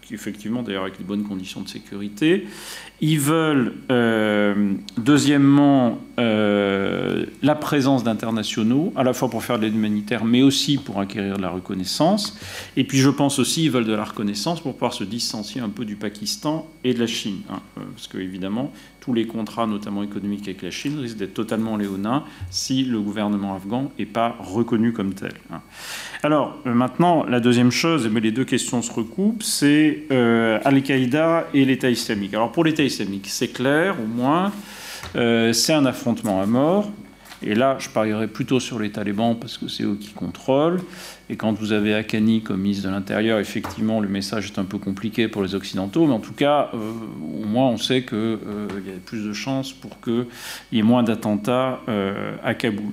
qui 0.00 0.12
effectivement 0.12 0.60
d'ailleurs 0.64 0.82
avec 0.82 0.98
les 0.98 1.04
bonnes 1.04 1.22
conditions 1.22 1.60
de 1.60 1.68
sécurité. 1.68 2.48
Ils 3.00 3.20
veulent, 3.20 3.74
euh, 3.92 4.74
deuxièmement, 4.98 6.00
euh, 6.18 7.26
la 7.42 7.54
présence 7.54 8.02
d'internationaux, 8.02 8.92
à 8.96 9.04
la 9.04 9.12
fois 9.12 9.30
pour 9.30 9.44
faire 9.44 9.56
de 9.58 9.62
l'aide 9.62 9.76
humanitaire, 9.76 10.24
mais 10.24 10.42
aussi 10.42 10.78
pour 10.78 10.98
acquérir 10.98 11.36
de 11.36 11.42
la 11.42 11.50
reconnaissance. 11.50 12.36
Et 12.76 12.82
puis 12.82 12.98
je 12.98 13.10
pense 13.10 13.38
aussi 13.38 13.60
qu'ils 13.60 13.70
veulent 13.70 13.86
de 13.86 13.94
la 13.94 14.04
reconnaissance 14.04 14.60
pour 14.60 14.72
pouvoir 14.72 14.94
se 14.94 15.04
distancier 15.04 15.60
un 15.60 15.68
peu 15.68 15.84
du 15.84 15.94
Pakistan 15.94 16.68
et 16.82 16.92
de 16.92 16.98
la 16.98 17.06
Chine. 17.06 17.42
Hein, 17.48 17.60
euh, 17.78 17.82
parce 17.94 18.08
que, 18.08 18.18
évidemment, 18.18 18.72
tous 19.02 19.12
les 19.12 19.26
contrats, 19.26 19.66
notamment 19.66 20.02
économiques 20.02 20.48
avec 20.48 20.62
la 20.62 20.70
Chine, 20.70 20.98
risquent 20.98 21.18
d'être 21.18 21.34
totalement 21.34 21.76
léonins 21.76 22.24
si 22.50 22.84
le 22.84 23.00
gouvernement 23.00 23.54
afghan 23.54 23.92
n'est 23.98 24.06
pas 24.06 24.36
reconnu 24.40 24.92
comme 24.92 25.12
tel. 25.12 25.34
Hein. 25.52 25.60
Alors, 26.22 26.58
maintenant, 26.64 27.26
la 27.26 27.40
deuxième 27.40 27.72
chose, 27.72 28.08
mais 28.08 28.20
les 28.20 28.30
deux 28.30 28.44
questions 28.44 28.80
se 28.80 28.92
recoupent, 28.92 29.42
c'est 29.42 30.04
Al-Qaïda 30.10 31.48
et 31.52 31.64
l'État 31.64 31.90
islamique. 31.90 32.32
Alors, 32.32 32.52
pour 32.52 32.64
l'État 32.64 32.84
islamique, 32.84 33.26
c'est 33.28 33.48
clair, 33.48 33.96
au 34.00 34.06
moins. 34.06 34.52
Euh, 35.16 35.52
c'est 35.52 35.72
un 35.72 35.84
affrontement 35.84 36.40
à 36.40 36.46
mort. 36.46 36.90
Et 37.44 37.54
là, 37.54 37.76
je 37.78 37.88
parierais 37.88 38.28
plutôt 38.28 38.60
sur 38.60 38.78
les 38.78 38.90
talibans 38.90 39.36
parce 39.38 39.58
que 39.58 39.68
c'est 39.68 39.82
eux 39.82 39.96
qui 40.00 40.12
contrôlent. 40.12 40.80
Et 41.28 41.36
quand 41.36 41.52
vous 41.52 41.72
avez 41.72 41.94
Akani 41.94 42.42
comme 42.42 42.60
ministre 42.60 42.88
de 42.88 42.92
l'Intérieur, 42.92 43.38
effectivement, 43.38 44.00
le 44.00 44.08
message 44.08 44.46
est 44.46 44.58
un 44.58 44.64
peu 44.64 44.78
compliqué 44.78 45.28
pour 45.28 45.42
les 45.42 45.54
Occidentaux. 45.54 46.06
Mais 46.06 46.12
en 46.12 46.20
tout 46.20 46.34
cas, 46.34 46.70
euh, 46.74 46.92
au 47.42 47.46
moins, 47.46 47.68
on 47.68 47.78
sait 47.78 48.04
qu'il 48.04 48.18
euh, 48.18 48.68
y 48.86 48.90
a 48.90 48.98
plus 49.04 49.24
de 49.24 49.32
chances 49.32 49.72
pour 49.72 50.00
qu'il 50.00 50.26
y 50.72 50.78
ait 50.78 50.82
moins 50.82 51.02
d'attentats 51.02 51.80
à 52.44 52.54
Kaboul. 52.54 52.92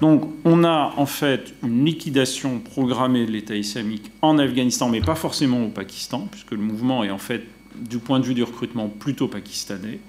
Donc, 0.00 0.32
on 0.44 0.64
a 0.64 0.94
en 0.96 1.06
fait 1.06 1.54
une 1.62 1.84
liquidation 1.84 2.58
programmée 2.58 3.26
de 3.26 3.30
l'État 3.30 3.54
islamique 3.54 4.10
en 4.22 4.38
Afghanistan, 4.38 4.88
mais 4.88 5.00
pas 5.00 5.14
forcément 5.14 5.64
au 5.64 5.68
Pakistan, 5.68 6.26
puisque 6.30 6.52
le 6.52 6.58
mouvement 6.58 7.04
est 7.04 7.10
en 7.10 7.18
fait, 7.18 7.42
du 7.76 7.98
point 7.98 8.18
de 8.18 8.24
vue 8.24 8.34
du 8.34 8.42
recrutement, 8.42 8.88
plutôt 8.88 9.28
pakistanais. 9.28 10.00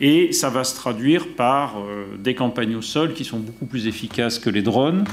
Et 0.00 0.32
ça 0.32 0.48
va 0.48 0.64
se 0.64 0.74
traduire 0.74 1.28
par 1.36 1.78
euh, 1.78 2.16
des 2.18 2.34
campagnes 2.34 2.74
au 2.74 2.82
sol 2.82 3.12
qui 3.12 3.24
sont 3.24 3.38
beaucoup 3.38 3.66
plus 3.66 3.86
efficaces 3.86 4.38
que 4.38 4.48
les 4.48 4.62
drones. 4.62 5.04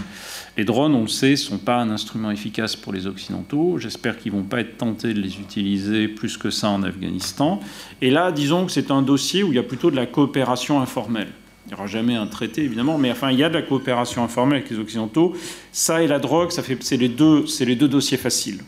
Les 0.55 0.63
drones, 0.63 0.95
on 0.95 1.01
le 1.01 1.07
sait, 1.07 1.31
ne 1.31 1.35
sont 1.35 1.57
pas 1.57 1.77
un 1.77 1.89
instrument 1.89 2.31
efficace 2.31 2.75
pour 2.75 2.93
les 2.93 3.05
Occidentaux. 3.05 3.77
J'espère 3.79 4.17
qu'ils 4.17 4.31
ne 4.31 4.37
vont 4.37 4.43
pas 4.43 4.61
être 4.61 4.77
tentés 4.77 5.13
de 5.13 5.19
les 5.19 5.39
utiliser 5.39 6.07
plus 6.07 6.37
que 6.37 6.49
ça 6.49 6.69
en 6.69 6.83
Afghanistan. 6.83 7.59
Et 8.01 8.09
là, 8.09 8.31
disons 8.31 8.65
que 8.65 8.71
c'est 8.71 8.89
un 8.89 9.01
dossier 9.01 9.43
où 9.43 9.49
il 9.49 9.55
y 9.55 9.59
a 9.59 9.63
plutôt 9.63 9.91
de 9.91 9.97
la 9.97 10.05
coopération 10.05 10.81
informelle. 10.81 11.29
Il 11.65 11.71
n'y 11.71 11.73
aura 11.73 11.87
jamais 11.87 12.15
un 12.15 12.27
traité, 12.27 12.63
évidemment, 12.63 12.97
mais 12.97 13.11
enfin, 13.11 13.29
il 13.29 13.37
y 13.37 13.43
a 13.43 13.49
de 13.49 13.55
la 13.55 13.61
coopération 13.61 14.23
informelle 14.23 14.59
avec 14.59 14.69
les 14.69 14.79
Occidentaux. 14.79 15.35
Ça 15.73 16.01
et 16.01 16.07
la 16.07 16.17
drogue, 16.17 16.51
ça 16.51 16.63
fait, 16.63 16.81
c'est 16.81 16.95
les 16.95 17.09
deux, 17.09 17.45
c'est 17.45 17.65
les 17.65 17.75
deux 17.75 17.89
dossiers 17.89 18.17
faciles. 18.17 18.63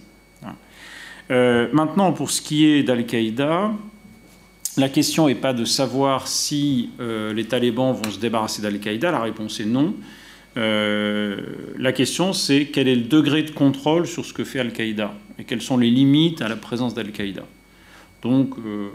Hein. 0.46 0.54
Euh, 1.32 1.70
maintenant, 1.72 2.12
pour 2.12 2.30
ce 2.30 2.42
qui 2.42 2.66
est 2.66 2.84
d'Al-Qaïda, 2.84 3.72
la 4.80 4.90
question 4.90 5.28
n'est 5.28 5.36
pas 5.36 5.54
de 5.54 5.66
savoir 5.66 6.28
si 6.28 6.90
euh, 7.00 7.34
les 7.34 7.46
talibans 7.46 7.94
vont 7.94 8.10
se 8.10 8.20
débarrasser 8.20 8.62
d'Al-Qaïda, 8.62 9.12
la 9.12 9.22
réponse 9.22 9.60
est 9.60 9.66
non. 9.66 9.94
Euh, 10.58 11.42
la 11.78 11.92
question 11.92 12.34
c'est 12.34 12.66
quel 12.66 12.88
est 12.88 12.96
le 12.96 13.04
degré 13.04 13.44
de 13.44 13.52
contrôle 13.52 14.08
sur 14.08 14.26
ce 14.26 14.34
que 14.34 14.44
fait 14.44 14.60
Al-Qaïda 14.60 15.14
et 15.38 15.44
quelles 15.44 15.62
sont 15.62 15.78
les 15.78 15.92
limites 15.92 16.42
à 16.42 16.48
la 16.48 16.56
présence 16.56 16.96
d'Al-Qaïda. 16.96 17.44
Donc 18.24 18.56
euh, 18.58 18.88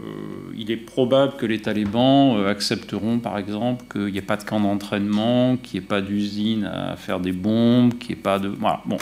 il 0.57 0.69
est 0.69 0.77
probable 0.77 1.33
que 1.37 1.45
les 1.45 1.59
talibans 1.59 2.45
accepteront 2.45 3.19
par 3.19 3.37
exemple 3.37 3.85
qu'il 3.91 4.11
n'y 4.11 4.17
ait 4.17 4.21
pas 4.21 4.37
de 4.37 4.43
camp 4.43 4.59
d'entraînement, 4.59 5.57
qu'il 5.57 5.79
n'y 5.79 5.85
ait 5.85 5.87
pas 5.87 6.01
d'usine 6.01 6.65
à 6.65 6.95
faire 6.97 7.19
des 7.19 7.31
bombes, 7.31 7.97
qu'il 7.97 8.15
n'y 8.15 8.19
ait 8.19 8.23
pas 8.23 8.37
de... 8.37 8.49
Voilà, 8.49 8.81
bon, 8.85 8.97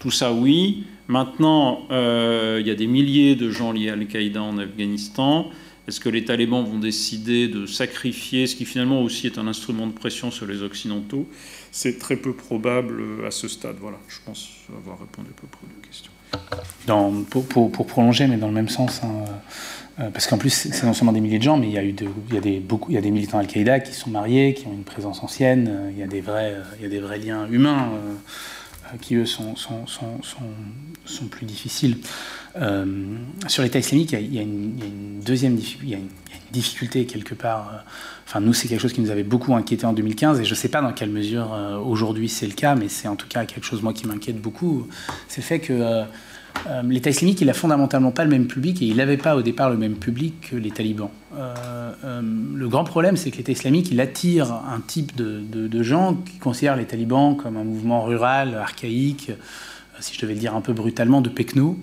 tout 0.00 0.10
ça 0.10 0.32
oui. 0.32 0.84
Maintenant, 1.08 1.82
il 1.90 2.66
y 2.66 2.70
a 2.70 2.74
des 2.74 2.86
milliers 2.86 3.34
de 3.34 3.50
gens 3.50 3.70
liés 3.70 3.90
à 3.90 3.92
Al-Qaïda 3.92 4.42
en 4.42 4.56
Afghanistan. 4.56 5.50
Est-ce 5.88 5.98
que 5.98 6.08
les 6.08 6.24
talibans 6.24 6.64
vont 6.64 6.78
décider 6.78 7.48
de 7.48 7.66
sacrifier 7.66 8.46
ce 8.46 8.54
qui 8.54 8.64
finalement 8.64 9.02
aussi 9.02 9.26
est 9.26 9.38
un 9.38 9.48
instrument 9.48 9.86
de 9.86 9.92
pression 9.92 10.30
sur 10.30 10.46
les 10.46 10.62
Occidentaux? 10.62 11.28
C'est 11.72 11.98
très 11.98 12.16
peu 12.16 12.34
probable 12.34 13.02
à 13.26 13.32
ce 13.32 13.48
stade. 13.48 13.76
Voilà, 13.80 13.98
je 14.08 14.18
pense 14.24 14.48
avoir 14.76 15.00
répondu 15.00 15.30
à 15.30 15.40
peu 15.40 15.46
près 15.48 15.66
aux 15.66 15.86
questions. 15.86 16.12
Dans, 16.86 17.12
pour, 17.24 17.86
prolonger, 17.86 18.26
mais 18.26 18.36
dans 18.36 18.46
le 18.46 18.54
même 18.54 18.68
sens, 18.68 19.02
hein, 19.02 19.24
euh, 20.00 20.10
parce 20.10 20.26
qu'en 20.26 20.38
plus, 20.38 20.50
c'est 20.50 20.84
non 20.84 20.94
seulement 20.94 21.12
des 21.12 21.20
milliers 21.20 21.38
de 21.38 21.42
gens, 21.42 21.56
mais 21.56 21.68
il 21.68 21.72
y 21.72 21.78
a, 21.78 21.84
eu 21.84 21.94
il 22.28 22.34
y 22.34 22.38
a 22.38 22.40
des, 22.40 22.60
beaucoup, 22.60 22.90
il 22.90 22.94
y 22.94 22.98
a 22.98 23.00
des 23.00 23.10
militants 23.10 23.38
Al-Qaïda 23.38 23.80
qui 23.80 23.92
sont 23.92 24.10
mariés, 24.10 24.54
qui 24.54 24.66
ont 24.66 24.72
une 24.72 24.84
présence 24.84 25.22
ancienne, 25.22 25.68
euh, 25.68 25.90
il 25.92 25.98
y 25.98 26.02
a 26.02 26.06
des 26.06 26.20
vrais, 26.20 26.54
euh, 26.54 26.62
il 26.78 26.82
y 26.84 26.86
a 26.86 26.88
des 26.88 27.00
vrais 27.00 27.18
liens 27.18 27.46
humains 27.50 27.90
qui, 29.00 29.14
eux, 29.14 29.26
sont, 29.26 29.56
sont, 29.56 29.86
sont, 29.86 30.20
sont 31.04 31.26
plus 31.26 31.46
difficiles. 31.46 31.96
Euh, 32.60 32.84
sur 33.46 33.62
l'État 33.62 33.78
islamique, 33.78 34.12
il 34.12 34.34
y, 34.34 34.38
a, 34.38 34.42
une, 34.42 35.20
deuxième 35.24 35.58
difficulté, 36.52 37.06
quelque 37.06 37.34
part. 37.34 37.70
Euh, 37.72 37.78
enfin, 38.26 38.40
nous, 38.40 38.52
c'est 38.52 38.68
quelque 38.68 38.80
chose 38.80 38.92
qui 38.92 39.00
nous 39.00 39.10
avait 39.10 39.22
beaucoup 39.22 39.54
inquiété 39.54 39.86
en 39.86 39.92
2015, 39.92 40.40
et 40.40 40.44
je 40.44 40.50
ne 40.50 40.54
sais 40.54 40.68
pas 40.68 40.82
dans 40.82 40.92
quelle 40.92 41.10
mesure 41.10 41.52
euh, 41.54 41.78
aujourd'hui 41.78 42.28
c'est 42.28 42.46
le 42.46 42.52
cas, 42.52 42.74
mais 42.74 42.88
c'est 42.88 43.08
en 43.08 43.16
tout 43.16 43.28
cas 43.28 43.46
quelque 43.46 43.64
chose 43.64 43.82
moi 43.82 43.92
qui 43.92 44.06
m'inquiète 44.06 44.40
beaucoup. 44.40 44.86
C'est 45.28 45.40
le 45.40 45.46
fait 45.46 45.60
que 45.60 46.04
l'État 46.84 47.10
islamique, 47.10 47.40
il 47.40 47.48
a 47.48 47.54
fondamentalement 47.54 48.10
pas 48.10 48.24
le 48.24 48.30
même 48.30 48.46
public, 48.46 48.82
et 48.82 48.86
il 48.86 48.96
n'avait 48.96 49.16
pas 49.16 49.36
au 49.36 49.42
départ 49.42 49.70
le 49.70 49.78
même 49.78 49.94
public 49.94 50.50
que 50.50 50.56
les 50.56 50.70
talibans. 50.70 51.10
le 51.34 52.68
grand 52.68 52.84
problème, 52.84 53.16
c'est 53.16 53.30
que 53.30 53.38
l'État 53.38 53.52
islamique, 53.52 53.90
il 53.90 54.00
attire 54.00 54.52
un 54.52 54.80
type 54.86 55.16
de, 55.16 55.82
gens 55.82 56.14
qui 56.14 56.38
considèrent 56.38 56.76
les 56.76 56.84
talibans 56.84 57.36
comme 57.36 57.56
un 57.56 57.64
mouvement 57.64 58.04
rural, 58.04 58.54
archaïque, 58.54 59.32
si 60.00 60.14
je 60.14 60.20
devais 60.20 60.34
le 60.34 60.40
dire 60.40 60.54
un 60.54 60.60
peu 60.60 60.72
brutalement, 60.72 61.20
de 61.20 61.28
pecno. 61.28 61.78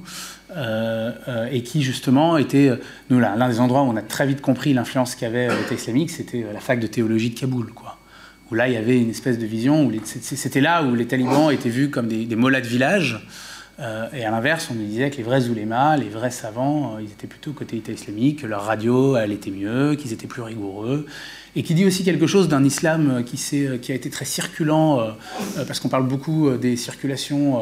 Euh, 0.58 1.12
euh, 1.28 1.48
et 1.52 1.62
qui 1.62 1.84
justement 1.84 2.36
était, 2.38 2.70
euh, 2.70 2.78
nous 3.12 3.20
l'un 3.20 3.48
des 3.48 3.60
endroits 3.60 3.84
où 3.84 3.86
on 3.86 3.96
a 3.96 4.02
très 4.02 4.26
vite 4.26 4.42
compris 4.42 4.74
l'influence 4.74 5.14
qu'avait 5.14 5.48
l'État 5.48 5.76
islamique, 5.76 6.10
c'était 6.10 6.44
la 6.52 6.60
fac 6.60 6.80
de 6.80 6.88
théologie 6.88 7.30
de 7.30 7.40
Kaboul, 7.40 7.68
quoi. 7.68 8.00
Où 8.50 8.56
là, 8.56 8.68
il 8.68 8.74
y 8.74 8.78
avait 8.78 9.00
une 9.00 9.12
espèce 9.12 9.38
de 9.38 9.46
vision, 9.46 9.92
c'était 10.04 10.60
là 10.60 10.82
où 10.82 10.96
les 10.96 11.06
talibans 11.06 11.52
étaient 11.52 11.70
vus 11.70 11.92
comme 11.92 12.08
des, 12.08 12.26
des 12.26 12.36
de 12.36 12.68
village, 12.68 13.24
et 14.14 14.26
à 14.26 14.32
l'inverse, 14.32 14.68
on 14.72 14.76
nous 14.76 14.86
disait 14.86 15.10
que 15.10 15.18
les 15.18 15.24
vrais 15.24 15.48
oulémas, 15.48 15.96
les 15.96 16.10
vrais 16.10 16.32
savants, 16.32 16.98
ils 17.00 17.06
étaient 17.06 17.28
plutôt 17.28 17.54
côté 17.54 17.78
État 17.78 17.94
islamique, 17.94 18.42
que 18.42 18.48
leur 18.48 18.64
radio, 18.66 19.16
elle 19.16 19.32
était 19.32 19.52
mieux, 19.52 19.96
qu'ils 19.96 20.12
étaient 20.12 20.28
plus 20.28 20.42
rigoureux, 20.42 21.06
et 21.56 21.64
qui 21.64 21.74
dit 21.74 21.86
aussi 21.86 22.04
quelque 22.04 22.28
chose 22.28 22.48
d'un 22.48 22.64
islam 22.64 23.24
qui, 23.24 23.38
qui, 23.82 23.92
a 23.92 23.96
été 23.96 24.10
très 24.10 24.26
circulant, 24.26 25.00
euh, 25.00 25.12
euh, 25.58 25.66
parce 25.66 25.80
qu'on 25.80 25.90
parle 25.90 26.08
beaucoup 26.08 26.48
euh, 26.48 26.58
des 26.58 26.76
circulations 26.76 27.62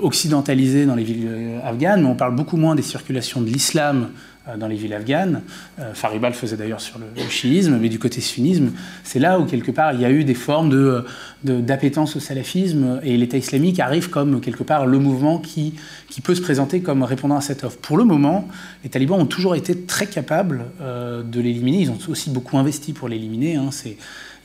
occidentalisées 0.00 0.86
dans 0.86 0.94
les 0.94 1.04
villes 1.04 1.60
afghanes, 1.64 2.02
mais 2.02 2.08
on 2.08 2.14
parle 2.16 2.34
beaucoup 2.34 2.56
moins 2.56 2.74
des 2.74 2.82
circulations 2.82 3.40
de 3.40 3.46
l'islam 3.46 4.10
euh, 4.37 4.37
dans 4.56 4.68
les 4.68 4.76
villes 4.76 4.94
afghanes. 4.94 5.42
Euh, 5.78 5.92
Fariba 5.94 6.28
le 6.28 6.34
faisait 6.34 6.56
d'ailleurs 6.56 6.80
sur 6.80 6.98
le, 6.98 7.06
chiisme, 7.28 7.78
mais 7.78 7.88
du 7.88 7.98
côté 7.98 8.20
sunnisme, 8.20 8.70
c'est 9.04 9.18
là 9.18 9.38
où 9.38 9.44
quelque 9.44 9.70
part 9.70 9.92
il 9.92 10.00
y 10.00 10.04
a 10.04 10.10
eu 10.10 10.24
des 10.24 10.34
formes 10.34 10.70
de, 10.70 11.04
d'appétence 11.42 12.16
au 12.16 12.20
salafisme 12.20 13.00
et 13.02 13.16
l'État 13.16 13.36
islamique 13.36 13.80
arrive 13.80 14.08
comme 14.08 14.40
quelque 14.40 14.62
part 14.62 14.86
le 14.86 14.98
mouvement 14.98 15.38
qui, 15.38 15.74
peut 16.22 16.34
se 16.34 16.42
présenter 16.42 16.80
comme 16.80 17.04
répondant 17.04 17.36
à 17.36 17.40
cette 17.40 17.64
offre. 17.64 17.78
Pour 17.78 17.96
le 17.96 18.04
moment, 18.04 18.48
les 18.82 18.90
talibans 18.90 19.20
ont 19.20 19.26
toujours 19.26 19.54
été 19.54 19.82
très 19.82 20.06
capables 20.06 20.64
euh, 20.80 21.22
de 21.22 21.40
l'éliminer. 21.40 21.82
Ils 21.82 21.90
ont 21.90 21.98
aussi 22.08 22.30
beaucoup 22.30 22.58
investi 22.58 22.92
pour 22.92 23.08
l'éliminer. 23.08 23.56
Hein. 23.56 23.70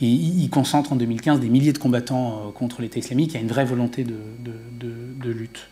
Ils, 0.01 0.49
concentrent 0.49 0.93
en 0.93 0.95
2015 0.95 1.39
des 1.39 1.49
milliers 1.49 1.73
de 1.73 1.79
combattants 1.79 2.51
contre 2.53 2.81
l'État 2.81 2.99
islamique. 2.99 3.31
Il 3.31 3.35
y 3.35 3.37
a 3.37 3.41
une 3.41 3.47
vraie 3.47 3.65
volonté 3.65 4.05
de 4.05 5.29
lutte. 5.29 5.67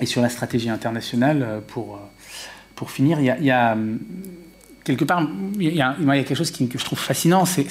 et 0.00 0.06
sur 0.06 0.22
la 0.22 0.28
stratégie 0.28 0.70
internationale 0.70 1.60
pour 1.66 1.98
pour 2.80 2.90
finir, 2.90 3.20
il 3.20 3.26
y 3.26 3.50
a, 3.50 3.72
hum, 3.72 3.98
quelque 4.84 5.04
part, 5.04 5.28
il 5.58 5.76
y, 5.76 5.82
a, 5.82 5.94
quelque 6.24 6.34
chose 6.34 6.50
qui, 6.50 6.66
que 6.66 6.78
je 6.78 6.84
trouve 6.86 6.98
fascinant, 6.98 7.44
c'est 7.44 7.66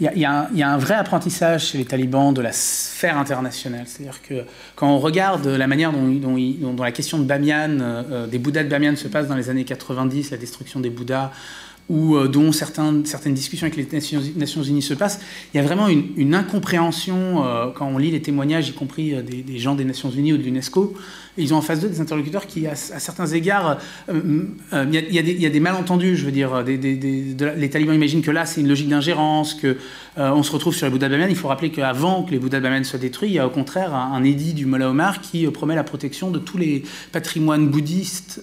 il, 0.00 0.10
y 0.16 0.24
a, 0.24 0.48
un 0.50 0.78
vrai 0.78 0.94
apprentissage 0.94 1.66
chez 1.66 1.76
les 1.76 1.84
talibans 1.84 2.32
de 2.32 2.40
la 2.40 2.50
sphère 2.50 3.18
internationale. 3.18 3.84
C'est-à-dire 3.84 4.22
que 4.22 4.46
quand 4.74 4.88
on 4.88 4.98
regarde 4.98 5.46
la 5.46 5.66
manière 5.66 5.92
dont, 5.92 6.76
la 6.78 6.92
question 6.92 7.18
de 7.18 7.24
Bamiyan, 7.24 7.78
euh, 7.80 8.02
euh, 8.10 8.26
des 8.26 8.38
Bouddhas 8.38 8.64
de 8.64 8.70
Bamiyan 8.70 8.96
se 8.96 9.06
passe 9.06 9.28
dans 9.28 9.36
les 9.36 9.50
années 9.50 9.66
90, 9.66 10.30
la 10.30 10.38
destruction 10.38 10.80
des 10.80 10.88
Bouddhas, 10.88 11.30
ou 11.88 12.16
euh, 12.16 12.28
dont 12.28 12.52
certaines, 12.52 13.02
discussions 13.02 13.66
avec 13.66 13.76
les 13.76 13.86
Nations, 14.36 14.62
Unies 14.62 14.82
se 14.82 14.94
passent, 14.94 15.20
il 15.52 15.56
y 15.56 15.60
a 15.60 15.62
vraiment 15.62 15.88
une, 15.88 16.34
incompréhension 16.34 17.44
quand 17.74 17.86
on 17.86 17.98
lit 17.98 18.10
les 18.10 18.22
témoignages, 18.22 18.68
y 18.68 18.72
compris 18.72 19.14
des, 19.22 19.42
des 19.42 19.58
gens 19.58 19.74
des 19.74 19.84
Nations 19.84 20.10
Unies 20.10 20.32
ou 20.32 20.38
de 20.38 20.42
l'UNESCO, 20.42 20.94
ils 21.38 21.54
ont 21.54 21.58
en 21.58 21.62
face 21.62 21.80
d'eux 21.80 21.88
des 21.88 22.00
interlocuteurs 22.00 22.46
qui, 22.46 22.66
à, 22.66 22.74
certains 22.74 23.26
égards, 23.26 23.78
euh, 24.10 24.44
euh, 24.72 24.84
il 24.92 25.14
y, 25.14 25.46
a 25.46 25.50
des 25.50 25.60
malentendus, 25.60 26.16
je 26.16 26.26
veux 26.26 26.32
dire. 26.32 26.62
les 26.62 27.70
talibans 27.70 27.94
imaginent 27.94 28.22
que 28.22 28.30
là, 28.30 28.44
c'est 28.44 28.60
une 28.60 28.68
logique 28.68 28.88
d'ingérence, 28.88 29.54
qu'on 29.54 29.74
euh, 30.18 30.42
se 30.42 30.52
retrouve 30.52 30.74
sur 30.74 30.86
les 30.86 30.92
Bouddhas 30.92 31.08
de 31.08 31.30
Il 31.30 31.36
faut 31.36 31.48
rappeler 31.48 31.70
qu'avant 31.70 32.24
que 32.24 32.32
les 32.32 32.38
Bouddhas 32.38 32.60
de 32.60 32.82
soient 32.82 32.98
détruits, 32.98 33.30
il 33.30 33.34
y 33.34 33.38
a 33.38 33.46
au 33.46 33.50
contraire 33.50 33.94
un, 33.94 34.22
édit 34.24 34.52
du 34.52 34.66
Mollah 34.66 34.90
Omar 34.90 35.20
qui 35.20 35.46
promet 35.46 35.74
la 35.74 35.84
protection 35.84 36.30
de 36.30 36.38
tous 36.38 36.58
les 36.58 36.82
patrimoines 37.12 37.68
bouddhistes, 37.68 38.42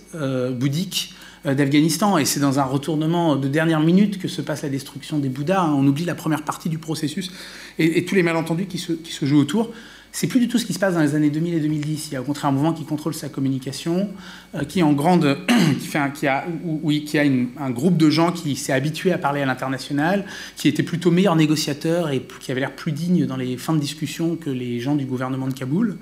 bouddhiques 0.60 1.14
d'Afghanistan. 1.46 2.18
Et 2.18 2.26
c'est 2.26 2.40
dans 2.40 2.60
un 2.60 2.64
retournement 2.64 3.36
de 3.36 3.48
dernière 3.48 3.80
minute 3.80 4.20
que 4.20 4.28
se 4.28 4.42
passe 4.42 4.64
la 4.64 4.70
destruction 4.70 5.20
des 5.20 5.30
Bouddhas. 5.30 5.62
Hein. 5.62 5.76
On 5.76 5.86
oublie 5.88 6.06
la 6.06 6.16
première 6.16 6.44
partie 6.44 6.70
du 6.70 6.78
processus 6.78 7.32
et, 7.78 8.06
tous 8.06 8.16
les 8.16 8.24
malentendus 8.24 8.66
qui 8.66 8.78
se, 8.78 9.26
jouent 9.26 9.40
autour. 9.40 9.72
C'est 10.12 10.26
plus 10.26 10.40
du 10.40 10.48
tout 10.48 10.58
ce 10.58 10.66
qui 10.66 10.74
se 10.74 10.80
passe 10.80 10.96
dans 10.96 11.02
les 11.02 11.14
années 11.14 11.30
2000 11.30 11.54
et 11.54 11.60
2010. 11.60 12.08
Il 12.08 12.14
y 12.14 12.18
a 12.18 12.22
au 12.22 12.24
contraire 12.24 12.50
un 12.50 12.54
mouvement 12.54 12.74
qui 12.74 12.84
contrôle 12.84 13.14
sa 13.14 13.30
communication, 13.30 14.10
euh, 14.56 14.64
qui 14.64 14.82
en 14.82 14.94
grande, 14.94 15.38
qui, 15.80 15.88
fait 15.88 16.00
a 16.00 16.44
un 17.60 17.70
groupe 17.70 17.96
de 17.96 18.10
gens 18.10 18.32
qui 18.32 18.56
s'est 18.56 18.74
habitué 18.74 19.12
à 19.12 19.20
parler 19.20 19.42
à 19.42 19.46
l'international, 19.46 20.26
qui 20.56 20.68
était 20.68 20.84
plutôt 20.84 21.12
meilleur 21.12 21.36
négociateur 21.36 22.10
et 22.10 22.26
qui 22.40 22.52
avait 22.52 22.62
l'air 22.62 22.76
plus 22.76 22.92
digne 22.92 23.28
dans 23.28 23.38
les 23.38 23.58
fins 23.58 23.74
de 23.74 23.80
discussion 23.80 24.36
que 24.36 24.50
les 24.50 24.80
gens 24.80 24.96
du 24.96 25.06
gouvernement 25.06 25.48
de 25.48 25.54
Kaboul. 25.54 25.98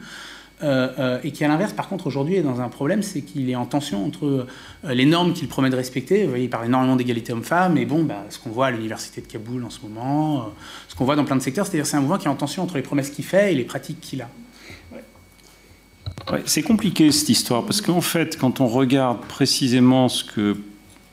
Euh, 0.64 0.90
euh, 0.98 1.20
et 1.24 1.32
qui 1.32 1.46
à 1.46 1.48
l'inverse, 1.48 1.74
par 1.74 1.88
contre, 1.88 2.08
aujourd'hui 2.08 2.36
est 2.36 2.42
dans 2.42 2.62
un 2.62 2.70
problème, 2.70 3.04
c'est 3.04 3.22
qu'il 3.22 3.48
est 3.48 3.56
en 3.56 3.68
tension 3.68 4.04
entre 4.04 4.26
euh, 4.26 4.94
les 4.94 5.06
normes 5.06 5.34
qu'il 5.34 5.48
promet 5.48 5.70
de 5.70 5.76
respecter. 5.76 6.24
Vous 6.24 6.30
voyez, 6.30 6.46
il 6.46 6.50
parle 6.50 6.66
énormément 6.66 6.96
d'égalité 6.96 7.32
homme-femme, 7.32 7.78
et 7.78 7.86
bon, 7.86 8.04
bah, 8.04 8.26
ce 8.30 8.40
qu'on 8.40 8.50
voit 8.50 8.68
à 8.68 8.72
l'université 8.72 9.22
de 9.22 9.28
Kaboul 9.28 9.64
en 9.64 9.70
ce 9.70 9.82
moment, 9.82 10.50
ce 10.88 10.96
qu'on 10.96 11.06
voit 11.06 11.16
dans 11.16 11.26
plein 11.26 11.36
de 11.36 11.44
secteurs, 11.44 11.68
c'est-à-dire 11.68 11.86
c'est 11.86 11.98
un 11.98 12.02
mouvement 12.02 12.18
qui 12.18 12.26
est 12.26 12.32
en 12.32 12.36
tension 12.36 12.64
entre 12.64 12.76
les 12.76 12.82
promesses 12.82 13.12
qu'il 13.12 13.26
fait 13.26 13.54
et 13.54 13.56
les 13.56 13.66
pratiques 13.66 14.02
qu'il 14.02 14.24
a. 14.24 14.30
c'est 16.46 16.64
compliqué 16.64 17.12
cette 17.12 17.30
histoire, 17.30 17.64
parce 17.64 17.82
qu'en 17.82 18.02
fait, 18.02 18.36
quand 18.36 18.60
on 18.60 18.68
regarde 18.68 19.20
précisément 19.28 20.10
ce 20.10 20.24
que, 20.24 20.58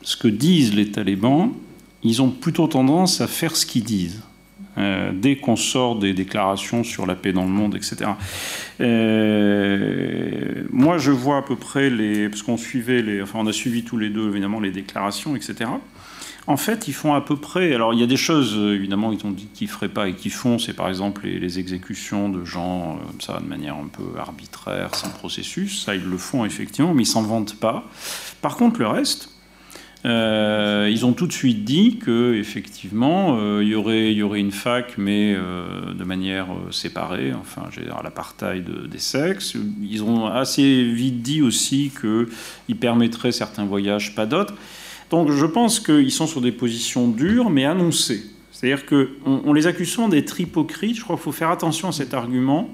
ce 0.01 0.17
que 0.17 0.29
disent 0.29 0.75
les 0.75 0.91
talibans, 0.91 1.53
ils 2.03 2.23
ont 2.23 2.31
plutôt 2.31 2.67
tendance 2.67 3.21
à 3.21 3.27
faire 3.27 3.57
ce 3.57 3.67
qu'ils 3.67 3.85
disent. 3.85 4.23
Euh, 4.77 5.13
dès 5.15 5.37
qu'on 5.37 5.55
sort 5.55 5.97
des 5.97 6.15
déclarations 6.15 6.83
sur 6.83 7.07
la 7.07 7.15
paix 7.15 7.33
dans 7.33 7.45
le 7.45 7.51
monde, 7.51 7.77
etc. 7.77 8.11
Euh, 8.81 10.65
moi, 10.71 10.99
je 10.99 11.13
vois 11.13 11.37
à 11.39 11.43
peu 11.43 11.55
près 11.55 11.91
les, 11.91 12.29
parce 12.29 12.43
qu'on 12.43 12.57
suivait 12.57 13.03
les, 13.03 13.23
enfin, 13.23 13.39
on 13.41 13.47
a 13.47 13.53
suivi 13.53 13.85
tous 13.85 13.99
les 13.99 14.11
deux 14.11 14.29
évidemment 14.29 14.59
les 14.59 14.73
déclarations, 14.73 15.37
etc. 15.37 15.71
En 16.47 16.57
fait, 16.59 16.89
ils 16.89 16.93
font 16.93 17.15
à 17.15 17.23
peu 17.23 17.37
près. 17.37 17.73
Alors, 17.73 17.95
il 17.95 18.01
y 18.01 18.03
a 18.03 18.07
des 18.07 18.19
choses, 18.19 18.55
évidemment, 18.75 19.13
ils 19.13 19.25
ont 19.25 19.31
dit 19.31 19.47
qu'ils 19.55 19.69
feraient 19.69 19.89
pas 19.89 20.09
et 20.09 20.15
qu'ils 20.15 20.33
font. 20.33 20.59
C'est 20.59 20.75
par 20.75 20.89
exemple 20.89 21.27
les, 21.27 21.59
exécutions 21.59 22.29
de 22.29 22.45
gens 22.45 22.97
euh, 22.97 23.07
comme 23.07 23.21
ça, 23.21 23.41
de 23.41 23.47
manière 23.47 23.77
un 23.77 23.89
peu 23.89 24.19
arbitraire, 24.19 24.95
sans 24.95 25.11
processus. 25.11 25.85
Ça, 25.85 25.95
ils 25.95 26.05
le 26.05 26.19
font 26.19 26.45
effectivement, 26.45 26.93
mais 26.93 27.05
ils 27.05 27.07
s'en 27.07 27.23
vantent 27.23 27.59
pas. 27.59 27.85
Par 28.43 28.57
contre, 28.57 28.81
le 28.81 28.89
reste, 28.89 29.31
euh, 30.07 30.91
ils 30.91 31.07
ont 31.07 31.15
tout 31.15 31.27
de 31.27 31.33
suite 31.33 31.65
dit 31.65 31.97
que 31.97 32.35
effectivement 32.35 33.39
euh, 33.39 33.63
il, 33.63 33.69
y 33.69 33.75
aurait, 33.75 34.39
une 34.39 34.53
fac, 34.53 34.99
mais 34.99 35.35
euh, 35.35 35.95
de 35.95 36.05
manière 36.05 36.49
séparée, 36.71 37.33
enfin, 37.33 37.63
l'apartheid 38.03 38.69
des 38.87 38.99
sexes. 38.99 39.57
Ils 39.83 40.03
ont 40.03 40.27
assez 40.27 40.85
vite 40.85 41.23
dit 41.23 41.41
aussi 41.41 41.91
qu'ils 41.99 42.77
permettraient 42.77 43.33
certains 43.33 43.65
voyages, 43.65 44.15
pas 44.15 44.27
d'autres. 44.27 44.55
Donc 45.09 45.31
je 45.31 45.47
pense 45.47 45.81
qu'ils 45.81 46.13
sont 46.13 46.27
sur 46.27 46.43
des 46.43 46.53
positions 46.53 47.09
dures, 47.09 47.49
mais 47.49 47.65
annoncées. 47.65 48.25
C'est-à-dire 48.53 48.85
qu'on 48.85 49.07
on 49.25 49.53
les 49.55 49.67
accuse 49.67 49.89
souvent 49.89 50.09
d'être 50.09 50.39
hypocrites. 50.39 50.97
Je 50.97 51.03
crois 51.03 51.17
qu'il 51.17 51.23
faut 51.23 51.33
faire 51.33 51.51
attention 51.51 51.89
à 51.89 51.93
cet 51.93 52.13
argument, 52.13 52.69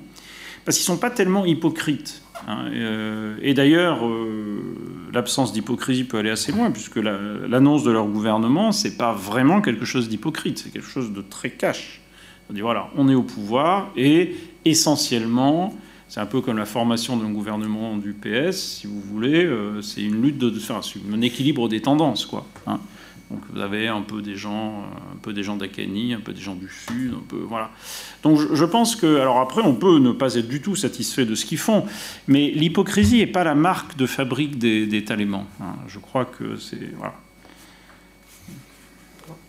parce 0.64 0.78
qu'ils 0.78 0.90
ne 0.90 0.96
sont 0.96 1.00
pas 1.00 1.10
tellement 1.10 1.44
hypocrites. 1.44 2.22
Hein, 2.48 2.66
euh, 2.72 3.36
et, 3.42 3.54
d'ailleurs, 3.54 4.06
euh, 4.06 4.60
l'absence 5.12 5.52
d'hypocrisie 5.52 6.04
peut 6.04 6.18
aller 6.18 6.30
assez 6.30 6.52
loin, 6.52 6.70
puisque 6.70 6.96
l'annonce 6.96 7.84
de 7.84 7.90
leur 7.90 8.06
gouvernement, 8.06 8.72
c'est 8.72 8.96
pas 8.96 9.12
vraiment 9.12 9.60
quelque 9.60 9.84
chose 9.84 10.08
d'hypocrite, 10.08 10.58
c'est 10.58 10.72
quelque 10.72 10.88
chose 10.88 11.12
de 11.12 11.22
très 11.22 11.50
cash. 11.50 12.00
On 12.48 12.52
dit 12.52 12.60
voilà, 12.60 12.88
on 12.96 13.08
est 13.08 13.14
au 13.14 13.22
pouvoir 13.22 13.90
et 13.96 14.34
essentiellement, 14.64 15.74
c'est 16.08 16.20
un 16.20 16.26
peu 16.26 16.40
comme 16.40 16.58
la 16.58 16.66
formation 16.66 17.16
d'un 17.16 17.30
gouvernement 17.30 17.96
du 17.96 18.12
PS, 18.12 18.56
si 18.56 18.86
vous 18.88 19.00
voulez, 19.00 19.44
euh, 19.44 19.80
c'est 19.82 20.02
une 20.02 20.20
lutte 20.20 20.38
de, 20.38 20.50
faire 20.58 20.80
un 21.12 21.20
équilibre 21.20 21.68
des 21.68 21.80
tendances, 21.80 22.26
quoi. 22.26 22.46
Hein. 22.66 22.80
Donc 23.30 23.40
vous 23.52 23.60
avez 23.60 23.86
un 23.86 24.02
peu 24.02 24.22
des 24.22 24.34
gens, 24.34 24.82
un 24.82 25.16
peu 25.22 25.32
des 25.32 25.44
gens 25.44 25.56
d'Akani, 25.56 26.14
un 26.14 26.20
peu 26.20 26.32
des 26.32 26.40
gens 26.40 26.56
du 26.56 26.68
Sud, 26.68 27.14
un 27.14 27.22
peu 27.28 27.36
voilà. 27.36 27.70
Donc 28.24 28.40
je, 28.52 28.64
pense 28.64 28.96
que, 28.96 29.20
alors 29.20 29.38
après, 29.38 29.62
on 29.62 29.74
peut 29.74 29.98
ne 29.98 30.10
pas 30.10 30.34
être 30.34 30.48
du 30.48 30.60
tout 30.60 30.74
satisfait 30.74 31.24
de 31.24 31.36
ce 31.36 31.46
qu'ils 31.46 31.58
font, 31.58 31.84
mais 32.26 32.50
l'hypocrisie 32.50 33.18
n'est 33.18 33.28
pas 33.28 33.44
la 33.44 33.54
marque 33.54 33.96
de 33.96 34.06
fabrique 34.06 34.58
des, 34.58 34.86
des 34.86 35.04
talibans. 35.04 35.44
Hein. 35.60 35.76
Je 35.86 36.00
crois 36.00 36.24
que 36.24 36.56
c'est 36.56 36.90
voilà. 36.96 37.14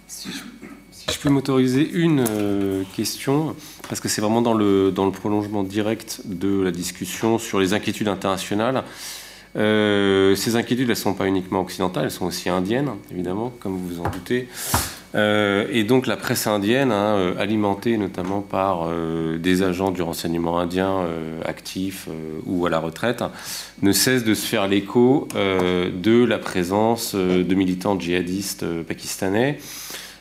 Si 0.08 0.30
je, 0.30 1.20
peux 1.20 1.30
m'autoriser 1.30 1.90
une 1.90 2.26
euh, 2.30 2.84
question, 2.96 3.56
parce 3.88 4.00
que 4.00 4.10
c'est 4.10 4.22
vraiment 4.22 4.42
dans 4.42 4.54
le 4.54 5.12
prolongement 5.12 5.64
direct 5.64 6.22
de 6.26 6.62
la 6.62 6.72
discussion 6.72 7.40
sur 7.40 7.60
les 7.60 7.74
inquiétudes 7.74 8.10
internationales. 8.10 8.84
Euh, 9.56 10.36
ces 10.36 10.56
inquiétudes, 10.56 10.90
elles 10.90 10.92
ne 10.92 10.96
sont 10.96 11.14
pas 11.14 11.28
uniquement 11.28 11.62
occidentales, 11.62 12.06
elles 12.06 12.12
sont 12.12 12.26
aussi 12.26 12.50
indiennes, 12.50 12.92
évidemment, 13.12 13.52
comme 13.60 13.74
vous 13.74 13.96
vous 13.96 14.00
en 14.00 14.10
doutez. 14.10 14.48
Euh, 15.14 15.68
et 15.70 15.84
donc 15.84 16.08
la 16.08 16.16
presse 16.16 16.48
indienne, 16.48 16.94
hein, 16.94 17.18
euh, 17.18 17.34
alimentée 17.38 17.98
notamment 17.98 18.40
par 18.40 18.88
des 19.40 19.62
agents 19.62 19.92
du 19.92 20.02
renseignement 20.02 20.58
indien 20.60 21.06
actifs 21.46 22.08
ou 22.46 22.66
à 22.66 22.70
la 22.70 22.80
retraite, 22.80 23.24
ne 23.82 23.92
cesse 23.92 24.24
de 24.24 24.34
se 24.34 24.46
faire 24.46 24.68
l'écho 24.68 25.28
de 25.34 26.24
la 26.24 26.38
présence 26.38 27.16
de 27.16 27.56
militants 27.56 28.00
djihadistes 28.00 28.66
pakistanais, 28.84 29.58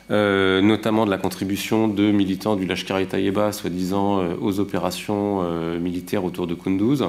notamment 0.09 1.05
de 1.05 1.11
la 1.11 1.17
contribution 1.17 1.87
de 1.87 2.11
militants 2.11 2.55
du 2.55 2.65
Lashkar-e-Taiba, 2.65 3.51
soi-disant 3.51 4.23
aux 4.41 4.59
opérations 4.59 5.43
militaires 5.79 6.25
autour 6.25 6.47
de 6.47 6.55
Kunduz. 6.55 7.03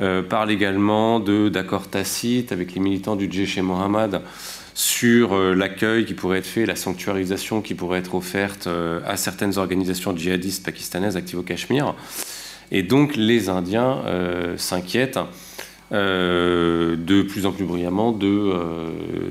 Euh, 0.00 0.22
parle 0.22 0.50
également 0.50 1.20
d'accords 1.20 1.88
tacites 1.88 2.50
avec 2.50 2.74
les 2.74 2.80
militants 2.80 3.14
du 3.14 3.30
Jaish 3.30 3.58
e 3.58 3.60
Mohammed 3.60 4.22
sur 4.74 5.34
euh, 5.34 5.54
l'accueil 5.54 6.06
qui 6.06 6.14
pourrait 6.14 6.38
être 6.38 6.46
fait, 6.46 6.64
la 6.64 6.76
sanctuarisation 6.76 7.60
qui 7.60 7.74
pourrait 7.74 7.98
être 7.98 8.14
offerte 8.14 8.68
euh, 8.68 9.00
à 9.06 9.18
certaines 9.18 9.58
organisations 9.58 10.16
djihadistes 10.16 10.64
pakistanaises 10.64 11.18
actives 11.18 11.40
au 11.40 11.42
Cachemire. 11.42 11.94
Et 12.70 12.82
donc 12.82 13.16
les 13.16 13.50
Indiens 13.50 13.98
s'inquiètent 14.56 15.18
de 15.90 17.22
plus 17.22 17.44
en 17.44 17.52
plus 17.52 17.66
bruyamment 17.66 18.12
de, 18.12 18.54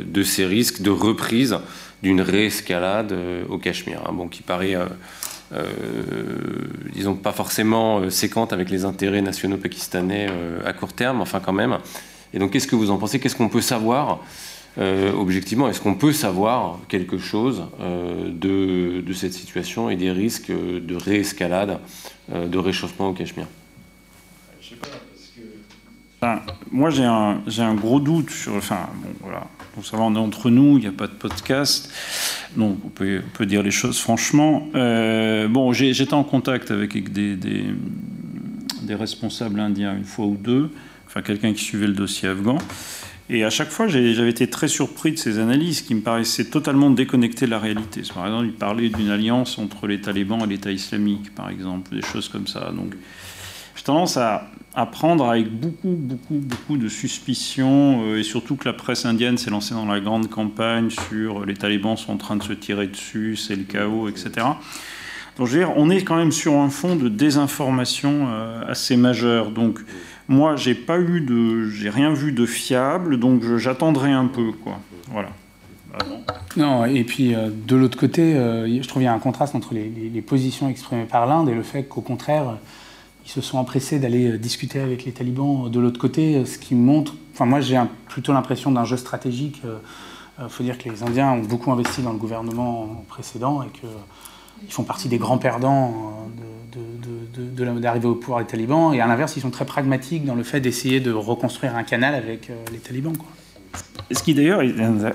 de, 0.06 0.22
ces 0.22 0.46
risques 0.46 0.84
de 0.84 0.92
reprise 0.92 1.58
d'une 2.04 2.22
réescalade 2.22 3.18
au 3.50 3.58
Cachemire, 3.58 4.04
hein, 4.08 4.14
bon, 4.14 4.28
qui 4.28 4.44
paraît 4.44 4.76
disons 6.94 7.16
pas 7.16 7.32
forcément 7.32 8.00
euh, 8.00 8.10
séquente 8.10 8.54
avec 8.54 8.70
les 8.70 8.86
intérêts 8.86 9.22
nationaux 9.22 9.58
pakistanais 9.58 10.28
euh, 10.30 10.66
à 10.66 10.74
court 10.74 10.94
terme, 10.94 11.22
enfin 11.22 11.40
quand 11.40 11.54
même. 11.54 11.78
Et 12.34 12.40
donc 12.40 12.52
qu'est-ce 12.52 12.68
que 12.68 12.76
vous 12.76 12.92
en 12.92 12.98
pensez? 12.98 13.20
Qu'est-ce 13.20 13.36
qu'on 13.36 13.50
peut 13.50 13.62
savoir 13.62 14.20
objectivement, 14.78 15.68
est-ce 15.68 15.82
qu'on 15.82 15.96
peut 15.96 16.14
savoir 16.14 16.80
quelque 16.88 17.18
chose 17.18 17.64
de, 17.82 19.02
de, 19.02 19.14
cette 19.14 19.34
situation 19.34 19.90
et 19.90 19.98
des 19.98 20.12
risques 20.12 20.50
de 20.50 20.96
réescalade, 20.96 21.80
de 22.34 22.58
réchauffement 22.58 23.10
au 23.10 23.14
Cachemire? 23.14 23.48
Moi, 26.72 26.90
j'ai 26.90 27.04
un, 27.04 27.42
un, 27.58 27.76
gros 27.76 28.00
doute 28.00 28.30
sur. 28.30 28.56
Enfin, 28.56 28.88
bon, 28.96 29.10
voilà. 29.20 29.48
Pour 29.74 29.86
savoir, 29.86 30.10
on 30.10 30.16
est 30.16 30.20
entre 30.20 30.50
nous, 30.50 30.78
il 30.78 30.82
n'y 30.82 30.88
a 30.88 30.92
pas 30.92 31.08
de 31.08 31.14
podcast. 31.14 31.92
Donc, 32.58 32.78
on 32.84 32.90
peut, 32.90 33.22
dire 33.46 33.64
les 33.64 33.72
choses 33.72 34.00
franchement. 34.00 34.68
Euh, 34.76 35.48
bon, 35.48 35.72
j'étais 35.72 36.14
en 36.14 36.24
contact 36.26 36.72
avec 36.72 37.12
des, 37.14 37.38
responsables 38.90 39.62
indiens 39.62 39.96
une 39.96 40.04
fois 40.04 40.26
ou 40.26 40.36
deux, 40.36 40.70
enfin, 41.08 41.22
quelqu'un 41.22 41.54
qui 41.54 41.64
suivait 41.64 41.88
le 41.88 41.94
dossier 41.94 42.28
afghan. 42.28 42.58
Et 43.30 43.46
à 43.46 43.50
chaque 43.50 43.70
fois, 43.70 43.88
j'avais 43.88 44.30
été 44.30 44.50
très 44.50 44.68
surpris 44.68 45.14
de 45.14 45.18
ces 45.18 45.40
analyses 45.40 45.82
qui 45.82 45.96
me 45.96 46.02
paraissaient 46.02 46.50
totalement 46.50 46.90
déconnectées 46.90 47.46
de 47.46 47.52
la 47.52 47.60
réalité. 47.60 48.02
Par 48.14 48.26
exemple, 48.26 48.48
il 48.48 48.54
parlait 48.54 48.90
d'une 48.90 49.10
alliance 49.10 49.58
entre 49.58 49.88
les 49.88 50.02
talibans 50.02 50.42
et 50.44 50.48
l'État 50.48 50.72
islamique, 50.72 51.34
par 51.34 51.50
exemple, 51.50 51.96
des 51.96 52.02
choses 52.02 52.28
comme 52.28 52.48
ça. 52.48 52.74
Donc, 52.76 52.94
j'ai 53.78 53.84
tendance 53.84 54.18
à, 54.18 54.52
à, 54.74 54.86
prendre 54.86 55.30
avec 55.30 55.50
beaucoup, 55.50 55.96
beaucoup, 55.96 56.36
beaucoup 56.36 56.78
de 56.78 56.88
suspicion, 56.88 58.04
euh, 58.04 58.20
et 58.20 58.24
surtout 58.24 58.56
que 58.56 58.68
la 58.68 58.74
presse 58.74 59.06
indienne 59.06 59.38
s'est 59.38 59.50
lancée 59.50 59.74
dans 59.74 59.86
la 59.86 60.00
grande 60.00 60.30
campagne 60.30 60.90
sur 60.90 61.46
les 61.46 61.54
talibans 61.54 61.98
sont 61.98 62.14
en 62.14 62.18
train 62.18 62.36
de 62.36 62.44
se 62.44 62.54
tirer 62.54 62.88
dessus, 62.88 63.36
c'est 63.36 63.56
le 63.56 63.64
chaos, 63.64 64.08
etc. 64.08 64.32
Donc 65.38 65.48
je 65.48 65.54
veux 65.54 65.60
dire, 65.60 65.74
on 65.78 65.90
est 65.90 66.04
quand 66.04 66.16
même 66.16 66.32
sur 66.32 66.56
un 66.56 66.70
fond 66.70 66.96
de 66.96 67.10
désinformation 67.10 68.28
euh, 68.30 68.64
assez 68.68 68.98
majeur. 68.98 69.52
Donc 69.52 69.80
moi, 70.28 70.56
j'ai 70.56 70.76
pas 70.76 71.00
eu 71.00 71.22
de, 71.22 71.70
j'ai 71.70 71.90
rien 71.90 72.14
vu 72.14 72.32
de 72.32 72.46
fiable, 72.46 73.20
donc 73.20 73.44
j'attendrai 73.58 74.12
un 74.12 74.28
peu, 74.28 74.52
quoi. 74.52 74.80
Voilà. 75.10 75.30
Non, 76.56 76.86
et 76.86 77.04
puis 77.04 77.36
euh, 77.36 77.50
de 77.50 77.76
l'autre 77.76 77.98
côté, 77.98 78.34
je 78.34 78.88
trouve 78.88 79.02
qu'il 79.02 79.06
y 79.06 79.08
a 79.08 79.14
un 79.14 79.20
contraste 79.20 79.56
entre 79.56 79.74
les 79.74 80.22
positions 80.22 80.70
exprimées 80.70 81.06
par 81.06 81.26
l'Inde 81.26 81.50
et 81.50 81.54
le 81.54 81.64
fait 81.64 81.84
qu'au 81.84 82.02
contraire, 82.02 82.58
ils 83.26 83.30
se 83.30 83.42
sont 83.42 83.58
empressés 83.58 84.00
d'aller 84.00 84.32
euh, 84.32 84.38
discuter 84.38 84.80
avec 84.80 85.06
les 85.06 85.12
talibans 85.12 85.70
de 85.70 85.80
l'autre 85.80 86.00
côté, 86.00 86.38
euh, 86.38 86.46
ce 86.46 86.58
qui 86.58 86.76
montre. 86.76 87.14
Enfin, 87.34 87.46
moi, 87.46 87.62
j'ai 87.62 87.80
plutôt 88.08 88.34
l'impression 88.34 88.72
d'un 88.72 88.86
jeu 88.86 88.98
stratégique. 88.98 89.62
Il 89.64 90.44
euh, 90.44 90.50
faut 90.50 90.64
dire 90.64 90.78
que 90.78 90.90
les 90.90 91.04
Indiens 91.04 91.32
ont 91.32 91.42
beaucoup 91.42 91.72
investi 91.72 92.02
dans 92.02 92.12
le 92.12 92.18
gouvernement 92.18 93.04
précédent 93.08 93.64
et 93.64 93.68
qu'ils 93.68 94.72
font 94.72 94.84
partie 94.84 95.08
des 95.08 95.18
grands 95.18 95.38
perdants 95.38 96.30
d'arriver 97.80 98.08
au 98.08 98.16
pouvoir 98.16 98.40
des 98.40 98.48
talibans. 98.48 98.94
Et 98.94 99.02
à 99.02 99.08
l'inverse, 99.08 99.36
ils 99.38 99.42
sont 99.42 99.52
très 99.52 99.66
pragmatiques 99.66 100.26
dans 100.26 100.36
le 100.36 100.44
fait 100.44 100.60
d'essayer 100.60 101.00
de 101.00 101.12
reconstruire 101.12 101.76
un 101.76 101.84
canal 101.84 102.16
avec 102.16 102.52
les 102.72 102.80
talibans. 102.80 103.14
Ce 104.10 104.24
qui 104.24 104.34
d'ailleurs, 104.34 104.62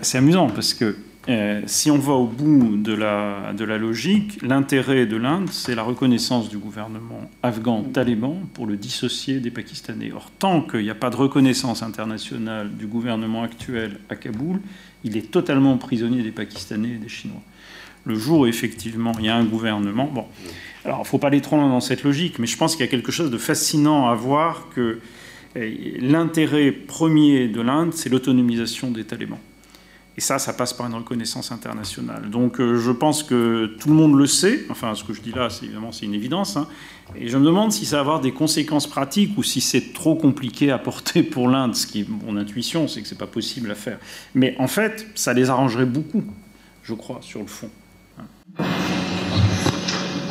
c'est 0.02 0.18
amusant 0.18 0.48
parce 0.48 0.74
que 0.74 0.96
euh, 1.28 1.62
si 1.66 1.90
on 1.90 1.98
va 1.98 2.12
au 2.12 2.26
bout 2.26 2.76
de 2.76 2.92
la, 2.92 3.78
logique, 3.78 4.40
l'intérêt 4.42 5.06
de 5.06 5.16
l'Inde, 5.16 5.48
c'est 5.50 5.74
la 5.74 5.82
reconnaissance 5.82 6.48
du 6.48 6.58
gouvernement 6.58 7.28
afghan 7.42 7.82
taliban 7.82 8.36
pour 8.54 8.66
le 8.66 8.76
dissocier 8.76 9.40
des 9.40 9.50
Pakistanais. 9.50 10.12
Or, 10.14 10.30
tant 10.38 10.60
qu'il 10.60 10.82
n'y 10.82 10.90
a 10.90 10.94
pas 10.94 11.10
de 11.10 11.16
reconnaissance 11.16 11.82
internationale 11.82 12.70
du 12.70 12.86
gouvernement 12.86 13.42
actuel 13.42 13.98
à 14.08 14.14
Kaboul, 14.14 14.60
il 15.02 15.16
est 15.16 15.30
totalement 15.30 15.76
prisonnier 15.78 16.22
des 16.22 16.30
Pakistanais 16.30 16.90
et 16.90 16.98
des 16.98 17.08
Chinois. 17.08 17.42
Le 18.04 18.14
jour 18.14 18.40
où 18.40 18.46
effectivement 18.46 19.12
il 19.18 19.24
y 19.24 19.28
a 19.28 19.36
un 19.36 19.44
gouvernement, 19.44 20.06
bon, 20.06 20.26
alors 20.84 20.98
il 20.98 21.02
ne 21.02 21.06
faut 21.06 21.18
pas 21.18 21.26
aller 21.26 21.40
trop 21.40 21.56
loin 21.56 21.68
dans 21.68 21.80
cette 21.80 22.04
logique, 22.04 22.38
mais 22.38 22.46
je 22.46 22.56
pense 22.56 22.76
qu'il 22.76 22.84
y 22.84 22.88
a 22.88 22.90
quelque 22.90 23.10
chose 23.10 23.32
de 23.32 23.38
fascinant 23.38 24.08
à 24.08 24.14
voir 24.14 24.68
que 24.72 25.00
euh, 25.56 25.74
l'intérêt 25.98 26.70
premier 26.70 27.48
de 27.48 27.60
l'Inde, 27.60 27.92
c'est 27.94 28.08
l'autonomisation 28.08 28.92
des 28.92 29.02
talibans. 29.02 29.40
Et 30.18 30.22
ça, 30.22 30.38
ça 30.38 30.54
passe 30.54 30.72
par 30.72 30.86
une 30.86 30.94
reconnaissance 30.94 31.52
internationale. 31.52 32.30
Donc 32.30 32.58
euh, 32.58 32.78
je 32.78 32.90
pense 32.90 33.22
que 33.22 33.66
tout 33.78 33.88
le 33.88 33.94
monde 33.94 34.16
le 34.16 34.26
sait. 34.26 34.64
Enfin, 34.70 34.94
ce 34.94 35.04
que 35.04 35.12
je 35.12 35.20
dis 35.20 35.32
là, 35.32 35.50
c'est 35.50 35.66
évidemment 35.66 35.92
c'est 35.92 36.06
une 36.06 36.14
évidence. 36.14 36.56
Hein. 36.56 36.66
Et 37.16 37.28
je 37.28 37.36
me 37.36 37.44
demande 37.44 37.70
si 37.70 37.84
ça 37.84 37.96
va 37.96 38.00
avoir 38.00 38.20
des 38.20 38.32
conséquences 38.32 38.86
pratiques 38.86 39.36
ou 39.36 39.42
si 39.42 39.60
c'est 39.60 39.92
trop 39.92 40.14
compliqué 40.14 40.70
à 40.70 40.78
porter 40.78 41.22
pour 41.34 41.48
l'Inde. 41.48 41.74
Ce 41.74 41.86
qui, 41.86 42.06
mon 42.08 42.36
intuition, 42.36 42.88
c'est 42.88 43.02
que 43.02 43.08
c'est 43.08 43.18
pas 43.18 43.26
possible 43.26 43.70
à 43.70 43.74
faire. 43.74 43.98
Mais 44.34 44.56
en 44.58 44.68
fait, 44.68 45.06
ça 45.14 45.34
les 45.34 45.50
arrangerait 45.50 45.86
beaucoup, 45.86 46.24
je 46.82 46.94
crois, 46.94 47.18
sur 47.20 47.40
le 47.40 47.46
fond. 47.46 47.68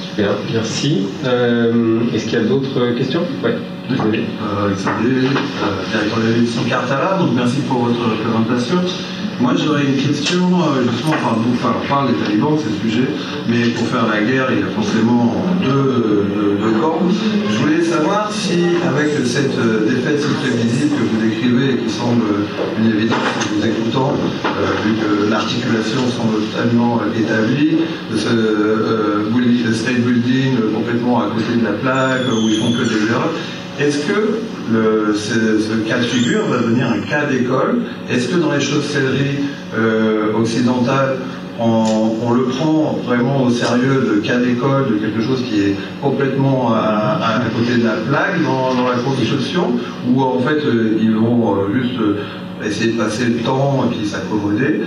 Super, 0.10 0.32
merci. 0.52 1.07
Euh, 1.26 2.10
est-ce 2.14 2.24
qu'il 2.24 2.34
y 2.34 2.41
a 2.41 2.45
d'autres 2.45 2.91
questions? 2.98 3.24
Oui. 3.44 3.52
Désolé. 3.90 4.24
Euh, 4.41 4.74
Xavier, 4.74 5.28
euh, 5.28 5.90
directeur 5.91 6.18
de 6.18 6.24
la 6.24 6.36
l'émission 6.36 6.64
Cartala, 6.64 7.18
donc 7.20 7.36
merci 7.36 7.60
pour 7.68 7.86
votre 7.86 8.16
présentation. 8.18 8.80
Moi, 9.40 9.53
j'aurais 9.57 9.84
une 9.86 9.98
question, 9.98 10.48
euh, 10.62 10.84
justement, 10.90 11.14
enfin, 11.16 11.36
enfin, 11.53 11.76
on 11.84 11.88
parle 11.88 12.07
des 12.14 12.24
talibans, 12.24 12.57
c'est 12.57 12.72
le 12.72 12.90
sujet, 12.90 13.07
mais 13.49 13.68
pour 13.70 13.86
faire 13.88 14.07
la 14.07 14.22
guerre, 14.22 14.48
il 14.52 14.60
y 14.60 14.64
a 14.64 14.68
forcément 14.68 15.36
deux, 15.62 16.26
deux, 16.62 16.80
camps. 16.80 17.02
Je 17.52 17.57
voulais 17.57 17.84
savoir 17.84 18.32
si, 18.32 18.53
avec 18.88 19.12
cette 19.26 19.57
euh, 19.60 19.86
défaite 19.90 20.22
si 20.22 20.34
prévisible 20.41 20.95
que 20.95 21.03
vous 21.03 21.22
décrivez 21.22 21.74
et 21.74 21.78
qui 21.78 21.90
semble 21.90 22.24
une 22.80 22.88
évidence 22.88 23.18
en 23.18 23.56
vous 23.56 23.66
écoutant, 23.66 24.14
euh, 24.45 24.48
vu 24.86 24.94
que 24.95 25.30
l'articulation 25.30 25.99
semble 26.16 26.41
totalement 26.52 27.02
établie, 27.18 27.80
ce 28.16 29.74
state 29.74 30.02
building 30.02 30.57
complètement 30.74 31.22
à 31.22 31.28
côté 31.28 31.60
de 31.60 31.64
la 31.64 31.74
plaque, 31.74 32.22
où 32.32 32.48
ils 32.49 32.57
font 32.57 32.72
que 32.72 32.84
des 32.84 33.12
erreurs, 33.12 33.32
est-ce 33.80 33.99
que 34.06 34.40
ce, 34.74 35.88
cas 35.88 35.98
de 35.98 36.04
figure 36.04 36.46
va 36.48 36.58
devenir 36.58 36.88
un 36.88 37.00
cas 37.00 37.26
d'école. 37.26 37.84
Est-ce 38.10 38.30
que 38.30 38.38
dans 38.38 38.52
les 38.52 38.62
chausselleries 38.62 39.40
euh, 39.78 40.34
occidentales, 40.34 41.18
on, 41.60 42.34
le 42.34 42.44
prend 42.46 43.00
vraiment 43.06 43.44
au 43.44 43.50
sérieux 43.50 44.14
de 44.14 44.20
cas 44.20 44.38
d'école, 44.38 44.88
de 44.90 44.96
quelque 44.96 45.22
chose 45.22 45.42
qui 45.44 45.62
est 45.62 45.76
complètement 46.02 46.74
à, 46.74 47.42
côté 47.56 47.80
de 47.80 47.86
la 47.86 47.94
plaque 47.94 48.44
dans, 48.44 48.84
la 48.84 48.98
construction, 48.98 49.72
ou 50.10 50.22
en 50.22 50.40
fait 50.40 50.66
euh, 50.66 50.98
ils 51.00 51.16
vont 51.16 51.56
euh, 51.56 51.74
juste 51.74 52.00
essayer 52.66 52.94
de 52.94 52.98
passer 52.98 53.26
le 53.26 53.36
temps 53.44 53.86
et 53.86 53.96
puis 53.96 54.06
s'accommoder? 54.06 54.82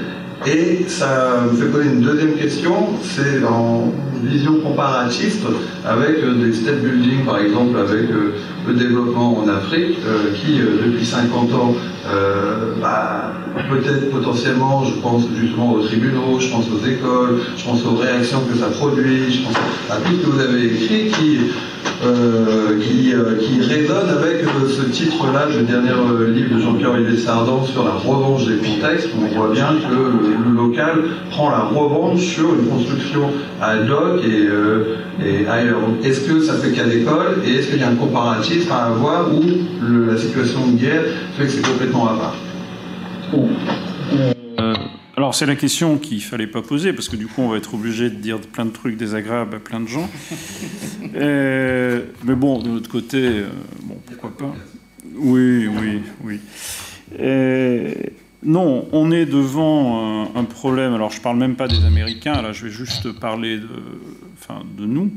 Et 0.47 0.85
ça 0.86 1.44
me 1.51 1.56
fait 1.56 1.66
poser 1.66 1.89
une 1.89 2.01
deuxième 2.01 2.35
question, 2.35 2.90
c'est 3.02 3.44
en 3.44 3.93
vision 4.23 4.60
comparatiste 4.60 5.44
avec 5.85 6.19
euh, 6.23 6.35
des 6.35 6.52
state 6.52 6.82
building, 6.82 7.24
par 7.24 7.39
exemple, 7.39 7.78
avec 7.78 8.10
euh, 8.10 8.35
le 8.66 8.74
développement 8.74 9.39
en 9.39 9.48
Afrique, 9.48 9.98
euh, 10.06 10.32
qui 10.35 10.59
depuis 10.59 11.05
50 11.05 11.52
ans, 11.55 11.74
bah, 12.81 13.32
peut-être 13.69 14.10
potentiellement, 14.10 14.85
je 14.85 14.94
pense 15.01 15.24
justement 15.39 15.73
aux 15.74 15.81
tribunaux, 15.81 16.39
je 16.40 16.48
pense 16.48 16.66
aux 16.70 16.86
écoles, 16.86 17.40
je 17.56 17.65
pense 17.65 17.85
aux 17.85 17.97
réactions 17.97 18.40
que 18.51 18.56
ça 18.56 18.66
produit, 18.66 19.31
je 19.31 19.43
pense 19.44 19.55
à 19.90 19.97
tout 19.97 20.15
ce 20.19 20.27
que 20.27 20.31
vous 20.31 20.40
avez 20.40 20.65
écrit, 20.66 21.10
qui 21.10 21.39
euh, 22.01 22.79
qui, 22.81 23.12
euh, 23.12 23.39
qui, 23.41 23.61
résonne 23.61 24.09
avec 24.09 24.45
euh, 24.45 24.69
ce 24.69 24.83
titre-là 24.83 25.47
du 25.47 25.65
dernier 25.65 25.91
livre 26.33 26.55
de 26.55 26.61
Jean-Pierre 26.61 26.93
Olivier 26.93 27.19
Sardan 27.19 27.65
sur 27.65 27.83
la 27.85 27.91
revanche 27.91 28.47
des 28.47 28.59
contextes. 28.59 29.09
On 29.20 29.37
voit 29.37 29.53
bien 29.53 29.66
que 29.66 29.95
le, 29.95 30.55
local 30.55 31.03
prend 31.31 31.51
la 31.51 31.62
revanche 31.62 32.20
sur 32.20 32.55
une 32.55 32.69
construction 32.69 33.31
à 33.61 33.75
hoc 33.79 34.20
et, 34.25 35.49
ailleurs. 35.49 35.81
Est-ce 36.05 36.20
que 36.20 36.41
ça 36.41 36.55
fait 36.55 36.70
qu'à 36.70 36.85
l'école 36.85 37.43
et 37.45 37.57
est-ce 37.57 37.70
qu'il 37.70 37.81
y 37.81 37.83
a 37.83 37.89
un 37.89 37.97
comparatif 37.97 38.70
à 38.70 38.87
avoir 38.87 39.35
où 39.35 39.43
la 40.09 40.16
situation 40.16 40.69
de 40.69 40.79
guerre 40.79 41.03
fait 41.37 41.47
que 41.47 41.51
c'est 41.51 41.66
complètement 41.66 42.07
à 42.07 42.15
part? 42.15 42.35
Alors 45.29 45.35
c'est 45.35 45.45
la 45.45 45.57
question 45.57 45.99
qu'il 45.99 46.23
fallait 46.23 46.47
pas 46.47 46.63
poser 46.63 46.95
parce 46.95 47.11
que 47.11 47.17
du 47.17 47.27
coup 47.27 47.43
on 47.43 47.51
va 47.51 47.59
être 47.59 47.75
obligé 47.75 48.09
de 48.09 48.15
dire 48.15 48.41
plein 48.41 48.65
de 48.65 48.71
trucs 48.71 48.97
désagréables 48.97 49.57
à 49.57 49.59
plein 49.59 49.79
de 49.81 49.87
gens. 49.87 50.09
Euh, 51.15 52.05
mais 52.25 52.35
bon, 52.35 52.61
de 52.61 52.69
l'autre 52.69 52.91
côté, 52.91 53.19
euh, 53.19 53.49
bon 53.83 53.97
pourquoi 54.07 54.37
pas. 54.37 54.55
Oui, 55.17 55.67
oui, 55.67 56.03
oui. 56.23 56.41
Euh, 57.19 57.93
non, 58.43 58.87
on 58.93 59.11
est 59.11 59.25
devant 59.25 60.35
un, 60.35 60.45
problème. 60.45 60.95
Alors 60.95 61.11
je 61.11 61.21
parle 61.21 61.39
même 61.39 61.57
pas 61.57 61.67
des 61.67 61.85
Américains. 61.85 62.41
Là, 62.43 62.53
je 62.53 62.67
vais 62.67 62.71
juste 62.71 63.11
parler 63.19 63.59
de, 63.59 63.69
enfin, 64.35 64.63
de 64.77 64.87
nous. 64.87 65.11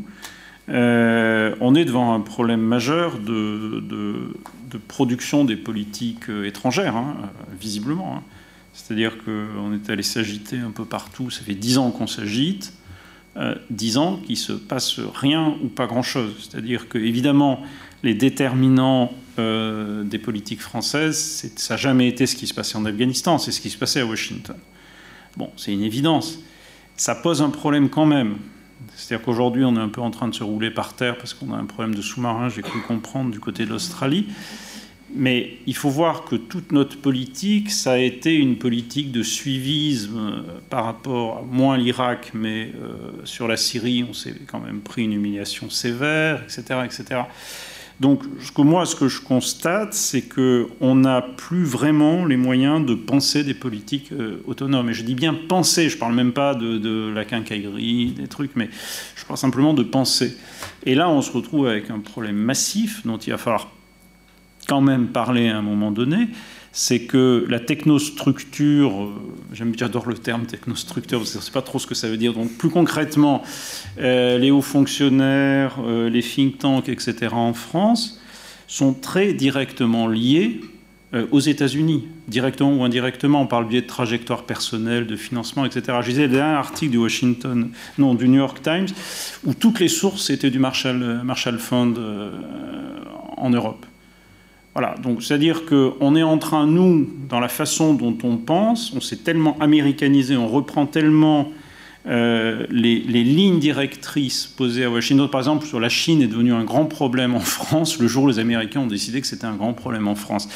on 0.68 1.76
est 1.76 1.86
devant 1.86 2.14
un 2.14 2.22
problème 2.22 2.62
majeur 2.62 3.20
de, 3.20 3.80
de, 3.82 4.78
production 4.88 5.46
des 5.46 5.58
politiques 5.58 6.30
étrangères, 6.46 6.96
hein, 6.96 7.16
visiblement. 7.60 8.18
Hein. 8.18 8.24
C'est-à-dire 8.74 9.18
qu'on 9.24 9.74
est 9.74 9.90
allé 9.90 10.04
s'agiter 10.04 10.58
un 10.58 10.72
peu 10.72 10.86
partout. 10.86 11.30
Ça 11.30 11.42
fait 11.42 11.56
dix 11.56 11.78
ans 11.78 11.92
qu'on 11.92 12.08
s'agite, 12.08 12.74
euh, 13.38 13.56
dix 13.70 13.98
ans 13.98 14.18
qu'il 14.26 14.38
se 14.38 14.54
passe 14.54 15.00
rien 15.00 15.56
ou 15.64 15.68
pas 15.68 15.88
grand-chose. 15.88 16.34
C'est-à-dire 16.40 16.88
que, 16.88 16.98
évidemment, 16.98 17.62
les 18.04 18.14
déterminants 18.14 19.14
euh, 19.40 20.04
des 20.04 20.20
politiques 20.20 20.62
françaises, 20.62 21.50
ça 21.56 21.74
n'a 21.74 21.78
jamais 21.78 22.08
été 22.08 22.26
ce 22.26 22.36
qui 22.36 22.48
se 22.48 22.54
passait 22.54 22.78
en 22.78 22.86
Afghanistan, 22.86 23.38
c'est 23.38 23.52
ce 23.52 23.62
qui 23.62 23.70
se 23.70 23.78
passait 23.78 24.02
à 24.02 24.06
Washington. 24.06 24.58
Bon, 25.38 25.50
c'est 25.58 25.74
une 25.74 25.84
évidence. 25.84 26.40
Ça 26.98 27.16
pose 27.16 27.42
un 27.42 27.50
problème 27.50 27.90
quand 27.90 28.06
même. 28.06 28.38
C'est-à-dire 28.96 29.26
qu'aujourd'hui, 29.26 29.64
on 29.64 29.76
est 29.76 29.80
un 29.80 29.90
peu 29.90 30.02
en 30.02 30.12
train 30.12 30.28
de 30.28 30.36
se 30.36 30.44
rouler 30.44 30.72
par 30.72 30.96
terre 30.96 31.18
parce 31.18 31.34
qu'on 31.34 31.54
a 31.54 31.58
un 31.58 31.66
problème 31.66 31.96
de 31.96 32.02
sous-marin, 32.02 32.50
j'ai 32.50 32.62
cru 32.62 32.82
comprendre, 32.82 33.32
du 33.32 33.40
côté 33.40 33.66
de 33.66 33.70
l'Australie. 33.70 34.28
Mais 35.14 35.58
il 35.68 35.76
faut 35.76 35.90
voir 35.90 36.24
que 36.24 36.36
toute 36.36 36.72
notre 36.72 36.98
politique, 36.98 37.70
ça 37.70 37.94
a 37.94 37.98
été 37.98 38.34
une 38.34 38.58
politique 38.58 39.12
de 39.12 39.24
suivisme 39.24 40.18
euh, 40.18 40.42
par 40.70 40.86
rapport, 40.86 41.46
moins 41.46 41.76
à 41.76 41.78
l'Irak, 41.78 42.32
mais 42.34 42.72
euh, 42.82 42.96
sur 43.26 43.48
la 43.48 43.58
Syrie, 43.58 44.06
on 44.08 44.14
s'est 44.14 44.36
quand 44.48 44.60
même 44.60 44.80
pris 44.80 45.04
une 45.04 45.14
humiliation 45.14 45.70
sévère, 45.70 46.44
etc. 46.44 46.80
etc. 46.86 47.22
Donc 48.00 48.24
moi, 48.58 48.88
ce 48.88 48.96
que 48.96 49.08
je 49.08 49.22
constate, 49.22 49.94
c'est 49.94 50.24
qu'on 50.24 50.96
n'a 50.96 51.22
plus 51.22 51.64
vraiment 51.64 52.26
les 52.26 52.38
moyens 52.38 52.84
de 52.84 52.96
penser 52.96 53.44
des 53.44 53.54
politiques 53.54 54.12
euh, 54.12 54.42
autonomes. 54.48 54.90
Et 54.90 54.94
je 54.94 55.04
dis 55.04 55.14
bien 55.14 55.36
penser, 55.36 55.88
je 55.88 55.96
ne 55.96 56.00
parle 56.00 56.16
même 56.16 56.32
pas 56.32 56.56
de, 56.56 56.80
de, 56.80 57.12
la 57.14 57.26
quincaillerie, 57.26 58.14
des 58.18 58.28
trucs, 58.28 58.56
mais 58.56 58.70
je 59.16 59.24
parle 59.26 59.38
simplement 59.38 59.76
de 59.76 59.84
penser. 59.84 60.36
Et 60.86 60.96
là, 60.96 61.10
on 61.10 61.22
se 61.22 61.32
retrouve 61.32 61.68
avec 61.68 61.92
un 61.92 62.00
problème 62.00 62.38
massif 62.38 63.06
dont 63.06 63.18
il 63.18 63.30
va 63.32 63.38
falloir 63.38 63.70
quand 64.68 64.82
même 64.82 65.08
parler 65.08 65.50
à 65.50 65.58
un 65.58 65.62
moment 65.62 65.92
donné, 65.92 66.30
c'est 66.72 67.02
que 67.02 67.46
la 67.50 67.60
technostructure, 67.60 69.04
euh, 69.04 69.66
j'adore 69.76 70.08
le 70.08 70.16
terme 70.16 70.46
technostructure, 70.46 71.20
parce 71.20 71.34
je 71.34 71.38
ne 71.38 71.42
sais 71.42 71.52
pas 71.52 71.62
trop 71.62 71.80
ce 71.80 71.88
que 71.88 71.96
ça 71.96 72.08
veut 72.08 72.18
dire. 72.18 72.34
Donc 72.34 72.52
plus 72.58 72.70
concrètement, 72.70 73.44
euh, 74.00 74.38
les 74.38 74.52
hauts 74.52 74.62
fonctionnaires, 74.62 75.78
euh, 75.84 76.10
les 76.10 76.22
think 76.22 76.60
tanks, 76.60 76.88
etc. 76.88 77.34
en 77.34 77.54
France 77.54 78.22
sont 78.68 78.94
très 78.94 79.34
directement 79.34 80.08
liés 80.08 80.62
aux 81.32 81.42
États-Unis, 81.42 82.08
directement 82.30 82.74
ou 82.74 82.86
indirectement, 82.86 83.46
par 83.46 83.60
le 83.60 83.68
biais 83.68 83.82
de 83.82 83.86
trajectoires 83.86 84.46
personnelles, 84.46 85.08
de 85.08 85.18
financement, 85.18 85.66
etc. 85.66 85.98
Je 86.00 86.10
disais 86.12 86.22
le 86.22 86.30
dernier 86.30 86.56
article 86.56 86.92
du 86.92 86.98
Washington, 86.98 87.70
non, 87.98 88.16
du 88.16 88.30
New 88.30 88.38
York 88.38 88.62
Times, 88.64 88.88
où 89.44 89.54
toutes 89.54 89.82
les 89.82 89.90
sources 89.90 90.30
étaient 90.30 90.52
du 90.52 90.60
Marshall, 90.60 91.20
Marshall 91.26 91.60
Fund 91.60 92.00
en 93.36 93.50
Europe. 93.50 93.86
Voilà, 94.74 94.96
donc 95.04 95.22
c'est-à-dire 95.22 95.66
qu'on 95.66 96.16
est 96.16 96.24
en 96.24 96.38
train, 96.38 96.66
nous, 96.66 97.10
dans 97.28 97.42
la 97.42 97.50
façon 97.50 97.94
dont 97.94 98.18
on 98.24 98.38
pense, 98.38 98.94
on 98.96 99.02
s'est 99.02 99.18
tellement 99.18 99.58
américanisé, 99.60 100.38
on 100.38 100.48
reprend 100.48 100.86
tellement 100.86 101.52
euh, 102.08 102.66
les, 102.72 103.00
lignes 103.02 103.60
directrices 103.60 104.48
posées 104.48 104.86
à 104.86 104.90
Washington. 104.90 105.30
Par 105.30 105.42
exemple, 105.42 105.66
sur 105.68 105.80
la 105.80 105.90
Chine 105.90 106.22
est 106.22 106.28
devenu 106.28 106.54
un 106.54 106.64
grand 106.64 106.86
problème 106.86 107.36
en 107.36 107.42
France 107.42 108.00
le 108.00 108.08
jour 108.08 108.24
où 108.24 108.28
les 108.28 108.40
Américains 108.40 108.80
ont 108.80 108.88
décidé 108.88 109.22
que 109.22 109.28
c'était 109.28 109.46
un 109.46 109.56
grand 109.56 109.74
problème 109.74 110.08
en 110.08 110.16
France. 110.16 110.48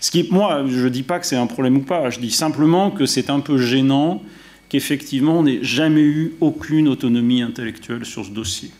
Ce 0.00 0.10
qui, 0.10 0.28
moi, 0.30 0.64
je 0.66 0.84
ne 0.84 0.88
dis 0.88 1.04
pas 1.04 1.20
que 1.20 1.26
c'est 1.26 1.36
un 1.36 1.46
problème 1.46 1.76
ou 1.76 1.82
pas, 1.82 2.10
je 2.10 2.18
dis 2.18 2.32
simplement 2.32 2.90
que 2.90 3.06
c'est 3.06 3.30
un 3.30 3.40
peu 3.40 3.56
gênant 3.56 4.20
qu'effectivement 4.68 5.38
on 5.38 5.42
n'ait 5.44 5.62
jamais 5.62 6.02
eu 6.02 6.34
aucune 6.40 6.86
autonomie 6.88 7.42
intellectuelle 7.42 8.04
sur 8.04 8.24
ce 8.24 8.30
dossier. 8.30 8.70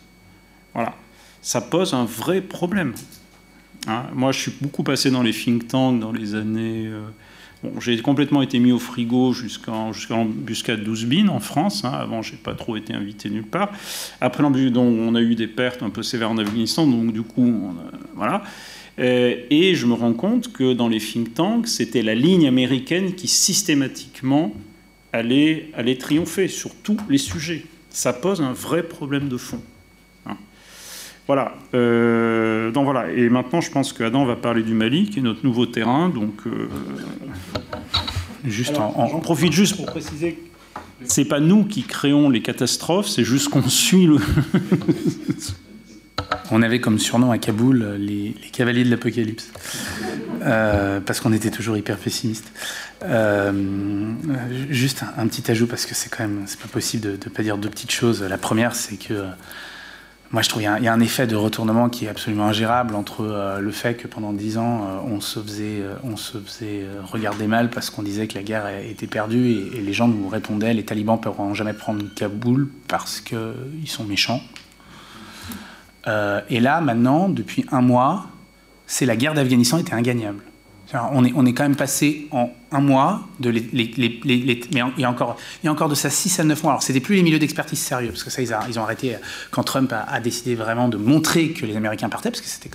Voilà, 0.73 0.95
ça 1.41 1.59
pose 1.59 1.93
un 1.93 2.05
vrai 2.05 2.41
problème. 2.41 2.93
Hein, 3.87 4.05
moi, 4.13 4.31
je 4.31 4.39
suis 4.39 4.53
beaucoup 4.61 4.83
passé 4.83 5.09
dans 5.11 5.23
les 5.23 5.33
think 5.33 5.67
tanks 5.67 5.99
dans 5.99 6.11
les 6.11 6.35
années 6.35 6.89
Bon, 7.63 7.79
j'ai 7.79 8.01
complètement 8.01 8.41
été 8.41 8.57
mis 8.57 8.71
au 8.71 8.79
frigo 8.79 9.33
jusqu'à 9.33 10.75
12 10.77 11.05
bin 11.05 11.27
en 11.27 11.39
France. 11.39 11.85
Hein. 11.85 11.91
Avant, 11.93 12.23
j'ai 12.23 12.35
pas 12.35 12.55
trop 12.55 12.75
été 12.75 12.93
invité 12.93 13.29
nulle 13.29 13.45
part. 13.45 13.71
Après 14.19 14.41
l'embuscade, 14.41 14.77
on 14.77 15.13
a 15.13 15.21
eu 15.21 15.35
des 15.35 15.47
pertes 15.47 15.83
un 15.83 15.91
peu 15.91 16.01
sévères 16.01 16.31
en 16.31 16.37
Afghanistan, 16.39 16.87
donc 16.87 17.13
du 17.13 17.21
coup, 17.21 17.71
voilà. 18.15 18.43
Euh, 18.99 19.35
et 19.49 19.75
je 19.75 19.85
me 19.85 19.93
rends 19.93 20.13
compte 20.13 20.51
que 20.51 20.73
dans 20.73 20.87
les 20.87 20.99
think 20.99 21.35
tanks, 21.35 21.67
c'était 21.67 22.01
la 22.01 22.15
ligne 22.15 22.47
américaine 22.47 23.13
qui 23.13 23.27
systématiquement 23.27 24.53
allait, 25.13 25.69
allait 25.75 25.97
triompher 25.97 26.47
sur 26.47 26.73
tous 26.75 26.97
les 27.09 27.17
sujets. 27.19 27.63
Ça 27.89 28.11
pose 28.11 28.41
un 28.41 28.53
vrai 28.53 28.83
problème 28.83 29.29
de 29.29 29.37
fond. 29.37 29.61
Voilà. 31.33 31.53
Euh, 31.73 32.71
donc 32.71 32.83
voilà. 32.83 33.09
Et 33.09 33.29
maintenant, 33.29 33.61
je 33.61 33.71
pense 33.71 33.93
qu'Adam 33.93 34.25
va 34.25 34.35
parler 34.35 34.63
du 34.63 34.73
Mali, 34.73 35.09
qui 35.09 35.19
est 35.19 35.21
notre 35.21 35.45
nouveau 35.45 35.65
terrain. 35.65 36.09
Donc, 36.09 36.33
euh, 36.45 36.67
juste 38.43 38.77
en, 38.77 39.07
j'en 39.07 39.21
profite 39.21 39.53
juste 39.53 39.77
pour 39.77 39.85
préciser. 39.85 40.37
C'est 41.05 41.23
pas 41.23 41.39
nous 41.39 41.63
qui 41.63 41.83
créons 41.83 42.29
les 42.29 42.41
catastrophes, 42.41 43.07
c'est 43.07 43.23
juste 43.23 43.47
qu'on 43.47 43.63
suit 43.69 44.07
le. 44.07 44.17
On 46.51 46.61
avait 46.61 46.81
comme 46.81 46.99
surnom 46.99 47.31
à 47.31 47.37
Kaboul 47.37 47.95
les, 47.97 48.35
cavaliers 48.51 48.83
de 48.83 48.89
l'apocalypse, 48.89 49.53
euh, 50.41 50.99
parce 50.99 51.21
qu'on 51.21 51.31
était 51.31 51.49
toujours 51.49 51.77
hyper 51.77 51.95
pessimiste. 51.95 52.51
Euh, 53.03 53.53
juste 54.69 55.05
un, 55.17 55.27
petit 55.27 55.49
ajout, 55.49 55.67
parce 55.67 55.85
que 55.85 55.95
c'est 55.95 56.09
quand 56.09 56.23
même, 56.23 56.43
c'est 56.45 56.59
pas 56.59 56.67
possible 56.67 57.03
de 57.03 57.11
ne 57.11 57.33
pas 57.33 57.41
dire 57.41 57.57
deux 57.57 57.69
petites 57.69 57.91
choses. 57.91 58.21
La 58.21 58.37
première, 58.37 58.75
c'est 58.75 58.97
que 58.97 59.27
moi 60.31 60.41
je 60.41 60.49
trouve 60.49 60.61
qu'il 60.61 60.83
y, 60.83 60.87
a 60.87 60.93
un 60.93 60.99
effet 60.99 61.27
de 61.27 61.35
retournement 61.35 61.89
qui 61.89 62.05
est 62.05 62.09
absolument 62.09 62.45
ingérable 62.45 62.95
entre 62.95 63.57
le 63.59 63.71
fait 63.71 63.95
que 63.95 64.07
pendant 64.07 64.31
dix 64.31 64.57
ans, 64.57 65.03
on 65.05 65.19
se 65.19 65.39
faisait, 65.39 65.83
on 66.03 66.15
se 66.15 66.37
faisait 66.37 66.85
regarder 67.03 67.47
mal 67.47 67.69
parce 67.69 67.89
qu'on 67.89 68.01
disait 68.01 68.27
que 68.27 68.35
la 68.35 68.43
guerre 68.43 68.67
était 68.67 69.07
perdue 69.07 69.49
et, 69.49 69.81
les 69.81 69.93
gens 69.93 70.07
nous 70.07 70.29
répondaient 70.29 70.73
les 70.73 70.85
talibans 70.85 71.17
ne 71.17 71.21
pourront 71.21 71.53
jamais 71.53 71.73
prendre 71.73 72.05
Kaboul 72.15 72.69
parce 72.87 73.19
qu'ils 73.19 73.87
sont 73.87 74.05
méchants. 74.05 74.41
Euh, 76.07 76.41
et 76.49 76.59
là, 76.59 76.81
maintenant, 76.81 77.29
depuis 77.29 77.65
un 77.71 77.81
mois, 77.81 78.27
c'est 78.87 79.05
la 79.05 79.15
guerre 79.15 79.33
d'Afghanistan 79.33 79.77
était 79.77 79.93
ingagnable. 79.93 80.43
On 80.93 81.23
est, 81.23 81.31
on 81.35 81.45
est 81.45 81.53
quand 81.53 81.63
même 81.63 81.75
passé 81.75 82.27
en 82.31 82.49
un 82.73 82.79
mois 82.79 83.27
de 83.39 83.49
les, 83.49 83.69
mais 83.73 84.81
il 84.97 85.01
y, 85.01 85.03
a 85.03 85.09
encore, 85.09 85.37
il 85.61 85.65
y 85.65 85.69
a 85.69 85.71
encore 85.71 85.89
de 85.89 85.95
ça 85.95 86.09
6 86.09 86.39
à 86.39 86.43
9 86.43 86.63
mois. 86.63 86.73
Alors, 86.73 86.83
c'était 86.83 87.01
plus 87.01 87.15
les 87.15 87.23
milieux 87.23 87.39
d'expertise 87.39 87.79
sérieux, 87.79 88.09
parce 88.09 88.23
que 88.23 88.29
ça, 88.29 88.41
ils, 88.41 88.79
ont 88.79 88.83
arrêté 88.83 89.17
quand 89.51 89.63
Trump 89.63 89.93
a, 89.93 90.19
décidé 90.21 90.55
vraiment 90.55 90.87
de 90.87 90.97
montrer 90.97 91.51
que 91.51 91.65
les 91.65 91.75
Américains 91.75 92.07
partaient, 92.07 92.29
parce 92.29 92.41
que 92.41 92.47
c'était, 92.47 92.69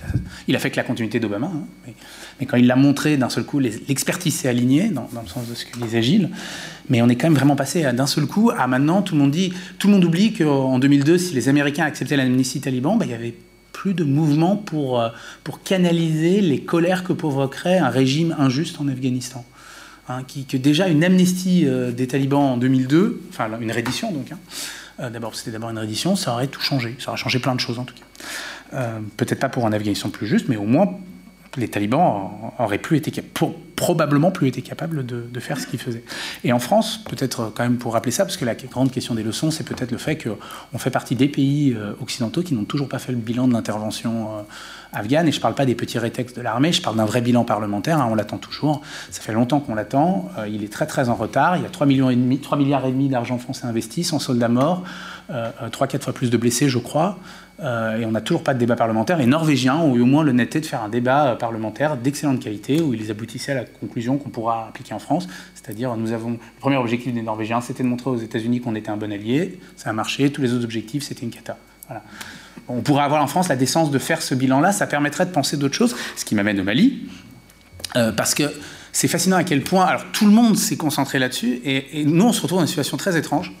il 0.47 0.55
a 0.55 0.59
fait 0.59 0.69
que 0.69 0.77
la 0.77 0.83
continuité 0.83 1.19
d'Obama. 1.19 1.47
Hein, 1.47 1.93
mais, 2.39 2.45
quand 2.45 2.57
il 2.57 2.67
l'a 2.67 2.75
montré, 2.75 3.17
d'un 3.17 3.29
seul 3.29 3.43
coup, 3.43 3.59
l'expertise 3.59 4.35
s'est 4.35 4.47
alignée, 4.47 4.89
dans, 4.89 5.09
le 5.11 5.27
sens 5.27 5.47
de 5.47 5.55
ce 5.55 5.65
que 5.65 5.79
disait 5.79 6.03
Gilles. 6.03 6.29
Mais 6.89 7.01
on 7.01 7.09
est 7.09 7.15
quand 7.15 7.27
même 7.27 7.37
vraiment 7.37 7.55
passé 7.55 7.83
d'un 7.91 8.07
seul 8.07 8.27
coup 8.27 8.51
à 8.55 8.67
maintenant, 8.67 9.01
tout 9.01 9.15
le 9.15 9.21
monde 9.21 9.31
dit, 9.31 9.53
tout 9.79 9.87
le 9.87 9.93
monde 9.93 10.05
oublie 10.05 10.33
qu'en 10.33 10.79
2002, 10.79 11.17
si 11.17 11.33
les 11.33 11.49
Américains 11.49 11.85
acceptaient 11.85 12.17
l'amnistie 12.17 12.61
taliban, 12.61 12.95
bah, 12.95 13.05
il 13.05 13.11
y 13.11 13.15
avait 13.15 13.35
de 13.93 14.03
mouvement 14.03 14.55
pour, 14.55 14.99
euh, 14.99 15.09
pour 15.43 15.63
canaliser 15.63 16.41
les 16.41 16.61
colères 16.61 17.03
que 17.03 17.13
provoquerait 17.13 17.77
un 17.77 17.89
régime 17.89 18.35
injuste 18.37 18.79
en 18.79 18.87
Afghanistan. 18.87 19.45
Hein, 20.09 20.23
qui, 20.25 20.45
que 20.45 20.55
déjà 20.55 20.87
une 20.87 21.03
amnistie 21.03 21.67
euh, 21.67 21.91
des 21.91 22.07
talibans 22.07 22.53
en 22.53 22.57
2002, 22.57 23.23
enfin 23.29 23.49
une 23.59 23.73
reddition 23.73 24.13
donc, 24.13 24.31
hein, 24.31 24.37
euh, 25.01 25.09
d'abord 25.09 25.35
c'était 25.35 25.51
d'abord 25.51 25.69
une 25.69 25.79
reddition, 25.79 26.15
ça 26.15 26.31
aurait 26.31 26.47
tout 26.47 26.61
changé, 26.61 26.95
ça 26.97 27.09
aurait 27.09 27.17
changé 27.17 27.39
plein 27.39 27.55
de 27.55 27.59
choses 27.59 27.77
en 27.77 27.83
tout 27.83 27.93
cas. 27.93 28.99
Peut-être 29.17 29.39
pas 29.39 29.49
pour 29.49 29.65
un 29.65 29.73
Afghanistan 29.73 30.09
plus 30.09 30.27
juste, 30.27 30.47
mais 30.47 30.57
au 30.57 30.65
moins 30.65 30.97
les 31.57 31.67
talibans 31.67 32.31
auraient 32.59 32.77
plus 32.77 32.97
été 32.97 33.11
probablement 33.77 34.31
plus 34.31 34.47
été 34.47 34.61
capables 34.63 35.05
de, 35.05 35.39
faire 35.39 35.59
ce 35.59 35.67
qu'ils 35.67 35.79
faisaient. 35.79 36.03
Et 36.43 36.51
en 36.51 36.59
France, 36.59 37.03
peut-être 37.07 37.53
quand 37.55 37.63
même 37.63 37.77
pour 37.77 37.93
rappeler 37.93 38.11
ça, 38.11 38.25
parce 38.25 38.35
que 38.35 38.43
la 38.43 38.55
grande 38.55 38.91
question 38.91 39.13
des 39.13 39.23
leçons, 39.23 39.51
c'est 39.51 39.63
peut-être 39.63 39.91
le 39.91 39.99
fait 39.99 40.17
qu'on 40.17 40.77
fait 40.79 40.89
partie 40.89 41.15
des 41.15 41.27
pays 41.27 41.75
euh, 41.77 41.93
occidentaux 42.01 42.41
qui 42.41 42.55
n'ont 42.55 42.65
toujours 42.65 42.89
pas 42.89 42.97
fait 42.97 43.11
le 43.11 43.19
bilan 43.19 43.47
de 43.47 43.53
l'intervention 43.53 44.39
euh, 44.39 44.41
afghane. 44.93 45.27
Et 45.27 45.31
je 45.31 45.37
ne 45.37 45.41
parle 45.41 45.53
pas 45.53 45.67
des 45.67 45.75
petits 45.75 45.99
rétextes 45.99 46.35
de 46.35 46.41
l'armée, 46.41 46.73
je 46.73 46.81
parle 46.81 46.97
d'un 46.97 47.05
vrai 47.05 47.21
bilan 47.21 47.43
parlementaire. 47.43 47.99
Hein, 47.99 48.07
on 48.09 48.15
l'attend 48.15 48.39
toujours. 48.39 48.81
Ça 49.11 49.21
fait 49.21 49.33
longtemps 49.33 49.59
qu'on 49.59 49.75
l'attend. 49.75 50.31
Euh, 50.39 50.47
il 50.47 50.63
est 50.63 50.73
très 50.73 50.87
très 50.87 51.09
en 51.09 51.15
retard. 51.15 51.55
Il 51.57 51.63
y 51.63 51.65
a 51.67 51.69
3, 51.69 51.85
millions 51.85 52.09
et 52.09 52.15
demi, 52.15 52.39
3 52.39 52.57
milliards 52.57 52.85
et 52.87 52.91
demi 52.91 53.09
d'argent 53.09 53.37
français 53.37 53.67
investis, 53.67 54.09
sans 54.09 54.19
soldats 54.19 54.49
morts, 54.49 54.83
3-4 55.29 56.01
fois 56.01 56.13
plus 56.13 56.31
de 56.31 56.37
blessés, 56.37 56.69
je 56.69 56.79
crois. 56.79 57.19
Euh, 57.59 57.97
et 57.97 58.05
on 58.05 58.11
n'a 58.11 58.21
toujours 58.21 58.43
pas 58.43 58.53
de 58.53 58.59
débat 58.59 58.75
parlementaire. 58.75 59.19
Et 59.19 59.25
Norvégiens 59.25 59.77
ont 59.77 59.95
eu 59.95 60.01
au 60.01 60.05
moins 60.05 60.23
l'honnêteté 60.23 60.59
de 60.59 60.65
faire 60.65 60.83
un 60.83 60.89
débat 60.89 61.29
euh, 61.31 61.35
parlementaire 61.35 61.97
d'excellente 61.97 62.39
qualité 62.39 62.81
où 62.81 62.93
ils 62.93 63.09
aboutissaient 63.09 63.53
à 63.53 63.55
la 63.55 63.65
conclusion 63.65 64.17
qu'on 64.17 64.29
pourra 64.29 64.67
appliquer 64.67 64.93
en 64.93 64.99
France. 64.99 65.27
C'est-à-dire, 65.55 65.95
nous 65.97 66.11
avons 66.11 66.31
le 66.31 66.37
premier 66.59 66.77
objectif 66.77 67.13
des 67.13 67.23
Norvégiens, 67.23 67.61
c'était 67.61 67.83
de 67.83 67.87
montrer 67.87 68.11
aux 68.11 68.17
États-Unis 68.17 68.61
qu'on 68.61 68.75
était 68.75 68.89
un 68.89 68.97
bon 68.97 69.11
allié. 69.11 69.59
Ça 69.75 69.89
a 69.89 69.93
marché. 69.93 70.31
Tous 70.31 70.41
les 70.41 70.53
autres 70.53 70.65
objectifs, 70.65 71.03
c'était 71.03 71.23
une 71.23 71.31
cata. 71.31 71.57
On 72.67 72.81
pourrait 72.81 73.03
avoir 73.03 73.23
en 73.23 73.27
France 73.27 73.47
la 73.47 73.55
décence 73.55 73.91
de 73.91 73.99
faire 73.99 74.21
ce 74.21 74.35
bilan-là. 74.35 74.71
Ça 74.71 74.85
permettrait 74.85 75.25
de 75.25 75.31
penser 75.31 75.57
d'autres 75.57 75.75
choses. 75.75 75.95
Ce 76.15 76.25
qui 76.25 76.35
m'amène 76.35 76.59
au 76.59 76.63
Mali, 76.63 77.07
euh, 77.95 78.11
parce 78.11 78.35
que 78.35 78.43
c'est 78.91 79.07
fascinant 79.07 79.37
à 79.37 79.43
quel 79.43 79.63
point. 79.63 79.85
Alors, 79.85 80.03
tout 80.11 80.25
le 80.25 80.31
monde 80.31 80.57
s'est 80.57 80.77
concentré 80.77 81.17
là-dessus, 81.17 81.61
et 81.63 82.03
nous, 82.05 82.25
on 82.25 82.33
se 82.33 82.41
retrouve 82.41 82.59
dans 82.59 82.65
une 82.65 82.67
situation 82.67 82.97
très 82.97 83.17
étrange. 83.17 83.53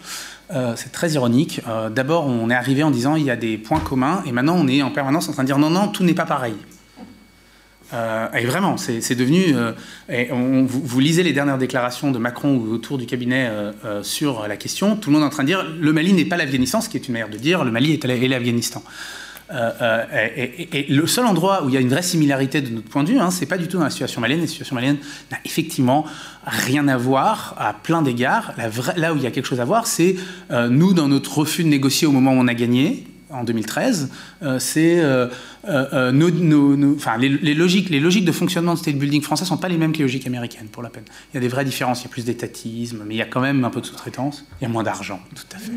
Euh, 0.51 0.73
c'est 0.77 0.91
très 0.91 1.11
ironique. 1.11 1.61
Euh, 1.67 1.89
d'abord, 1.89 2.25
on 2.25 2.49
est 2.49 2.55
arrivé 2.55 2.83
en 2.83 2.91
disant 2.91 3.15
il 3.15 3.23
y 3.23 3.31
a 3.31 3.35
des 3.35 3.57
points 3.57 3.79
communs, 3.79 4.23
et 4.25 4.31
maintenant 4.31 4.55
on 4.57 4.67
est 4.67 4.81
en 4.81 4.91
permanence 4.91 5.27
en 5.27 5.33
train 5.33 5.43
de 5.43 5.47
dire 5.47 5.59
non, 5.59 5.69
non, 5.69 5.89
tout 5.89 6.03
n'est 6.03 6.13
pas 6.13 6.25
pareil. 6.25 6.55
Euh, 7.93 8.27
et 8.33 8.45
vraiment, 8.45 8.75
c'est 8.77 9.15
devenu. 9.15 9.55
Et 10.09 10.29
vous, 10.31 10.99
lisez 10.99 11.23
les 11.23 11.33
dernières 11.33 11.57
déclarations 11.57 12.11
de 12.11 12.17
Macron 12.17 12.57
autour 12.57 12.97
du 12.97 13.05
cabinet 13.05 13.49
sur 14.03 14.45
la 14.47 14.57
question. 14.57 14.97
Tout 14.97 15.09
le 15.09 15.15
monde 15.15 15.23
est 15.23 15.27
en 15.27 15.31
train 15.31 15.43
de 15.43 15.47
dire 15.47 15.65
le 15.79 15.93
Mali 15.93 16.11
n'est 16.11 16.25
pas 16.25 16.35
l'Afghanistan, 16.35 16.81
ce 16.81 16.89
qui 16.89 16.97
est 16.97 17.07
une 17.07 17.13
manière 17.13 17.29
de 17.29 17.37
dire 17.37 17.63
le 17.63 17.71
Mali 17.71 17.93
est 17.93 18.27
l'Afghanistan. 18.27 18.83
Euh, 19.49 19.71
euh, 19.81 20.05
et, 20.73 20.87
le 20.89 21.07
seul 21.07 21.25
endroit 21.25 21.63
où 21.63 21.69
il 21.69 21.73
y 21.73 21.77
a 21.77 21.79
une 21.79 21.89
vraie 21.89 22.01
similarité 22.01 22.61
de 22.61 22.69
notre 22.69 22.89
point 22.89 23.03
de 23.03 23.09
vue, 23.09 23.19
hein, 23.19 23.31
c'est 23.31 23.45
pas 23.45 23.57
du 23.57 23.67
tout 23.67 23.77
dans 23.77 23.85
la 23.85 23.89
situation 23.89 24.19
malienne. 24.19 24.41
La 24.41 24.47
situation 24.47 24.75
malienne 24.75 24.97
n'a 25.31 25.37
effectivement 25.45 26.05
rien 26.45 26.87
à 26.87 26.97
voir 26.97 27.55
à 27.57 27.73
plein 27.73 28.01
d'égards. 28.01 28.53
Là 28.97 29.13
où 29.13 29.17
il 29.17 29.23
y 29.23 29.27
a 29.27 29.31
quelque 29.31 29.45
chose 29.45 29.61
à 29.61 29.65
voir, 29.65 29.87
c'est 29.87 30.15
euh, 30.51 30.67
nous 30.67 30.93
dans 30.93 31.07
notre 31.07 31.37
refus 31.37 31.63
de 31.63 31.69
négocier 31.69 32.07
au 32.07 32.11
moment 32.11 32.31
où 32.31 32.37
on 32.37 32.47
a 32.47 32.53
gagné 32.53 33.05
en 33.29 33.43
2013, 33.43 34.09
c'est 34.59 34.99
euh, 34.99 35.27
euh, 35.93 36.11
les, 37.19 37.53
logiques, 37.53 37.89
les 37.89 37.99
logiques 37.99 38.25
de 38.25 38.31
fonctionnement 38.31 38.73
de 38.73 38.79
state 38.79 38.95
building 38.95 39.21
français 39.21 39.43
ne 39.43 39.47
sont 39.47 39.57
pas 39.57 39.67
les 39.67 39.77
mêmes 39.77 39.91
que 39.91 39.97
les 39.97 40.03
logiques 40.03 40.27
américaines, 40.27 40.67
pour 40.67 40.83
la 40.83 40.89
peine. 40.89 41.03
Il 41.33 41.35
y 41.35 41.37
a 41.37 41.41
des 41.41 41.47
vraies 41.47 41.65
différences, 41.65 42.01
il 42.01 42.05
y 42.05 42.07
a 42.07 42.09
plus 42.09 42.25
d'étatisme, 42.25 43.03
mais 43.05 43.15
il 43.15 43.17
y 43.17 43.21
a 43.21 43.25
quand 43.25 43.41
même 43.41 43.63
un 43.65 43.69
peu 43.69 43.81
de 43.81 43.85
sous-traitance, 43.85 44.45
il 44.61 44.63
y 44.63 44.65
a 44.65 44.69
moins 44.69 44.83
d'argent, 44.83 45.19
tout 45.35 45.55
à 45.55 45.59
fait. 45.59 45.71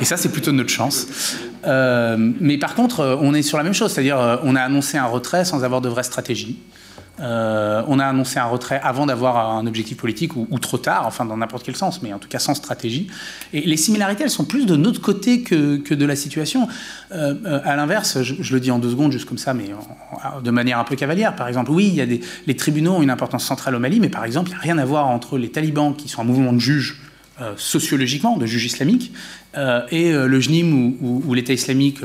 Et 0.00 0.04
ça, 0.04 0.16
c'est 0.16 0.30
plutôt 0.30 0.52
notre 0.52 0.70
chance. 0.70 1.36
Euh, 1.66 2.16
mais 2.40 2.58
par 2.58 2.74
contre, 2.74 3.18
on 3.20 3.34
est 3.34 3.42
sur 3.42 3.58
la 3.58 3.64
même 3.64 3.74
chose, 3.74 3.92
c'est-à-dire 3.92 4.40
on 4.42 4.56
a 4.56 4.60
annoncé 4.60 4.96
un 4.96 5.06
retrait 5.06 5.44
sans 5.44 5.64
avoir 5.64 5.80
de 5.80 5.88
vraie 5.88 6.02
stratégie. 6.02 6.58
Euh, 7.20 7.82
on 7.86 8.00
a 8.00 8.06
annoncé 8.06 8.38
un 8.40 8.46
retrait 8.46 8.80
avant 8.82 9.06
d'avoir 9.06 9.56
un 9.56 9.66
objectif 9.66 9.96
politique 9.96 10.34
ou, 10.36 10.58
trop 10.58 10.78
tard, 10.78 11.04
enfin 11.06 11.24
dans 11.24 11.36
n'importe 11.36 11.64
quel 11.64 11.76
sens, 11.76 12.02
mais 12.02 12.12
en 12.12 12.18
tout 12.18 12.28
cas 12.28 12.38
sans 12.38 12.54
stratégie. 12.54 13.08
Et 13.52 13.60
les 13.60 13.76
similarités, 13.76 14.24
elles 14.24 14.30
sont 14.30 14.44
plus 14.44 14.66
de 14.66 14.74
notre 14.74 15.00
côté 15.00 15.42
que, 15.42 15.94
de 15.94 16.04
la 16.04 16.16
situation. 16.16 16.68
Euh, 17.12 17.34
euh, 17.44 17.60
à 17.64 17.76
l'inverse, 17.76 18.22
je, 18.22 18.52
le 18.52 18.60
dis 18.60 18.70
en 18.70 18.78
deux 18.78 18.90
secondes, 18.90 19.12
juste 19.12 19.28
comme 19.28 19.38
ça, 19.38 19.54
mais 19.54 19.70
de 20.42 20.50
manière 20.50 20.78
un 20.78 20.84
peu 20.84 20.96
cavalière. 20.96 21.36
Par 21.36 21.46
exemple, 21.46 21.70
oui, 21.70 21.86
il 21.86 21.94
y 21.94 22.00
a 22.00 22.06
des, 22.06 22.20
les 22.46 22.56
tribunaux 22.56 22.94
ont 22.94 23.02
une 23.02 23.10
importance 23.10 23.44
centrale 23.44 23.74
au 23.76 23.78
Mali, 23.78 24.00
mais 24.00 24.08
par 24.08 24.24
exemple, 24.24 24.50
il 24.50 24.54
n'y 24.54 24.58
a 24.58 24.62
rien 24.62 24.78
à 24.78 24.84
voir 24.84 25.06
entre 25.06 25.38
les 25.38 25.50
talibans, 25.50 25.94
qui 25.94 26.08
sont 26.08 26.22
un 26.22 26.24
mouvement 26.24 26.52
de 26.52 26.58
juges 26.58 27.00
sociologiquement, 27.56 28.36
de 28.36 28.46
juges 28.46 28.66
islamiques, 28.66 29.12
et 29.90 30.12
le 30.12 30.40
JNIM 30.40 30.94
ou, 31.00 31.34
l'État 31.34 31.52
islamique 31.52 31.98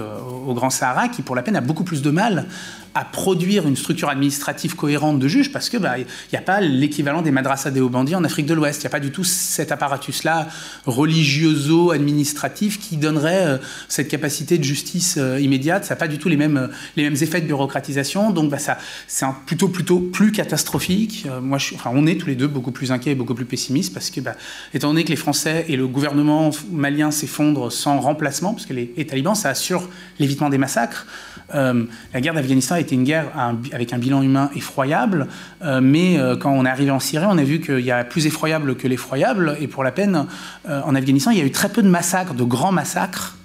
au 0.47 0.55
Grand 0.55 0.71
Sahara, 0.71 1.07
qui 1.07 1.21
pour 1.21 1.35
la 1.35 1.43
peine 1.43 1.55
a 1.55 1.61
beaucoup 1.61 1.83
plus 1.83 2.01
de 2.01 2.09
mal 2.09 2.47
à 2.93 3.05
produire 3.05 3.67
une 3.67 3.75
structure 3.75 4.09
administrative 4.09 4.75
cohérente 4.75 5.19
de 5.19 5.27
juges 5.27 5.51
parce 5.51 5.69
que 5.69 5.77
il 5.77 5.83
bah, 5.83 5.95
n'y 5.97 6.37
a 6.37 6.41
pas 6.41 6.59
l'équivalent 6.61 7.21
des 7.21 7.31
madrasas 7.31 7.71
des 7.71 7.81
hauts 7.81 7.89
bandits 7.89 8.15
en 8.15 8.23
Afrique 8.23 8.45
de 8.45 8.53
l'Ouest. 8.53 8.81
Il 8.81 8.85
n'y 8.85 8.87
a 8.87 8.91
pas 8.91 8.99
du 8.99 9.11
tout 9.11 9.23
cet 9.23 9.71
apparatus-là 9.71 10.47
religioso-administratif 10.85 12.79
qui 12.79 12.97
donnerait 12.97 13.45
euh, 13.45 13.57
cette 13.87 14.07
capacité 14.07 14.57
de 14.57 14.63
justice 14.63 15.15
euh, 15.17 15.39
immédiate. 15.39 15.85
Ça 15.85 15.93
n'a 15.93 15.99
pas 15.99 16.07
du 16.07 16.17
tout 16.17 16.29
les 16.29 16.37
mêmes, 16.37 16.57
euh, 16.57 16.67
les 16.95 17.03
mêmes 17.03 17.15
effets 17.21 17.41
de 17.41 17.47
bureaucratisation. 17.47 18.31
Donc 18.31 18.51
bah, 18.51 18.57
c'est 18.59 19.25
plutôt, 19.45 19.69
plutôt 19.69 19.99
plus 19.99 20.31
catastrophique. 20.31 21.27
moi, 21.41 21.57
enfin, 21.75 21.91
on 21.93 22.05
est 22.07 22.19
tous 22.19 22.27
les 22.27 22.35
deux 22.35 22.47
beaucoup 22.47 22.71
plus 22.71 22.91
inquiets 22.91 23.11
et 23.11 23.15
beaucoup 23.15 23.35
plus 23.35 23.45
pessimistes 23.45 23.93
parce 23.93 24.09
que, 24.09 24.21
bah, 24.21 24.35
étant 24.73 24.89
donné 24.89 25.03
que 25.03 25.09
les 25.09 25.15
Français 25.15 25.65
et 25.67 25.75
le 25.75 25.87
gouvernement 25.87 26.51
malien 26.71 27.11
s'effondrent 27.11 27.71
sans 27.71 27.99
remplacement, 27.99 28.53
parce 28.53 28.65
que 28.65 28.73
les, 28.73 28.93
les 28.97 29.05
talibans, 29.05 29.35
ça 29.35 29.49
assure 29.49 29.87
l'évitement 30.19 30.49
des 30.49 30.57
massacres. 30.57 31.05
Euh, 31.53 31.85
la 32.13 32.21
guerre 32.21 32.33
d'Afghanistan 32.33 32.75
a 32.75 32.79
été 32.79 32.95
une 32.95 33.03
guerre 33.03 33.27
avec 33.71 33.93
un 33.93 33.97
bilan 33.97 34.21
humain 34.21 34.49
effroyable, 34.55 35.27
euh, 35.63 35.79
mais 35.81 36.17
euh, 36.17 36.35
quand 36.35 36.51
on 36.51 36.65
est 36.65 36.69
arrivé 36.69 36.91
en 36.91 36.99
Syrie, 36.99 37.25
on 37.27 37.37
a 37.37 37.43
vu 37.43 37.59
qu'il 37.59 37.79
y 37.79 37.91
a 37.91 38.03
plus 38.03 38.25
effroyable 38.25 38.75
que 38.75 38.87
l'effroyable, 38.87 39.57
et 39.59 39.67
pour 39.67 39.83
la 39.83 39.91
peine, 39.91 40.25
en 40.67 40.95
Afghanistan, 40.95 41.31
il 41.31 41.37
y 41.37 41.41
a 41.41 41.45
eu 41.45 41.51
très 41.51 41.69
peu 41.69 41.81
de 41.81 41.89
massacres, 41.89 42.33
de 42.33 42.43
grands 42.43 42.71
massacres, 42.71 43.35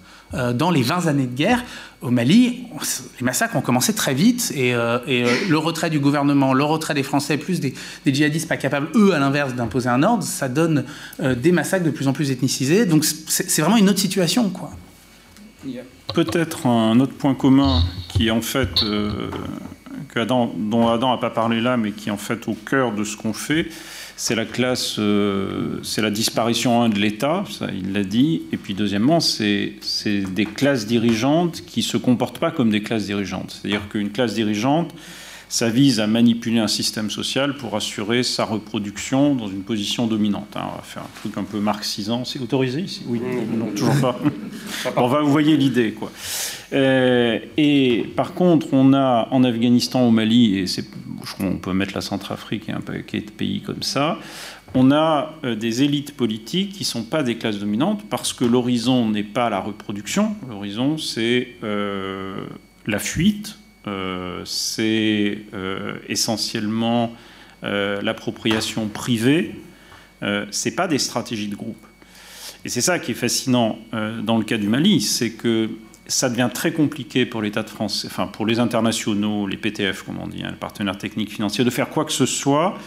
dans 0.54 0.72
les 0.72 0.82
20 0.82 1.06
années 1.06 1.26
de 1.26 1.36
guerre, 1.36 1.62
au 2.00 2.10
Mali, 2.10 2.64
les 3.20 3.24
massacres 3.24 3.54
ont 3.54 3.60
commencé 3.60 3.94
très 3.94 4.14
vite 4.14 4.52
et, 4.56 4.72
le 4.72 5.56
retrait 5.56 5.90
du 5.90 6.00
gouvernement, 6.00 6.52
le 6.52 6.64
retrait 6.64 6.94
des 6.94 7.04
Français, 7.04 7.36
plus 7.36 7.60
des, 7.60 7.74
djihadistes 8.04 8.48
pas 8.48 8.56
capables, 8.56 8.88
eux, 8.96 9.14
à 9.14 9.18
l'inverse, 9.20 9.54
d'imposer 9.54 9.88
un 9.88 10.02
ordre, 10.02 10.24
ça 10.24 10.48
donne 10.48 10.84
des 11.20 11.52
massacres 11.52 11.84
de 11.84 11.90
plus 11.90 12.08
en 12.08 12.12
plus 12.12 12.30
ethnicisés. 12.30 12.84
Donc 12.84 13.04
c'est 13.04 13.62
vraiment 13.62 13.76
une 13.76 13.88
autre 13.88 14.00
situation, 14.00 14.50
quoi. 14.50 14.70
Peut-être 16.14 16.66
un 16.66 17.00
autre 17.00 17.14
point 17.14 17.34
commun 17.34 17.82
qui 18.08 18.28
est 18.28 18.30
en 18.30 18.42
fait 18.42 18.84
dont 20.22 20.88
Adam 20.88 21.10
n'a 21.10 21.18
pas 21.18 21.30
parlé 21.30 21.60
là, 21.60 21.76
mais 21.76 21.92
qui 21.92 22.08
est 22.08 22.12
en 22.12 22.16
fait 22.16 22.46
au 22.48 22.54
cœur 22.54 22.92
de 22.92 23.04
ce 23.04 23.16
qu'on 23.16 23.32
fait, 23.32 23.66
c'est 24.16 24.34
la 24.34 24.44
classe, 24.44 24.96
euh, 24.98 25.80
c'est 25.82 26.02
la 26.02 26.10
disparition 26.10 26.88
de 26.88 26.98
l'État, 26.98 27.44
ça 27.50 27.66
il 27.76 27.92
l'a 27.92 28.04
dit, 28.04 28.42
et 28.52 28.56
puis 28.56 28.74
deuxièmement, 28.74 29.20
c'est 29.20 29.74
des 30.06 30.46
classes 30.46 30.86
dirigeantes 30.86 31.62
qui 31.66 31.82
se 31.82 31.96
comportent 31.96 32.38
pas 32.38 32.50
comme 32.50 32.70
des 32.70 32.82
classes 32.82 33.06
dirigeantes. 33.06 33.58
C'est-à-dire 33.60 33.88
qu'une 33.88 34.10
classe 34.10 34.34
dirigeante, 34.34 34.94
ça 35.54 35.70
vise 35.70 36.00
à 36.00 36.08
manipuler 36.08 36.58
un 36.58 36.66
système 36.66 37.10
social 37.10 37.54
pour 37.54 37.76
assurer 37.76 38.24
sa 38.24 38.44
reproduction 38.44 39.36
dans 39.36 39.46
une 39.46 39.62
position 39.62 40.08
dominante. 40.08 40.56
Hein. 40.56 40.64
On 40.64 40.76
va 40.78 40.82
faire 40.82 41.04
un 41.04 41.20
truc 41.20 41.38
un 41.38 41.44
peu 41.44 41.60
marxisant. 41.60 42.24
C'est 42.24 42.40
autorisé 42.40 42.80
ici? 42.80 43.02
Oui, 43.06 43.20
non, 43.56 43.66
toujours 43.66 43.94
pas. 44.00 44.18
on 44.96 45.06
va, 45.06 45.20
vous 45.20 45.30
voyez 45.30 45.56
l'idée, 45.56 45.92
quoi. 45.92 46.10
Euh, 46.72 47.38
et 47.56 48.04
par 48.16 48.34
contre, 48.34 48.66
on 48.72 48.94
a 48.94 49.28
en 49.30 49.44
Afghanistan, 49.44 50.04
au 50.04 50.10
Mali, 50.10 50.58
et 50.58 50.64
on 51.38 51.58
peut 51.58 51.72
mettre 51.72 51.94
la 51.94 52.00
Centrafrique 52.00 52.68
et 52.68 52.72
un 52.72 52.80
paquet 52.80 53.20
de 53.20 53.30
pays 53.30 53.60
comme 53.60 53.84
ça, 53.84 54.18
on 54.74 54.90
a 54.90 55.36
euh, 55.44 55.54
des 55.54 55.84
élites 55.84 56.16
politiques 56.16 56.72
qui 56.72 56.82
ne 56.82 56.86
sont 56.86 57.04
pas 57.04 57.22
des 57.22 57.36
classes 57.36 57.60
dominantes 57.60 58.02
parce 58.10 58.32
que 58.32 58.44
l'horizon 58.44 59.08
n'est 59.08 59.22
pas 59.22 59.50
la 59.50 59.60
reproduction, 59.60 60.34
l'horizon 60.48 60.98
c'est 60.98 61.50
euh, 61.62 62.44
la 62.88 62.98
fuite, 62.98 63.56
c'est 64.44 65.38
essentiellement 66.08 67.12
l'appropriation 67.62 68.88
privée, 68.88 69.54
c'est 70.50 70.74
pas 70.74 70.88
des 70.88 70.98
stratégies 70.98 71.48
de 71.48 71.56
groupe. 71.56 71.86
Et 72.64 72.68
c'est 72.68 72.80
ça 72.80 72.98
qui 72.98 73.12
est 73.12 73.14
fascinant 73.14 73.78
dans 74.22 74.38
le 74.38 74.44
cas 74.44 74.56
du 74.56 74.68
Mali, 74.68 75.00
c'est 75.00 75.32
que 75.32 75.70
ça 76.06 76.28
devient 76.28 76.50
très 76.52 76.72
compliqué 76.72 77.24
pour 77.24 77.42
l'État 77.42 77.62
de 77.62 77.70
France, 77.70 78.04
enfin 78.06 78.26
pour 78.26 78.46
les 78.46 78.58
internationaux, 78.58 79.46
les 79.46 79.56
PTF, 79.56 80.02
comme 80.02 80.18
on 80.18 80.26
dit, 80.26 80.42
hein, 80.42 80.50
les 80.50 80.56
partenaires 80.56 80.98
techniques 80.98 81.32
financiers, 81.32 81.64
de 81.64 81.70
faire 81.70 81.88
quoi 81.88 82.04
que 82.04 82.12
ce 82.12 82.26
soit, 82.26 82.78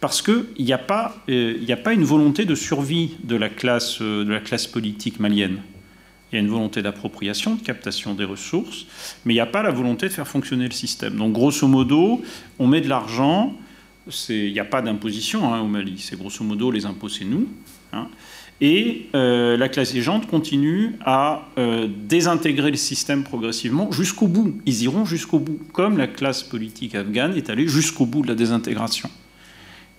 parce 0.00 0.22
qu'il 0.22 0.46
n'y 0.58 0.72
a, 0.72 0.78
pas, 0.78 1.16
euh, 1.28 1.54
a 1.68 1.76
pas 1.76 1.92
une 1.92 2.04
volonté 2.04 2.44
de 2.44 2.54
survie 2.54 3.16
de 3.24 3.36
la 3.36 3.48
classe, 3.48 4.00
euh, 4.00 4.24
de 4.24 4.32
la 4.32 4.40
classe 4.40 4.66
politique 4.66 5.20
malienne. 5.20 5.58
Il 6.32 6.36
y 6.36 6.38
a 6.38 6.40
une 6.40 6.48
volonté 6.48 6.80
d'appropriation, 6.80 7.56
de 7.56 7.62
captation 7.62 8.14
des 8.14 8.24
ressources, 8.24 8.86
mais 9.24 9.34
il 9.34 9.36
n'y 9.36 9.40
a 9.40 9.46
pas 9.46 9.62
la 9.62 9.70
volonté 9.70 10.08
de 10.08 10.12
faire 10.12 10.26
fonctionner 10.26 10.64
le 10.64 10.72
système. 10.72 11.16
Donc 11.16 11.32
grosso 11.34 11.68
modo, 11.68 12.22
on 12.58 12.66
met 12.66 12.80
de 12.80 12.88
l'argent, 12.88 13.54
il 14.30 14.52
n'y 14.52 14.58
a 14.58 14.64
pas 14.64 14.80
d'imposition 14.80 15.52
hein, 15.52 15.60
au 15.60 15.66
Mali, 15.66 15.96
c'est 15.98 16.18
grosso 16.18 16.42
modo 16.42 16.70
les 16.70 16.86
impôts, 16.86 17.10
c'est 17.10 17.26
nous. 17.26 17.46
Hein. 17.92 18.08
Et 18.62 19.08
euh, 19.14 19.56
la 19.56 19.68
classe 19.68 19.90
dirigeante 19.90 20.26
continue 20.26 20.94
à 21.04 21.48
euh, 21.58 21.88
désintégrer 21.88 22.70
le 22.70 22.76
système 22.76 23.24
progressivement 23.24 23.90
jusqu'au 23.90 24.28
bout. 24.28 24.56
Ils 24.66 24.84
iront 24.84 25.04
jusqu'au 25.04 25.40
bout, 25.40 25.60
comme 25.72 25.98
la 25.98 26.06
classe 26.06 26.42
politique 26.42 26.94
afghane 26.94 27.36
est 27.36 27.50
allée 27.50 27.66
jusqu'au 27.66 28.06
bout 28.06 28.22
de 28.22 28.28
la 28.28 28.36
désintégration. 28.36 29.10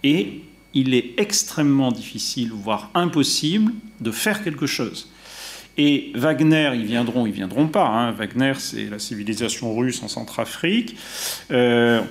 Et 0.04 0.42
il 0.74 0.94
est 0.94 1.14
extrêmement 1.18 1.92
difficile, 1.92 2.52
voire 2.54 2.90
impossible, 2.94 3.74
de 4.00 4.12
faire 4.12 4.44
quelque 4.44 4.66
chose. 4.66 5.10
Et 5.78 6.12
Wagner, 6.16 6.72
ils 6.76 6.86
viendront, 6.86 7.26
ils 7.26 7.34
viendront 7.34 7.68
pas. 7.68 7.88
Hein. 7.88 8.12
Wagner, 8.12 8.54
c'est 8.58 8.90
la 8.90 9.00
civilisation 9.00 9.76
russe 9.76 10.04
en 10.04 10.08
Centrafrique. 10.08 10.96
Euh, 11.52 12.02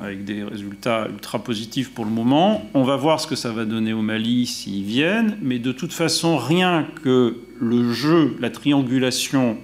avec 0.00 0.24
des 0.24 0.44
résultats 0.44 1.08
ultra 1.10 1.42
positifs 1.42 1.90
pour 1.90 2.04
le 2.04 2.10
moment. 2.10 2.68
On 2.74 2.84
va 2.84 2.96
voir 2.96 3.20
ce 3.20 3.26
que 3.26 3.36
ça 3.36 3.50
va 3.50 3.64
donner 3.64 3.92
au 3.92 4.02
Mali 4.02 4.46
s'ils 4.46 4.84
viennent, 4.84 5.36
mais 5.42 5.58
de 5.58 5.72
toute 5.72 5.92
façon, 5.92 6.36
rien 6.36 6.86
que 7.02 7.38
le 7.60 7.92
jeu, 7.92 8.36
la 8.40 8.50
triangulation 8.50 9.58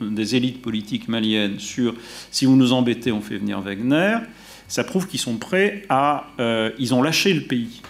des 0.00 0.36
élites 0.36 0.62
politiques 0.62 1.08
maliennes 1.08 1.58
sur 1.58 1.94
si 2.30 2.44
vous 2.44 2.56
nous 2.56 2.72
embêtez, 2.72 3.10
on 3.12 3.20
fait 3.20 3.38
venir 3.38 3.60
Wagner, 3.60 4.18
ça 4.68 4.84
prouve 4.84 5.06
qu'ils 5.06 5.20
sont 5.20 5.36
prêts 5.36 5.84
à... 5.88 6.26
Euh, 6.38 6.70
ils 6.78 6.94
ont 6.94 7.02
lâché 7.02 7.32
le 7.32 7.42
pays. 7.42 7.80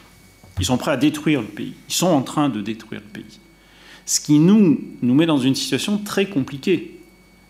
Ils 0.60 0.64
sont 0.64 0.78
prêts 0.78 0.92
à 0.92 0.96
détruire 0.96 1.40
le 1.40 1.48
pays. 1.48 1.74
Ils 1.88 1.94
sont 1.94 2.06
en 2.06 2.22
train 2.22 2.48
de 2.48 2.60
détruire 2.60 3.00
le 3.04 3.22
pays. 3.22 3.40
Ce 4.08 4.20
qui 4.20 4.38
nous, 4.38 4.80
nous 5.02 5.14
met 5.14 5.26
dans 5.26 5.36
une 5.36 5.54
situation 5.54 5.98
très 5.98 6.24
compliquée. 6.24 6.98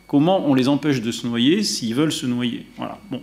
Comment 0.08 0.44
on 0.44 0.54
les 0.54 0.66
empêche 0.66 1.00
de 1.00 1.12
se 1.12 1.24
noyer 1.24 1.62
s'ils 1.62 1.94
veulent 1.94 2.10
se 2.10 2.26
noyer 2.26 2.66
Voilà. 2.76 2.98
Bon, 3.12 3.22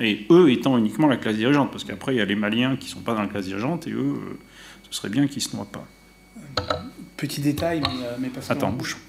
et 0.00 0.26
eux 0.30 0.50
étant 0.50 0.76
uniquement 0.76 1.06
la 1.06 1.16
classe 1.16 1.36
dirigeante, 1.36 1.70
parce 1.70 1.84
qu'après, 1.84 2.12
il 2.12 2.18
y 2.18 2.20
a 2.20 2.24
les 2.24 2.34
Maliens 2.34 2.74
qui 2.74 2.86
ne 2.86 2.94
sont 2.94 3.00
pas 3.00 3.14
dans 3.14 3.22
la 3.22 3.28
classe 3.28 3.44
dirigeante, 3.44 3.86
et 3.86 3.92
eux, 3.92 4.14
euh, 4.16 4.38
ce 4.90 4.98
serait 4.98 5.10
bien 5.10 5.28
qu'ils 5.28 5.36
ne 5.36 5.48
se 5.48 5.54
noient 5.54 5.68
pas. 5.70 5.86
Petit 7.16 7.40
détail, 7.40 7.82
mais, 8.18 8.26
euh, 8.26 8.30
pas 8.34 8.52
Attends, 8.52 8.72
bouche. 8.72 8.96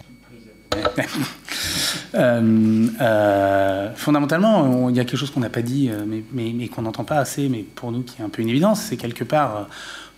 Euh, 2.15 3.89
fondamentalement, 3.95 4.87
il 4.89 4.95
y 4.95 4.99
a 4.99 5.03
quelque 5.03 5.17
chose 5.17 5.31
qu'on 5.31 5.39
n'a 5.39 5.49
pas 5.49 5.63
dit, 5.63 5.89
mais, 6.05 6.23
mais, 6.31 6.67
qu'on 6.67 6.83
n'entend 6.83 7.05
pas 7.05 7.17
assez, 7.17 7.49
mais 7.49 7.63
pour 7.63 7.91
nous 7.91 8.03
qui 8.03 8.21
est 8.21 8.23
un 8.23 8.29
peu 8.29 8.43
une 8.43 8.49
évidence, 8.49 8.81
c'est 8.81 8.97
quelque 8.97 9.23
part 9.23 9.67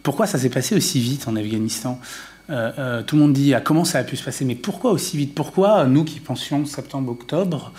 pourquoi 0.04 0.28
ça 0.28 0.38
s'est 0.38 0.50
passé 0.50 0.76
aussi 0.76 1.00
vite 1.00 1.28
en 1.28 1.36
Afghanistan? 1.36 2.00
Tout 2.48 3.16
le 3.16 3.22
monde 3.22 3.34
dit 3.34 3.54
ah, 3.54 3.62
comment 3.62 3.86
ça 3.86 4.00
a 4.00 4.04
pu 4.04 4.16
se 4.16 4.24
passer, 4.24 4.46
mais 4.46 4.56
pourquoi 4.56 4.92
aussi 4.92 5.18
vite? 5.18 5.34
Pourquoi 5.34 5.86
nous 5.86 6.04
qui 6.04 6.20
pensions 6.20 6.66
septembre-octobre, 6.66 7.74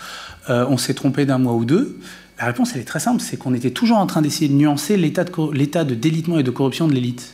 on 0.49 0.77
s'est 0.77 0.93
trompé 0.93 1.25
d'un 1.25 1.37
mois 1.37 1.53
ou 1.53 1.65
deux? 1.65 1.97
La 2.39 2.45
réponse, 2.45 2.73
elle 2.75 2.81
est 2.81 2.85
très 2.85 2.99
simple, 2.99 3.21
c'est 3.21 3.37
qu'on 3.37 3.53
était 3.53 3.71
toujours 3.71 3.97
en 3.97 4.05
train 4.05 4.21
d'essayer 4.21 4.47
de 4.47 4.53
nuancer 4.53 4.95
l'état 4.95 5.23
de, 5.23 5.95
délitement 5.95 6.37
et 6.37 6.43
de 6.43 6.51
corruption 6.51 6.87
de 6.87 6.93
l'élite. 6.93 7.33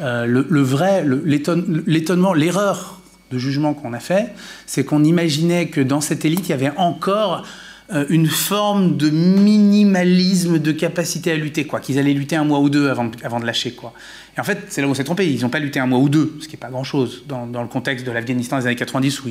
Euh, 0.00 0.24
le, 0.24 0.62
vrai, 0.62 1.04
l'étonnement, 1.04 2.32
l'erreur 2.32 3.00
de 3.30 3.38
jugement 3.38 3.74
qu'on 3.74 3.92
a 3.92 4.00
fait, 4.00 4.32
c'est 4.64 4.84
qu'on 4.84 5.04
imaginait 5.04 5.68
que 5.68 5.82
dans 5.82 6.00
cette 6.00 6.24
élite, 6.24 6.48
il 6.48 6.50
y 6.50 6.54
avait 6.54 6.72
encore 6.76 7.44
euh, 7.90 8.04
une 8.10 8.26
forme 8.26 8.96
de 8.96 9.08
minimalisme 9.08 10.58
de 10.58 10.72
capacité 10.72 11.32
à 11.32 11.36
lutter, 11.36 11.66
quoi, 11.66 11.80
qu'ils 11.80 11.98
allaient 11.98 12.12
lutter 12.12 12.36
un 12.36 12.44
mois 12.44 12.60
ou 12.60 12.68
deux 12.68 12.90
avant, 12.90 13.06
de 13.40 13.46
lâcher, 13.46 13.72
quoi. 13.72 13.94
Et 14.36 14.40
en 14.40 14.44
fait, 14.44 14.58
c'est 14.68 14.82
là 14.82 14.88
où 14.88 14.90
on 14.90 14.94
s'est 14.94 15.04
trompé. 15.04 15.26
Ils 15.26 15.40
n'ont 15.40 15.48
pas 15.48 15.58
lutté 15.58 15.80
un 15.80 15.86
mois 15.86 15.98
ou 15.98 16.08
deux, 16.08 16.36
ce 16.40 16.46
qui 16.46 16.54
n'est 16.54 16.60
pas 16.60 16.68
grand-chose 16.68 17.24
dans, 17.26 17.46
le 17.46 17.68
contexte 17.68 18.06
de 18.06 18.12
l'Afghanistan 18.12 18.58
des 18.58 18.66
années 18.66 18.76
90 18.76 19.24
où, 19.24 19.28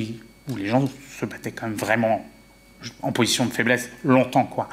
où 0.50 0.56
les 0.56 0.66
gens 0.66 0.88
se 1.20 1.24
battaient 1.24 1.52
quand 1.52 1.66
même 1.66 1.76
vraiment 1.76 2.26
en 3.02 3.12
position 3.12 3.46
de 3.46 3.50
faiblesse 3.50 3.90
longtemps. 4.04 4.44
Quoi. 4.44 4.68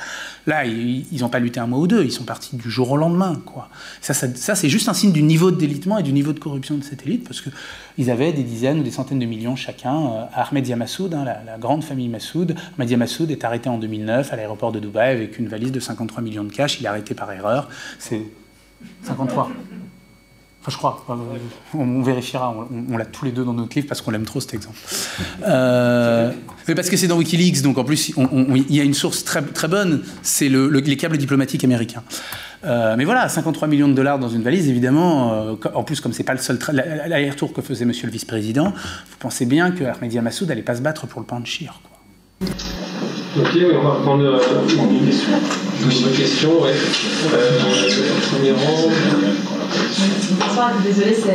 Là, 0.46 0.66
ils 0.66 1.20
n'ont 1.20 1.30
pas 1.30 1.40
lutté 1.40 1.60
un 1.60 1.68
mois 1.68 1.80
ou 1.80 1.88
deux, 1.88 2.04
ils 2.04 2.12
sont 2.12 2.24
partis 2.24 2.56
du 2.56 2.70
jour 2.70 2.92
au 2.92 2.98
lendemain. 2.98 3.42
Quoi. 3.46 3.70
Ça, 4.02 4.14
ça, 4.14 4.56
c'est 4.56 4.70
juste 4.70 4.90
un 4.90 4.94
signe 4.94 5.12
du 5.12 5.24
niveau 5.24 5.52
de 5.52 5.58
délitement 5.58 5.98
et 5.98 6.04
du 6.04 6.14
niveau 6.14 6.34
de 6.34 6.40
corruption 6.40 6.78
de 6.78 6.84
cette 6.84 7.06
élite, 7.06 7.24
parce 7.28 7.42
qu'ils 7.42 8.12
avaient 8.12 8.32
des 8.32 8.44
dizaines 8.44 8.80
ou 8.80 8.84
des 8.84 8.92
centaines 8.92 9.20
de 9.20 9.26
millions 9.26 9.56
chacun. 9.56 9.96
Euh, 9.96 10.26
Ahmed 10.34 10.68
Yamassoud, 10.68 11.14
hein, 11.14 11.26
la, 11.46 11.58
grande 11.58 11.84
famille 11.84 12.10
Massoud, 12.10 12.56
Ahmed 12.78 12.90
Yamassoud 12.90 13.32
est 13.32 13.44
arrêté 13.44 13.70
en 13.70 13.78
2009 13.78 14.32
à 14.32 14.36
l'aéroport 14.36 14.72
de 14.72 14.80
Dubaï 14.80 15.12
avec 15.12 15.40
une 15.40 15.48
valise 15.48 15.72
de 15.72 15.80
53 15.80 16.22
millions 16.22 16.44
de 16.44 16.52
cash. 16.52 16.80
Il 16.80 16.86
est 16.86 16.90
arrêté 16.90 17.16
par 17.16 17.32
erreur. 17.32 17.70
C'est 17.98 18.22
53 19.04 19.50
je 20.72 20.78
crois. 20.78 21.06
On, 21.74 22.02
vérifiera. 22.02 22.56
On, 22.90 22.98
l'a 22.98 23.06
tous 23.06 23.26
les 23.26 23.32
deux 23.32 23.44
dans 23.44 23.54
notre 23.54 23.76
livre 23.76 23.88
parce 23.88 24.02
qu'on 24.02 24.12
l'aime 24.12 24.26
trop 24.26 24.40
cet 24.40 24.54
exemple. 24.54 24.78
Euh, 25.48 26.32
mais 26.68 26.76
parce 26.76 26.90
que 26.90 26.98
c'est 26.98 27.08
dans 27.08 27.18
WikiLeaks, 27.18 27.62
donc 27.62 27.78
en 27.78 27.84
plus, 27.84 28.10
il 28.10 28.76
y 28.76 28.80
a 28.80 28.84
une 28.84 28.94
source 28.94 29.24
très, 29.24 29.42
très 29.42 29.68
bonne, 29.68 30.04
c'est 30.24 30.50
le, 30.50 30.68
les 30.68 30.98
câbles 30.98 31.18
diplomatiques 31.18 31.64
américains. 31.64 32.04
Euh, 32.66 32.96
mais 32.98 33.06
voilà, 33.06 33.30
53 33.30 33.68
millions 33.68 33.88
de 33.88 33.94
dollars 33.94 34.18
dans 34.18 34.30
une 34.30 34.42
valise, 34.42 34.68
évidemment, 34.68 35.34
euh, 35.34 35.56
en 35.74 35.84
plus, 35.84 36.02
comme 36.02 36.14
c'est 36.14 36.24
pas 36.24 36.34
le 36.34 36.40
seul 36.40 36.58
l'aller-retour 36.72 37.54
que 37.54 37.62
faisait 37.62 37.86
monsieur 37.86 38.08
le 38.08 38.12
vice-président, 38.12 38.72
vous 38.72 39.18
pensez 39.20 39.46
bien 39.46 39.72
que 39.72 39.84
Ahmed 39.84 40.22
Massoud 40.24 40.48
n'allait 40.48 40.64
pas 40.64 40.76
se 40.76 40.82
battre 40.82 41.06
pour 41.06 41.22
le 41.22 41.28
pain 41.28 41.40
de 41.40 41.46
chire. 41.46 41.80
Quoi. 41.84 42.50
Ok, 43.38 43.58
on 43.74 43.84
va 43.84 43.90
reprendre 43.96 44.24
euh, 44.24 44.40
une 44.68 45.06
question. 45.06 45.32
Une 45.82 46.16
question, 46.16 46.62
ouais. 46.64 46.74
premier 48.32 48.52
rang. 48.52 49.55
Bonsoir, 49.78 50.72
désolé, 50.86 51.14
ça 51.14 51.34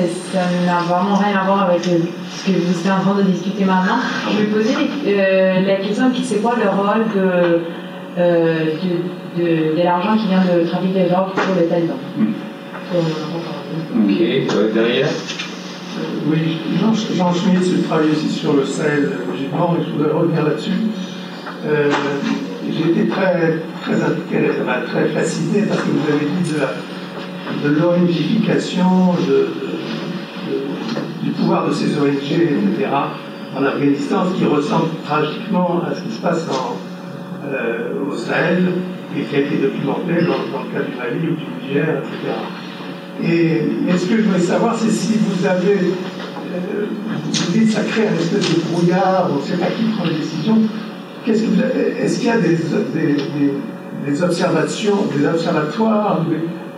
n'a 0.64 0.78
vraiment 0.80 1.16
rien 1.16 1.40
à 1.40 1.44
voir 1.44 1.68
avec 1.68 1.86
euh, 1.88 1.98
ce 2.30 2.46
que 2.46 2.56
vous 2.56 2.80
êtes 2.80 2.92
en 2.92 3.00
train 3.00 3.14
de 3.16 3.22
discuter 3.22 3.64
maintenant. 3.64 3.98
Je 4.30 4.38
vais 4.38 4.46
poser 4.46 4.74
euh, 5.06 5.60
la 5.66 5.76
question 5.76 6.10
c'est 6.24 6.40
quoi 6.40 6.54
le 6.56 6.70
rôle 6.70 7.04
de, 7.14 7.60
euh, 8.18 8.64
de, 9.36 9.82
l'argent 9.82 10.16
qui 10.16 10.28
vient 10.28 10.42
de 10.42 10.66
trafic 10.66 10.94
de 10.94 11.08
drogue 11.08 11.32
pour 11.34 11.54
les 11.60 11.66
talibans 11.66 11.96
Ok, 13.96 14.74
derrière 14.74 15.08
Oui, 16.26 16.58
Jean, 16.80 16.94
Jean 16.94 17.34
Schmitt, 17.34 17.62
je 17.62 17.86
travaille 17.86 18.10
aussi 18.10 18.30
sur 18.30 18.54
le 18.54 18.64
Sahel 18.64 19.10
logiquement, 19.30 19.76
et 19.78 19.84
je 19.84 19.90
voudrais 19.92 20.12
revenir 20.12 20.44
là-dessus. 20.44 20.72
J'ai 22.72 22.90
été 22.90 23.08
très, 23.08 23.58
très, 23.82 23.96
très 24.86 25.08
fasciné 25.08 25.62
parce 25.68 25.80
que 25.80 25.90
vous 25.90 26.12
avez 26.12 26.26
dit 26.26 26.52
de 26.52 26.58
la 26.60 26.68
de 27.64 27.68
l'ONGification, 27.68 29.14
du 31.22 31.30
pouvoir 31.32 31.68
de 31.68 31.72
ces 31.72 31.96
ONG, 31.98 32.32
etc., 32.32 32.88
en 33.56 33.64
Afghanistan, 33.64 34.24
ce 34.30 34.38
qui 34.38 34.44
ressemble 34.44 34.90
tragiquement 35.04 35.82
à 35.84 35.94
ce 35.94 36.02
qui 36.02 36.12
se 36.12 36.20
passe 36.20 36.46
au 38.08 38.16
Sahel 38.16 38.68
et 39.16 39.22
qui 39.22 39.36
a 39.36 39.38
été 39.40 39.56
documenté 39.56 40.24
dans, 40.24 40.62
le 40.62 40.72
cas 40.72 40.84
du 40.84 40.96
Mali 40.96 41.28
ou 41.28 41.34
du 41.34 41.68
Niger, 41.68 41.98
etc. 41.98 42.34
Et, 43.22 43.62
ce 43.98 44.06
que 44.06 44.16
je 44.16 44.22
voulais 44.22 44.40
savoir, 44.40 44.76
c'est 44.78 44.90
si 44.90 45.14
vous 45.18 45.46
avez, 45.46 45.72
euh, 45.74 46.86
vous 47.12 47.52
dites 47.52 47.70
ça 47.72 47.82
crée 47.82 48.06
un 48.08 48.14
espèce 48.14 48.54
de 48.54 48.60
brouillard, 48.70 49.28
on 49.30 49.36
ne 49.36 49.42
sait 49.42 49.56
pas 49.56 49.66
qui 49.66 49.84
prend 49.96 50.04
les 50.04 50.14
décisions. 50.14 50.58
Que 51.26 51.32
est-ce 51.32 52.18
qu'il 52.18 52.28
y 52.28 52.30
a 52.30 52.38
des, 52.38 54.22
observations, 54.22 54.96
des 55.14 55.26
observatoires, 55.26 56.20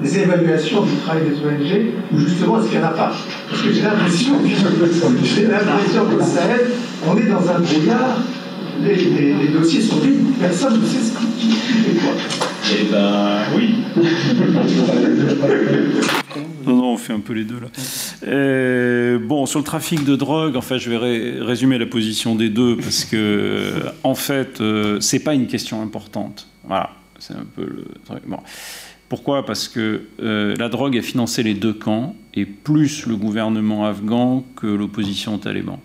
évaluations 0.05 0.83
du 0.83 0.97
travail 0.97 1.23
des 1.29 1.37
ONG, 1.37 1.93
ou 2.12 2.19
justement 2.19 2.61
est-ce 2.61 2.69
qu'il 2.69 2.79
n'y 2.79 2.85
en 2.85 2.89
a 2.89 2.93
pas 2.93 3.12
Parce 3.51 3.62
que 3.62 3.73
j'ai 3.73 3.83
l'impression, 3.83 4.35
j'ai 4.45 5.47
l'impression 5.47 6.05
qu'au 6.07 6.24
Sahel, 6.24 6.70
on 7.07 7.16
est 7.16 7.29
dans 7.29 7.49
un 7.51 7.61
brouillard 7.61 8.19
les, 8.81 9.49
dossiers 9.49 9.81
sont 9.81 9.99
vides, 9.99 10.37
personne 10.41 10.81
ne 10.81 10.87
sait 10.87 11.03
ce 11.03 11.12
qui, 11.39 11.53
fait 11.53 12.01
quoi. 12.01 12.12
Eh 12.73 12.85
ben 12.91 13.43
oui. 13.57 13.74
non, 16.66 16.77
non, 16.77 16.93
on 16.93 16.97
fait 16.97 17.12
un 17.12 17.20
peu 17.20 17.35
les 17.35 17.45
deux 17.45 17.61
là. 17.61 17.69
Euh, 18.27 19.19
bon, 19.19 19.47
sur 19.47 19.59
le 19.59 19.65
trafic 19.65 20.05
de 20.05 20.16
drogue, 20.16 20.57
en 20.57 20.61
fait, 20.61 20.79
je 20.79 20.91
vais 20.91 21.43
résumer 21.43 21.79
la 21.79 21.87
position 21.87 22.35
des 22.35 22.49
deux 22.49 22.77
parce 22.77 23.05
que, 23.05 23.73
en 24.03 24.15
fait, 24.15 24.61
euh, 24.61 24.99
c'est 25.01 25.20
pas 25.20 25.35
une 25.35 25.47
question 25.47 25.83
importante. 25.83 26.49
Voilà, 26.65 26.91
c'est 27.19 27.35
un 27.35 27.47
peu 27.55 27.62
le 27.62 27.85
truc. 28.05 28.23
Bon. 28.27 28.39
Pourquoi? 29.12 29.44
Parce 29.44 29.68
que 29.68 30.05
euh, 30.22 30.56
la 30.56 30.70
drogue 30.70 30.97
a 30.97 31.02
financé 31.02 31.43
les 31.43 31.52
deux 31.52 31.74
camps, 31.74 32.16
et 32.32 32.47
plus 32.47 33.05
le 33.05 33.14
gouvernement 33.14 33.84
afghan 33.84 34.43
que 34.56 34.66
l'opposition 34.66 35.36
taliban. 35.36 35.82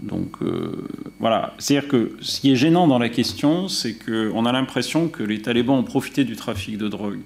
Donc 0.00 0.36
euh, 0.40 0.86
voilà, 1.18 1.54
c'est-à-dire 1.58 1.88
que 1.88 2.12
ce 2.20 2.40
qui 2.40 2.52
est 2.52 2.54
gênant 2.54 2.86
dans 2.86 3.00
la 3.00 3.08
question, 3.08 3.66
c'est 3.66 3.94
qu'on 3.94 4.46
a 4.46 4.52
l'impression 4.52 5.08
que 5.08 5.24
les 5.24 5.42
talibans 5.42 5.78
ont 5.78 5.82
profité 5.82 6.22
du 6.22 6.36
trafic 6.36 6.78
de 6.78 6.86
drogue. 6.86 7.18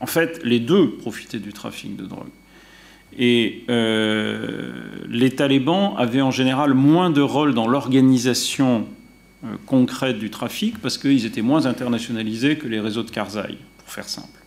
En 0.00 0.06
fait, 0.06 0.40
les 0.42 0.58
deux 0.58 0.92
profitaient 0.92 1.38
du 1.38 1.52
trafic 1.52 1.94
de 1.96 2.06
drogue. 2.06 2.32
Et 3.18 3.64
euh, 3.68 4.72
les 5.06 5.32
talibans 5.32 5.92
avaient 5.98 6.22
en 6.22 6.30
général 6.30 6.72
moins 6.72 7.10
de 7.10 7.20
rôle 7.20 7.52
dans 7.52 7.68
l'organisation 7.68 8.86
concrète 9.66 10.18
du 10.18 10.30
trafic 10.30 10.78
parce 10.78 10.98
qu'ils 10.98 11.26
étaient 11.26 11.42
moins 11.42 11.66
internationalisés 11.66 12.56
que 12.56 12.68
les 12.68 12.80
réseaux 12.80 13.02
de 13.02 13.10
Karzai, 13.10 13.56
pour 13.90 13.94
faire 13.94 14.08
simple. 14.08 14.40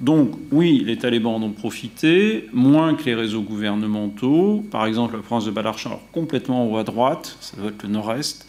Donc 0.00 0.30
oui, 0.52 0.84
les 0.86 0.96
talibans 0.96 1.34
en 1.34 1.42
ont 1.42 1.50
profité, 1.50 2.48
moins 2.52 2.94
que 2.94 3.04
les 3.04 3.16
réseaux 3.16 3.42
gouvernementaux. 3.42 4.64
Par 4.70 4.86
exemple, 4.86 5.16
la 5.16 5.22
province 5.22 5.44
de 5.44 5.50
Balarchar, 5.50 5.98
complètement 6.12 6.76
à 6.78 6.84
droite, 6.84 7.36
ça 7.40 7.56
doit 7.56 7.70
être 7.70 7.82
le 7.82 7.88
nord-est. 7.88 8.46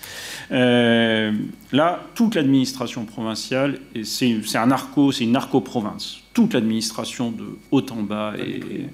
Euh, 0.52 1.32
là, 1.72 2.04
toute 2.14 2.36
l'administration 2.36 3.04
provinciale, 3.06 3.80
c'est 4.04 4.40
un 4.54 4.68
narco, 4.68 5.12
c'est 5.12 5.24
une 5.24 5.32
narco-province. 5.32 6.20
Toute 6.34 6.54
l'administration 6.54 7.32
de 7.32 7.58
haut 7.72 7.86
en 7.90 8.04
bas 8.04 8.34
et 8.38 8.86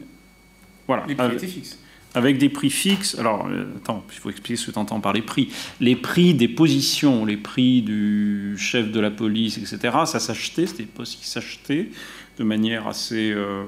voilà. 0.88 1.04
Les 1.08 1.16
prix 1.16 1.34
étaient 1.34 1.48
fixes 1.48 1.78
avec 2.16 2.38
des 2.38 2.50
prix 2.50 2.70
fixes. 2.70 3.16
Alors, 3.20 3.48
euh, 3.48 3.66
attends, 3.78 4.04
il 4.12 4.20
faut 4.20 4.30
expliquer 4.30 4.56
ce 4.56 4.68
que 4.68 4.72
tu 4.72 4.80
entends 4.80 5.02
par 5.02 5.14
les 5.14 5.22
prix. 5.22 5.50
Les 5.82 5.96
prix 5.96 6.34
des 6.34 6.48
positions, 6.48 7.26
les 7.26 7.38
prix 7.38 7.82
du 7.82 8.56
chef 8.58 8.92
de 8.92 9.00
la 9.00 9.12
police, 9.12 9.58
etc., 9.58 9.98
ça 10.06 10.20
s'achetait, 10.20 10.66
c'était 10.66 10.84
des 10.84 10.90
postes 10.90 11.20
qui 11.20 11.28
s'achetaient 11.28 11.90
de 12.38 12.44
manière 12.44 12.88
assez, 12.88 13.32
euh, 13.32 13.64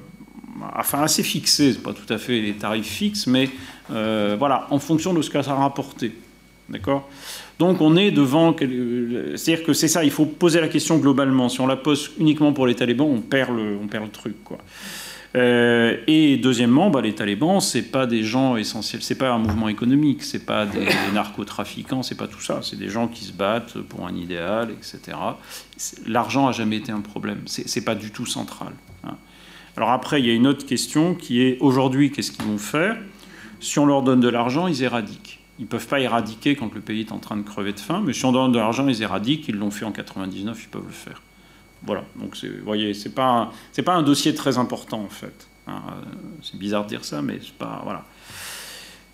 enfin 0.76 1.02
assez 1.02 1.24
fixée, 1.24 1.74
c'est 1.74 1.84
pas 1.84 1.94
tout 1.94 2.12
à 2.12 2.18
fait 2.18 2.42
les 2.42 2.54
tarifs 2.54 2.88
fixes, 2.88 3.28
mais 3.28 3.50
euh, 3.92 4.36
voilà, 4.40 4.68
en 4.72 4.80
fonction 4.80 5.14
de 5.14 5.22
ce 5.22 5.30
que 5.30 5.42
ça 5.42 5.52
a 5.52 5.56
rapporté. 5.56 6.14
D'accord? 6.70 7.10
Donc 7.60 7.80
on 7.80 7.96
est 7.96 8.12
devant. 8.12 8.54
C'est-à-dire 8.58 9.64
que 9.64 9.72
c'est 9.72 9.88
ça, 9.88 10.04
il 10.04 10.12
faut 10.12 10.26
poser 10.26 10.60
la 10.60 10.68
question 10.68 10.98
globalement. 10.98 11.48
Si 11.48 11.62
on 11.62 11.68
la 11.68 11.78
pose 11.78 12.12
uniquement 12.20 12.52
pour 12.52 12.68
les 12.68 12.76
talibans, 12.76 13.08
on 13.08 13.22
perd 13.22 13.56
le, 13.56 13.78
on 13.82 13.88
perd 13.88 14.04
le 14.04 14.12
truc. 14.12 14.44
Quoi. 14.44 14.58
Euh, 15.36 15.98
et 16.08 16.38
deuxièmement, 16.38 16.90
bah, 16.90 17.02
les 17.02 17.14
talibans, 17.14 17.60
c'est 17.60 17.92
pas 17.92 18.06
des 18.06 18.24
gens 18.24 18.56
essentiels, 18.56 19.02
c'est 19.02 19.18
pas 19.18 19.32
un 19.32 19.38
mouvement 19.38 19.68
économique, 19.68 20.24
c'est 20.24 20.46
pas 20.46 20.66
des, 20.66 20.86
des 20.86 21.12
narcotrafiquants, 21.14 22.02
c'est 22.02 22.18
pas 22.18 22.28
tout 22.28 22.42
ça. 22.42 22.62
C'est 22.64 22.78
des 22.78 22.90
gens 22.90 23.08
qui 23.08 23.26
se 23.26 23.34
battent 23.34 23.80
pour 23.80 24.08
un 24.08 24.16
idéal, 24.16 24.72
etc. 24.72 25.18
L'argent 26.08 26.48
a 26.48 26.52
jamais 26.52 26.78
été 26.78 26.92
un 26.92 27.02
problème. 27.02 27.42
C'est 27.46 27.84
pas 27.84 27.96
du 27.96 28.12
tout 28.12 28.26
central. 28.26 28.74
Hein. 29.04 29.16
Alors 29.76 29.92
après, 29.92 30.20
il 30.20 30.26
y 30.26 30.32
a 30.32 30.34
une 30.34 30.48
autre 30.48 30.66
question 30.66 31.14
qui 31.14 31.42
est 31.42 31.58
aujourd'hui, 31.60 32.12
qu'est-ce 32.12 32.32
qu'ils 32.32 32.46
vont 32.46 32.58
faire 32.58 32.98
Si 33.60 33.78
on 33.80 33.86
leur 33.86 34.02
donne 34.02 34.22
de 34.22 34.30
l'argent, 34.30 34.68
ils 34.68 34.82
éradiquent. 34.82 35.40
Ils 35.60 35.64
ne 35.64 35.68
peuvent 35.68 35.88
pas 35.88 36.00
éradiquer 36.00 36.56
quand 36.56 36.74
le 36.74 36.82
pays 36.82 37.02
est 37.02 37.12
en 37.12 37.20
train 37.20 37.38
de 37.38 37.42
crever 37.42 37.74
de 37.74 37.80
faim, 37.80 38.02
mais 38.06 38.14
si 38.14 38.26
on 38.26 38.32
donne 38.32 38.52
de 38.52 38.60
l'argent, 38.60 38.88
ils 38.88 39.02
éradiquent. 39.02 39.48
Ils 39.48 39.56
l'ont 39.56 39.72
fait 39.72 39.86
en 39.86 39.92
99, 39.92 40.64
ils 40.64 40.70
peuvent 40.70 40.84
le 40.86 40.94
faire. 40.94 41.22
Voilà, 41.84 42.04
donc 42.16 42.36
vous 42.44 42.66
voyez, 42.66 42.94
c'est 42.94 43.14
pas, 43.14 43.52
pas 43.86 43.94
un 43.94 44.04
dossier 44.04 44.34
très 44.34 44.58
important 44.58 45.02
en 45.02 45.10
fait. 45.10 45.48
Hein, 45.68 45.82
euh, 45.90 46.06
c'est 46.42 46.58
bizarre 46.58 46.84
de 46.84 46.90
dire 46.90 47.04
ça, 47.04 47.22
mais 47.22 47.40
c'est 47.42 47.54
pas. 47.54 47.82
Voilà. 47.84 48.04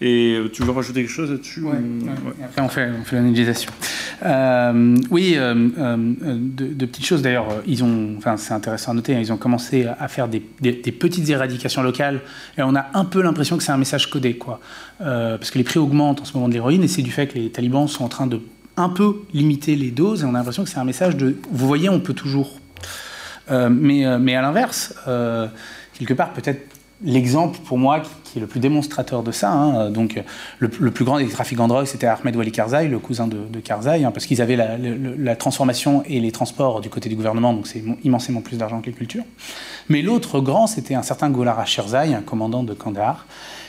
Et 0.01 0.35
euh, 0.35 0.49
tu 0.51 0.63
veux 0.63 0.71
rajouter 0.71 1.01
quelque 1.01 1.11
chose 1.11 1.31
là-dessus 1.31 1.61
ouais, 1.61 1.77
Après, 2.43 2.61
on 2.61 2.67
fait, 2.67 2.89
on 2.99 3.03
fait 3.03 3.15
l'analysation. 3.15 3.71
Euh, 4.25 4.97
oui, 5.09 5.35
de, 5.35 6.85
petites 6.85 7.05
choses 7.05 7.21
d'ailleurs. 7.21 7.47
Ils 7.65 7.83
ont, 7.83 8.15
enfin, 8.17 8.37
c'est 8.37 8.53
intéressant 8.53 8.91
à 8.91 8.95
noter. 8.95 9.15
Hein, 9.15 9.19
ils 9.19 9.31
ont 9.31 9.37
commencé 9.37 9.85
à 9.85 10.07
faire 10.07 10.27
des, 10.27 10.39
petites 10.39 11.29
éradications 11.29 11.83
locales, 11.83 12.21
et 12.57 12.63
on 12.63 12.75
a 12.75 12.87
un 12.93 13.05
peu 13.05 13.21
l'impression 13.21 13.57
que 13.57 13.63
c'est 13.63 13.71
un 13.71 13.77
message 13.77 14.09
codé, 14.09 14.37
quoi. 14.37 14.59
parce 14.99 15.51
que 15.51 15.57
les 15.57 15.63
prix 15.63 15.79
augmentent 15.79 16.21
en 16.21 16.25
ce 16.25 16.33
moment 16.33 16.49
de 16.49 16.53
l'héroïne, 16.53 16.83
et 16.83 16.87
c'est 16.87 17.01
du 17.01 17.11
fait 17.11 17.27
que 17.27 17.35
les 17.35 17.49
talibans 17.49 17.87
sont 17.87 18.03
en 18.03 18.09
train 18.09 18.27
de 18.27 18.41
un 18.77 18.89
peu 18.89 19.21
limiter 19.33 19.75
les 19.75 19.91
doses 19.91 20.23
et 20.23 20.25
on 20.25 20.29
a 20.29 20.33
l'impression 20.33 20.63
que 20.63 20.69
c'est 20.69 20.79
un 20.79 20.85
message 20.85 21.15
de 21.15 21.37
vous 21.51 21.67
voyez 21.67 21.89
on 21.89 21.99
peut 21.99 22.13
toujours. 22.13 22.59
Euh, 23.51 23.69
mais, 23.69 24.05
euh, 24.05 24.19
mais 24.19 24.35
à 24.35 24.41
l'inverse 24.41 24.95
euh, 25.07 25.47
quelque 25.93 26.13
part 26.13 26.31
peut-être 26.31 26.65
l'exemple 27.03 27.59
pour 27.65 27.77
moi 27.77 27.99
qui, 27.99 28.37
est 28.37 28.41
le 28.41 28.47
plus 28.47 28.61
démonstrateur 28.61 29.21
de 29.21 29.33
ça 29.33 29.51
hein, 29.51 29.89
donc 29.91 30.23
le, 30.59 30.69
plus 30.69 31.03
grand 31.03 31.17
des 31.17 31.27
trafiquants 31.27 31.65
de 31.65 31.73
drogue 31.73 31.85
c'était 31.85 32.07
Ahmed 32.07 32.37
Wali 32.37 32.53
Karzai 32.53 32.87
le 32.87 32.99
cousin 32.99 33.27
de, 33.27 33.59
Karzai 33.59 34.05
hein, 34.05 34.11
parce 34.11 34.25
qu'ils 34.25 34.41
avaient 34.41 34.55
la, 34.55 35.35
transformation 35.35 36.03
et 36.05 36.21
les 36.21 36.31
transports 36.31 36.79
du 36.79 36.89
côté 36.89 37.09
du 37.09 37.17
gouvernement 37.17 37.53
donc 37.53 37.67
c'est 37.67 37.83
immensément 38.05 38.39
plus 38.39 38.57
d'argent 38.57 38.79
que 38.79 38.85
les 38.85 38.93
cultures. 38.93 39.25
Mais 39.89 40.01
l'autre 40.01 40.39
grand 40.39 40.65
c'était 40.65 40.95
un 40.95 41.03
certain 41.03 41.29
Goular 41.29 41.67
Sherzai 41.67 42.13
un 42.13 42.21
commandant 42.21 42.63
de 42.63 42.73
Kandahar 42.73 43.25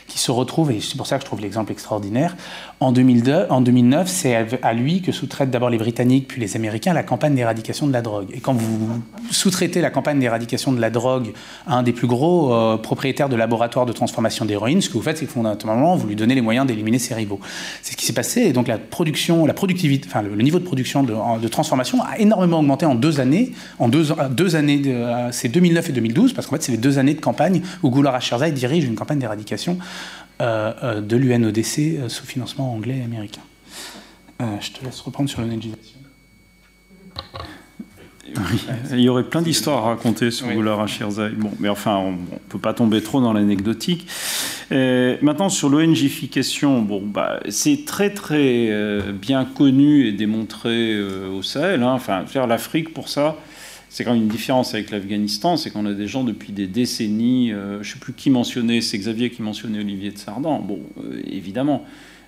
qui 0.06 0.18
se 0.18 0.30
retrouve, 0.30 0.70
et 0.70 0.80
c'est 0.80 0.96
pour 0.96 1.06
ça 1.06 1.16
que 1.16 1.22
je 1.22 1.26
trouve 1.26 1.40
l'exemple 1.40 1.72
extraordinaire, 1.72 2.36
en, 2.84 2.92
2002, 2.92 3.46
en 3.50 3.60
2009, 3.60 4.08
c'est 4.08 4.46
à 4.62 4.72
lui 4.74 5.02
que 5.02 5.12
sous-traitent 5.12 5.50
d'abord 5.50 5.70
les 5.70 5.78
Britanniques 5.78 6.28
puis 6.28 6.40
les 6.40 6.56
Américains 6.56 6.92
la 6.92 7.02
campagne 7.02 7.34
d'éradication 7.34 7.86
de 7.86 7.92
la 7.92 8.02
drogue. 8.02 8.26
Et 8.32 8.40
quand 8.40 8.52
vous 8.52 9.02
sous-traitez 9.30 9.80
la 9.80 9.90
campagne 9.90 10.18
d'éradication 10.18 10.72
de 10.72 10.80
la 10.80 10.90
drogue 10.90 11.32
à 11.66 11.76
un 11.76 11.82
des 11.82 11.92
plus 11.92 12.06
gros 12.06 12.52
euh, 12.52 12.76
propriétaires 12.76 13.28
de 13.28 13.36
laboratoires 13.36 13.86
de 13.86 13.92
transformation 13.92 14.44
d'héroïne, 14.44 14.80
ce 14.80 14.88
que 14.88 14.94
vous 14.94 15.02
faites, 15.02 15.18
c'est 15.18 15.26
que 15.26 15.32
fondamentalement, 15.32 15.96
vous 15.96 16.06
lui 16.06 16.16
donnez 16.16 16.34
les 16.34 16.40
moyens 16.40 16.66
d'éliminer 16.66 16.98
ses 16.98 17.14
rivaux. 17.14 17.40
C'est 17.82 17.92
ce 17.92 17.96
qui 17.96 18.06
s'est 18.06 18.12
passé, 18.12 18.42
et 18.42 18.52
donc 18.52 18.68
la 18.68 18.78
production, 18.78 19.46
la 19.46 19.54
productivité, 19.54 20.06
enfin 20.08 20.22
le, 20.22 20.34
niveau 20.36 20.58
de 20.58 20.64
production 20.64 21.02
de, 21.02 21.14
de, 21.40 21.48
transformation 21.48 22.02
a 22.02 22.18
énormément 22.18 22.58
augmenté 22.58 22.86
en 22.86 22.94
deux 22.94 23.20
années, 23.20 23.52
en 23.78 23.88
deux, 23.88 24.08
deux 24.30 24.56
années, 24.56 24.82
c'est 25.30 25.48
2009 25.48 25.88
et 25.88 25.92
2012, 25.92 26.32
parce 26.32 26.46
qu'en 26.46 26.56
fait, 26.56 26.62
c'est 26.62 26.72
les 26.72 26.78
deux 26.78 26.98
années 26.98 27.14
de 27.14 27.20
campagne 27.20 27.62
où 27.82 27.90
Goular 27.90 28.14
Acherzai 28.14 28.52
dirige 28.52 28.84
une 28.84 28.94
campagne 28.94 29.18
d'éradication 29.18 29.44
euh, 29.72 29.82
euh, 29.82 30.23
de 30.40 31.16
l'UNODC 31.16 31.78
euh, 31.78 32.08
sous 32.08 32.26
financement 32.26 32.72
anglais 32.72 32.98
et 32.98 33.02
américain. 33.02 33.42
je 34.40 34.72
te 34.72 34.84
laisse 34.84 35.00
reprendre 35.00 35.28
sur 35.28 35.40
l'analysation. 35.40 35.98
Oui, 38.36 38.66
il 38.90 39.00
y 39.00 39.08
aurait 39.08 39.24
plein 39.24 39.42
d'histoires 39.42 39.86
à 39.86 39.88
raconter 39.90 40.32
sur 40.32 40.48
oui. 40.48 40.54
Goulard 40.54 40.84
Bon, 41.36 41.52
mais 41.60 41.68
enfin, 41.68 41.96
on 41.98 42.12
ne 42.12 42.38
peut 42.48 42.58
pas 42.58 42.74
tomber 42.74 43.00
trop 43.00 43.20
dans 43.20 43.32
l'anecdotique. 43.32 44.08
maintenant, 44.70 45.48
sur 45.48 45.68
l'ONGification, 45.68 46.82
bon, 46.82 47.02
bah, 47.06 47.38
c'est 47.48 47.84
très 47.84 48.10
très 48.10 48.72
bien 49.12 49.44
connu 49.44 50.08
et 50.08 50.12
démontré 50.12 51.00
au 51.00 51.42
Sahel. 51.42 51.84
Hein. 51.84 51.92
Enfin, 51.92 52.24
faire 52.26 52.48
l'Afrique 52.48 52.92
pour 52.92 53.08
ça, 53.08 53.36
c'est 53.94 54.02
quand 54.02 54.12
même 54.12 54.22
une 54.22 54.28
différence 54.28 54.74
avec 54.74 54.90
l'Afghanistan, 54.90 55.56
c'est 55.56 55.70
qu'on 55.70 55.86
a 55.86 55.92
des 55.92 56.08
gens 56.08 56.24
depuis 56.24 56.52
des 56.52 56.66
décennies, 56.66 57.52
euh, 57.52 57.80
je 57.80 57.90
ne 57.90 57.94
sais 57.94 58.00
plus 58.00 58.12
qui 58.12 58.28
mentionnait, 58.28 58.80
c'est 58.80 58.98
Xavier 58.98 59.30
qui 59.30 59.40
mentionnait 59.40 59.78
Olivier 59.78 60.10
de 60.10 60.18
Sardan, 60.18 60.58
bon, 60.58 60.80
euh, 60.98 61.22
évidemment, 61.30 61.84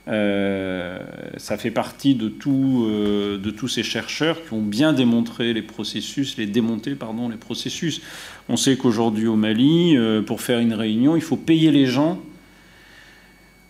euh, 0.07 1.01
ça 1.39 1.57
fait 1.57 1.73
partie 1.73 2.15
de, 2.15 2.29
tout, 2.29 2.87
de 2.89 3.51
tous 3.51 3.67
ces 3.67 3.83
chercheurs 3.83 4.45
qui 4.47 4.53
ont 4.53 4.63
bien 4.63 4.93
démontré 4.93 5.53
les 5.53 5.63
processus, 5.63 6.37
les 6.37 6.47
démonter, 6.47 6.95
pardon, 6.95 7.29
les 7.29 7.37
processus. 7.37 8.01
On 8.49 8.57
sait 8.57 8.77
qu'aujourd'hui 8.77 9.27
au 9.27 9.35
Mali, 9.35 9.97
pour 10.25 10.43
faire 10.43 10.61
une 10.61 10.73
réunion, 10.73 11.17
il 11.17 11.23
faut 11.23 11.37
payer 11.37 11.73
les 11.73 11.87
gens 11.87 12.23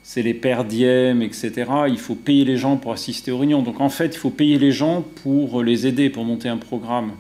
c'est 0.03 0.23
les 0.23 0.35
perdièmes, 0.35 1.21
etc. 1.21 1.65
Il 1.89 1.99
faut 1.99 2.15
payer 2.15 2.45
les 2.45 2.57
gens 2.57 2.77
pour 2.77 2.93
assister 2.93 3.33
aux 3.33 3.39
réunions. 3.39 3.63
Donc 3.63 3.81
en 3.81 3.89
fait, 3.89 4.15
il 4.15 4.19
faut 4.19 4.31
payer 4.31 4.57
les 4.57 4.71
gens 4.71 5.03
pour 5.25 5.65
les 5.65 5.89
aider, 5.89 6.11
pour 6.11 6.25
monter 6.25 6.49
un 6.49 6.59
programme 6.59 7.11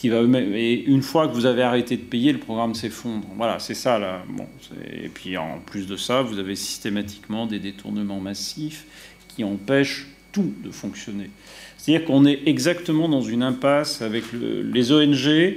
qui 0.00 0.08
va 0.08 0.22
et 0.54 0.82
une 0.86 1.02
fois 1.02 1.28
que 1.28 1.34
vous 1.34 1.44
avez 1.44 1.62
arrêté 1.62 1.98
de 1.98 2.02
payer, 2.02 2.32
le 2.32 2.38
programme 2.38 2.74
s'effondre. 2.74 3.26
Voilà, 3.36 3.58
c'est 3.58 3.74
ça. 3.74 4.00
Bon, 4.30 4.46
et 4.90 5.10
puis 5.10 5.36
en 5.36 5.58
plus 5.66 5.86
de 5.86 5.96
ça, 5.96 6.22
vous 6.22 6.38
avez 6.38 6.56
systématiquement 6.56 7.46
des 7.46 7.58
détournements 7.58 8.18
massifs 8.18 8.86
qui 9.28 9.44
empêchent 9.44 10.06
tout 10.32 10.54
de 10.64 10.70
fonctionner. 10.70 11.28
C'est-à-dire 11.76 12.06
qu'on 12.06 12.24
est 12.24 12.40
exactement 12.46 13.10
dans 13.10 13.20
une 13.20 13.42
impasse 13.42 14.00
avec 14.00 14.24
les 14.32 14.90
ONG 14.90 15.56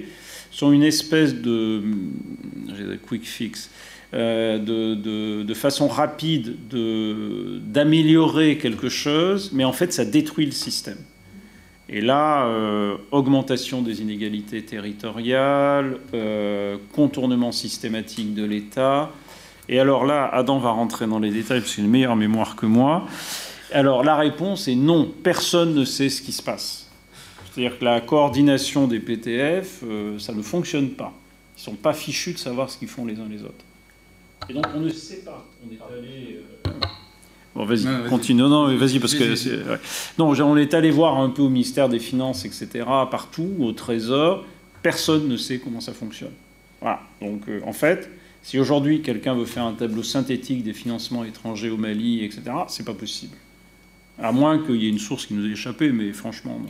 sont 0.52 0.74
une 0.74 0.84
espèce 0.84 1.36
de 1.36 1.82
quick 3.08 3.26
fix. 3.26 3.70
Euh, 4.14 4.60
de, 4.60 5.54
façon 5.54 5.88
rapide 5.88 6.58
d'améliorer 7.72 8.58
quelque 8.58 8.90
chose, 8.90 9.52
mais 9.54 9.64
en 9.64 9.72
fait 9.72 9.94
ça 9.94 10.04
détruit 10.04 10.46
le 10.46 10.52
système. 10.52 10.98
Et 11.90 12.02
là, 12.02 12.46
euh, 12.46 12.98
augmentation 13.12 13.82
des 13.82 14.02
inégalités 14.02 14.64
territoriales, 14.64 16.00
euh, 16.14 16.78
contournement 16.94 17.52
systématique 17.52 18.34
de 18.34 18.46
l'État. 18.46 19.12
Et 19.68 19.80
alors 19.80 20.06
là, 20.06 20.30
Adam 20.32 20.60
va 20.60 20.72
rentrer 20.72 21.08
dans 21.08 21.20
les 21.20 21.32
détails 21.32 21.60
parce 21.60 21.76
qu'il 21.76 21.84
a 21.84 21.86
une 21.86 21.92
meilleure 21.92 22.16
mémoire 22.16 22.56
que 22.56 22.66
moi. 22.66 23.06
Alors 23.72 24.04
la 24.04 24.16
réponse 24.16 24.68
est 24.68 24.76
non, 24.76 25.12
personne 25.24 25.74
ne 25.74 25.84
sait 25.84 26.10
ce 26.10 26.22
qui 26.22 26.32
se 26.32 26.42
passe. 26.42 26.90
C'est-à-dire 27.54 27.78
que 27.78 27.86
la 27.86 28.02
coordination 28.02 28.88
des 28.88 29.00
PTF, 29.00 29.82
euh, 29.84 30.20
ça 30.20 30.34
ne 30.34 30.42
fonctionne 30.42 30.92
pas. 30.92 31.14
Ils 31.58 31.60
ne 31.60 31.64
sont 31.64 31.76
pas 31.76 31.94
fichus 31.94 32.34
de 32.34 32.38
savoir 32.38 32.70
ce 32.70 32.78
qu'ils 32.78 32.88
font 32.88 33.06
les 33.06 33.20
uns 33.20 33.28
les 33.30 33.44
autres. 33.44 33.66
Et 34.50 34.54
donc 34.54 34.66
on 34.74 34.80
ne 34.80 34.90
sait 34.90 35.24
pas. 35.24 35.46
On 35.66 35.72
est 35.72 35.80
allé. 35.98 36.40
Bon, 37.56 37.66
vas-y, 37.66 37.86
continue. 38.10 38.42
Non, 38.42 38.50
non, 38.50 38.78
vas-y, 38.78 39.00
parce 39.00 39.14
que. 39.14 39.78
Non, 40.18 40.30
on 40.30 40.58
est 40.58 40.74
allé 40.74 40.90
voir 40.90 41.20
un 41.20 41.30
peu 41.30 41.44
au 41.44 41.50
ministère 41.50 41.88
des 41.88 42.00
Finances, 42.00 42.46
etc., 42.46 42.86
partout, 43.12 43.54
au 43.60 43.72
Trésor. 43.74 44.46
Personne 44.82 45.28
ne 45.28 45.38
sait 45.38 45.60
comment 45.60 45.80
ça 45.80 45.94
fonctionne. 45.94 46.34
Voilà. 46.82 47.02
Donc, 47.22 47.44
euh, 47.48 47.62
en 47.66 47.72
fait, 47.72 48.10
si 48.42 48.60
aujourd'hui 48.60 49.02
quelqu'un 49.02 49.36
veut 49.36 49.46
faire 49.46 49.64
un 49.64 49.74
tableau 49.74 50.04
synthétique 50.04 50.64
des 50.64 50.74
financements 50.74 51.24
étrangers 51.24 51.70
au 51.70 51.78
Mali, 51.78 52.26
etc., 52.26 52.42
c'est 52.68 52.86
pas 52.86 52.94
possible. 52.94 53.38
À 54.20 54.32
moins 54.32 54.60
qu'il 54.60 54.76
y 54.76 54.88
ait 54.88 54.90
une 54.90 55.00
source 55.00 55.26
qui 55.28 55.36
nous 55.36 55.48
ait 55.48 55.54
échappé, 55.54 55.92
mais 55.92 56.12
franchement, 56.12 56.60
non. 56.60 56.70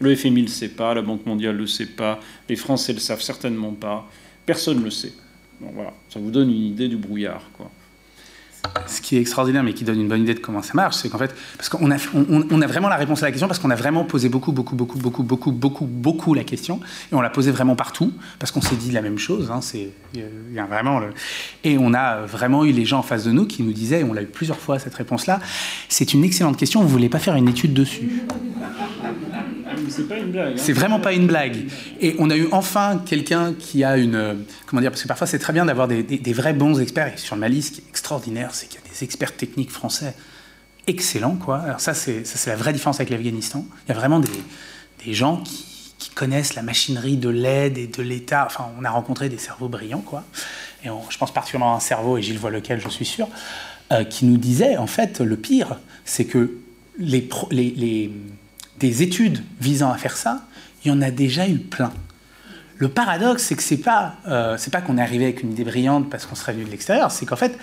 Le 0.00 0.14
FMI 0.14 0.42
ne 0.42 0.46
le 0.46 0.52
sait 0.52 0.68
pas, 0.68 0.94
la 0.94 1.02
Banque 1.02 1.26
mondiale 1.26 1.56
ne 1.56 1.60
le 1.60 1.66
sait 1.66 1.86
pas, 1.86 2.20
les 2.48 2.56
Français 2.56 2.92
ne 2.92 2.98
le 2.98 3.02
savent 3.02 3.20
certainement 3.20 3.72
pas, 3.72 4.08
personne 4.46 4.78
ne 4.78 4.84
le 4.84 4.90
sait. 4.90 5.12
Donc 5.60 5.72
voilà, 5.74 5.92
ça 6.08 6.20
vous 6.20 6.30
donne 6.30 6.50
une 6.50 6.66
idée 6.66 6.86
du 6.86 6.96
brouillard. 6.96 7.42
Quoi 7.52 7.68
ce 8.86 9.00
qui 9.00 9.16
est 9.16 9.20
extraordinaire, 9.20 9.62
mais 9.62 9.74
qui 9.74 9.84
donne 9.84 10.00
une 10.00 10.08
bonne 10.08 10.22
idée 10.22 10.34
de 10.34 10.40
comment 10.40 10.62
ça 10.62 10.74
marche, 10.74 10.96
c'est 10.96 11.08
qu'en 11.08 11.18
fait, 11.18 11.34
parce 11.56 11.68
qu'on 11.68 11.90
a, 11.90 11.96
on, 12.14 12.60
a 12.60 12.66
vraiment 12.66 12.88
la 12.88 12.96
réponse 12.96 13.22
à 13.22 13.26
la 13.26 13.32
question, 13.32 13.46
parce 13.48 13.58
qu'on 13.58 13.70
a 13.70 13.76
vraiment 13.76 14.04
posé 14.04 14.28
beaucoup, 14.28 14.52
beaucoup, 14.52 14.76
beaucoup, 14.76 14.98
beaucoup, 14.98 15.22
beaucoup, 15.22 15.52
beaucoup, 15.52 15.84
beaucoup 15.86 16.34
la 16.34 16.44
question, 16.44 16.80
et 17.12 17.14
on 17.14 17.20
l'a 17.20 17.30
posé 17.30 17.50
vraiment 17.50 17.76
partout, 17.76 18.12
parce 18.38 18.52
qu'on 18.52 18.60
s'est 18.60 18.76
dit 18.76 18.90
la 18.90 19.02
même 19.02 19.18
chose. 19.18 19.50
Hein, 19.50 19.60
c'est, 19.60 19.90
vraiment. 20.68 21.00
Et 21.64 21.78
on 21.78 21.94
a 21.94 22.22
vraiment 22.22 22.64
eu 22.64 22.72
les 22.72 22.84
gens 22.84 22.98
en 22.98 23.02
face 23.02 23.24
de 23.24 23.30
nous 23.30 23.46
qui 23.46 23.62
nous 23.62 23.72
disaient, 23.72 24.00
et 24.00 24.04
on 24.04 24.12
l'a 24.12 24.22
eu 24.22 24.26
plusieurs 24.26 24.58
fois 24.58 24.78
cette 24.78 24.94
réponse-là, 24.94 25.40
c'est 25.88 26.14
une 26.14 26.24
excellente 26.24 26.56
question, 26.56 26.82
vous 26.82 26.88
voulez 26.88 27.08
pas 27.08 27.18
faire 27.18 27.36
une 27.36 27.48
étude 27.48 27.74
dessus? 27.74 28.22
C'est 29.90 30.08
pas 30.08 30.16
une 30.16 30.30
blague. 30.30 30.52
Hein. 30.52 30.56
C'est 30.56 30.72
vraiment 30.72 31.00
pas 31.00 31.12
une 31.12 31.26
blague. 31.26 31.66
Et 32.00 32.16
on 32.18 32.30
a 32.30 32.36
eu 32.36 32.48
enfin 32.52 33.02
quelqu'un 33.04 33.54
qui 33.54 33.84
a 33.84 33.96
une. 33.96 34.44
Comment 34.66 34.80
dire 34.80 34.90
Parce 34.90 35.02
que 35.02 35.08
parfois 35.08 35.26
c'est 35.26 35.38
très 35.38 35.52
bien 35.52 35.66
d'avoir 35.66 35.88
des, 35.88 36.32
vrais 36.32 36.52
bons 36.52 36.80
experts. 36.80 37.14
Et 37.14 37.16
sur 37.16 37.34
le 37.34 37.40
Mali, 37.40 37.62
ce 37.62 37.72
qui 37.72 37.80
est 37.80 37.88
extraordinaire, 37.88 38.50
c'est 38.52 38.68
qu'il 38.68 38.80
y 38.80 38.84
a 38.84 38.88
des 38.88 39.04
experts 39.04 39.36
techniques 39.36 39.70
français 39.70 40.14
excellents. 40.86 41.36
Quoi. 41.36 41.58
Alors 41.58 41.80
ça, 41.80 41.94
c'est 41.94 42.24
la 42.46 42.56
vraie 42.56 42.72
différence 42.72 43.00
avec 43.00 43.10
l'Afghanistan. 43.10 43.64
Il 43.86 43.88
y 43.90 43.92
a 43.92 43.98
vraiment 43.98 44.20
des, 44.20 45.14
gens 45.14 45.38
qui, 45.38 45.66
connaissent 46.14 46.54
la 46.54 46.62
machinerie 46.62 47.16
de 47.16 47.28
l'aide 47.28 47.78
et 47.78 47.86
de 47.86 48.02
l'État. 48.02 48.44
Enfin, 48.46 48.66
on 48.80 48.84
a 48.84 48.90
rencontré 48.90 49.28
des 49.28 49.38
cerveaux 49.38 49.68
brillants, 49.68 50.00
quoi. 50.00 50.24
Et 50.84 50.88
je 51.10 51.18
pense 51.18 51.32
particulièrement 51.32 51.74
à 51.74 51.76
un 51.76 51.80
cerveau, 51.80 52.18
et 52.18 52.22
Gilles 52.22 52.38
voit 52.38 52.50
lequel, 52.50 52.80
je 52.80 52.88
suis 52.88 53.04
sûr, 53.04 53.28
euh, 53.92 54.02
qui 54.04 54.24
nous 54.24 54.36
disait, 54.36 54.76
en 54.76 54.88
fait, 54.88 55.20
le 55.20 55.36
pire, 55.36 55.78
c'est 56.04 56.24
que 56.24 56.58
les 56.98 57.28
des 58.78 59.02
études 59.02 59.42
visant 59.60 59.90
à 59.90 59.96
faire 59.96 60.16
ça, 60.16 60.42
il 60.84 60.88
y 60.88 60.90
en 60.90 61.02
a 61.02 61.10
déjà 61.10 61.48
eu 61.48 61.58
plein. 61.58 61.92
Le 62.76 62.88
paradoxe, 62.88 63.42
c'est 63.44 63.56
que 63.56 63.62
c'est 63.62 63.78
pas, 63.78 64.14
euh, 64.28 64.56
pas 64.70 64.80
qu'on 64.80 64.98
est 64.98 65.02
arrivé 65.02 65.24
avec 65.24 65.42
une 65.42 65.52
idée 65.52 65.64
brillante 65.64 66.08
parce 66.08 66.26
qu'on 66.26 66.36
serait 66.36 66.52
venu 66.52 66.64
de 66.64 66.70
l'extérieur, 66.70 67.10
c'est 67.10 67.26
qu'en 67.26 67.36
fait, 67.36 67.58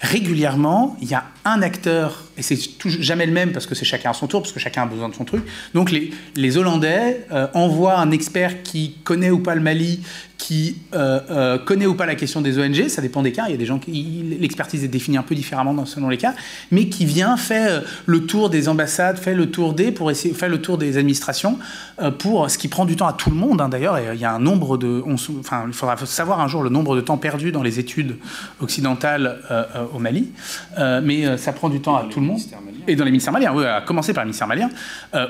régulièrement, 0.00 0.96
il 1.00 1.08
y 1.08 1.14
a 1.14 1.24
un 1.44 1.62
acteur, 1.62 2.24
et 2.36 2.42
c'est 2.42 2.58
jamais 3.00 3.26
le 3.26 3.32
même 3.32 3.52
parce 3.52 3.66
que 3.66 3.74
c'est 3.74 3.84
chacun 3.84 4.10
à 4.10 4.14
son 4.14 4.26
tour, 4.26 4.42
parce 4.42 4.52
que 4.52 4.60
chacun 4.60 4.82
a 4.82 4.86
besoin 4.86 5.08
de 5.08 5.14
son 5.14 5.24
truc. 5.24 5.42
Donc 5.74 5.90
les, 5.90 6.58
Hollandais 6.58 7.26
euh, 7.32 7.46
envoient 7.54 7.98
un 7.98 8.10
expert 8.10 8.62
qui 8.62 8.96
connaît 9.04 9.30
ou 9.30 9.38
pas 9.38 9.54
le 9.54 9.60
Mali, 9.60 10.00
qui 10.38 10.76
euh, 10.94 11.20
euh, 11.30 11.58
connaît 11.58 11.86
ou 11.86 11.94
pas 11.94 12.04
la 12.04 12.14
question 12.14 12.42
des 12.42 12.58
ONG, 12.58 12.88
ça 12.88 13.00
dépend 13.00 13.22
des 13.22 13.32
cas, 13.32 13.44
il 13.48 13.52
y 13.52 13.54
a 13.54 13.56
des 13.56 13.66
gens 13.66 13.78
qui... 13.78 14.36
L'expertise 14.38 14.84
est 14.84 14.88
définie 14.88 15.16
un 15.16 15.22
peu 15.22 15.34
différemment 15.34 15.86
selon 15.86 16.10
les 16.10 16.18
cas, 16.18 16.34
mais 16.70 16.88
qui 16.88 17.06
vient, 17.06 17.36
fait 17.38 17.82
le 18.04 18.26
tour 18.26 18.50
des 18.50 18.68
ambassades, 18.68 19.18
fait 19.18 19.34
le 19.34 19.50
tour 19.50 19.72
des, 19.72 19.92
pour 19.92 20.10
essayer, 20.10 20.34
fait 20.34 20.48
le 20.48 20.60
tour 20.60 20.76
des 20.76 20.98
administrations, 20.98 21.58
pour 22.18 22.50
ce 22.50 22.58
qui 22.58 22.68
prend 22.68 22.84
du 22.84 22.96
temps 22.96 23.06
à 23.06 23.14
tout 23.14 23.30
le 23.30 23.36
monde, 23.36 23.60
hein, 23.62 23.68
d'ailleurs, 23.70 23.98
il 24.12 24.20
y 24.20 24.24
a 24.24 24.32
un 24.32 24.38
nombre 24.38 24.76
de... 24.76 25.02
enfin, 25.40 25.64
il 25.66 25.72
faudra 25.72 25.96
savoir 26.04 26.40
un 26.40 26.48
jour 26.48 26.62
le 26.62 26.70
nombre 26.70 26.96
de 26.96 27.00
temps 27.00 27.16
perdu 27.16 27.50
dans 27.50 27.62
les 27.62 27.78
études 27.78 28.16
occidentales 28.60 29.38
au 29.94 29.98
Mali, 29.98 30.28
mais 31.02 31.38
ça 31.38 31.52
prend 31.52 31.70
du 31.70 31.80
temps 31.80 31.96
à 31.96 32.04
tout 32.04 32.20
le 32.20 32.25
monde. 32.25 32.25
Et 32.86 32.96
dans 32.96 33.04
les 33.04 33.10
ministères 33.10 33.32
maliens, 33.32 33.52
oui, 33.54 33.64
à 33.64 33.80
commencer 33.80 34.12
par 34.12 34.24
les 34.24 34.28
ministères 34.28 34.46
maliens, 34.46 34.70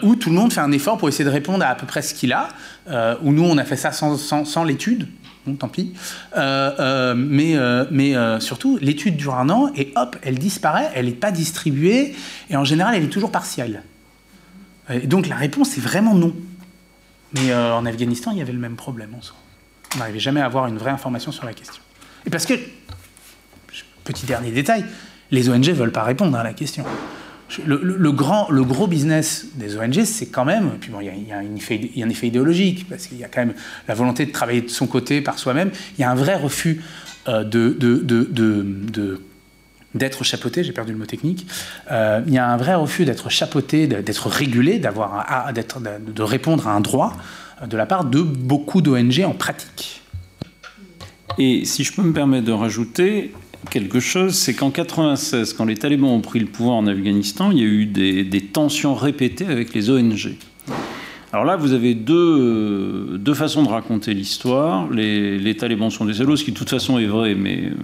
où 0.02 0.16
tout 0.16 0.30
le 0.30 0.36
monde 0.36 0.52
fait 0.52 0.60
un 0.60 0.72
effort 0.72 0.98
pour 0.98 1.08
essayer 1.08 1.24
de 1.24 1.30
répondre 1.30 1.64
à 1.64 1.76
à 1.76 1.78
peu 1.78 1.86
près 1.86 2.02
ce 2.02 2.14
qu'il 2.14 2.32
a, 2.32 2.48
euh, 2.88 3.16
où 3.22 3.32
nous, 3.32 3.44
on 3.44 3.58
a 3.58 3.64
fait 3.64 3.76
ça 3.76 3.92
sans, 3.92 4.64
l'étude. 4.64 5.08
Bon, 5.46 5.54
tant 5.54 5.68
pis. 5.68 5.92
Euh, 6.36 6.72
euh, 6.80 7.14
mais 7.14 7.54
mais 7.90 8.40
surtout, 8.40 8.78
l'étude 8.80 9.16
dure 9.16 9.34
un 9.34 9.50
an 9.50 9.70
et 9.76 9.92
hop, 9.96 10.16
elle 10.22 10.38
disparaît, 10.38 10.90
elle 10.94 11.06
n'est 11.06 11.12
pas 11.12 11.30
distribuée 11.30 12.14
et 12.50 12.56
en 12.56 12.64
général, 12.64 12.94
elle 12.94 13.04
est 13.04 13.08
toujours 13.08 13.30
partielle. 13.30 13.82
Et 14.90 15.06
donc 15.06 15.28
la 15.28 15.36
réponse 15.36 15.76
est 15.76 15.80
vraiment 15.80 16.14
non. 16.14 16.34
Mais 17.34 17.54
en 17.54 17.84
Afghanistan, 17.84 18.30
il 18.32 18.38
y 18.38 18.40
avait 18.40 18.52
le 18.52 18.58
même 18.58 18.76
problème 18.76 19.14
en 19.14 19.22
soi. 19.22 19.36
On 19.94 19.98
n'arrivait 19.98 20.20
jamais 20.20 20.40
à 20.40 20.46
avoir 20.46 20.66
une 20.66 20.78
vraie 20.78 20.90
information 20.90 21.32
sur 21.32 21.44
la 21.44 21.52
question. 21.52 21.82
Et 22.24 22.30
parce 22.30 22.46
que, 22.46 22.54
petit 24.04 24.26
dernier 24.26 24.50
détail, 24.50 24.84
les 25.30 25.48
ONG 25.48 25.68
ne 25.68 25.72
veulent 25.72 25.92
pas 25.92 26.04
répondre 26.04 26.36
à 26.36 26.42
la 26.42 26.52
question. 26.52 26.84
Le, 27.64 28.10
grand, 28.10 28.50
le 28.50 28.64
gros 28.64 28.88
business 28.88 29.46
des 29.54 29.76
ONG, 29.76 30.02
c'est 30.04 30.26
quand 30.26 30.44
même, 30.44 30.70
puis 30.80 30.90
bon, 30.90 30.98
il 31.00 31.06
y, 31.06 31.32
a, 31.32 31.38
un 31.38 32.08
effet 32.08 32.26
idéologique, 32.26 32.88
parce 32.88 33.06
qu'il 33.06 33.18
y 33.18 33.24
a 33.24 33.28
quand 33.28 33.40
même 33.40 33.54
la 33.86 33.94
volonté 33.94 34.26
de 34.26 34.32
travailler 34.32 34.62
de 34.62 34.68
son 34.68 34.88
côté 34.88 35.20
par 35.20 35.38
soi-même. 35.38 35.70
Il 35.96 36.00
y 36.00 36.04
a 36.04 36.10
un 36.10 36.16
vrai 36.16 36.34
refus 36.34 36.82
euh, 37.28 37.44
de, 37.44 37.68
de, 37.78 39.20
d'être 39.94 40.24
chapeauté, 40.24 40.64
j'ai 40.64 40.72
perdu 40.72 40.92
le 40.92 40.98
mot 40.98 41.06
technique, 41.06 41.46
euh, 41.90 42.20
il 42.26 42.34
y 42.34 42.38
a 42.38 42.48
un 42.48 42.56
vrai 42.56 42.74
refus 42.74 43.04
d'être 43.04 43.30
chapeauté, 43.30 43.86
d'être 43.86 44.26
régulé, 44.26 44.80
d'avoir 44.80 45.52
d'être, 45.52 45.80
de 45.80 46.22
répondre 46.22 46.66
à 46.66 46.72
un 46.72 46.80
droit 46.80 47.16
euh, 47.62 47.66
de 47.66 47.76
la 47.76 47.86
part 47.86 48.04
de 48.04 48.20
beaucoup 48.20 48.82
d'ONG 48.82 49.24
en 49.24 49.32
pratique. 49.32 50.02
Et 51.38 51.64
si 51.64 51.84
je 51.84 51.92
peux 51.92 52.02
me 52.02 52.12
permettre 52.12 52.44
de 52.44 52.52
rajouter, 52.52 53.32
quelque 53.70 54.00
chose, 54.00 54.34
c'est 54.34 54.54
qu'en 54.54 54.70
96, 54.70 55.52
quand 55.52 55.64
les 55.64 55.76
talibans 55.76 56.10
ont 56.10 56.20
pris 56.20 56.38
le 56.38 56.46
pouvoir 56.46 56.76
en 56.76 56.86
Afghanistan, 56.86 57.50
il 57.50 57.58
y 57.58 57.62
a 57.62 57.66
eu 57.66 57.86
des, 57.86 58.40
tensions 58.40 58.94
répétées 58.94 59.46
avec 59.46 59.74
les 59.74 59.90
ONG. 59.90 60.36
Alors 61.32 61.44
là, 61.44 61.56
vous 61.56 61.72
avez 61.72 61.94
deux, 61.94 63.18
deux 63.18 63.34
façons 63.34 63.62
de 63.62 63.68
raconter 63.68 64.14
l'histoire. 64.14 64.88
Les, 64.90 65.56
talibans 65.56 65.90
sont 65.90 66.04
des 66.04 66.14
salauds, 66.14 66.36
ce 66.36 66.44
qui 66.44 66.52
de 66.52 66.56
toute 66.56 66.70
façon 66.70 66.98
est 66.98 67.06
vrai, 67.06 67.34
mais 67.34 67.64
euh, 67.64 67.74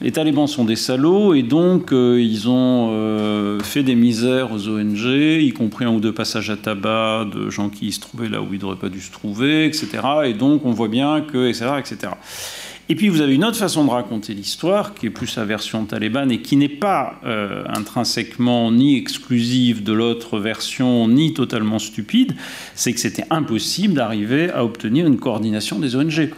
les 0.00 0.12
talibans 0.12 0.46
sont 0.46 0.64
des 0.64 0.76
salauds 0.76 1.34
et 1.34 1.42
donc 1.42 1.92
euh, 1.92 2.20
ils 2.20 2.48
ont 2.48 2.90
euh, 2.92 3.60
fait 3.60 3.82
des 3.82 3.94
misères 3.94 4.52
aux 4.52 4.68
ONG, 4.68 4.98
y 4.98 5.52
compris 5.52 5.84
un 5.84 5.92
ou 5.94 6.00
deux 6.00 6.12
passages 6.12 6.50
à 6.50 6.56
tabac 6.56 7.26
de 7.32 7.48
gens 7.48 7.68
qui 7.68 7.92
se 7.92 8.00
trouvaient 8.00 8.28
là 8.28 8.42
où 8.42 8.52
ils 8.52 8.60
n'auraient 8.60 8.76
pas 8.76 8.88
dû 8.88 9.00
se 9.00 9.12
trouver, 9.12 9.66
etc. 9.66 9.88
Et 10.24 10.34
donc 10.34 10.64
on 10.64 10.72
voit 10.72 10.88
bien 10.88 11.20
que, 11.20 11.48
etc., 11.48 11.66
etc. 11.78 12.12
Et 12.90 12.96
puis 12.96 13.08
vous 13.08 13.22
avez 13.22 13.34
une 13.34 13.44
autre 13.44 13.56
façon 13.56 13.84
de 13.84 13.90
raconter 13.90 14.34
l'histoire, 14.34 14.92
qui 14.92 15.06
est 15.06 15.10
plus 15.10 15.26
sa 15.26 15.46
version 15.46 15.86
talibane 15.86 16.30
et 16.30 16.42
qui 16.42 16.56
n'est 16.56 16.68
pas 16.68 17.18
euh, 17.24 17.64
intrinsèquement 17.68 18.70
ni 18.70 18.98
exclusive 18.98 19.82
de 19.82 19.94
l'autre 19.94 20.38
version, 20.38 21.08
ni 21.08 21.32
totalement 21.32 21.78
stupide, 21.78 22.34
c'est 22.74 22.92
que 22.92 23.00
c'était 23.00 23.24
impossible 23.30 23.94
d'arriver 23.94 24.50
à 24.50 24.64
obtenir 24.64 25.06
une 25.06 25.16
coordination 25.16 25.78
des 25.78 25.96
ONG. 25.96 26.30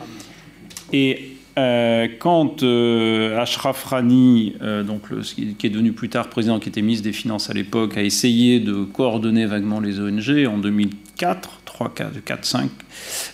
Et 0.92 1.32
euh, 1.58 2.06
quand 2.20 2.62
euh, 2.62 3.40
Ashraf 3.40 3.82
Rani, 3.82 4.54
donc 4.86 5.02
qui 5.28 5.66
est 5.66 5.70
devenu 5.70 5.92
plus 5.92 6.10
tard 6.10 6.28
président, 6.28 6.60
qui 6.60 6.68
était 6.68 6.82
ministre 6.82 7.04
des 7.04 7.12
Finances 7.12 7.50
à 7.50 7.54
l'époque, 7.54 7.96
a 7.96 8.02
essayé 8.04 8.60
de 8.60 8.84
coordonner 8.84 9.46
vaguement 9.46 9.80
les 9.80 9.98
ONG 9.98 10.46
en 10.46 10.58
2004, 10.58 11.62
3, 11.64 11.92
4, 11.92 12.24
4 12.24 12.44
5, 12.44 12.70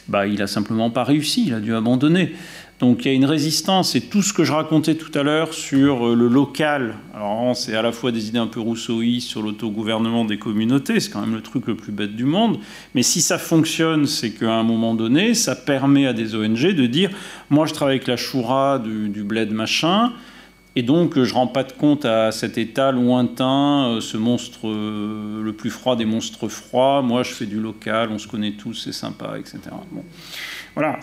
bah, 0.09 0.26
il 0.26 0.40
a 0.40 0.47
simplement 0.47 0.89
pas 0.89 1.05
réussi, 1.05 1.44
il 1.48 1.55
a 1.55 1.60
dû 1.60 1.74
abandonner. 1.74 2.32
Donc 2.82 3.04
il 3.04 3.09
y 3.09 3.10
a 3.12 3.14
une 3.14 3.26
résistance 3.26 3.94
et 3.94 4.00
tout 4.00 4.22
ce 4.22 4.32
que 4.32 4.42
je 4.42 4.52
racontais 4.52 4.96
tout 4.96 5.16
à 5.16 5.22
l'heure 5.22 5.54
sur 5.54 6.09
euh, 6.09 6.16
le 6.16 6.26
local, 6.26 6.96
alors 7.14 7.56
c'est 7.56 7.76
à 7.76 7.82
la 7.82 7.92
fois 7.92 8.10
des 8.10 8.26
idées 8.26 8.40
un 8.40 8.48
peu 8.48 8.59
rousseauistes 8.59 9.28
sur 9.28 9.40
l'autogouvernement 9.40 10.24
des 10.24 10.36
communautés, 10.36 10.98
c'est 10.98 11.12
quand 11.12 11.20
même 11.20 11.34
le 11.34 11.42
truc 11.42 11.68
le 11.68 11.76
plus 11.76 11.92
bête 11.92 12.16
du 12.16 12.24
monde, 12.24 12.59
mais 12.96 13.04
si 13.04 13.22
ça 13.22 13.38
fonctionne, 13.38 14.06
c'est 14.06 14.32
qu'à 14.32 14.54
un 14.54 14.64
moment 14.64 14.94
donné, 14.94 15.34
ça 15.34 15.54
permet 15.54 16.09
à 16.09 16.12
des 16.12 16.34
ONG 16.34 16.72
de 16.72 16.86
dire, 16.86 17.10
moi 17.50 17.66
je 17.66 17.72
travaille 17.72 17.98
avec 17.98 18.09
la 18.09 18.16
choura 18.16 18.80
du, 18.80 19.09
du 19.10 19.22
bled 19.22 19.52
machin, 19.52 20.10
et 20.74 20.82
donc, 20.82 21.16
je 21.16 21.28
ne 21.28 21.34
rends 21.34 21.46
pas 21.46 21.64
de 21.64 21.72
compte 21.72 22.06
à 22.06 22.32
cet 22.32 22.56
état 22.56 22.92
lointain, 22.92 23.88
euh, 23.88 24.00
ce 24.00 24.16
monstre 24.16 24.68
euh, 24.68 25.42
le 25.42 25.52
plus 25.52 25.68
froid 25.68 25.96
des 25.96 26.06
monstres 26.06 26.48
froids. 26.48 27.02
Moi, 27.02 27.24
je 27.24 27.32
fais 27.32 27.44
du 27.44 27.60
local, 27.60 28.09
on 28.10 28.18
se 28.18 28.26
connaît 28.26 28.52
tous, 28.52 28.72
c'est 28.72 28.92
sympa, 28.92 29.34
etc. 29.38 29.59
Bon. 29.90 30.02
Voilà, 30.74 30.98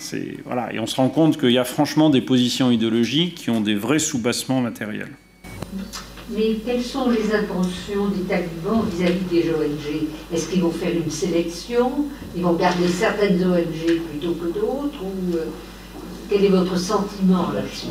voilà. 0.45 0.73
Et 0.73 0.79
on 0.79 0.87
se 0.87 0.95
rend 0.95 1.09
compte 1.09 1.37
qu'il 1.37 1.51
y 1.51 1.57
a 1.57 1.63
franchement 1.63 2.09
des 2.09 2.21
positions 2.21 2.71
idéologiques 2.71 3.35
qui 3.35 3.49
ont 3.49 3.61
des 3.61 3.75
vrais 3.75 3.99
soubassements 3.99 4.61
matériels. 4.61 5.11
Mais 6.31 6.57
quelles 6.63 6.83
sont 6.83 7.09
les 7.09 7.33
intentions 7.33 8.07
des 8.09 8.21
talibans 8.21 8.83
vis-à-vis 8.91 9.25
des 9.31 9.49
ONG 9.49 10.07
Est-ce 10.31 10.49
qu'ils 10.49 10.61
vont 10.61 10.71
faire 10.71 10.93
une 10.93 11.09
sélection? 11.09 12.05
Ils 12.35 12.43
vont 12.43 12.53
garder 12.53 12.87
certaines 12.87 13.43
ONG 13.43 13.99
plutôt 14.09 14.33
que 14.33 14.53
d'autres? 14.53 15.03
Ou 15.03 15.35
euh, 15.35 15.45
quel 16.29 16.45
est 16.45 16.49
votre 16.49 16.77
sentiment 16.77 17.51
là-dessus? 17.51 17.87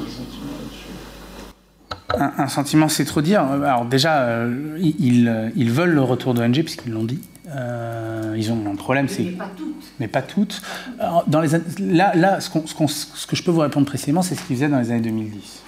Un, 2.16 2.48
sentiment, 2.48 2.88
c'est 2.88 3.04
trop 3.04 3.20
dire. 3.20 3.42
Alors 3.42 3.84
déjà, 3.84 4.22
euh, 4.22 4.78
ils, 4.80 5.52
ils, 5.56 5.70
veulent 5.70 5.94
le 5.94 6.02
retour 6.02 6.32
d'ONG 6.32 6.62
puisqu'ils 6.62 6.92
l'ont 6.92 7.04
dit. 7.04 7.20
Euh, 7.50 8.34
ils 8.36 8.52
ont 8.52 8.58
un 8.70 8.76
problème, 8.76 9.08
c'est. 9.08 9.22
Mais 9.22 9.30
pas 9.32 9.50
toutes. 9.56 9.84
Mais 10.00 10.08
pas 10.08 10.22
toutes. 10.22 10.62
Alors, 10.98 11.24
dans 11.26 11.40
les, 11.40 11.48
là, 11.80 12.14
là 12.14 12.40
ce, 12.40 12.50
ce, 12.50 13.26
que 13.26 13.36
je 13.36 13.42
peux 13.42 13.50
vous 13.50 13.60
répondre 13.60 13.86
précisément, 13.86 14.22
c'est 14.22 14.34
ce 14.34 14.42
qu'ils 14.42 14.56
faisaient 14.56 14.68
dans 14.68 14.78
les 14.78 14.90
années 14.90 15.00
2010. 15.00 15.62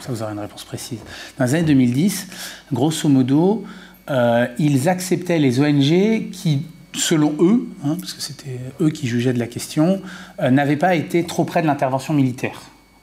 Ça, 0.00 0.12
vous 0.12 0.22
aurez 0.22 0.32
une 0.32 0.38
réponse 0.38 0.64
précise. 0.64 1.00
Dans 1.38 1.44
les 1.44 1.54
années 1.54 1.64
2010, 1.64 2.28
grosso 2.72 3.08
modo, 3.08 3.64
euh, 4.10 4.46
ils 4.58 4.88
acceptaient 4.88 5.38
les 5.38 5.60
ONG 5.60 6.30
qui, 6.30 6.66
selon 6.94 7.34
eux, 7.40 7.68
hein, 7.84 7.96
parce 8.00 8.14
que 8.14 8.22
c'était 8.22 8.58
eux 8.80 8.90
qui 8.90 9.06
jugeaient 9.06 9.34
de 9.34 9.38
la 9.38 9.46
question, 9.46 10.00
n'avaient 10.40 10.76
pas 10.76 10.94
été 10.94 11.24
trop 11.24 11.44
près 11.44 11.62
de 11.62 11.66
l'intervention 11.66 12.14
militaire, 12.14 12.62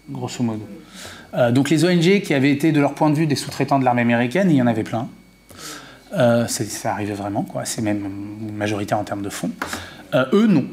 grosso 0.10 0.44
modo. 0.44 0.66
Euh, 1.36 1.52
donc 1.52 1.70
les 1.70 1.84
ONG 1.86 2.22
qui 2.22 2.34
avaient 2.34 2.52
été 2.52 2.72
de 2.72 2.80
leur 2.80 2.94
point 2.94 3.10
de 3.10 3.16
vue 3.16 3.28
des 3.28 3.36
sous-traitants 3.36 3.80
de 3.80 3.86
l'armée 3.86 4.02
américaine, 4.02 4.50
il 4.50 4.56
y 4.56 4.62
en 4.62 4.68
avait 4.68 4.84
plein. 4.84 5.10
Euh, 6.16 6.48
ça 6.48 6.92
arrivait 6.92 7.14
vraiment, 7.14 7.44
quoi. 7.44 7.66
C'est 7.66 7.82
même 7.82 8.10
majoritaire 8.56 8.98
en 8.98 9.04
termes 9.04 9.22
de 9.22 9.30
fonds. 9.30 9.52
Euh, 10.14 10.26
eux, 10.34 10.48
non. 10.48 10.66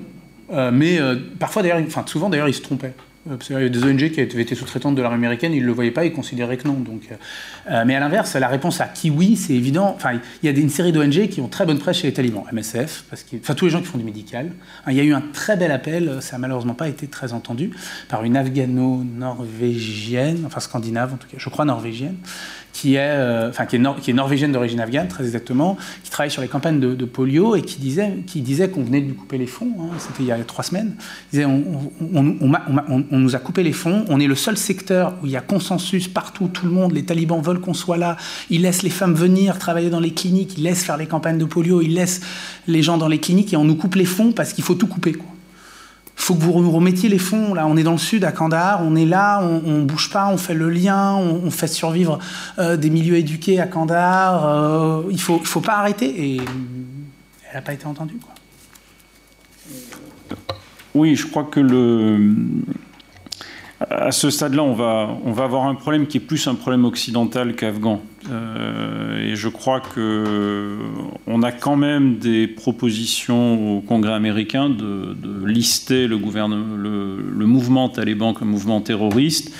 mais 0.73 0.98
parfois, 1.39 1.62
d'ailleurs, 1.62 1.81
enfin, 1.86 2.05
souvent, 2.06 2.28
d'ailleurs, 2.28 2.48
ils 2.48 2.55
se 2.55 2.62
trompaient. 2.62 2.94
Euh, 3.31 3.36
qu'il 3.36 3.55
y 3.55 3.56
avait 3.56 3.70
des 3.70 3.85
ONG 3.85 4.10
qui 4.10 4.20
avaient 4.20 4.43
été 4.43 4.56
sous-traitantes 4.56 4.97
de 4.97 5.02
l'armée 5.02 5.19
américaine, 5.19 5.52
ils 5.52 5.62
ne 5.62 5.66
le 5.66 5.73
voyaient 5.73 5.93
pas, 5.93 6.05
ils 6.05 6.12
considéraient 6.12 6.56
que 6.56 6.66
non. 6.66 6.74
Donc, 6.74 7.02
euh, 7.10 7.14
euh, 7.70 7.85
mais 7.86 7.94
à 7.94 8.01
l'inverse, 8.01 8.35
la 8.35 8.48
réponse 8.48 8.81
à 8.81 8.86
qui 8.86 9.10
oui, 9.10 9.36
c'est 9.36 9.52
évident. 9.52 9.93
Enfin, 9.94 10.19
il 10.43 10.51
y 10.51 10.52
a 10.52 10.59
une 10.59 10.70
série 10.70 10.90
d'ONG 10.90 11.28
qui 11.28 11.40
ont 11.40 11.47
très 11.47 11.64
bonne 11.64 11.78
presse 11.78 11.98
chez 11.98 12.09
les 12.09 12.12
talibans, 12.12 12.43
MSF, 12.52 13.05
enfin 13.40 13.55
tous 13.55 13.66
les 13.66 13.70
gens 13.70 13.78
qui 13.78 13.86
font 13.86 13.98
du 13.98 14.05
médical. 14.05 14.51
Il 14.89 14.94
y 14.94 15.01
a 15.01 15.05
eu 15.05 15.14
un 15.14 15.23
très 15.32 15.56
bel 15.56 15.70
appel, 15.70 16.16
ça 16.20 16.32
n'a 16.32 16.40
malheureusement 16.40 16.74
pas 16.74 16.89
été 16.89 17.06
très 17.06 17.32
entendu, 17.32 17.70
par 18.09 18.24
une 18.24 18.36
afghano-norvégienne, 18.36 20.43
enfin 20.44 20.59
scandinave 20.59 21.14
en 21.14 21.16
tout 21.16 21.28
cas, 21.28 21.36
je 21.39 21.48
crois 21.48 21.64
norvégienne, 21.64 22.16
qui 22.73 22.94
est, 22.94 23.01
euh, 23.01 23.51
enfin, 23.51 23.66
qui 23.66 23.77
est, 23.77 24.12
norvégienne 24.12 24.53
d'origine 24.53 24.81
afghane, 24.81 25.09
très 25.09 25.24
exactement, 25.24 25.77
qui 26.03 26.11
travaille 26.11 26.31
sur 26.31 26.43
les 26.43 26.49
campagnes 26.49 26.81
de, 26.81 27.05
polio 27.05 27.55
et 27.57 27.62
qui 27.62 27.78
disait, 27.78 28.19
qui 28.27 28.40
disait 28.40 28.70
qu'on 28.70 28.82
venait 28.82 29.01
de 29.01 29.09
lui 29.09 29.15
couper 29.15 29.39
les 29.39 29.47
fonds. 29.47 29.73
Hein, 29.81 29.94
C'était 29.99 30.23
il 30.23 30.27
y 30.27 30.32
a 30.32 30.39
trois 30.44 30.65
semaines. 30.65 30.94
Il 31.32 31.36
disait 31.36 31.44
on, 31.44 31.93
on, 32.15 32.36
on, 32.40 33.05
on, 33.11 33.19
nous 33.19 33.36
a 33.36 33.39
coupé 33.39 33.62
les 33.62 33.73
fonds. 33.73 34.05
On 34.09 34.20
est 34.20 34.27
le 34.27 34.35
seul 34.35 34.57
secteur 34.57 35.15
où 35.23 35.27
il 35.27 35.32
y 35.32 35.36
a 35.36 35.40
consensus 35.40 36.09
partout, 36.09 36.49
tout 36.49 36.66
le 36.66 36.73
monde. 36.73 36.93
Les 36.93 37.05
talibans 37.05 37.43
veulent 37.43 37.61
qu'on 37.61 37.74
soit 37.74 37.99
là. 37.99 38.16
Ils 38.51 38.62
laissent 38.62 38.82
les 38.82 38.90
femmes 38.90 39.15
venir 39.15 39.59
travailler 39.59 39.90
dans 39.90 40.01
les 40.01 40.12
cliniques. 40.12 40.57
Ils 40.57 40.65
laissent 40.65 40.85
faire 40.85 40.97
les 40.97 41.07
campagnes 41.07 41.39
de 41.39 41.44
polio. 41.44 41.82
Ils 41.82 41.94
laissent 41.94 42.20
les 42.66 42.82
gens 42.82 42.97
dans 42.97 43.09
les 43.09 43.19
cliniques 43.19 43.53
et 43.53 43.57
on 43.57 43.65
nous 43.65 43.77
coupe 43.77 43.97
les 43.97 44.05
fonds 44.05 44.32
parce 44.32 44.53
qu'il 44.53 44.65
faut 44.65 44.74
tout 44.74 44.86
couper. 44.86 45.12
Quoi 45.12 45.31
faut 46.14 46.34
que 46.34 46.43
vous 46.43 46.70
remettiez 46.70 47.09
les 47.09 47.18
fonds. 47.18 47.55
Là, 47.55 47.66
on 47.66 47.76
est 47.76 47.82
dans 47.82 47.93
le 47.93 47.98
sud, 47.98 48.24
à 48.24 48.32
Kandahar, 48.32 48.82
on 48.82 48.94
est 48.94 49.06
là, 49.06 49.43
on, 49.43 49.78
ne 49.78 49.84
bouge 49.84 50.10
pas, 50.10 50.28
on 50.28 50.36
fait 50.36 50.55
le 50.55 50.70
lien, 50.70 51.14
on, 51.14 51.51
fait 51.51 51.66
survivre 51.66 52.18
euh, 52.59 52.76
des 52.76 52.90
milieux 52.90 53.16
éduqués 53.16 53.60
à 53.60 53.66
Kandahar. 53.66 54.47
Euh, 54.47 55.02
il 55.10 55.20
faut, 55.20 55.39
faut 55.43 55.60
pas 55.60 55.74
arrêter. 55.74 56.06
Et 56.06 56.36
elle 56.36 57.55
n'a 57.55 57.62
pas 57.62 57.72
été 57.72 57.86
entendue. 57.86 58.18
Oui, 60.94 61.16
je 61.16 61.26
crois 61.26 61.44
que 61.44 61.60
le 61.60 62.34
à 63.90 64.12
ce 64.12 64.30
stade-là, 64.30 64.62
on 64.62 64.74
va, 64.74 65.16
on 65.24 65.32
va 65.32 65.44
avoir 65.44 65.64
un 65.64 65.74
problème 65.74 66.06
qui 66.06 66.18
est 66.18 66.20
plus 66.20 66.46
un 66.46 66.54
problème 66.54 66.84
occidental 66.84 67.54
qu'afghan. 67.54 68.02
Euh, 68.30 69.32
et 69.32 69.36
je 69.36 69.48
crois 69.48 69.80
qu'on 69.80 71.42
a 71.42 71.52
quand 71.52 71.76
même 71.76 72.18
des 72.18 72.46
propositions 72.46 73.78
au 73.78 73.80
Congrès 73.80 74.12
américain 74.12 74.70
de, 74.70 75.16
lister 75.46 76.06
le, 76.06 76.16
le, 76.16 77.46
mouvement 77.46 77.88
taliban 77.88 78.32
comme 78.32 78.48
mouvement 78.48 78.80
terroriste. 78.80 79.52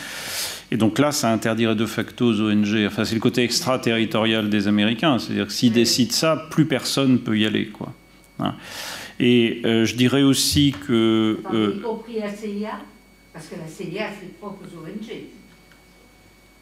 Et 0.71 0.77
donc 0.77 0.99
là, 0.99 1.13
ça 1.13 1.31
interdirait 1.31 1.75
de 1.75 1.87
facto 1.87 2.27
aux 2.27 2.41
ONG. 2.41 2.87
Enfin, 2.87 3.05
c'est 3.05 3.15
le 3.15 3.21
côté 3.21 3.43
extraterritorial 3.43 4.49
des 4.49 4.69
Américains. 4.69 5.19
C'est-à-dire 5.19 5.47
que 5.47 5.53
s'ils 5.53 5.73
décident 5.73 6.13
ça, 6.13 6.49
plus 6.51 6.65
personne 6.65 7.13
ne 7.13 7.19
peut 7.19 7.39
y 7.39 7.45
aller. 7.45 7.67
Quoi. 7.67 7.93
Hein. 8.39 8.55
Et 9.21 9.61
euh, 9.65 9.85
je 9.85 9.95
dirais 9.95 10.23
aussi 10.23 10.75
que... 10.87 11.39
Euh, 11.53 11.75
y 11.77 11.81
compris 11.81 12.19
la 12.19 12.29
CIA 12.29 12.81
parce 13.33 13.47
que 13.47 13.57
la 13.57 13.67
CIA 13.67 14.07
a 14.07 14.11
ses 14.11 14.27
propres 14.39 14.67
ONG. 14.77 15.11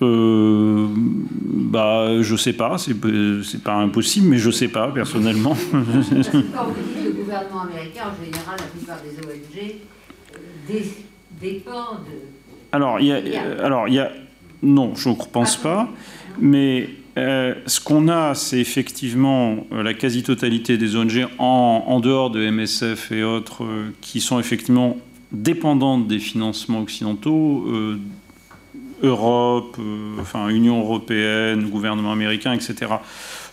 Euh, 0.03 0.89
bah, 1.71 2.23
je 2.23 2.37
sais 2.37 2.55
pas, 2.55 2.79
c'est, 2.79 2.95
pas 3.63 3.75
impossible, 3.75 4.29
mais 4.29 4.39
je 4.39 4.51
sais 4.51 4.69
pas 4.69 4.89
personnellement. 4.89 5.57
Parce 5.73 6.29
que 6.31 6.39
quand 6.55 6.69
vous 6.69 6.75
dites 6.75 7.05
le 7.05 7.13
gouvernement 7.13 7.63
américain, 7.63 8.05
en 8.07 8.25
général, 8.25 8.57
la 8.59 8.67
plupart 8.67 8.99
des 9.03 9.19
ONG 9.19 9.75
euh, 10.71 10.81
dépendent. 11.41 12.07
Alors, 12.73 13.01
il 13.01 13.07
y 13.07 13.13
a, 13.13 13.65
alors, 13.65 13.89
il 13.89 13.95
y 13.95 13.99
a, 13.99 14.11
non, 14.63 14.95
je 14.95 15.09
ne 15.09 15.15
pense 15.15 15.57
pas, 15.57 15.89
mais 16.39 16.89
euh, 17.19 17.55
ce 17.67 17.81
qu'on 17.81 18.09
a, 18.09 18.35
c'est 18.35 18.61
effectivement 18.61 19.67
euh, 19.73 19.83
la 19.83 19.95
quasi-totalité 19.95 20.79
des 20.79 20.97
ONG 20.97 21.27
en, 21.39 21.85
en, 21.87 22.01
dehors 22.01 22.31
de 22.31 22.49
MSF 22.49 23.11
et 23.11 23.25
autres 23.25 23.65
qui 24.01 24.21
sont 24.21 24.39
effectivement 24.39 24.97
dépendante 25.33 26.09
des 26.09 26.19
financements 26.19 26.81
occidentaux, 26.81 27.65
euh, 27.69 27.99
Europe, 29.03 29.77
euh, 29.79 30.17
enfin 30.21 30.49
Union 30.49 30.81
européenne, 30.81 31.69
gouvernement 31.69 32.13
américain, 32.13 32.53
etc. 32.53 32.93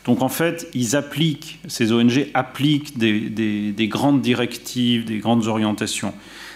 Donc 0.06 0.22
en 0.22 0.30
fait, 0.30 0.70
ils 0.74 0.96
appliquent, 0.96 1.60
ces 1.68 1.92
ONG 1.92 2.28
appliquent 2.34 2.98
des, 2.98 3.88
grandes 3.90 4.22
directives, 4.22 5.06
des 5.06 5.18
grandes 5.18 5.48
orientations. 5.48 6.14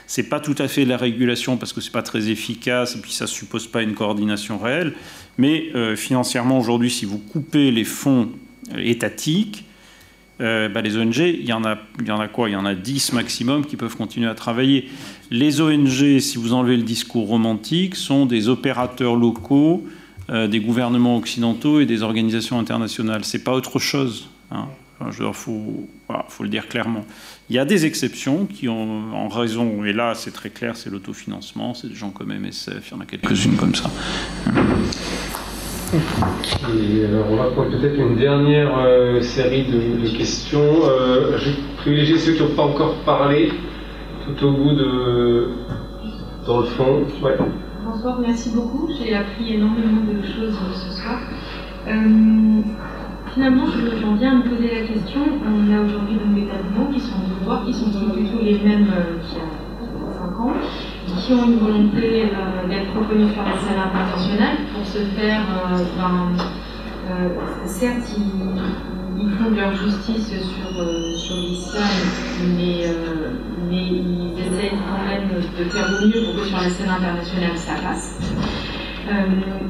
C'est 0.07 0.23
pas 0.23 0.39
tout 0.39 0.55
à 0.57 0.67
fait 0.67 0.83
la 0.83 0.97
régulation 0.97 1.57
parce 1.57 1.71
que 1.71 1.79
c'est 1.79 1.91
pas 1.91 2.01
très 2.01 2.29
efficace 2.29 2.95
et 2.95 2.99
puis 2.99 3.11
ça 3.11 3.27
suppose 3.27 3.67
pas 3.67 3.81
une 3.81 3.93
coordination 3.93 4.57
réelle. 4.57 4.93
Mais 5.37 5.69
euh, 5.75 5.95
financièrement 5.95 6.59
aujourd'hui, 6.59 6.89
si 6.89 7.05
vous 7.05 7.17
coupez 7.17 7.71
les 7.71 7.85
fonds 7.85 8.29
étatiques, 8.77 9.65
euh, 10.41 10.69
bah, 10.69 10.81
les 10.81 10.97
ONG, 10.97 11.17
il 11.17 11.45
y, 11.45 11.53
en 11.53 11.63
a, 11.63 11.77
il 11.99 12.07
y 12.07 12.11
en 12.11 12.19
a 12.19 12.27
quoi? 12.27 12.49
Il 12.49 12.53
y 12.53 12.55
en 12.55 12.65
a 12.65 12.73
10 12.75 13.13
maximum 13.13 13.65
qui 13.65 13.77
peuvent 13.77 13.95
continuer 13.95 14.27
à 14.27 14.35
travailler. 14.35 14.89
Les 15.29 15.61
ONG, 15.61 16.19
si 16.19 16.37
vous 16.37 16.53
enlevez 16.53 16.77
le 16.77 16.83
discours 16.83 17.27
romantique, 17.27 17.95
sont 17.95 18.25
des 18.25 18.49
opérateurs 18.49 19.15
locaux 19.15 19.85
euh, 20.29 20.47
des 20.47 20.59
gouvernements 20.61 21.17
occidentaux 21.17 21.81
et 21.81 21.85
des 21.85 22.03
organisations 22.03 22.57
internationales. 22.57 23.25
C'est 23.25 23.43
pas 23.43 23.53
autre 23.53 23.79
chose. 23.79 24.29
Hein. 24.51 24.67
Il 25.01 25.33
faut, 25.33 25.89
faut, 26.29 26.43
le 26.43 26.49
dire 26.49 26.67
clairement. 26.67 27.03
Il 27.49 27.55
y 27.55 27.59
a 27.59 27.65
des 27.65 27.85
exceptions 27.85 28.45
qui 28.45 28.69
ont 28.69 29.13
en 29.13 29.27
raison, 29.29 29.83
et 29.83 29.93
là 29.93 30.13
c'est 30.13 30.31
très 30.31 30.51
clair, 30.51 30.77
c'est 30.77 30.91
l'autofinancement, 30.91 31.73
c'est 31.73 31.87
des 31.87 31.95
gens 31.95 32.11
comme 32.11 32.31
MSF, 32.31 32.89
il 32.89 32.91
y 32.91 32.97
en 32.97 33.01
a 33.01 33.05
quelques-unes 33.05 33.55
comme 33.55 33.73
ça. 33.73 33.89
Alors 35.93 37.25
on 37.31 37.35
va 37.35 37.43
prendre 37.51 37.69
peut-être 37.69 37.99
une 37.99 38.15
dernière 38.15 38.77
euh, 38.79 39.21
série 39.21 39.65
de, 39.65 40.07
questions. 40.17 40.85
Euh, 40.85 41.37
J'ai 41.37 41.51
privilégié 41.77 42.17
ceux 42.17 42.33
qui 42.33 42.43
n'ont 42.43 42.55
pas 42.55 42.63
encore 42.63 42.95
parlé, 43.05 43.51
tout 44.25 44.45
au 44.45 44.51
bout 44.51 44.71
de. 44.71 45.49
dans 46.47 46.61
le 46.61 46.65
fond. 46.65 47.03
Bonsoir, 47.83 48.19
merci 48.21 48.51
beaucoup. 48.55 48.87
J'ai 48.97 49.13
appris 49.15 49.55
énormément 49.55 50.01
de 50.07 50.21
choses 50.21 50.57
ce 50.75 51.01
soir. 51.01 51.19
Euh, 51.87 52.61
finalement, 53.33 53.65
j'en 54.01 54.15
viens 54.15 54.31
à 54.31 54.35
me 54.35 54.43
poser 54.43 54.69
la 54.73 54.87
question. 54.87 55.21
On 55.45 55.73
a 55.75 55.81
aujourd'hui 55.81 56.15
des 56.35 56.47
talibans 56.47 56.93
qui 56.93 57.01
sont 57.01 57.15
au 57.17 57.39
pouvoir, 57.39 57.65
qui 57.65 57.73
sont 57.73 57.91
plutôt 57.91 58.41
les 58.41 58.59
mêmes 58.59 58.87
qu'il 59.27 59.39
y 59.39 59.41
a 59.41 60.19
5 60.19 60.39
ans 60.39 60.53
qui 61.21 61.33
ont 61.33 61.45
une 61.45 61.59
volonté 61.59 62.29
d'être 62.69 62.93
reconnus 62.97 63.33
sur 63.33 63.43
la 63.43 63.57
scène 63.59 63.79
internationale. 63.79 64.57
Pour 64.73 64.85
ce 64.85 64.99
faire, 65.15 65.41
euh, 65.71 65.83
ben, 65.97 66.33
euh, 67.09 67.29
certes, 67.65 68.15
ils, 68.17 69.29
font 69.37 69.51
de 69.51 69.55
leur 69.55 69.73
justice 69.73 70.27
sur, 70.27 70.81
euh, 70.81 71.15
sur 71.15 71.35
l'islam, 71.35 71.83
mais, 72.57 72.85
mais 73.69 73.85
ils 73.87 74.33
essayent 74.39 74.71
quand 74.71 75.05
même 75.07 75.29
de 75.57 75.63
faire 75.65 75.87
au 75.87 76.05
mieux 76.05 76.25
pour 76.25 76.41
que 76.41 76.47
sur 76.47 76.57
la 76.57 76.69
scène 76.69 76.89
internationale 76.89 77.55
ça 77.55 77.73
passe. 77.83 78.19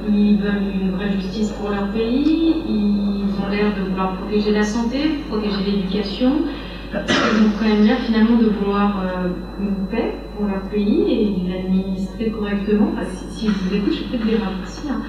Ils 0.09 0.37
veulent 0.37 0.73
une 0.81 0.91
vraie 0.91 1.11
justice 1.11 1.49
pour 1.51 1.69
leur 1.69 1.89
pays, 1.89 2.55
ils 2.67 3.43
ont 3.43 3.49
l'air 3.49 3.75
de 3.75 3.89
vouloir 3.89 4.15
protéger 4.17 4.51
la 4.51 4.63
santé, 4.63 5.19
protéger 5.29 5.57
l'éducation. 5.65 6.43
Ont 6.93 7.51
quand 7.57 7.65
même 7.67 7.85
l'air 7.85 7.99
finalement 7.99 8.37
de 8.37 8.47
vouloir 8.47 8.99
euh, 8.99 9.29
une 9.61 9.87
paix 9.87 10.13
pour 10.35 10.45
leur 10.45 10.61
pays 10.63 11.03
et 11.09 11.49
l'administrer 11.49 12.31
correctement. 12.31 12.89
Enfin, 12.91 13.05
si, 13.09 13.39
si 13.39 13.47
je 13.47 13.51
vous 13.51 13.75
écoute, 13.75 13.93
je 13.93 14.03
peut-être 14.09 14.25
des 14.25 14.35
raccourcis. 14.35 14.89
Hein. 14.89 15.01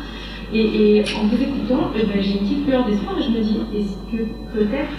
Et, 0.52 0.98
et, 0.98 1.04
en 1.16 1.26
vous 1.26 1.42
écoutant, 1.42 1.90
eh 1.96 2.06
ben, 2.06 2.22
j'ai 2.22 2.32
une 2.34 2.40
petite 2.40 2.66
peur 2.66 2.84
d'espoir 2.86 3.18
et 3.18 3.22
je 3.22 3.30
me 3.30 3.40
dis, 3.42 3.60
est-ce 3.74 4.16
que 4.16 4.22
peut-être, 4.52 4.92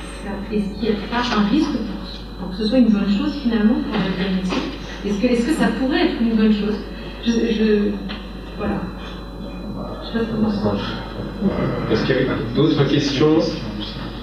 est-ce 0.52 0.74
qu'il 0.74 0.90
n'y 0.90 0.96
a 0.96 1.00
pas 1.10 1.24
un 1.38 1.48
risque 1.48 1.72
pour, 2.40 2.50
que 2.50 2.56
ce 2.58 2.66
soit 2.66 2.80
une 2.80 2.90
bonne 2.90 3.10
chose 3.18 3.34
finalement 3.42 3.76
pour 3.76 3.94
l'Afghanistan 3.94 4.58
Est-ce 5.06 5.22
que, 5.22 5.28
est 5.28 5.46
que 5.46 5.54
ça 5.54 5.68
pourrait 5.80 6.06
être 6.08 6.22
une 6.22 6.36
bonne 6.36 6.54
chose? 6.54 6.76
Je, 7.26 7.32
je, 7.32 7.92
Voilà. 8.58 8.82
Est-ce 11.92 12.06
qu'il 12.06 12.16
y 12.16 12.20
a 12.20 12.36
d'autres 12.56 12.84
questions? 12.90 13.38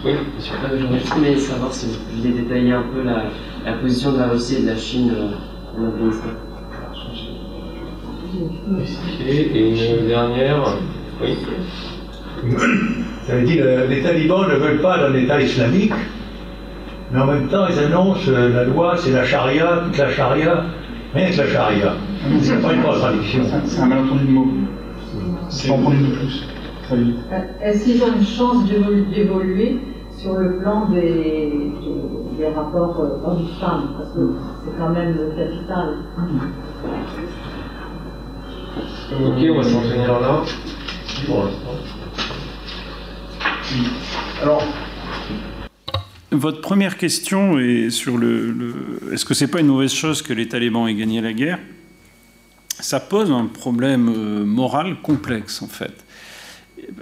Oui. 0.04 0.12
Euh, 0.12 0.16
J'aurais 0.38 0.98
juste 0.98 1.16
aimé 1.16 1.36
savoir 1.36 1.72
si 1.72 1.86
vous 1.86 1.98
pouviez 2.10 2.32
détailler 2.42 2.72
un 2.72 2.82
peu 2.82 3.02
la, 3.02 3.24
la, 3.64 3.72
position 3.78 4.12
de 4.12 4.18
la 4.18 4.28
Russie 4.28 4.56
et 4.56 4.62
de 4.62 4.66
la 4.68 4.76
Chine 4.76 5.12
euh, 5.14 5.80
en 5.80 5.88
Afghanistan. 5.88 6.28
Et 9.26 10.00
une 10.00 10.06
dernière 10.06 10.76
Oui. 11.20 11.36
Ça 13.26 13.36
veut 13.36 13.44
dire 13.44 13.64
que 13.64 13.90
les 13.90 14.02
talibans 14.02 14.48
ne 14.48 14.54
veulent 14.54 14.80
pas 14.80 14.98
d'un 14.98 15.14
État 15.14 15.40
islamique, 15.40 15.92
mais 17.12 17.20
en 17.20 17.26
même 17.26 17.48
temps 17.48 17.66
ils 17.68 17.78
annoncent 17.78 18.28
euh, 18.28 18.48
la 18.48 18.64
loi, 18.64 18.94
c'est 18.96 19.12
la 19.12 19.24
charia, 19.24 19.82
toute 19.84 19.98
la 19.98 20.10
charia, 20.10 20.64
rien 21.14 21.30
que 21.30 21.36
la 21.36 21.46
charia. 21.48 21.92
C'est 22.40 22.62
pas 22.62 22.72
une 22.72 22.82
contradiction. 22.82 23.42
C'est 23.66 23.80
un 23.80 23.86
malentendu 23.86 24.24
de 24.26 24.30
mots. 24.30 24.48
C'est 25.48 25.68
une 25.68 26.10
de 26.10 26.14
plus. 26.16 26.44
Est-ce 27.62 27.84
qu'ils 27.84 28.02
ont 28.02 28.12
une 28.16 28.24
chance 28.24 28.68
d'évoluer 28.68 29.78
sur 30.18 30.36
le 30.38 30.58
plan 30.58 30.88
des, 30.90 31.70
des 32.36 32.48
rapports 32.48 32.98
hommes-femmes 33.24 33.94
Parce 33.96 34.12
que 34.12 34.34
c'est 34.64 34.78
quand 34.78 34.90
même 34.90 35.16
capital. 35.36 35.98
Ok, 39.12 39.38
on 39.50 39.56
va 39.56 39.62
s'en 39.62 39.82
tenir 39.82 40.20
là. 40.20 40.42
L'instant? 41.28 41.70
Alors. 44.42 44.62
Votre 46.32 46.60
première 46.60 46.96
question 46.96 47.58
est 47.58 47.90
sur 47.90 48.16
le. 48.16 48.50
le 48.50 48.74
Est-ce 49.12 49.24
que 49.24 49.34
c'est 49.34 49.48
pas 49.48 49.60
une 49.60 49.66
mauvaise 49.66 49.92
chose 49.92 50.22
que 50.22 50.32
les 50.32 50.48
talibans 50.48 50.88
aient 50.88 50.94
gagné 50.94 51.20
la 51.20 51.32
guerre? 51.32 51.58
Ça 52.68 52.98
pose 52.98 53.30
un 53.30 53.46
problème 53.46 54.44
moral 54.44 54.96
complexe 55.02 55.62
en 55.62 55.66
fait 55.66 56.04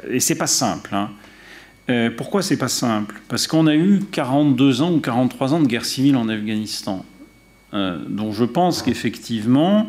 et 0.09 0.21
c'est 0.21 0.35
pas 0.35 0.47
simple. 0.47 0.95
Hein. 0.95 1.11
Euh, 1.91 2.11
pourquoi 2.15 2.43
c'est 2.43 2.59
pas 2.59 2.69
simple? 2.69 3.21
Parce 3.29 3.47
qu'on 3.47 3.67
a 3.67 3.75
eu 3.75 4.01
42 4.13 4.83
ans 4.83 4.93
ou 4.93 5.01
43 5.01 5.55
ans 5.55 5.61
de 5.61 5.67
guerre 5.67 5.85
civile 5.87 6.17
en 6.17 6.29
Afghanistan. 6.29 7.05
Euh, 7.75 7.99
donc 8.09 8.33
je 8.35 8.45
pense 8.45 8.83
qu'effectivement, 8.83 9.87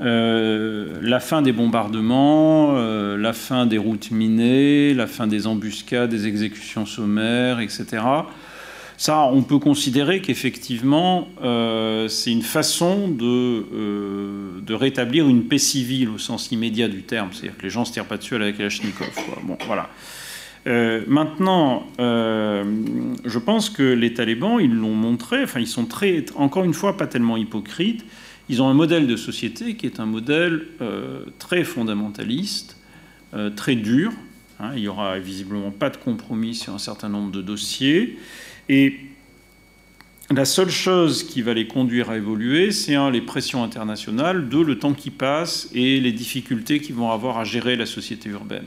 euh, 0.00 0.98
la 1.00 1.20
fin 1.20 1.40
des 1.40 1.52
bombardements, 1.52 2.74
euh, 2.76 3.16
la 3.16 3.32
fin 3.32 3.66
des 3.66 3.78
routes 3.78 4.10
minées, 4.10 4.92
la 4.92 5.06
fin 5.06 5.26
des 5.26 5.46
embuscades, 5.46 6.10
des 6.10 6.26
exécutions 6.26 6.84
sommaires, 6.84 7.60
etc. 7.60 8.02
Ça, 8.98 9.24
on 9.24 9.42
peut 9.42 9.58
considérer 9.58 10.22
qu'effectivement, 10.22 11.28
euh, 11.42 12.08
c'est 12.08 12.32
une 12.32 12.42
façon 12.42 13.08
de, 13.08 13.66
euh, 13.74 14.60
de, 14.62 14.74
rétablir 14.74 15.28
une 15.28 15.44
paix 15.44 15.58
civile 15.58 16.08
au 16.08 16.18
sens 16.18 16.50
immédiat 16.50 16.88
du 16.88 17.02
terme. 17.02 17.28
C'est-à-dire 17.32 17.58
que 17.58 17.62
les 17.62 17.70
gens 17.70 17.80
ne 17.80 17.84
se 17.84 17.92
tirent 17.92 18.06
pas 18.06 18.16
dessus 18.16 18.36
à 18.36 18.38
la 18.38 18.52
Kalachnikov. 18.52 19.08
Bon, 19.42 19.58
voilà. 19.66 19.90
Euh, 20.66 21.04
maintenant, 21.06 21.86
je 21.98 23.38
pense 23.38 23.68
que 23.68 23.82
les 23.82 24.14
talibans, 24.14 24.58
ils 24.60 24.74
l'ont 24.74 24.94
montré, 24.94 25.42
enfin, 25.42 25.60
ils 25.60 25.68
sont 25.68 25.84
très, 25.84 26.24
encore 26.34 26.64
une 26.64 26.74
fois, 26.74 26.96
pas 26.96 27.06
tellement 27.06 27.36
hypocrites. 27.36 28.04
Ils 28.48 28.62
ont 28.62 28.68
un 28.68 28.74
modèle 28.74 29.06
de 29.06 29.16
société 29.16 29.74
qui 29.74 29.86
est 29.86 30.00
un 30.00 30.06
modèle 30.06 30.66
très 31.38 31.64
fondamentaliste, 31.64 32.78
très 33.56 33.74
dur. 33.74 34.12
Hein, 34.58 34.70
il 34.74 34.82
n'y 34.82 34.88
aura 34.88 35.18
visiblement 35.18 35.70
pas 35.70 35.90
de 35.90 35.98
compromis 35.98 36.54
sur 36.54 36.72
un 36.72 36.78
certain 36.78 37.10
nombre 37.10 37.30
de 37.30 37.42
dossiers. 37.42 38.16
Et 38.68 39.00
la 40.30 40.44
seule 40.44 40.70
chose 40.70 41.22
qui 41.22 41.42
va 41.42 41.54
les 41.54 41.68
conduire 41.68 42.10
à 42.10 42.16
évoluer, 42.16 42.72
c'est 42.72 42.96
un, 42.96 43.10
les 43.10 43.20
pressions 43.20 43.62
internationales, 43.62 44.48
deux, 44.48 44.64
le 44.64 44.78
temps 44.78 44.92
qui 44.92 45.10
passe 45.10 45.68
et 45.72 46.00
les 46.00 46.12
difficultés 46.12 46.80
qu'ils 46.80 46.96
vont 46.96 47.12
avoir 47.12 47.38
à 47.38 47.44
gérer 47.44 47.76
la 47.76 47.86
société 47.86 48.28
urbaine. 48.28 48.66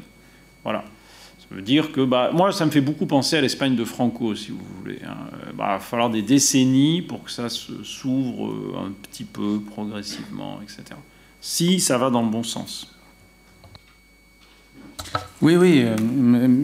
Voilà. 0.64 0.86
Ça 1.40 1.56
veut 1.56 1.62
dire 1.62 1.92
que, 1.92 2.02
bah, 2.02 2.30
moi, 2.32 2.54
ça 2.54 2.66
me 2.66 2.72
fait 2.72 2.80
beaucoup 2.80 3.08
penser 3.08 3.36
à 3.36 3.42
l'Espagne 3.42 3.76
de 3.76 3.84
Franco, 3.84 4.36
si 4.36 4.52
vous 4.52 4.64
voulez. 4.78 5.00
Hein. 5.06 5.18
Bah, 5.56 5.72
il 5.72 5.74
va 5.74 5.80
falloir 5.80 6.10
des 6.10 6.22
décennies 6.22 7.02
pour 7.02 7.24
que 7.24 7.32
ça 7.32 7.50
s'ouvre 7.50 8.78
un 8.78 8.92
petit 8.92 9.26
peu 9.26 9.60
progressivement, 9.60 10.62
etc. 10.62 10.84
Si 11.42 11.80
ça 11.80 11.98
va 11.98 12.10
dans 12.10 12.22
le 12.22 12.30
bon 12.30 12.44
sens. 12.44 12.96
Oui, 15.42 15.56
oui, 15.56 15.86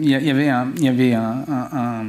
il 0.02 0.08
y 0.08 0.30
avait 0.30 0.48
un. 0.48 0.72
Y 0.78 0.88
avait 0.88 1.14
un, 1.14 2.04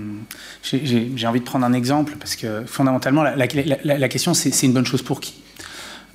J'ai 0.74 1.28
envie 1.28 1.40
de 1.40 1.46
prendre 1.46 1.66
un 1.66 1.74
exemple 1.74 2.16
parce 2.20 2.36
que 2.36 2.64
fondamentalement, 2.66 3.24
la, 3.24 4.10
question, 4.10 4.34
c'est 4.34 4.66
une 4.66 4.74
bonne 4.74 4.86
chose 4.86 5.02
pour 5.02 5.22
qui? 5.22 5.36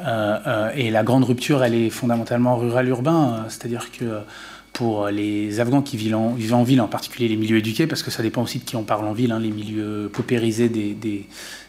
Euh, 0.00 0.38
euh, 0.46 0.70
Et 0.74 0.90
la 0.90 1.02
grande 1.02 1.24
rupture, 1.24 1.62
elle 1.62 1.74
est 1.74 1.90
fondamentalement 1.90 2.56
rural-urbain, 2.56 3.46
c'est-à-dire 3.48 3.90
que 3.92 4.20
pour 4.72 5.08
les 5.08 5.60
Afghans 5.60 5.82
qui 5.82 5.96
vivent 5.96 6.16
en, 6.16 6.36
en, 6.52 6.62
ville, 6.62 6.80
en 6.80 6.88
particulier 6.88 7.28
les 7.28 7.36
milieux 7.36 7.58
éduqués, 7.58 7.86
parce 7.86 8.02
que 8.02 8.10
ça 8.10 8.22
dépend 8.22 8.42
aussi 8.42 8.58
de 8.58 8.64
qui 8.64 8.74
on 8.74 8.84
parle 8.84 9.06
en 9.06 9.12
ville, 9.12 9.30
hein, 9.32 9.38
les 9.38 9.50
milieux 9.50 10.10
paupérisés 10.12 10.70
des, 10.70 10.94
des, 10.94 11.26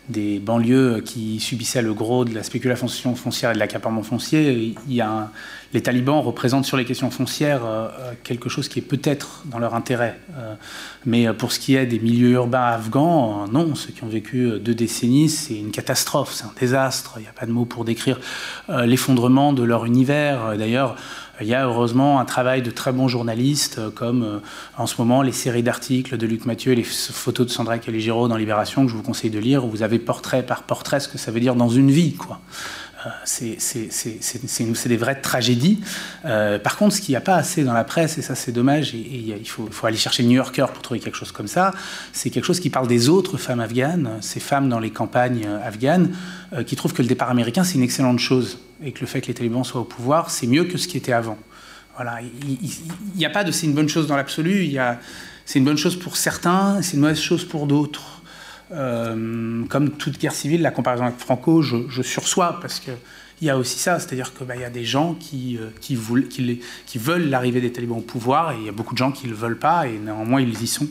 des, 0.08 0.40
banlieues 0.40 1.02
qui 1.06 1.40
subissaient 1.42 1.82
le 1.82 1.94
gros 1.94 2.24
de 2.24 2.34
la 2.34 2.44
spéculation 2.44 2.88
foncière 3.16 3.52
et 3.52 3.54
de 3.54 3.60
l'accaparement 3.60 4.04
foncier. 4.04 4.74
Il 4.88 4.94
y 4.94 5.02
a 5.02 5.10
un, 5.10 5.32
les 5.74 5.82
talibans 5.82 6.20
représentent 6.20 6.66
sur 6.66 6.78
les 6.78 6.86
questions 6.86 7.10
foncières 7.10 7.62
euh, 7.66 7.90
quelque 8.24 8.50
chose 8.50 8.68
qui 8.68 8.80
est 8.80 8.84
peut-être 8.84 9.44
dans 9.46 9.60
leur 9.60 9.74
intérêt. 9.74 10.20
Euh, 10.38 10.56
mais 11.06 11.32
pour 11.34 11.52
ce 11.52 11.60
qui 11.60 11.76
est 11.76 11.86
des 11.86 12.00
milieux 12.00 12.32
urbains 12.32 12.66
afghans, 12.66 13.44
euh, 13.44 13.52
non, 13.52 13.76
ceux 13.76 13.92
qui 13.92 14.04
ont 14.04 14.08
vécu 14.08 14.60
deux 14.60 14.76
décennies, 14.76 15.30
c'est 15.30 15.56
une 15.56 15.72
catastrophe, 15.72 16.34
c'est 16.34 16.46
un 16.46 16.54
désastre. 16.60 17.14
Il 17.18 17.22
n'y 17.22 17.28
a 17.28 17.34
pas 17.34 17.46
de 17.46 17.52
mots 17.52 17.66
pour 17.66 17.86
décrire 17.86 18.20
euh, 18.70 18.86
l'effondrement 18.86 19.54
de 19.54 19.64
leur 19.64 19.86
univers. 19.86 20.58
D'ailleurs, 20.58 20.96
il 21.42 21.48
y 21.48 21.56
a 21.56 21.66
heureusement 21.66 22.20
un 22.20 22.26
travail 22.26 22.62
de 22.62 22.70
très 22.70 22.92
bons 22.92 23.08
journalistes, 23.08 23.82
comme 23.96 24.24
euh, 24.24 24.40
en 24.78 24.86
ce 24.86 24.96
moment 25.00 25.24
les 25.24 25.32
séries 25.32 25.64
d'articles 25.64 26.18
de 26.18 26.28
Luc 26.28 26.46
Mathieu 26.46 26.74
et 26.74 26.76
les 26.76 26.84
photos 26.84 27.48
de 27.48 27.52
Sandra 27.52 27.80
Caligiro 27.80 28.28
dans 28.28 28.38
Libération, 28.38 28.86
que 28.86 28.92
je 28.92 28.96
vous 28.96 29.04
conseille 29.04 29.32
de 29.32 29.40
lire, 29.40 29.66
où 29.66 29.70
vous 29.70 29.82
avez 29.82 29.98
portrait 30.00 30.44
par 30.44 30.64
portrait 30.64 31.00
ce 31.00 31.08
que 31.08 31.18
ça 31.18 31.32
veut 31.32 31.40
dire 31.40 31.56
dans 31.56 31.70
une 31.70 31.90
vie. 31.90 32.14
quoi. 32.14 32.40
Euh, 33.06 33.10
c'est 33.26 34.88
des 34.88 34.98
vraies 34.98 35.20
tragédies. 35.20 35.82
Euh, 36.26 36.60
par 36.60 36.78
contre, 36.78 36.96
ce 36.96 37.02
qu'il 37.02 37.14
n'y 37.14 37.18
a 37.18 37.22
pas 37.22 37.36
assez 37.36 37.64
dans 37.64 37.74
la 37.74 37.84
presse, 37.84 38.18
et 38.18 38.22
ça 38.22 38.36
c'est 38.36 38.52
dommage, 38.52 38.94
et, 38.94 39.38
il, 39.40 39.50
faut, 39.50 39.68
aller 39.84 39.98
chercher 39.98 40.24
le 40.24 40.30
New 40.30 40.36
Yorker 40.36 40.68
pour 40.72 40.82
trouver 40.82 41.00
quelque 41.00 41.18
chose 41.18 41.32
comme 41.32 41.48
ça, 41.48 41.74
c'est 42.12 42.30
quelque 42.30 42.46
chose 42.46 42.60
qui 42.60 42.70
parle 42.70 42.88
des 42.88 43.10
autres 43.10 43.38
femmes 43.38 43.60
afghanes, 43.60 44.18
ces 44.22 44.40
femmes 44.40 44.70
dans 44.70 44.80
les 44.80 44.92
campagnes 44.92 45.48
afghanes, 45.64 46.12
euh, 46.54 46.64
qui 46.64 46.76
trouvent 46.76 46.94
que 46.94 47.02
le 47.02 47.08
départ 47.08 47.30
américain 47.30 47.64
c'est 47.64 47.76
une 47.76 47.84
excellente 47.84 48.20
chose, 48.20 48.60
et 48.84 48.92
que 48.92 49.02
le 49.02 49.08
fait 49.08 49.22
que 49.22 49.28
les 49.28 49.34
talibans 49.34 49.64
soient 49.64 49.82
au 49.82 49.86
pouvoir, 49.86 50.30
c'est 50.30 50.48
mieux 50.48 50.66
que 50.66 50.78
ce 50.78 50.88
qui 50.88 50.98
était 50.98 51.14
avant. 51.14 51.38
Voilà, 51.96 52.20
il 52.22 52.70
n'y 53.16 53.26
a 53.26 53.30
pas 53.30 53.44
de 53.44 53.52
c'est 53.52 53.68
une 53.68 53.74
bonne 53.74 53.90
chose 53.90 54.08
dans 54.08 54.16
l'absolu, 54.16 54.76
c'est 55.46 55.60
une 55.60 55.66
bonne 55.66 55.78
chose 55.78 55.98
pour 55.98 56.18
certains, 56.18 56.82
c'est 56.82 56.94
une 56.94 57.02
mauvaise 57.02 57.20
chose 57.20 57.46
pour 57.46 57.68
d'autres. 57.68 58.23
Euh, 58.74 59.66
comme 59.70 59.92
toute 59.92 60.20
guerre 60.20 60.34
civile, 60.34 60.62
la 60.62 60.72
comparaison 60.72 61.04
avec 61.06 61.20
Franco, 61.20 61.62
je, 61.62 61.78
je 61.90 62.02
sursois 62.02 62.60
parce 62.60 62.80
qu'il 62.80 62.96
y 63.42 63.50
a 63.50 63.58
aussi 63.58 63.78
ça, 63.78 64.00
c'est-à-dire 64.00 64.34
qu'il 64.34 64.48
bah, 64.48 64.56
y 64.56 64.64
a 64.64 64.72
des 64.72 64.86
gens 64.86 65.14
qui, 65.14 65.58
euh, 65.58 65.70
qui, 65.80 65.96
veulent 66.98 67.30
l'arrivée 67.30 67.62
des 67.62 67.72
talibans 67.72 68.00
au 68.00 68.02
pouvoir 68.02 68.54
et 68.54 68.56
il 68.60 68.66
y 68.66 68.70
a 68.70 68.72
beaucoup 68.72 68.94
de 68.94 68.98
gens 68.98 69.12
qui 69.12 69.28
ne 69.28 69.32
le 69.32 69.38
veulent 69.38 69.60
pas 69.60 69.88
et 69.88 70.00
néanmoins 70.00 70.42
ils 70.42 70.62
y 70.62 70.68
sont. 70.68 70.88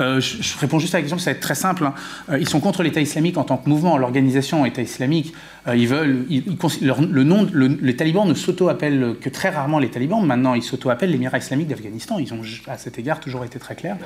Euh, 0.00 0.20
je, 0.20 0.58
réponds 0.58 0.80
juste 0.80 0.92
à 0.96 0.98
la 0.98 1.02
question, 1.02 1.18
ça 1.18 1.30
va 1.30 1.36
être 1.36 1.42
très 1.42 1.54
simple. 1.54 1.84
Hein. 1.84 2.38
Ils 2.40 2.48
sont 2.48 2.58
contre 2.58 2.82
l'État 2.82 3.00
islamique 3.00 3.38
en 3.38 3.44
tant 3.44 3.56
que 3.56 3.68
mouvement, 3.68 3.96
l'organisation 3.96 4.66
État 4.66 4.82
islamique. 4.82 5.32
Ils 5.72 5.86
veulent, 5.86 6.26
le 6.80 7.22
nom, 7.22 7.48
le, 7.52 7.68
les 7.68 7.94
talibans 7.94 8.26
ne 8.26 8.34
s'auto-appellent 8.34 9.14
que 9.20 9.28
très 9.28 9.50
rarement 9.50 9.78
les 9.78 9.90
talibans. 9.90 10.26
Maintenant, 10.26 10.54
ils 10.54 10.64
s'auto-appellent 10.64 11.12
l'Émirat 11.12 11.38
islamique 11.38 11.68
d'Afghanistan. 11.68 12.18
Ils 12.18 12.34
ont, 12.34 12.42
à 12.66 12.76
cet 12.76 12.98
égard, 12.98 13.20
toujours 13.20 13.44
été 13.44 13.60
très 13.60 13.76
clairs. 13.76 13.98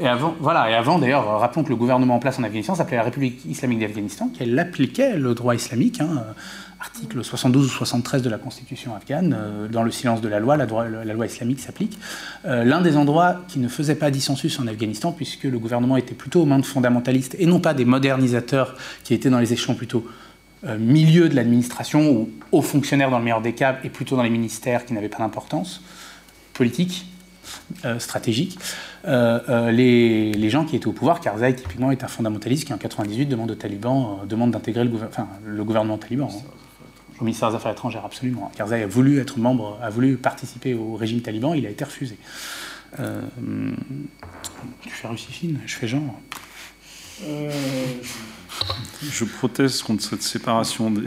Et 0.00 0.08
avant, 0.08 0.34
voilà, 0.40 0.70
et 0.70 0.74
avant 0.74 0.98
d'ailleurs, 0.98 1.38
rappelons 1.38 1.62
que 1.62 1.68
le 1.68 1.76
gouvernement 1.76 2.16
en 2.16 2.18
place 2.18 2.38
en 2.38 2.42
Afghanistan 2.42 2.74
s'appelait 2.74 2.96
la 2.96 3.04
République 3.04 3.44
islamique 3.44 3.78
d'Afghanistan, 3.78 4.28
qu'elle 4.28 4.58
appliquait 4.58 5.16
le 5.16 5.34
droit 5.34 5.54
islamique, 5.54 6.00
hein, 6.00 6.24
article 6.80 7.24
72 7.24 7.66
ou 7.66 7.68
73 7.68 8.22
de 8.22 8.28
la 8.28 8.38
Constitution 8.38 8.94
afghane, 8.94 9.34
euh, 9.38 9.68
dans 9.68 9.82
le 9.82 9.90
silence 9.90 10.20
de 10.20 10.28
la 10.28 10.40
loi, 10.40 10.56
la, 10.56 10.66
loi 10.66 11.26
islamique 11.26 11.60
s'applique. 11.60 11.98
Euh, 12.44 12.64
L'un 12.64 12.80
des 12.80 12.96
endroits 12.96 13.42
qui 13.48 13.58
ne 13.58 13.68
faisait 13.68 13.94
pas 13.94 14.10
dissensus 14.10 14.58
en 14.58 14.66
Afghanistan, 14.66 15.12
puisque 15.12 15.44
le 15.44 15.58
gouvernement 15.58 15.96
était 15.96 16.14
plutôt 16.14 16.42
aux 16.42 16.46
mains 16.46 16.58
de 16.58 16.66
fondamentalistes 16.66 17.36
et 17.38 17.46
non 17.46 17.60
pas 17.60 17.72
des 17.72 17.84
modernisateurs 17.84 18.76
qui 19.04 19.14
étaient 19.14 19.30
dans 19.30 19.38
les 19.38 19.52
échelons 19.52 19.74
plutôt 19.74 20.06
euh, 20.66 20.76
milieu 20.78 21.28
de 21.28 21.36
l'administration 21.36 22.10
ou 22.10 22.30
hauts 22.52 22.62
fonctionnaires 22.62 23.10
dans 23.10 23.18
le 23.18 23.24
meilleur 23.24 23.42
des 23.42 23.54
cas 23.54 23.78
et 23.84 23.90
plutôt 23.90 24.16
dans 24.16 24.22
les 24.22 24.30
ministères 24.30 24.84
qui 24.84 24.92
n'avaient 24.92 25.08
pas 25.08 25.18
d'importance 25.18 25.82
politique, 26.52 27.06
euh, 27.84 27.98
stratégique. 27.98 28.58
Euh, 29.06 29.40
euh, 29.48 29.70
les, 29.70 30.32
les, 30.32 30.50
gens 30.50 30.64
qui 30.64 30.76
étaient 30.76 30.86
au 30.86 30.92
pouvoir, 30.92 31.20
Karzai 31.20 31.54
typiquement 31.54 31.90
est 31.90 32.04
un 32.04 32.08
fondamentaliste 32.08 32.66
qui 32.66 32.72
en 32.72 32.78
98 32.78 33.26
demande 33.26 33.50
aux 33.50 33.54
talibans, 33.54 34.20
euh, 34.22 34.26
demande 34.26 34.50
d'intégrer 34.50 34.84
le, 34.84 34.90
gouver 34.90 35.06
le, 35.44 35.64
gouvernement 35.64 35.98
taliban. 35.98 36.28
Hein. 36.32 36.42
Au 37.20 37.24
ministère 37.24 37.50
des 37.50 37.56
Affaires 37.56 37.72
étrangères, 37.72 38.04
absolument. 38.04 38.50
Karzai 38.56 38.82
a 38.82 38.86
voulu 38.86 39.20
être 39.20 39.38
membre, 39.38 39.78
a 39.82 39.90
voulu 39.90 40.16
participer 40.16 40.74
au 40.74 40.94
régime 40.94 41.20
taliban, 41.20 41.54
il 41.54 41.66
a 41.66 41.70
été 41.70 41.84
refusé. 41.84 42.18
Euh, 42.98 43.20
tu 44.82 44.90
fais 44.90 45.08
Russie-Chine, 45.08 45.60
je 45.66 45.74
fais 45.74 45.88
genre. 45.88 46.18
Je 49.02 49.24
proteste 49.24 49.82
contre 49.82 50.02
cette 50.02 50.22
séparation. 50.22 50.90
Des... 50.90 51.04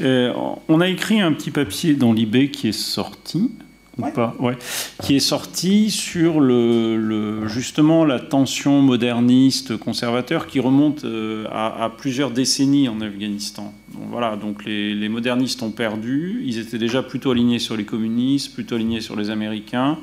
on 0.68 0.80
a 0.80 0.88
écrit 0.88 1.20
un 1.20 1.32
petit 1.32 1.50
papier 1.50 1.94
dans 1.94 2.12
l'IB 2.12 2.50
qui 2.50 2.68
est 2.68 2.72
sorti 2.72 3.50
ou 3.98 4.10
pas 4.10 4.34
ouais. 4.40 4.56
qui 5.02 5.16
est 5.16 5.20
sorti 5.20 5.90
sur 5.90 6.40
le, 6.40 6.96
le, 6.96 7.48
justement 7.48 8.04
la 8.04 8.18
tension 8.18 8.82
moderniste 8.82 9.76
conservateur 9.76 10.46
qui 10.46 10.60
remonte 10.60 11.04
euh, 11.04 11.46
à, 11.50 11.84
à, 11.84 11.90
plusieurs 11.90 12.30
décennies 12.30 12.88
en 12.88 13.00
Afghanistan. 13.00 13.72
Donc, 13.92 14.08
voilà, 14.10 14.36
donc 14.36 14.64
les, 14.64 14.94
les, 14.94 15.08
modernistes 15.08 15.62
ont 15.62 15.70
perdu, 15.70 16.42
ils 16.44 16.58
étaient 16.58 16.78
déjà 16.78 17.02
plutôt 17.02 17.30
alignés 17.30 17.58
sur 17.58 17.76
les 17.76 17.84
communistes, 17.84 18.54
plutôt 18.54 18.74
alignés 18.74 19.00
sur 19.00 19.16
les 19.16 19.30
Américains. 19.30 19.98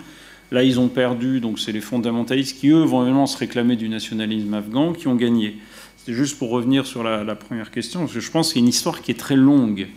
Là, 0.52 0.64
ils 0.64 0.80
ont 0.80 0.90
perdu, 0.90 1.40
donc 1.40 1.60
c'est 1.60 1.72
les 1.72 1.82
fondamentalistes 1.82 2.60
qui, 2.60 2.70
eux, 2.70 2.84
vont 2.84 3.04
évidemment 3.04 3.26
se 3.26 3.38
réclamer 3.38 3.78
du 3.78 3.88
nationalisme 3.88 4.54
afghan, 4.54 4.92
qui 4.92 5.08
ont 5.08 5.16
gagné. 5.16 5.58
C'est 6.06 6.14
juste 6.14 6.38
pour 6.38 6.50
revenir 6.50 6.86
sur 6.86 7.04
la, 7.04 7.24
la, 7.24 7.36
première 7.36 7.72
question, 7.72 8.02
parce 8.02 8.14
que 8.14 8.20
je 8.20 8.32
pense 8.32 8.52
qu'il 8.52 8.62
y 8.62 8.64
a 8.64 8.66
une 8.66 8.70
histoire 8.70 9.02
qui 9.02 9.12
est 9.12 9.20
très 9.20 9.38
longue. 9.38 9.88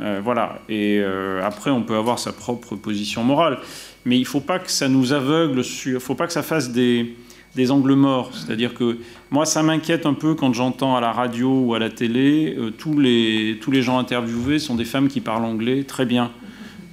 Euh, 0.00 0.20
voilà. 0.22 0.60
Et 0.68 0.98
euh, 1.00 1.44
après, 1.44 1.70
on 1.70 1.82
peut 1.82 1.96
avoir 1.96 2.18
sa 2.18 2.32
propre 2.32 2.76
position 2.76 3.24
morale. 3.24 3.58
Mais 4.04 4.16
il 4.16 4.22
ne 4.22 4.26
faut 4.26 4.40
pas 4.40 4.58
que 4.58 4.70
ça 4.70 4.88
nous 4.88 5.12
aveugle, 5.12 5.62
il 5.86 5.94
ne 5.94 5.98
faut 5.98 6.14
pas 6.14 6.26
que 6.26 6.32
ça 6.32 6.42
fasse 6.42 6.70
des, 6.70 7.16
des 7.54 7.70
angles 7.70 7.94
morts. 7.94 8.30
C'est-à-dire 8.34 8.74
que 8.74 8.98
moi, 9.30 9.46
ça 9.46 9.62
m'inquiète 9.62 10.04
un 10.04 10.14
peu 10.14 10.34
quand 10.34 10.52
j'entends 10.52 10.96
à 10.96 11.00
la 11.00 11.12
radio 11.12 11.60
ou 11.60 11.74
à 11.74 11.78
la 11.78 11.90
télé, 11.90 12.54
euh, 12.58 12.70
tous, 12.70 12.98
les, 12.98 13.58
tous 13.62 13.70
les 13.70 13.82
gens 13.82 13.98
interviewés 13.98 14.58
sont 14.58 14.74
des 14.74 14.84
femmes 14.84 15.08
qui 15.08 15.20
parlent 15.20 15.44
anglais 15.44 15.84
très 15.84 16.06
bien. 16.06 16.30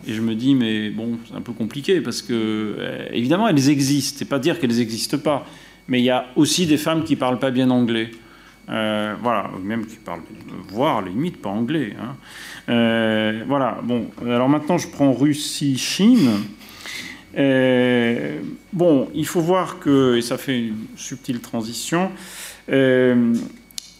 Et 0.07 0.13
je 0.13 0.21
me 0.21 0.33
dis, 0.33 0.55
mais 0.55 0.89
bon, 0.89 1.19
c'est 1.27 1.35
un 1.35 1.41
peu 1.41 1.53
compliqué 1.53 2.01
parce 2.01 2.23
que, 2.23 2.75
évidemment, 3.11 3.47
elles 3.47 3.69
existent. 3.69 4.17
C'est 4.17 4.25
pas 4.25 4.39
dire 4.39 4.59
qu'elles 4.59 4.75
n'existent 4.75 5.19
pas. 5.19 5.45
Mais 5.87 5.99
il 5.99 6.05
y 6.05 6.09
a 6.09 6.25
aussi 6.35 6.65
des 6.65 6.77
femmes 6.77 7.03
qui 7.03 7.15
parlent 7.15 7.37
pas 7.37 7.51
bien 7.51 7.69
anglais. 7.69 8.09
Euh, 8.69 9.15
voilà, 9.21 9.49
même 9.61 9.85
qui 9.85 9.97
parlent, 9.97 10.21
voire 10.69 11.01
limite 11.01 11.41
pas 11.41 11.49
anglais. 11.49 11.93
Hein. 11.99 12.15
Euh, 12.69 13.43
voilà, 13.47 13.79
bon, 13.83 14.07
alors 14.25 14.47
maintenant 14.49 14.77
je 14.77 14.87
prends 14.87 15.11
Russie-Chine. 15.13 16.29
Euh, 17.37 18.39
bon, 18.71 19.09
il 19.13 19.25
faut 19.25 19.41
voir 19.41 19.79
que, 19.79 20.15
et 20.17 20.21
ça 20.21 20.37
fait 20.37 20.59
une 20.59 20.85
subtile 20.95 21.39
transition, 21.39 22.11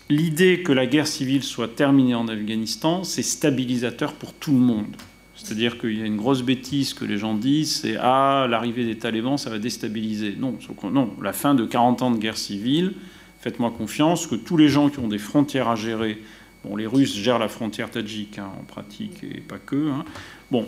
l'idée 0.10 0.62
que 0.64 0.72
la 0.72 0.86
guerre 0.86 1.08
civile 1.08 1.44
soit 1.44 1.76
terminée 1.76 2.16
en 2.16 2.28
Afghanistan, 2.28 3.04
c'est 3.04 3.24
stabilisateur 3.24 4.14
pour 4.14 4.34
tout 4.34 4.52
le 4.52 4.60
monde. 4.60 4.96
C'est-à-dire 5.36 5.80
qu'il 5.80 5.98
y 5.98 6.04
a 6.04 6.06
une 6.06 6.18
grosse 6.18 6.44
bêtise 6.44 6.94
que 6.94 7.04
les 7.04 7.18
gens 7.18 7.34
disent, 7.34 7.82
c'est 7.82 7.98
ah 8.00 8.46
l'arrivée 8.50 8.86
des 8.86 8.98
talibans 8.98 9.38
ça 9.38 9.50
va 9.50 9.58
déstabiliser. 9.58 10.36
Non, 10.38 10.56
non, 10.92 11.12
la 11.22 11.34
fin 11.34 11.56
de 11.56 11.66
40 11.66 12.02
ans 12.04 12.12
de 12.12 12.18
guerre 12.18 12.38
civile, 12.38 12.94
faites-moi 13.42 13.74
confiance 13.78 14.28
que 14.28 14.36
tous 14.36 14.58
les 14.58 14.70
gens 14.70 14.90
qui 14.90 15.00
ont 15.00 15.08
des 15.08 15.18
frontières 15.18 15.68
à 15.68 15.76
gérer 15.76 16.22
Bon, 16.64 16.76
les 16.76 16.86
Russes 16.86 17.16
gèrent 17.16 17.40
la 17.40 17.48
frontière 17.48 17.90
tadjik 17.90 18.38
hein, 18.38 18.52
en 18.60 18.64
pratique 18.64 19.24
et 19.24 19.40
pas 19.40 19.58
que. 19.58 19.90
Hein. 19.90 20.06
Bon, 20.52 20.68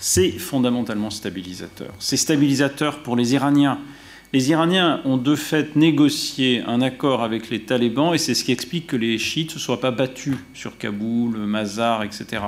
c'est 0.00 0.30
fondamentalement 0.30 1.10
stabilisateur. 1.10 1.92
C'est 1.98 2.16
stabilisateur 2.16 3.02
pour 3.02 3.14
les 3.14 3.34
Iraniens. 3.34 3.78
Les 4.32 4.50
Iraniens 4.50 5.00
ont 5.04 5.16
de 5.16 5.34
fait 5.34 5.74
négocié 5.76 6.62
un 6.66 6.80
accord 6.80 7.22
avec 7.22 7.50
les 7.50 7.62
talibans 7.62 8.14
et 8.14 8.18
c'est 8.18 8.34
ce 8.34 8.44
qui 8.44 8.52
explique 8.52 8.86
que 8.86 8.96
les 8.96 9.18
chiites 9.18 9.54
ne 9.54 9.58
soient 9.58 9.80
pas 9.80 9.90
battus 9.90 10.36
sur 10.54 10.76
Kaboul, 10.78 11.38
Mazar, 11.38 12.02
etc. 12.02 12.42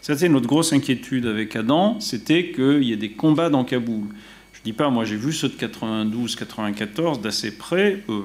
C'était 0.00 0.28
notre 0.28 0.46
grosse 0.46 0.72
inquiétude 0.72 1.26
avec 1.26 1.56
Adam, 1.56 1.98
c'était 2.00 2.52
qu'il 2.52 2.84
y 2.84 2.92
ait 2.92 2.96
des 2.96 3.12
combats 3.12 3.50
dans 3.50 3.64
Kaboul. 3.64 4.06
Je 4.52 4.60
ne 4.60 4.64
dis 4.64 4.72
pas, 4.72 4.88
moi 4.88 5.04
j'ai 5.04 5.16
vu 5.16 5.32
ceux 5.32 5.48
de 5.48 5.54
92-94 5.54 7.20
d'assez 7.20 7.56
près, 7.56 8.02
euh, 8.08 8.22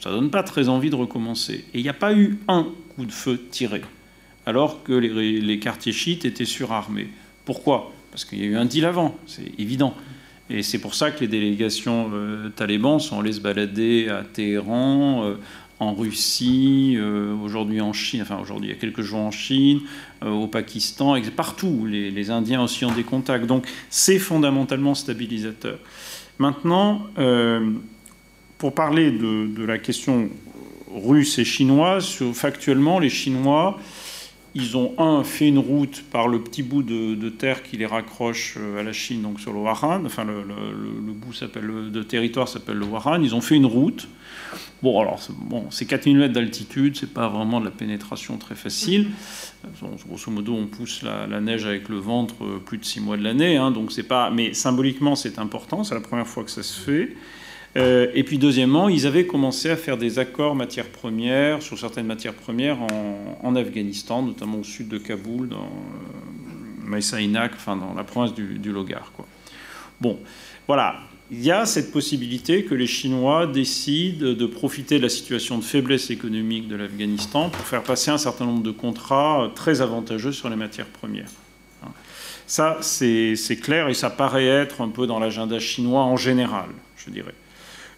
ça 0.00 0.10
donne 0.10 0.30
pas 0.30 0.42
très 0.42 0.68
envie 0.68 0.90
de 0.90 0.96
recommencer. 0.96 1.64
Et 1.74 1.78
il 1.78 1.82
n'y 1.82 1.88
a 1.88 1.94
pas 1.94 2.14
eu 2.14 2.38
un 2.48 2.66
coup 2.94 3.04
de 3.04 3.12
feu 3.12 3.40
tiré, 3.50 3.82
alors 4.44 4.82
que 4.82 4.92
les, 4.92 5.58
quartiers 5.58 5.92
chiites 5.92 6.24
étaient 6.24 6.44
surarmés. 6.44 7.08
Pourquoi? 7.44 7.92
Parce 8.10 8.24
qu'il 8.24 8.38
y 8.38 8.42
a 8.42 8.46
eu 8.46 8.56
un 8.56 8.64
deal 8.64 8.84
avant, 8.84 9.16
c'est 9.26 9.52
évident. 9.58 9.94
Et 10.48 10.62
c'est 10.62 10.78
pour 10.78 10.94
ça 10.94 11.10
que 11.10 11.20
les 11.20 11.28
délégations 11.28 12.10
euh, 12.12 12.50
talibans 12.50 13.00
sont 13.00 13.20
allées 13.20 13.32
se 13.32 13.40
balader 13.40 14.08
à 14.08 14.22
Téhéran, 14.22 15.24
euh, 15.24 15.34
en 15.80 15.92
Russie, 15.92 16.94
euh, 16.96 17.34
aujourd'hui 17.34 17.80
en 17.80 17.92
Chine, 17.92 18.22
enfin 18.22 18.38
aujourd'hui 18.40 18.68
il 18.70 18.72
y 18.72 18.76
a 18.76 18.80
quelques 18.80 19.02
jours 19.02 19.18
en 19.18 19.30
Chine, 19.30 19.80
au 20.24 20.46
Pakistan, 20.46 21.16
et 21.16 21.22
partout. 21.22 21.84
Les, 21.86 22.30
Indiens 22.30 22.62
aussi 22.62 22.84
ont 22.84 22.94
des 22.94 23.02
contacts. 23.02 23.46
Donc 23.46 23.66
c'est 23.90 24.18
fondamentalement 24.18 24.94
stabilisateur. 24.94 25.78
Maintenant, 26.38 27.06
pour 28.58 28.74
parler 28.74 29.10
de, 29.10 29.64
la 29.64 29.78
question 29.78 30.28
russe 30.94 31.38
et 31.38 31.44
chinoise, 31.44 32.18
factuellement, 32.32 32.98
les 32.98 33.10
Chinois, 33.10 33.78
ils 34.54 34.76
ont, 34.78 34.94
un, 34.98 35.22
fait 35.22 35.48
une 35.48 35.58
route 35.58 36.02
par 36.10 36.28
le 36.28 36.40
petit 36.40 36.62
bout 36.62 36.82
de, 36.82 37.28
terre 37.28 37.62
qui 37.62 37.76
les 37.76 37.84
raccroche 37.84 38.54
euh, 38.56 38.80
à 38.80 38.82
la 38.82 38.92
Chine, 38.94 39.20
donc 39.20 39.38
sur 39.38 39.52
le 39.52 39.58
Waran, 39.58 40.02
enfin 40.06 40.24
le, 40.24 41.12
bout 41.12 41.34
s'appelle, 41.34 41.90
de 41.92 42.02
territoire 42.02 42.48
s'appelle 42.48 42.78
le 42.78 42.86
Waran, 42.86 43.22
ils 43.22 43.34
ont 43.34 43.42
fait 43.42 43.56
une 43.56 43.66
route. 43.66 44.08
Bon, 44.82 44.98
alors, 45.00 45.20
bon, 45.38 45.66
c'est 45.70 45.84
4000 45.84 46.16
mètres 46.16 46.32
d'altitude, 46.32 46.96
c'est 46.96 47.12
pas 47.12 47.28
vraiment 47.28 47.60
de 47.60 47.66
la 47.66 47.70
pénétration 47.70 48.38
très 48.38 48.54
facile. 48.54 49.10
Grosso 50.08 50.30
modo, 50.30 50.54
on 50.54 50.66
pousse 50.66 51.02
la, 51.02 51.26
la 51.26 51.40
neige 51.40 51.66
avec 51.66 51.90
le 51.90 51.96
ventre 51.98 52.36
euh, 52.42 52.58
plus 52.64 52.78
de 52.78 52.84
6 52.84 53.00
mois 53.00 53.18
de 53.18 53.22
l'année, 53.22 53.58
hein, 53.58 53.70
donc 53.70 53.92
c'est 53.92 54.04
pas. 54.04 54.30
Mais 54.30 54.54
symboliquement, 54.54 55.16
c'est 55.16 55.38
important, 55.38 55.84
c'est 55.84 55.94
la 55.94 56.00
première 56.00 56.26
fois 56.26 56.44
que 56.44 56.50
ça 56.50 56.62
se 56.62 56.80
fait. 56.80 57.14
Euh, 57.76 58.10
et 58.14 58.24
puis 58.24 58.38
deuxièmement, 58.38 58.88
ils 58.88 59.06
avaient 59.06 59.26
commencé 59.26 59.68
à 59.68 59.76
faire 59.76 59.98
des 59.98 60.18
accords 60.18 60.54
matières 60.54 60.88
premières 60.88 61.62
sur 61.62 61.78
certaines 61.78 62.06
matières 62.06 62.32
premières 62.34 62.78
en, 63.42 63.54
Afghanistan, 63.54 64.22
notamment 64.22 64.60
au 64.60 64.64
sud 64.64 64.88
de 64.88 64.98
Kaboul, 64.98 65.48
dans 65.48 65.56
euh, 65.56 66.86
Maïsaïnak, 66.86 67.52
enfin 67.54 67.76
dans 67.76 67.92
la 67.94 68.04
province 68.04 68.34
du, 68.34 68.72
Logar. 68.72 69.12
Bon, 70.00 70.18
voilà. 70.66 70.96
Il 71.30 71.42
y 71.42 71.50
a 71.50 71.66
cette 71.66 71.90
possibilité 71.90 72.64
que 72.64 72.74
les 72.74 72.86
Chinois 72.86 73.48
décident 73.48 74.32
de 74.32 74.46
profiter 74.46 74.98
de 74.98 75.02
la 75.02 75.08
situation 75.08 75.58
de 75.58 75.64
faiblesse 75.64 76.08
économique 76.10 76.68
de 76.68 76.76
l'Afghanistan 76.76 77.50
pour 77.50 77.66
faire 77.66 77.82
passer 77.82 78.12
un 78.12 78.18
certain 78.18 78.44
nombre 78.44 78.62
de 78.62 78.70
contrats 78.70 79.50
très 79.56 79.80
avantageux 79.80 80.30
sur 80.30 80.48
les 80.48 80.54
matières 80.54 80.86
premières. 80.86 81.30
Ça, 82.46 82.78
c'est 82.80 83.60
clair 83.60 83.88
et 83.88 83.94
ça 83.94 84.08
paraît 84.08 84.46
être 84.46 84.82
un 84.82 84.88
peu 84.88 85.08
dans 85.08 85.18
l'agenda 85.18 85.58
chinois 85.58 86.02
en 86.02 86.16
général, 86.16 86.68
je 86.96 87.10
dirais. 87.10 87.34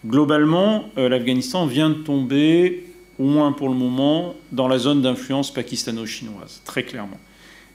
Globalement, 0.07 0.91
euh, 0.97 1.09
l'Afghanistan 1.09 1.67
vient 1.67 1.91
de 1.91 1.95
tomber, 1.95 2.85
au 3.19 3.25
moins 3.25 3.53
pour 3.53 3.69
le 3.69 3.75
moment, 3.75 4.37
dans 4.53 4.69
la 4.69 4.79
zone 4.79 5.03
d'influence 5.03 5.53
pakistano-chinoise, 5.53 6.63
très 6.65 6.85
clairement. 6.85 7.19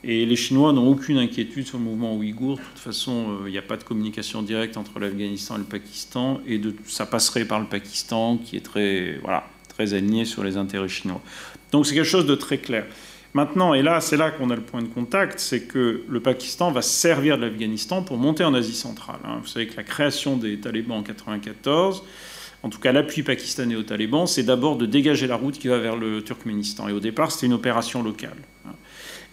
Et 0.05 0.25
les 0.25 0.35
Chinois 0.35 0.73
n'ont 0.73 0.89
aucune 0.89 1.17
inquiétude 1.17 1.65
sur 1.65 1.77
le 1.77 1.83
mouvement 1.83 2.15
ouïghour. 2.15 2.57
De 2.57 2.61
toute 2.61 2.79
façon, 2.79 3.37
il 3.41 3.47
euh, 3.47 3.51
n'y 3.51 3.57
a 3.57 3.61
pas 3.61 3.77
de 3.77 3.83
communication 3.83 4.41
directe 4.41 4.77
entre 4.77 4.99
l'Afghanistan 4.99 5.55
et 5.55 5.59
le 5.59 5.63
Pakistan, 5.65 6.39
et 6.47 6.57
de, 6.57 6.73
ça 6.85 7.05
passerait 7.05 7.45
par 7.45 7.59
le 7.59 7.65
Pakistan, 7.65 8.37
qui 8.37 8.55
est 8.55 8.61
très, 8.61 9.17
voilà, 9.21 9.45
très 9.67 9.93
aligné 9.93 10.23
sur 10.25 10.43
les 10.43 10.55
intérêts 10.55 10.87
chinois. 10.87 11.21
Donc 11.71 11.85
c'est 11.85 11.95
quelque 11.95 12.05
chose 12.05 12.25
de 12.25 12.35
très 12.35 12.57
clair. 12.57 12.85
Maintenant, 13.33 13.73
et 13.73 13.81
là, 13.81 13.99
c'est 13.99 14.17
là 14.17 14.29
qu'on 14.29 14.51
a 14.51 14.55
le 14.55 14.61
point 14.61 14.83
de 14.83 14.87
contact, 14.87 15.39
c'est 15.39 15.61
que 15.61 16.03
le 16.07 16.19
Pakistan 16.19 16.71
va 16.71 16.83
servir 16.83 17.37
de 17.37 17.45
l'Afghanistan 17.45 18.03
pour 18.03 18.17
monter 18.17 18.43
en 18.43 18.53
Asie 18.53 18.75
centrale. 18.75 19.19
Hein. 19.23 19.39
Vous 19.41 19.47
savez 19.47 19.65
que 19.65 19.75
la 19.75 19.83
création 19.83 20.37
des 20.37 20.59
talibans 20.59 20.97
en 20.97 21.01
1994, 21.01 22.03
en 22.61 22.69
tout 22.69 22.79
cas 22.79 22.91
l'appui 22.91 23.23
pakistanais 23.23 23.75
aux 23.75 23.83
talibans, 23.83 24.27
c'est 24.27 24.43
d'abord 24.43 24.77
de 24.77 24.85
dégager 24.85 25.25
la 25.25 25.35
route 25.35 25.57
qui 25.57 25.67
va 25.67 25.79
vers 25.79 25.95
le 25.95 26.21
Turkménistan. 26.21 26.87
Et 26.87 26.91
au 26.91 26.99
départ, 26.99 27.31
c'était 27.31 27.47
une 27.47 27.53
opération 27.53 28.03
locale. 28.03 28.37
Hein. 28.67 28.73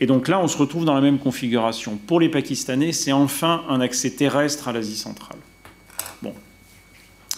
Et 0.01 0.07
donc 0.07 0.29
là, 0.29 0.41
on 0.41 0.49
se 0.49 0.57
retrouve 0.57 0.87
dans 0.87 0.95
la 0.95 1.03
même 1.03 1.19
configuration. 1.19 1.99
Pour 1.99 2.21
les 2.21 2.31
Pakistanais, 2.31 2.93
c'est 2.93 3.13
enfin 3.13 3.65
un 3.69 3.83
accès 3.83 4.11
terrestre 4.11 4.67
à 4.67 4.73
l'Asie 4.73 4.97
centrale. 4.97 5.39
Bon. 6.23 6.33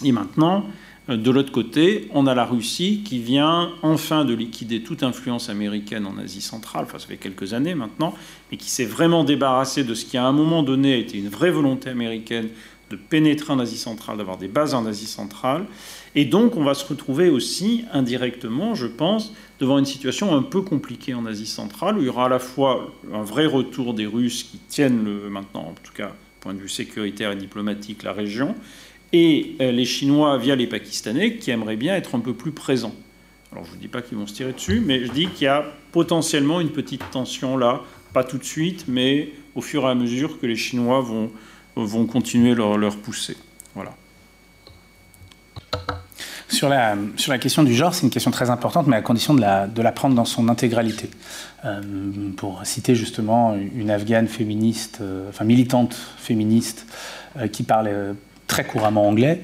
Et 0.01 0.13
maintenant, 0.13 0.65
de 1.09 1.31
l'autre 1.31 1.51
côté, 1.51 2.07
on 2.13 2.27
a 2.27 2.33
la 2.33 2.45
Russie 2.45 3.01
qui 3.03 3.19
vient 3.19 3.73
enfin 3.81 4.23
de 4.23 4.33
liquider 4.33 4.83
toute 4.83 5.03
influence 5.03 5.49
américaine 5.49 6.05
en 6.05 6.17
Asie 6.17 6.41
centrale, 6.41 6.85
enfin 6.85 6.97
ça 6.97 7.07
fait 7.07 7.17
quelques 7.17 7.53
années 7.53 7.75
maintenant, 7.75 8.13
mais 8.49 8.57
qui 8.57 8.69
s'est 8.69 8.85
vraiment 8.85 9.25
débarrassé 9.25 9.83
de 9.83 9.93
ce 9.95 10.05
qui 10.05 10.17
à 10.17 10.25
un 10.25 10.31
moment 10.31 10.63
donné 10.63 10.93
a 10.93 10.97
été 10.97 11.17
une 11.17 11.27
vraie 11.27 11.51
volonté 11.51 11.89
américaine 11.89 12.47
de 12.89 12.95
pénétrer 12.95 13.51
en 13.51 13.59
Asie 13.59 13.77
centrale, 13.77 14.17
d'avoir 14.17 14.37
des 14.37 14.47
bases 14.47 14.73
en 14.73 14.85
Asie 14.85 15.07
centrale. 15.07 15.65
Et 16.15 16.23
donc 16.23 16.55
on 16.55 16.63
va 16.63 16.73
se 16.73 16.87
retrouver 16.87 17.29
aussi 17.29 17.83
indirectement, 17.91 18.73
je 18.73 18.87
pense, 18.87 19.33
devant 19.59 19.79
une 19.79 19.85
situation 19.85 20.33
un 20.33 20.43
peu 20.43 20.61
compliquée 20.61 21.13
en 21.13 21.25
Asie 21.25 21.47
centrale, 21.47 21.97
où 21.97 22.01
il 22.01 22.05
y 22.05 22.09
aura 22.09 22.27
à 22.27 22.29
la 22.29 22.39
fois 22.39 22.93
un 23.13 23.23
vrai 23.23 23.45
retour 23.45 23.93
des 23.93 24.05
Russes 24.05 24.43
qui 24.43 24.57
tiennent 24.57 25.03
maintenant, 25.29 25.67
en 25.71 25.75
tout 25.83 25.93
cas, 25.93 26.13
point 26.39 26.53
de 26.53 26.59
vue 26.59 26.69
sécuritaire 26.69 27.31
et 27.31 27.35
diplomatique, 27.35 28.03
la 28.03 28.13
région, 28.13 28.55
et 29.13 29.55
euh, 29.61 29.71
les 29.71 29.85
Chinois 29.85 30.37
via 30.37 30.55
les 30.55 30.67
Pakistanais 30.67 31.35
qui 31.35 31.51
aimeraient 31.51 31.77
bien 31.77 31.95
être 31.95 32.15
un 32.15 32.19
peu 32.19 32.33
plus 32.33 32.51
présents. 32.51 32.95
Alors 33.51 33.63
je 33.65 33.75
ne 33.75 33.79
dis 33.79 33.87
pas 33.87 34.01
qu'ils 34.01 34.17
vont 34.17 34.25
se 34.25 34.33
tirer 34.33 34.51
dessus, 34.51 34.81
mais 34.83 35.05
je 35.05 35.11
dis 35.11 35.27
qu'il 35.27 35.45
y 35.45 35.47
a 35.47 35.63
potentiellement 35.91 36.59
une 36.59 36.71
petite 36.71 37.07
tension 37.11 37.55
là, 37.55 37.81
pas 38.11 38.23
tout 38.23 38.39
de 38.39 38.43
suite, 38.43 38.85
mais 38.87 39.29
au 39.53 39.61
fur 39.61 39.83
et 39.83 39.89
à 39.89 39.95
mesure 39.95 40.39
que 40.39 40.47
les 40.47 40.55
Chinois 40.55 41.01
vont, 41.01 41.31
vont 41.75 42.07
continuer 42.07 42.55
leur, 42.55 42.77
leur 42.77 42.97
poussée. 42.97 43.37
Voilà. 43.75 43.95
Sur 46.49 46.69
la, 46.69 46.95
sur 47.15 47.31
la 47.31 47.39
question 47.39 47.63
du 47.63 47.73
genre, 47.75 47.93
c'est 47.93 48.03
une 48.03 48.11
question 48.11 48.31
très 48.31 48.49
importante, 48.49 48.87
mais 48.87 48.95
à 48.95 49.01
condition 49.01 49.33
de 49.33 49.41
la, 49.41 49.67
de 49.67 49.81
la 49.81 49.91
prendre 49.91 50.15
dans 50.15 50.25
son 50.25 50.49
intégralité. 50.49 51.09
Euh, 51.65 51.81
pour 52.37 52.65
citer 52.65 52.95
justement 52.95 53.55
une 53.55 53.89
afghane 53.89 54.27
féministe, 54.27 54.99
euh, 55.01 55.29
enfin 55.29 55.45
militante 55.45 55.95
féministe, 56.17 56.87
qui 57.51 57.63
parle 57.63 58.15
très 58.47 58.63
couramment 58.63 59.07
anglais. 59.07 59.41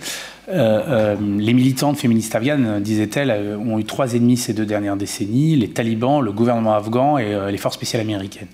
Euh, 0.50 0.82
euh, 0.88 1.16
les 1.38 1.54
militantes 1.54 1.98
féministes 1.98 2.34
afghanes, 2.34 2.82
disait-elle, 2.82 3.30
euh, 3.30 3.58
ont 3.58 3.78
eu 3.78 3.86
trois 3.86 4.16
ennemis 4.16 4.38
ces 4.38 4.54
deux 4.54 4.66
dernières 4.66 4.98
décennies 4.98 5.56
les 5.56 5.70
talibans, 5.70 6.22
le 6.22 6.32
gouvernement 6.32 6.74
afghan 6.74 7.18
et 7.18 7.52
les 7.52 7.58
forces 7.58 7.76
spéciales 7.76 8.02
américaines. 8.02 8.48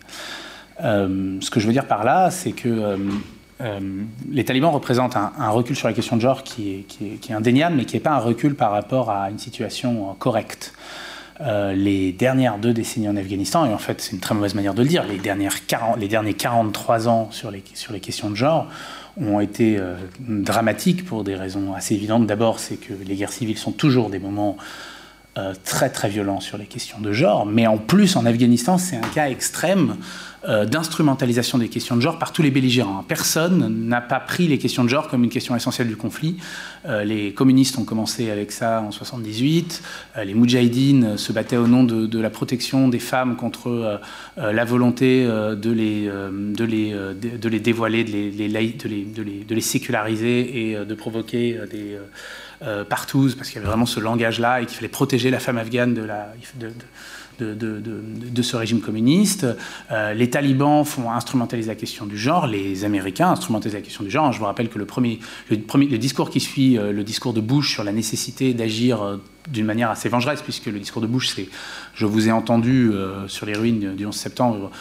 ce 0.79 1.49
que 1.49 1.59
je 1.59 1.67
veux 1.67 1.73
dire 1.73 1.87
par 1.87 2.03
là, 2.03 2.31
c'est 2.31 2.51
que 2.51 2.97
les 4.29 4.43
talibans 4.43 4.71
représentent 4.71 5.15
un, 5.15 5.49
recul 5.49 5.75
sur 5.75 5.87
la 5.87 5.93
question 5.93 6.17
de 6.17 6.21
genre 6.21 6.43
qui 6.43 6.85
est, 7.01 7.31
indéniable, 7.31 7.77
mais 7.77 7.85
qui 7.85 7.95
n'est 7.95 8.01
pas 8.01 8.11
un 8.11 8.19
recul 8.19 8.55
par 8.55 8.71
rapport 8.71 9.09
à 9.09 9.29
une 9.29 9.39
situation 9.39 10.13
correcte. 10.19 10.73
les 11.39 12.11
dernières 12.11 12.57
deux 12.57 12.73
décennies 12.73 13.07
en 13.07 13.15
Afghanistan, 13.15 13.65
et 13.65 13.73
en 13.73 13.77
fait 13.77 14.01
c'est 14.01 14.11
une 14.11 14.19
très 14.19 14.35
mauvaise 14.35 14.55
manière 14.55 14.73
de 14.73 14.81
le 14.81 14.89
dire, 14.89 15.05
les, 15.07 15.17
dernières 15.17 15.65
40, 15.65 15.97
les 15.97 16.09
derniers 16.09 16.33
43 16.33 17.07
ans 17.07 17.29
sur 17.31 17.51
les 17.51 17.99
questions 17.99 18.29
de 18.29 18.35
genre 18.35 18.67
ont 19.17 19.39
été 19.39 19.77
euh, 19.77 19.95
dramatiques 20.19 21.05
pour 21.05 21.23
des 21.23 21.35
raisons 21.35 21.73
assez 21.73 21.95
évidentes. 21.95 22.27
D'abord, 22.27 22.59
c'est 22.59 22.77
que 22.77 22.93
les 22.93 23.15
guerres 23.15 23.31
civiles 23.31 23.57
sont 23.57 23.71
toujours 23.71 24.09
des 24.09 24.19
moments 24.19 24.57
euh, 25.37 25.53
très 25.63 25.89
très 25.89 26.09
violents 26.09 26.39
sur 26.39 26.57
les 26.57 26.65
questions 26.65 26.99
de 26.99 27.11
genre, 27.11 27.45
mais 27.45 27.67
en 27.67 27.77
plus 27.77 28.15
en 28.15 28.25
Afghanistan, 28.25 28.77
c'est 28.77 28.95
un 28.95 29.07
cas 29.13 29.29
extrême 29.29 29.97
euh, 30.47 30.65
d'instrumentalisation 30.65 31.57
des 31.57 31.69
questions 31.69 31.95
de 31.95 32.01
genre 32.01 32.19
par 32.19 32.31
tous 32.31 32.43
les 32.43 32.51
belligérants. 32.51 33.03
Personne 33.07 33.87
n'a 33.87 33.99
pas 33.99 34.19
pris 34.19 34.47
les 34.47 34.59
questions 34.59 34.83
de 34.83 34.89
genre 34.89 35.07
comme 35.07 35.23
une 35.23 35.29
question 35.31 35.55
essentielle 35.55 35.87
du 35.87 35.95
conflit. 35.95 36.37
Euh, 36.85 37.03
les 37.03 37.33
communistes 37.33 37.79
ont 37.79 37.83
commencé 37.83 38.29
avec 38.29 38.51
ça 38.51 38.81
en 38.81 38.91
78. 38.91 39.81
Euh, 40.17 40.23
les 40.23 40.35
moudjahidines 40.35 41.17
se 41.17 41.31
battaient 41.31 41.57
au 41.57 41.65
nom 41.65 41.83
de, 41.83 42.19
la 42.19 42.29
protection 42.29 42.89
des 42.89 42.99
femmes 42.99 43.37
contre 43.37 43.99
la 44.37 44.65
volonté 44.65 45.25
de 45.25 45.71
les, 45.71 46.05
de 46.07 46.63
les, 46.63 46.91
de 46.91 47.49
les 47.49 47.59
dévoiler, 47.59 48.03
de 48.03 48.11
les, 48.11 48.47
les, 48.47 48.73
de 48.73 49.55
les, 49.55 49.61
séculariser 49.61 50.71
et 50.71 50.85
de 50.85 50.95
provoquer 50.95 51.59
des 51.69 51.97
partouzes, 52.89 53.35
parce 53.35 53.49
qu'il 53.49 53.57
y 53.57 53.59
avait 53.59 53.67
vraiment 53.67 53.85
ce 53.85 53.99
langage-là 53.99 54.61
et 54.61 54.65
qu'il 54.65 54.75
fallait 54.75 54.87
protéger 54.87 55.29
la 55.29 55.39
femme 55.39 55.57
afghane 55.57 55.93
de 57.39 58.41
ce 58.41 58.55
régime 58.55 58.79
communiste. 58.79 59.45
Euh, 59.91 60.13
les 60.13 60.29
talibans 60.29 60.85
font 60.85 61.11
instrumentaliser 61.11 61.69
la 61.69 61.75
question 61.75 62.05
du 62.05 62.17
genre, 62.17 62.47
les 62.47 62.85
Américains 62.85 63.31
instrumentalisent 63.31 63.75
la 63.75 63.81
question 63.81 64.03
du 64.03 64.09
genre. 64.09 64.31
Je 64.31 64.39
vous 64.39 64.45
rappelle 64.45 64.69
que 64.69 64.77
le, 64.77 64.85
premier, 64.85 65.19
le, 65.49 65.97
discours 65.97 66.29
qui 66.29 66.39
suit 66.39 66.77
euh, 66.77 66.91
le 66.91 67.03
discours 67.03 67.33
de 67.33 67.41
Bush 67.41 67.73
sur 67.73 67.83
la 67.83 67.91
nécessité 67.91 68.53
d'agir 68.53 69.01
euh, 69.01 69.17
d'une 69.49 69.65
manière 69.65 69.89
assez 69.91 70.09
vengeresse, 70.09 70.41
puisque 70.41 70.67
le 70.67 70.79
discours 70.79 71.01
de 71.01 71.07
Bush, 71.07 71.33
c'est 71.35 71.47
je 71.93 72.05
vous 72.05 72.27
ai 72.27 72.31
entendu 72.31 72.91
sur 73.27 73.45
les 73.45 73.53
ruines 73.53 73.95
du 73.95 74.03
11 74.03 74.15
septembre, 74.15 74.71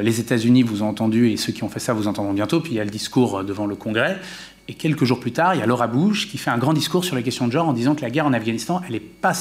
les 0.00 0.20
États-Unis 0.20 0.62
vous 0.62 0.84
ont 0.84 0.88
entendu 0.88 1.30
et 1.30 1.36
ceux 1.36 1.52
qui 1.52 1.64
ont 1.64 1.68
fait 1.68 1.80
ça 1.80 1.92
vous 1.92 2.06
entendront 2.06 2.32
bientôt. 2.32 2.60
Puis 2.60 2.74
il 2.74 2.76
y 2.76 2.80
a 2.80 2.84
le 2.84 2.90
discours 2.90 3.42
devant 3.42 3.66
le 3.66 3.74
Congrès. 3.74 4.20
Et 4.68 4.74
quelques 4.74 5.04
jours 5.04 5.20
plus 5.20 5.32
tard, 5.32 5.54
il 5.54 5.60
y 5.60 5.62
a 5.62 5.66
Laura 5.66 5.86
Bush 5.86 6.28
qui 6.28 6.38
fait 6.38 6.50
un 6.50 6.58
grand 6.58 6.72
discours 6.72 7.04
sur 7.04 7.14
la 7.14 7.22
question 7.22 7.46
de 7.46 7.52
genre 7.52 7.68
en 7.68 7.72
disant 7.72 7.94
que 7.94 8.02
la 8.02 8.10
guerre 8.10 8.26
en 8.26 8.32
Afghanistan, 8.32 8.80
elle 8.86 8.94
n'est 8.94 9.00
pas, 9.00 9.32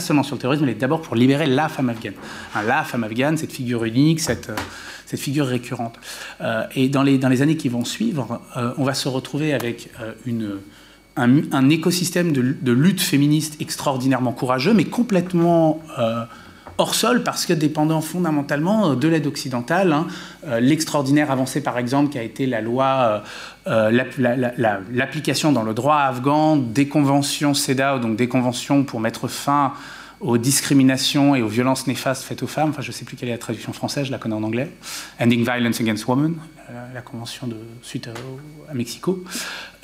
seulement 0.00 0.22
sur 0.22 0.36
le 0.36 0.40
terrorisme, 0.40 0.64
elle 0.64 0.70
est 0.70 0.74
d'abord 0.74 1.02
pour 1.02 1.16
libérer 1.16 1.46
la 1.46 1.68
femme 1.68 1.88
afghane. 1.88 2.14
la 2.54 2.84
femme 2.84 3.02
afghane, 3.02 3.36
cette 3.36 3.52
figure 3.52 3.84
unique, 3.84 4.20
cette, 4.20 4.50
euh, 4.50 5.16
figure 5.16 5.46
récurrente. 5.46 5.96
Euh, 6.40 6.64
et 6.74 6.88
dans 6.88 7.02
les, 7.02 7.42
années 7.42 7.56
qui 7.56 7.68
vont 7.68 7.84
suivre, 7.84 8.40
euh, 8.56 8.72
on 8.78 8.84
va 8.84 8.94
se 8.94 9.08
retrouver 9.08 9.52
avec 9.52 9.90
un, 11.16 11.68
écosystème 11.68 12.32
de, 12.32 12.56
de, 12.58 12.72
lutte 12.72 13.02
féministe 13.02 13.60
extraordinairement 13.60 14.32
courageux, 14.32 14.72
mais 14.72 14.84
complètement 14.84 15.82
hors 16.78 16.94
sol 16.94 17.22
parce 17.22 17.46
que 17.46 17.52
dépendant 17.52 18.00
fondamentalement 18.00 18.94
de 18.94 19.08
l'aide 19.08 19.26
occidentale. 19.26 19.92
Hein. 19.92 20.06
L'extraordinaire 20.60 21.30
avancée, 21.30 21.62
par 21.62 21.78
exemple, 21.78 22.10
qui 22.10 22.18
a 22.18 22.22
été 22.22 22.46
la 22.46 22.60
loi 22.60 23.22
euh, 23.68 23.90
l'application 24.90 25.52
dans 25.52 25.62
le 25.62 25.72
droit 25.72 25.98
afghan 25.98 26.56
des 26.56 26.88
conventions 26.88 27.54
CEDAW, 27.54 28.00
donc 28.00 28.16
des 28.16 28.26
conventions 28.26 28.82
pour 28.82 28.98
mettre 28.98 29.28
fin 29.28 29.72
aux 30.22 30.38
discriminations 30.38 31.34
et 31.34 31.42
aux 31.42 31.48
violences 31.48 31.86
néfastes 31.86 32.22
faites 32.22 32.42
aux 32.42 32.46
femmes. 32.46 32.70
Enfin, 32.70 32.82
je 32.82 32.88
ne 32.88 32.92
sais 32.92 33.04
plus 33.04 33.16
quelle 33.16 33.28
est 33.28 33.32
la 33.32 33.38
traduction 33.38 33.72
française, 33.72 34.06
je 34.06 34.12
la 34.12 34.18
connais 34.18 34.36
en 34.36 34.42
anglais. 34.42 34.70
Ending 35.20 35.44
Violence 35.44 35.80
Against 35.80 36.06
Women, 36.06 36.36
la, 36.94 37.02
convention 37.02 37.46
de 37.48 37.56
suite 37.82 38.08
à, 38.08 38.74
Mexico. 38.74 39.22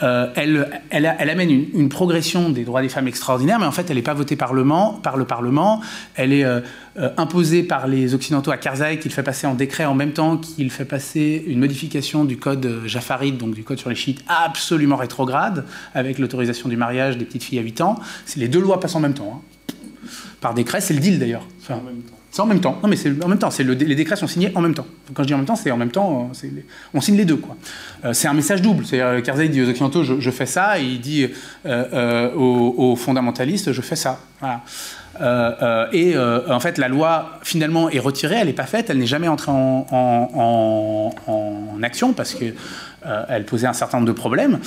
Euh, 0.03 0.33
elle, 0.37 1.07
amène 1.07 1.51
une, 1.51 1.89
progression 1.89 2.51
des 2.51 2.65
droits 2.65 2.83
des 2.83 2.89
femmes 2.89 3.09
extraordinaire, 3.09 3.59
mais 3.59 3.67
en 3.67 3.73
fait, 3.73 3.91
elle 3.91 3.97
n'est 3.97 4.03
pas 4.03 4.15
votée 4.15 4.37
par 4.37 4.55
le, 4.55 4.65
par 5.03 5.17
le 5.17 5.25
Parlement. 5.25 5.83
Elle 6.15 6.33
est 6.33 6.45
euh, 6.45 6.61
euh, 6.99 7.11
imposée 7.17 7.65
par 7.65 7.89
les 7.89 8.15
Occidentaux 8.15 8.53
à 8.53 8.57
Karzai, 8.57 9.01
qu'il 9.01 9.13
fait 9.13 9.25
passer 9.25 9.47
en 9.47 9.55
décret 9.55 9.85
en 9.85 9.95
même 9.95 10.13
temps 10.13 10.37
qu'il 10.37 10.71
fait 10.71 10.85
passer 10.85 11.45
une 11.49 11.59
modification 11.59 12.25
du 12.25 12.39
code 12.39 12.83
Jafarid, 12.87 13.37
donc 13.37 13.55
du 13.55 13.65
code 13.65 13.79
sur 13.79 13.91
les 13.91 13.97
chiites, 13.97 14.25
absolument 14.29 14.97
rétrograde, 14.97 15.65
avec 15.95 16.19
l'autorisation 16.19 16.69
du 16.69 16.77
mariage 16.77 17.19
des 17.19 17.25
petites 17.25 17.43
filles 17.43 17.59
à 17.59 17.63
8 17.63 17.81
ans. 17.81 17.99
Les 18.37 18.49
deux 18.49 18.61
lois 18.61 18.79
passent 18.79 18.95
en 18.95 19.01
même 19.01 19.15
temps. 19.15 19.43
Hein 19.43 19.58
par 20.41 20.55
décret. 20.55 20.81
C'est 20.81 20.95
le 20.95 21.01
deal 21.01 21.19
d'ailleurs. 21.19 21.47
c'est 21.61 21.73
en 22.43 22.47
même 22.47 22.61
temps. 22.61 22.79
Non, 22.83 22.89
mais 22.89 22.97
c'est 22.97 23.13
en 23.23 23.29
même 23.29 23.39
temps. 23.39 23.51
C'est 23.51 23.65
le, 23.65 23.75
les 23.75 23.95
décrets 23.95 24.17
sont 24.17 24.27
signés 24.27 24.53
en 24.55 24.61
même 24.61 24.75
temps. 24.75 24.87
Quand 25.15 25.23
je 25.23 25.29
dis 25.29 25.35
en 25.35 25.39
même 25.39 25.47
temps, 25.47 25.57
c'est 25.57 25.71
en 25.71 25.77
même 25.77 25.91
temps. 25.91 26.31
Euh, 26.45 26.49
on 26.95 27.01
signe 27.01 27.17
les 27.17 27.25
deux, 27.25 27.37
quoi. 27.37 27.57
Euh, 28.05 28.13
c'est 28.13 28.29
un 28.29 28.35
message 28.35 28.63
double. 28.63 28.85
C'est 28.87 29.01
euh, 29.01 29.21
Karzai 29.21 29.49
dit 29.49 29.63
aux 29.63 29.69
occidentaux, 29.69 30.05
je, 30.05 30.31
fais 30.31 30.47
ça, 30.47 30.79
et 30.79 30.85
il 30.85 31.01
dit 31.01 31.29
aux, 31.65 32.97
fondamentalistes, 32.97 33.73
je 33.73 33.83
fais 33.83 33.97
ça. 33.97 34.21
et 35.93 36.17
en 36.19 36.61
fait, 36.61 36.79
la 36.79 36.89
loi 36.89 37.39
finalement 37.43 37.91
est 37.91 37.99
retirée, 37.99 38.37
elle 38.37 38.47
n'est 38.47 38.53
pas 38.53 38.67
faite, 38.67 38.91
elle 38.91 38.99
n'est 38.99 39.07
jamais 39.07 39.29
entrée 39.29 39.53
en, 39.53 41.13
en 41.27 41.83
action 41.83 42.13
parce 42.13 42.35
que 42.35 42.55
elle 43.29 43.45
posait 43.45 43.67
un 43.67 43.73
certain 43.73 43.99
nombre 43.99 44.09
de 44.09 44.13
problèmes. 44.17 44.59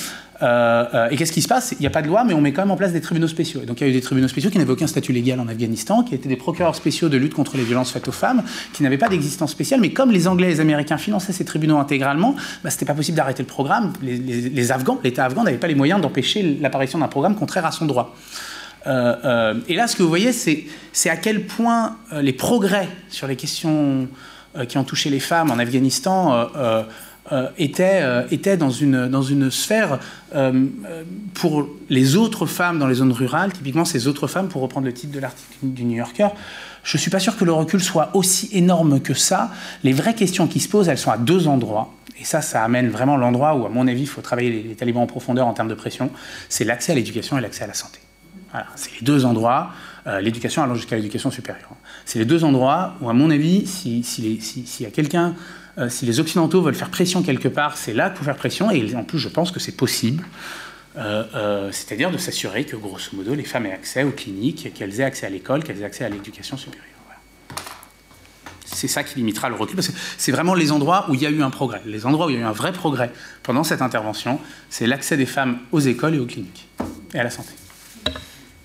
Euh, 0.41 0.85
euh, 0.93 1.09
et 1.09 1.17
qu'est-ce 1.17 1.31
qui 1.31 1.41
se 1.41 1.47
passe? 1.47 1.73
Il 1.73 1.81
n'y 1.81 1.87
a 1.87 1.91
pas 1.91 2.01
de 2.01 2.07
loi, 2.07 2.23
mais 2.23 2.33
on 2.33 2.41
met 2.41 2.51
quand 2.51 2.63
même 2.63 2.71
en 2.71 2.77
place 2.77 2.93
des 2.93 3.01
tribunaux 3.01 3.27
spéciaux. 3.27 3.61
Et 3.61 3.65
donc 3.65 3.79
il 3.79 3.83
y 3.83 3.87
a 3.87 3.89
eu 3.89 3.93
des 3.93 4.01
tribunaux 4.01 4.27
spéciaux 4.27 4.49
qui 4.49 4.57
n'avaient 4.57 4.71
aucun 4.71 4.87
statut 4.87 5.13
légal 5.13 5.39
en 5.39 5.47
Afghanistan, 5.47 6.03
qui 6.03 6.15
étaient 6.15 6.29
des 6.29 6.35
procureurs 6.35 6.75
spéciaux 6.75 7.09
de 7.09 7.17
lutte 7.17 7.33
contre 7.33 7.57
les 7.57 7.63
violences 7.63 7.91
faites 7.91 8.07
aux 8.07 8.13
femmes, 8.13 8.43
qui 8.73 8.83
n'avaient 8.83 8.97
pas 8.97 9.09
d'existence 9.09 9.51
spéciale. 9.51 9.81
Mais 9.81 9.91
comme 9.91 10.11
les 10.11 10.27
Anglais 10.27 10.47
et 10.47 10.51
les 10.51 10.59
Américains 10.59 10.97
finançaient 10.97 11.33
ces 11.33 11.45
tribunaux 11.45 11.77
intégralement, 11.77 12.35
bah, 12.63 12.69
ce 12.69 12.75
n'était 12.75 12.85
pas 12.85 12.93
possible 12.93 13.17
d'arrêter 13.17 13.43
le 13.43 13.47
programme. 13.47 13.93
Les, 14.01 14.71
Afghans, 14.71 14.99
l'État 15.03 15.25
afghan 15.25 15.43
n'avait 15.43 15.57
pas 15.57 15.67
les 15.67 15.75
moyens 15.75 16.01
d'empêcher 16.01 16.57
l'apparition 16.59 16.99
d'un 16.99 17.07
programme 17.07 17.35
contraire 17.35 17.65
à 17.65 17.71
son 17.71 17.85
droit. 17.85 18.15
Euh, 18.87 19.53
et 19.67 19.75
là, 19.75 19.87
ce 19.87 19.95
que 19.95 20.01
vous 20.01 20.09
voyez, 20.09 20.31
c'est 20.31 21.09
à 21.09 21.17
quel 21.17 21.45
point 21.45 21.97
les 22.19 22.33
progrès 22.33 22.89
sur 23.09 23.27
les 23.27 23.35
questions 23.35 24.07
qui 24.67 24.77
ont 24.77 24.83
touché 24.83 25.09
les 25.09 25.19
femmes 25.19 25.51
en 25.51 25.59
Afghanistan 25.59 26.47
euh, 27.31 27.47
était, 27.57 28.01
euh, 28.01 28.27
était 28.29 28.57
dans, 28.57 28.69
une, 28.71 29.51
sphère 29.51 29.99
euh, 30.35 30.65
pour 31.33 31.65
les 31.89 32.17
autres 32.17 32.45
femmes 32.45 32.77
dans 32.77 32.87
les 32.87 32.95
zones 32.95 33.13
rurales, 33.13 33.53
typiquement 33.53 33.85
ces 33.85 34.07
autres 34.07 34.27
femmes, 34.27 34.49
pour 34.49 34.61
reprendre 34.61 34.85
le 34.85 34.91
titre 34.91 35.13
de 35.13 35.19
l'article 35.19 35.55
du 35.63 35.85
New 35.85 35.95
Yorker, 35.95 36.27
je 36.83 36.97
ne 36.97 36.99
suis 36.99 37.09
pas 37.09 37.19
sûr 37.19 37.37
que 37.37 37.45
le 37.45 37.53
recul 37.53 37.81
soit 37.81 38.09
aussi 38.15 38.49
énorme 38.51 38.99
que 38.99 39.13
ça. 39.13 39.51
Les 39.85 39.93
vraies 39.93 40.13
questions 40.13 40.47
qui 40.47 40.59
se 40.59 40.67
posent, 40.67 40.89
elles 40.89 40.97
sont 40.97 41.11
à 41.11 41.17
deux 41.17 41.47
endroits. 41.47 41.93
Et 42.19 42.25
ça, 42.25 42.41
ça 42.41 42.65
amène 42.65 42.89
vraiment 42.89 43.15
l'endroit 43.15 43.55
où, 43.55 43.65
à 43.65 43.69
mon 43.69 43.87
avis, 43.87 44.01
il 44.01 44.07
faut 44.07 44.21
travailler 44.21 44.63
les, 44.63 44.75
talibans 44.75 45.03
en 45.03 45.07
profondeur 45.07 45.47
en 45.47 45.53
termes 45.53 45.69
de 45.69 45.73
pression. 45.73 46.11
C'est 46.49 46.65
l'accès 46.65 46.91
à 46.91 46.95
l'éducation 46.95 47.37
et 47.37 47.41
l'accès 47.41 47.63
à 47.63 47.67
la 47.67 47.73
santé. 47.73 47.99
Voilà, 48.51 48.67
c'est 48.75 48.91
les 48.99 49.05
deux 49.05 49.23
endroits. 49.23 49.69
l'éducation 50.19 50.63
allant 50.63 50.75
jusqu'à 50.75 50.97
l'éducation 50.97 51.31
supérieure. 51.31 51.69
C'est 52.03 52.19
les 52.19 52.25
deux 52.25 52.43
endroits 52.43 52.95
où, 52.99 53.09
à 53.09 53.13
mon 53.13 53.31
avis, 53.31 53.65
s'il 53.67 54.03
si, 54.03 54.41
si, 54.41 54.83
y 54.83 54.85
a 54.85 54.91
quelqu'un 54.91 55.33
euh, 55.77 55.89
si 55.89 56.05
les 56.05 56.19
Occidentaux 56.19 56.61
veulent 56.61 56.75
faire 56.75 56.89
pression 56.89 57.23
quelque 57.23 57.47
part, 57.47 57.77
c'est 57.77 57.93
là 57.93 58.13
faut 58.13 58.23
faire 58.23 58.35
pression. 58.35 58.71
Et 58.71 58.95
en 58.95 59.03
plus, 59.03 59.19
je 59.19 59.29
pense 59.29 59.51
que 59.51 59.59
c'est 59.59 59.75
possible. 59.75 60.23
Euh, 60.97 61.23
euh, 61.35 61.71
c'est-à-dire 61.71 62.11
de 62.11 62.17
s'assurer 62.17 62.65
que, 62.65 62.75
grosso 62.75 63.11
modo, 63.13 63.33
les 63.33 63.45
femmes 63.45 63.65
aient 63.65 63.71
accès 63.71 64.03
aux 64.03 64.11
cliniques, 64.11 64.73
qu'elles 64.73 64.99
aient 64.99 65.05
accès 65.05 65.25
à 65.25 65.29
l'école, 65.29 65.63
qu'elles 65.63 65.81
aient 65.81 65.85
accès 65.85 66.03
à 66.03 66.09
l'éducation 66.09 66.57
supérieure. 66.57 66.85
Voilà. 67.05 67.21
C'est 68.65 68.89
ça 68.89 69.03
qui 69.03 69.15
limitera 69.15 69.47
le 69.47 69.55
recul, 69.55 69.75
parce 69.75 69.87
que 69.87 69.93
c'est 70.17 70.33
vraiment 70.33 70.53
les 70.53 70.73
endroits 70.73 71.05
où 71.09 71.13
il 71.13 71.21
y 71.21 71.25
a 71.25 71.29
eu 71.29 71.41
un 71.41 71.49
progrès. 71.49 71.81
Les 71.85 72.05
endroits 72.05 72.25
où 72.25 72.29
il 72.29 72.35
y 72.35 72.39
a 72.39 72.41
eu 72.41 72.45
un 72.45 72.51
vrai 72.51 72.73
progrès 72.73 73.11
pendant 73.41 73.63
cette 73.63 73.81
intervention, 73.81 74.39
c'est 74.69 74.85
l'accès 74.85 75.15
des 75.15 75.25
femmes 75.25 75.59
aux 75.71 75.79
écoles 75.79 76.15
et 76.15 76.19
aux 76.19 76.25
cliniques, 76.25 76.67
et 77.13 77.19
à 77.19 77.23
la 77.23 77.29
santé. 77.29 77.53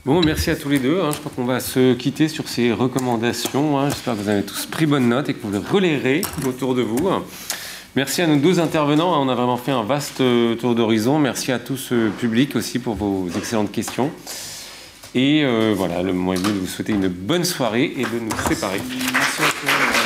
Bon, 0.07 0.21
merci 0.23 0.51
à 0.51 0.55
tous 0.57 0.69
les 0.69 0.79
deux. 0.79 1.01
hein. 1.03 1.11
Je 1.13 1.19
crois 1.19 1.33
qu'on 1.35 1.45
va 1.47 1.59
se 1.59 1.93
quitter 1.95 2.29
sur 2.29 2.49
ces 2.49 2.73
recommandations. 2.73 3.77
hein. 3.77 3.89
J'espère 3.91 4.15
que 4.15 4.21
vous 4.21 4.29
avez 4.29 4.45
tous 4.45 4.67
pris 4.67 4.87
bonne 4.87 5.09
note 5.09 5.29
et 5.29 5.35
que 5.35 5.45
vous 5.45 5.51
les 5.53 5.59
relirez 5.59 6.23
autour 6.47 6.77
de 6.77 6.83
vous. 6.83 7.09
Merci 7.97 8.23
à 8.23 8.29
nos 8.29 8.37
deux 8.37 8.61
intervenants. 8.61 9.13
hein. 9.15 9.19
On 9.21 9.29
a 9.29 9.35
vraiment 9.35 9.57
fait 9.57 9.73
un 9.73 9.83
vaste 9.83 10.21
euh, 10.21 10.55
tour 10.55 10.77
d'horizon. 10.77 11.19
Merci 11.19 11.51
à 11.51 11.59
tout 11.59 11.77
ce 11.77 12.09
public 12.11 12.55
aussi 12.55 12.79
pour 12.79 12.95
vos 12.95 13.29
excellentes 13.37 13.73
questions. 13.73 14.13
Et 15.17 15.43
euh, 15.45 15.75
voilà, 15.77 16.03
le 16.05 16.13
moment 16.13 16.35
est 16.35 16.37
venu 16.37 16.53
de 16.55 16.59
vous 16.61 16.67
souhaiter 16.69 16.93
une 16.93 17.09
bonne 17.09 17.45
soirée 17.45 17.93
et 17.97 18.03
de 18.05 18.21
nous 18.21 18.49
séparer. 18.49 18.81
Merci 19.13 19.43
à 19.43 19.47
tous. 19.47 20.06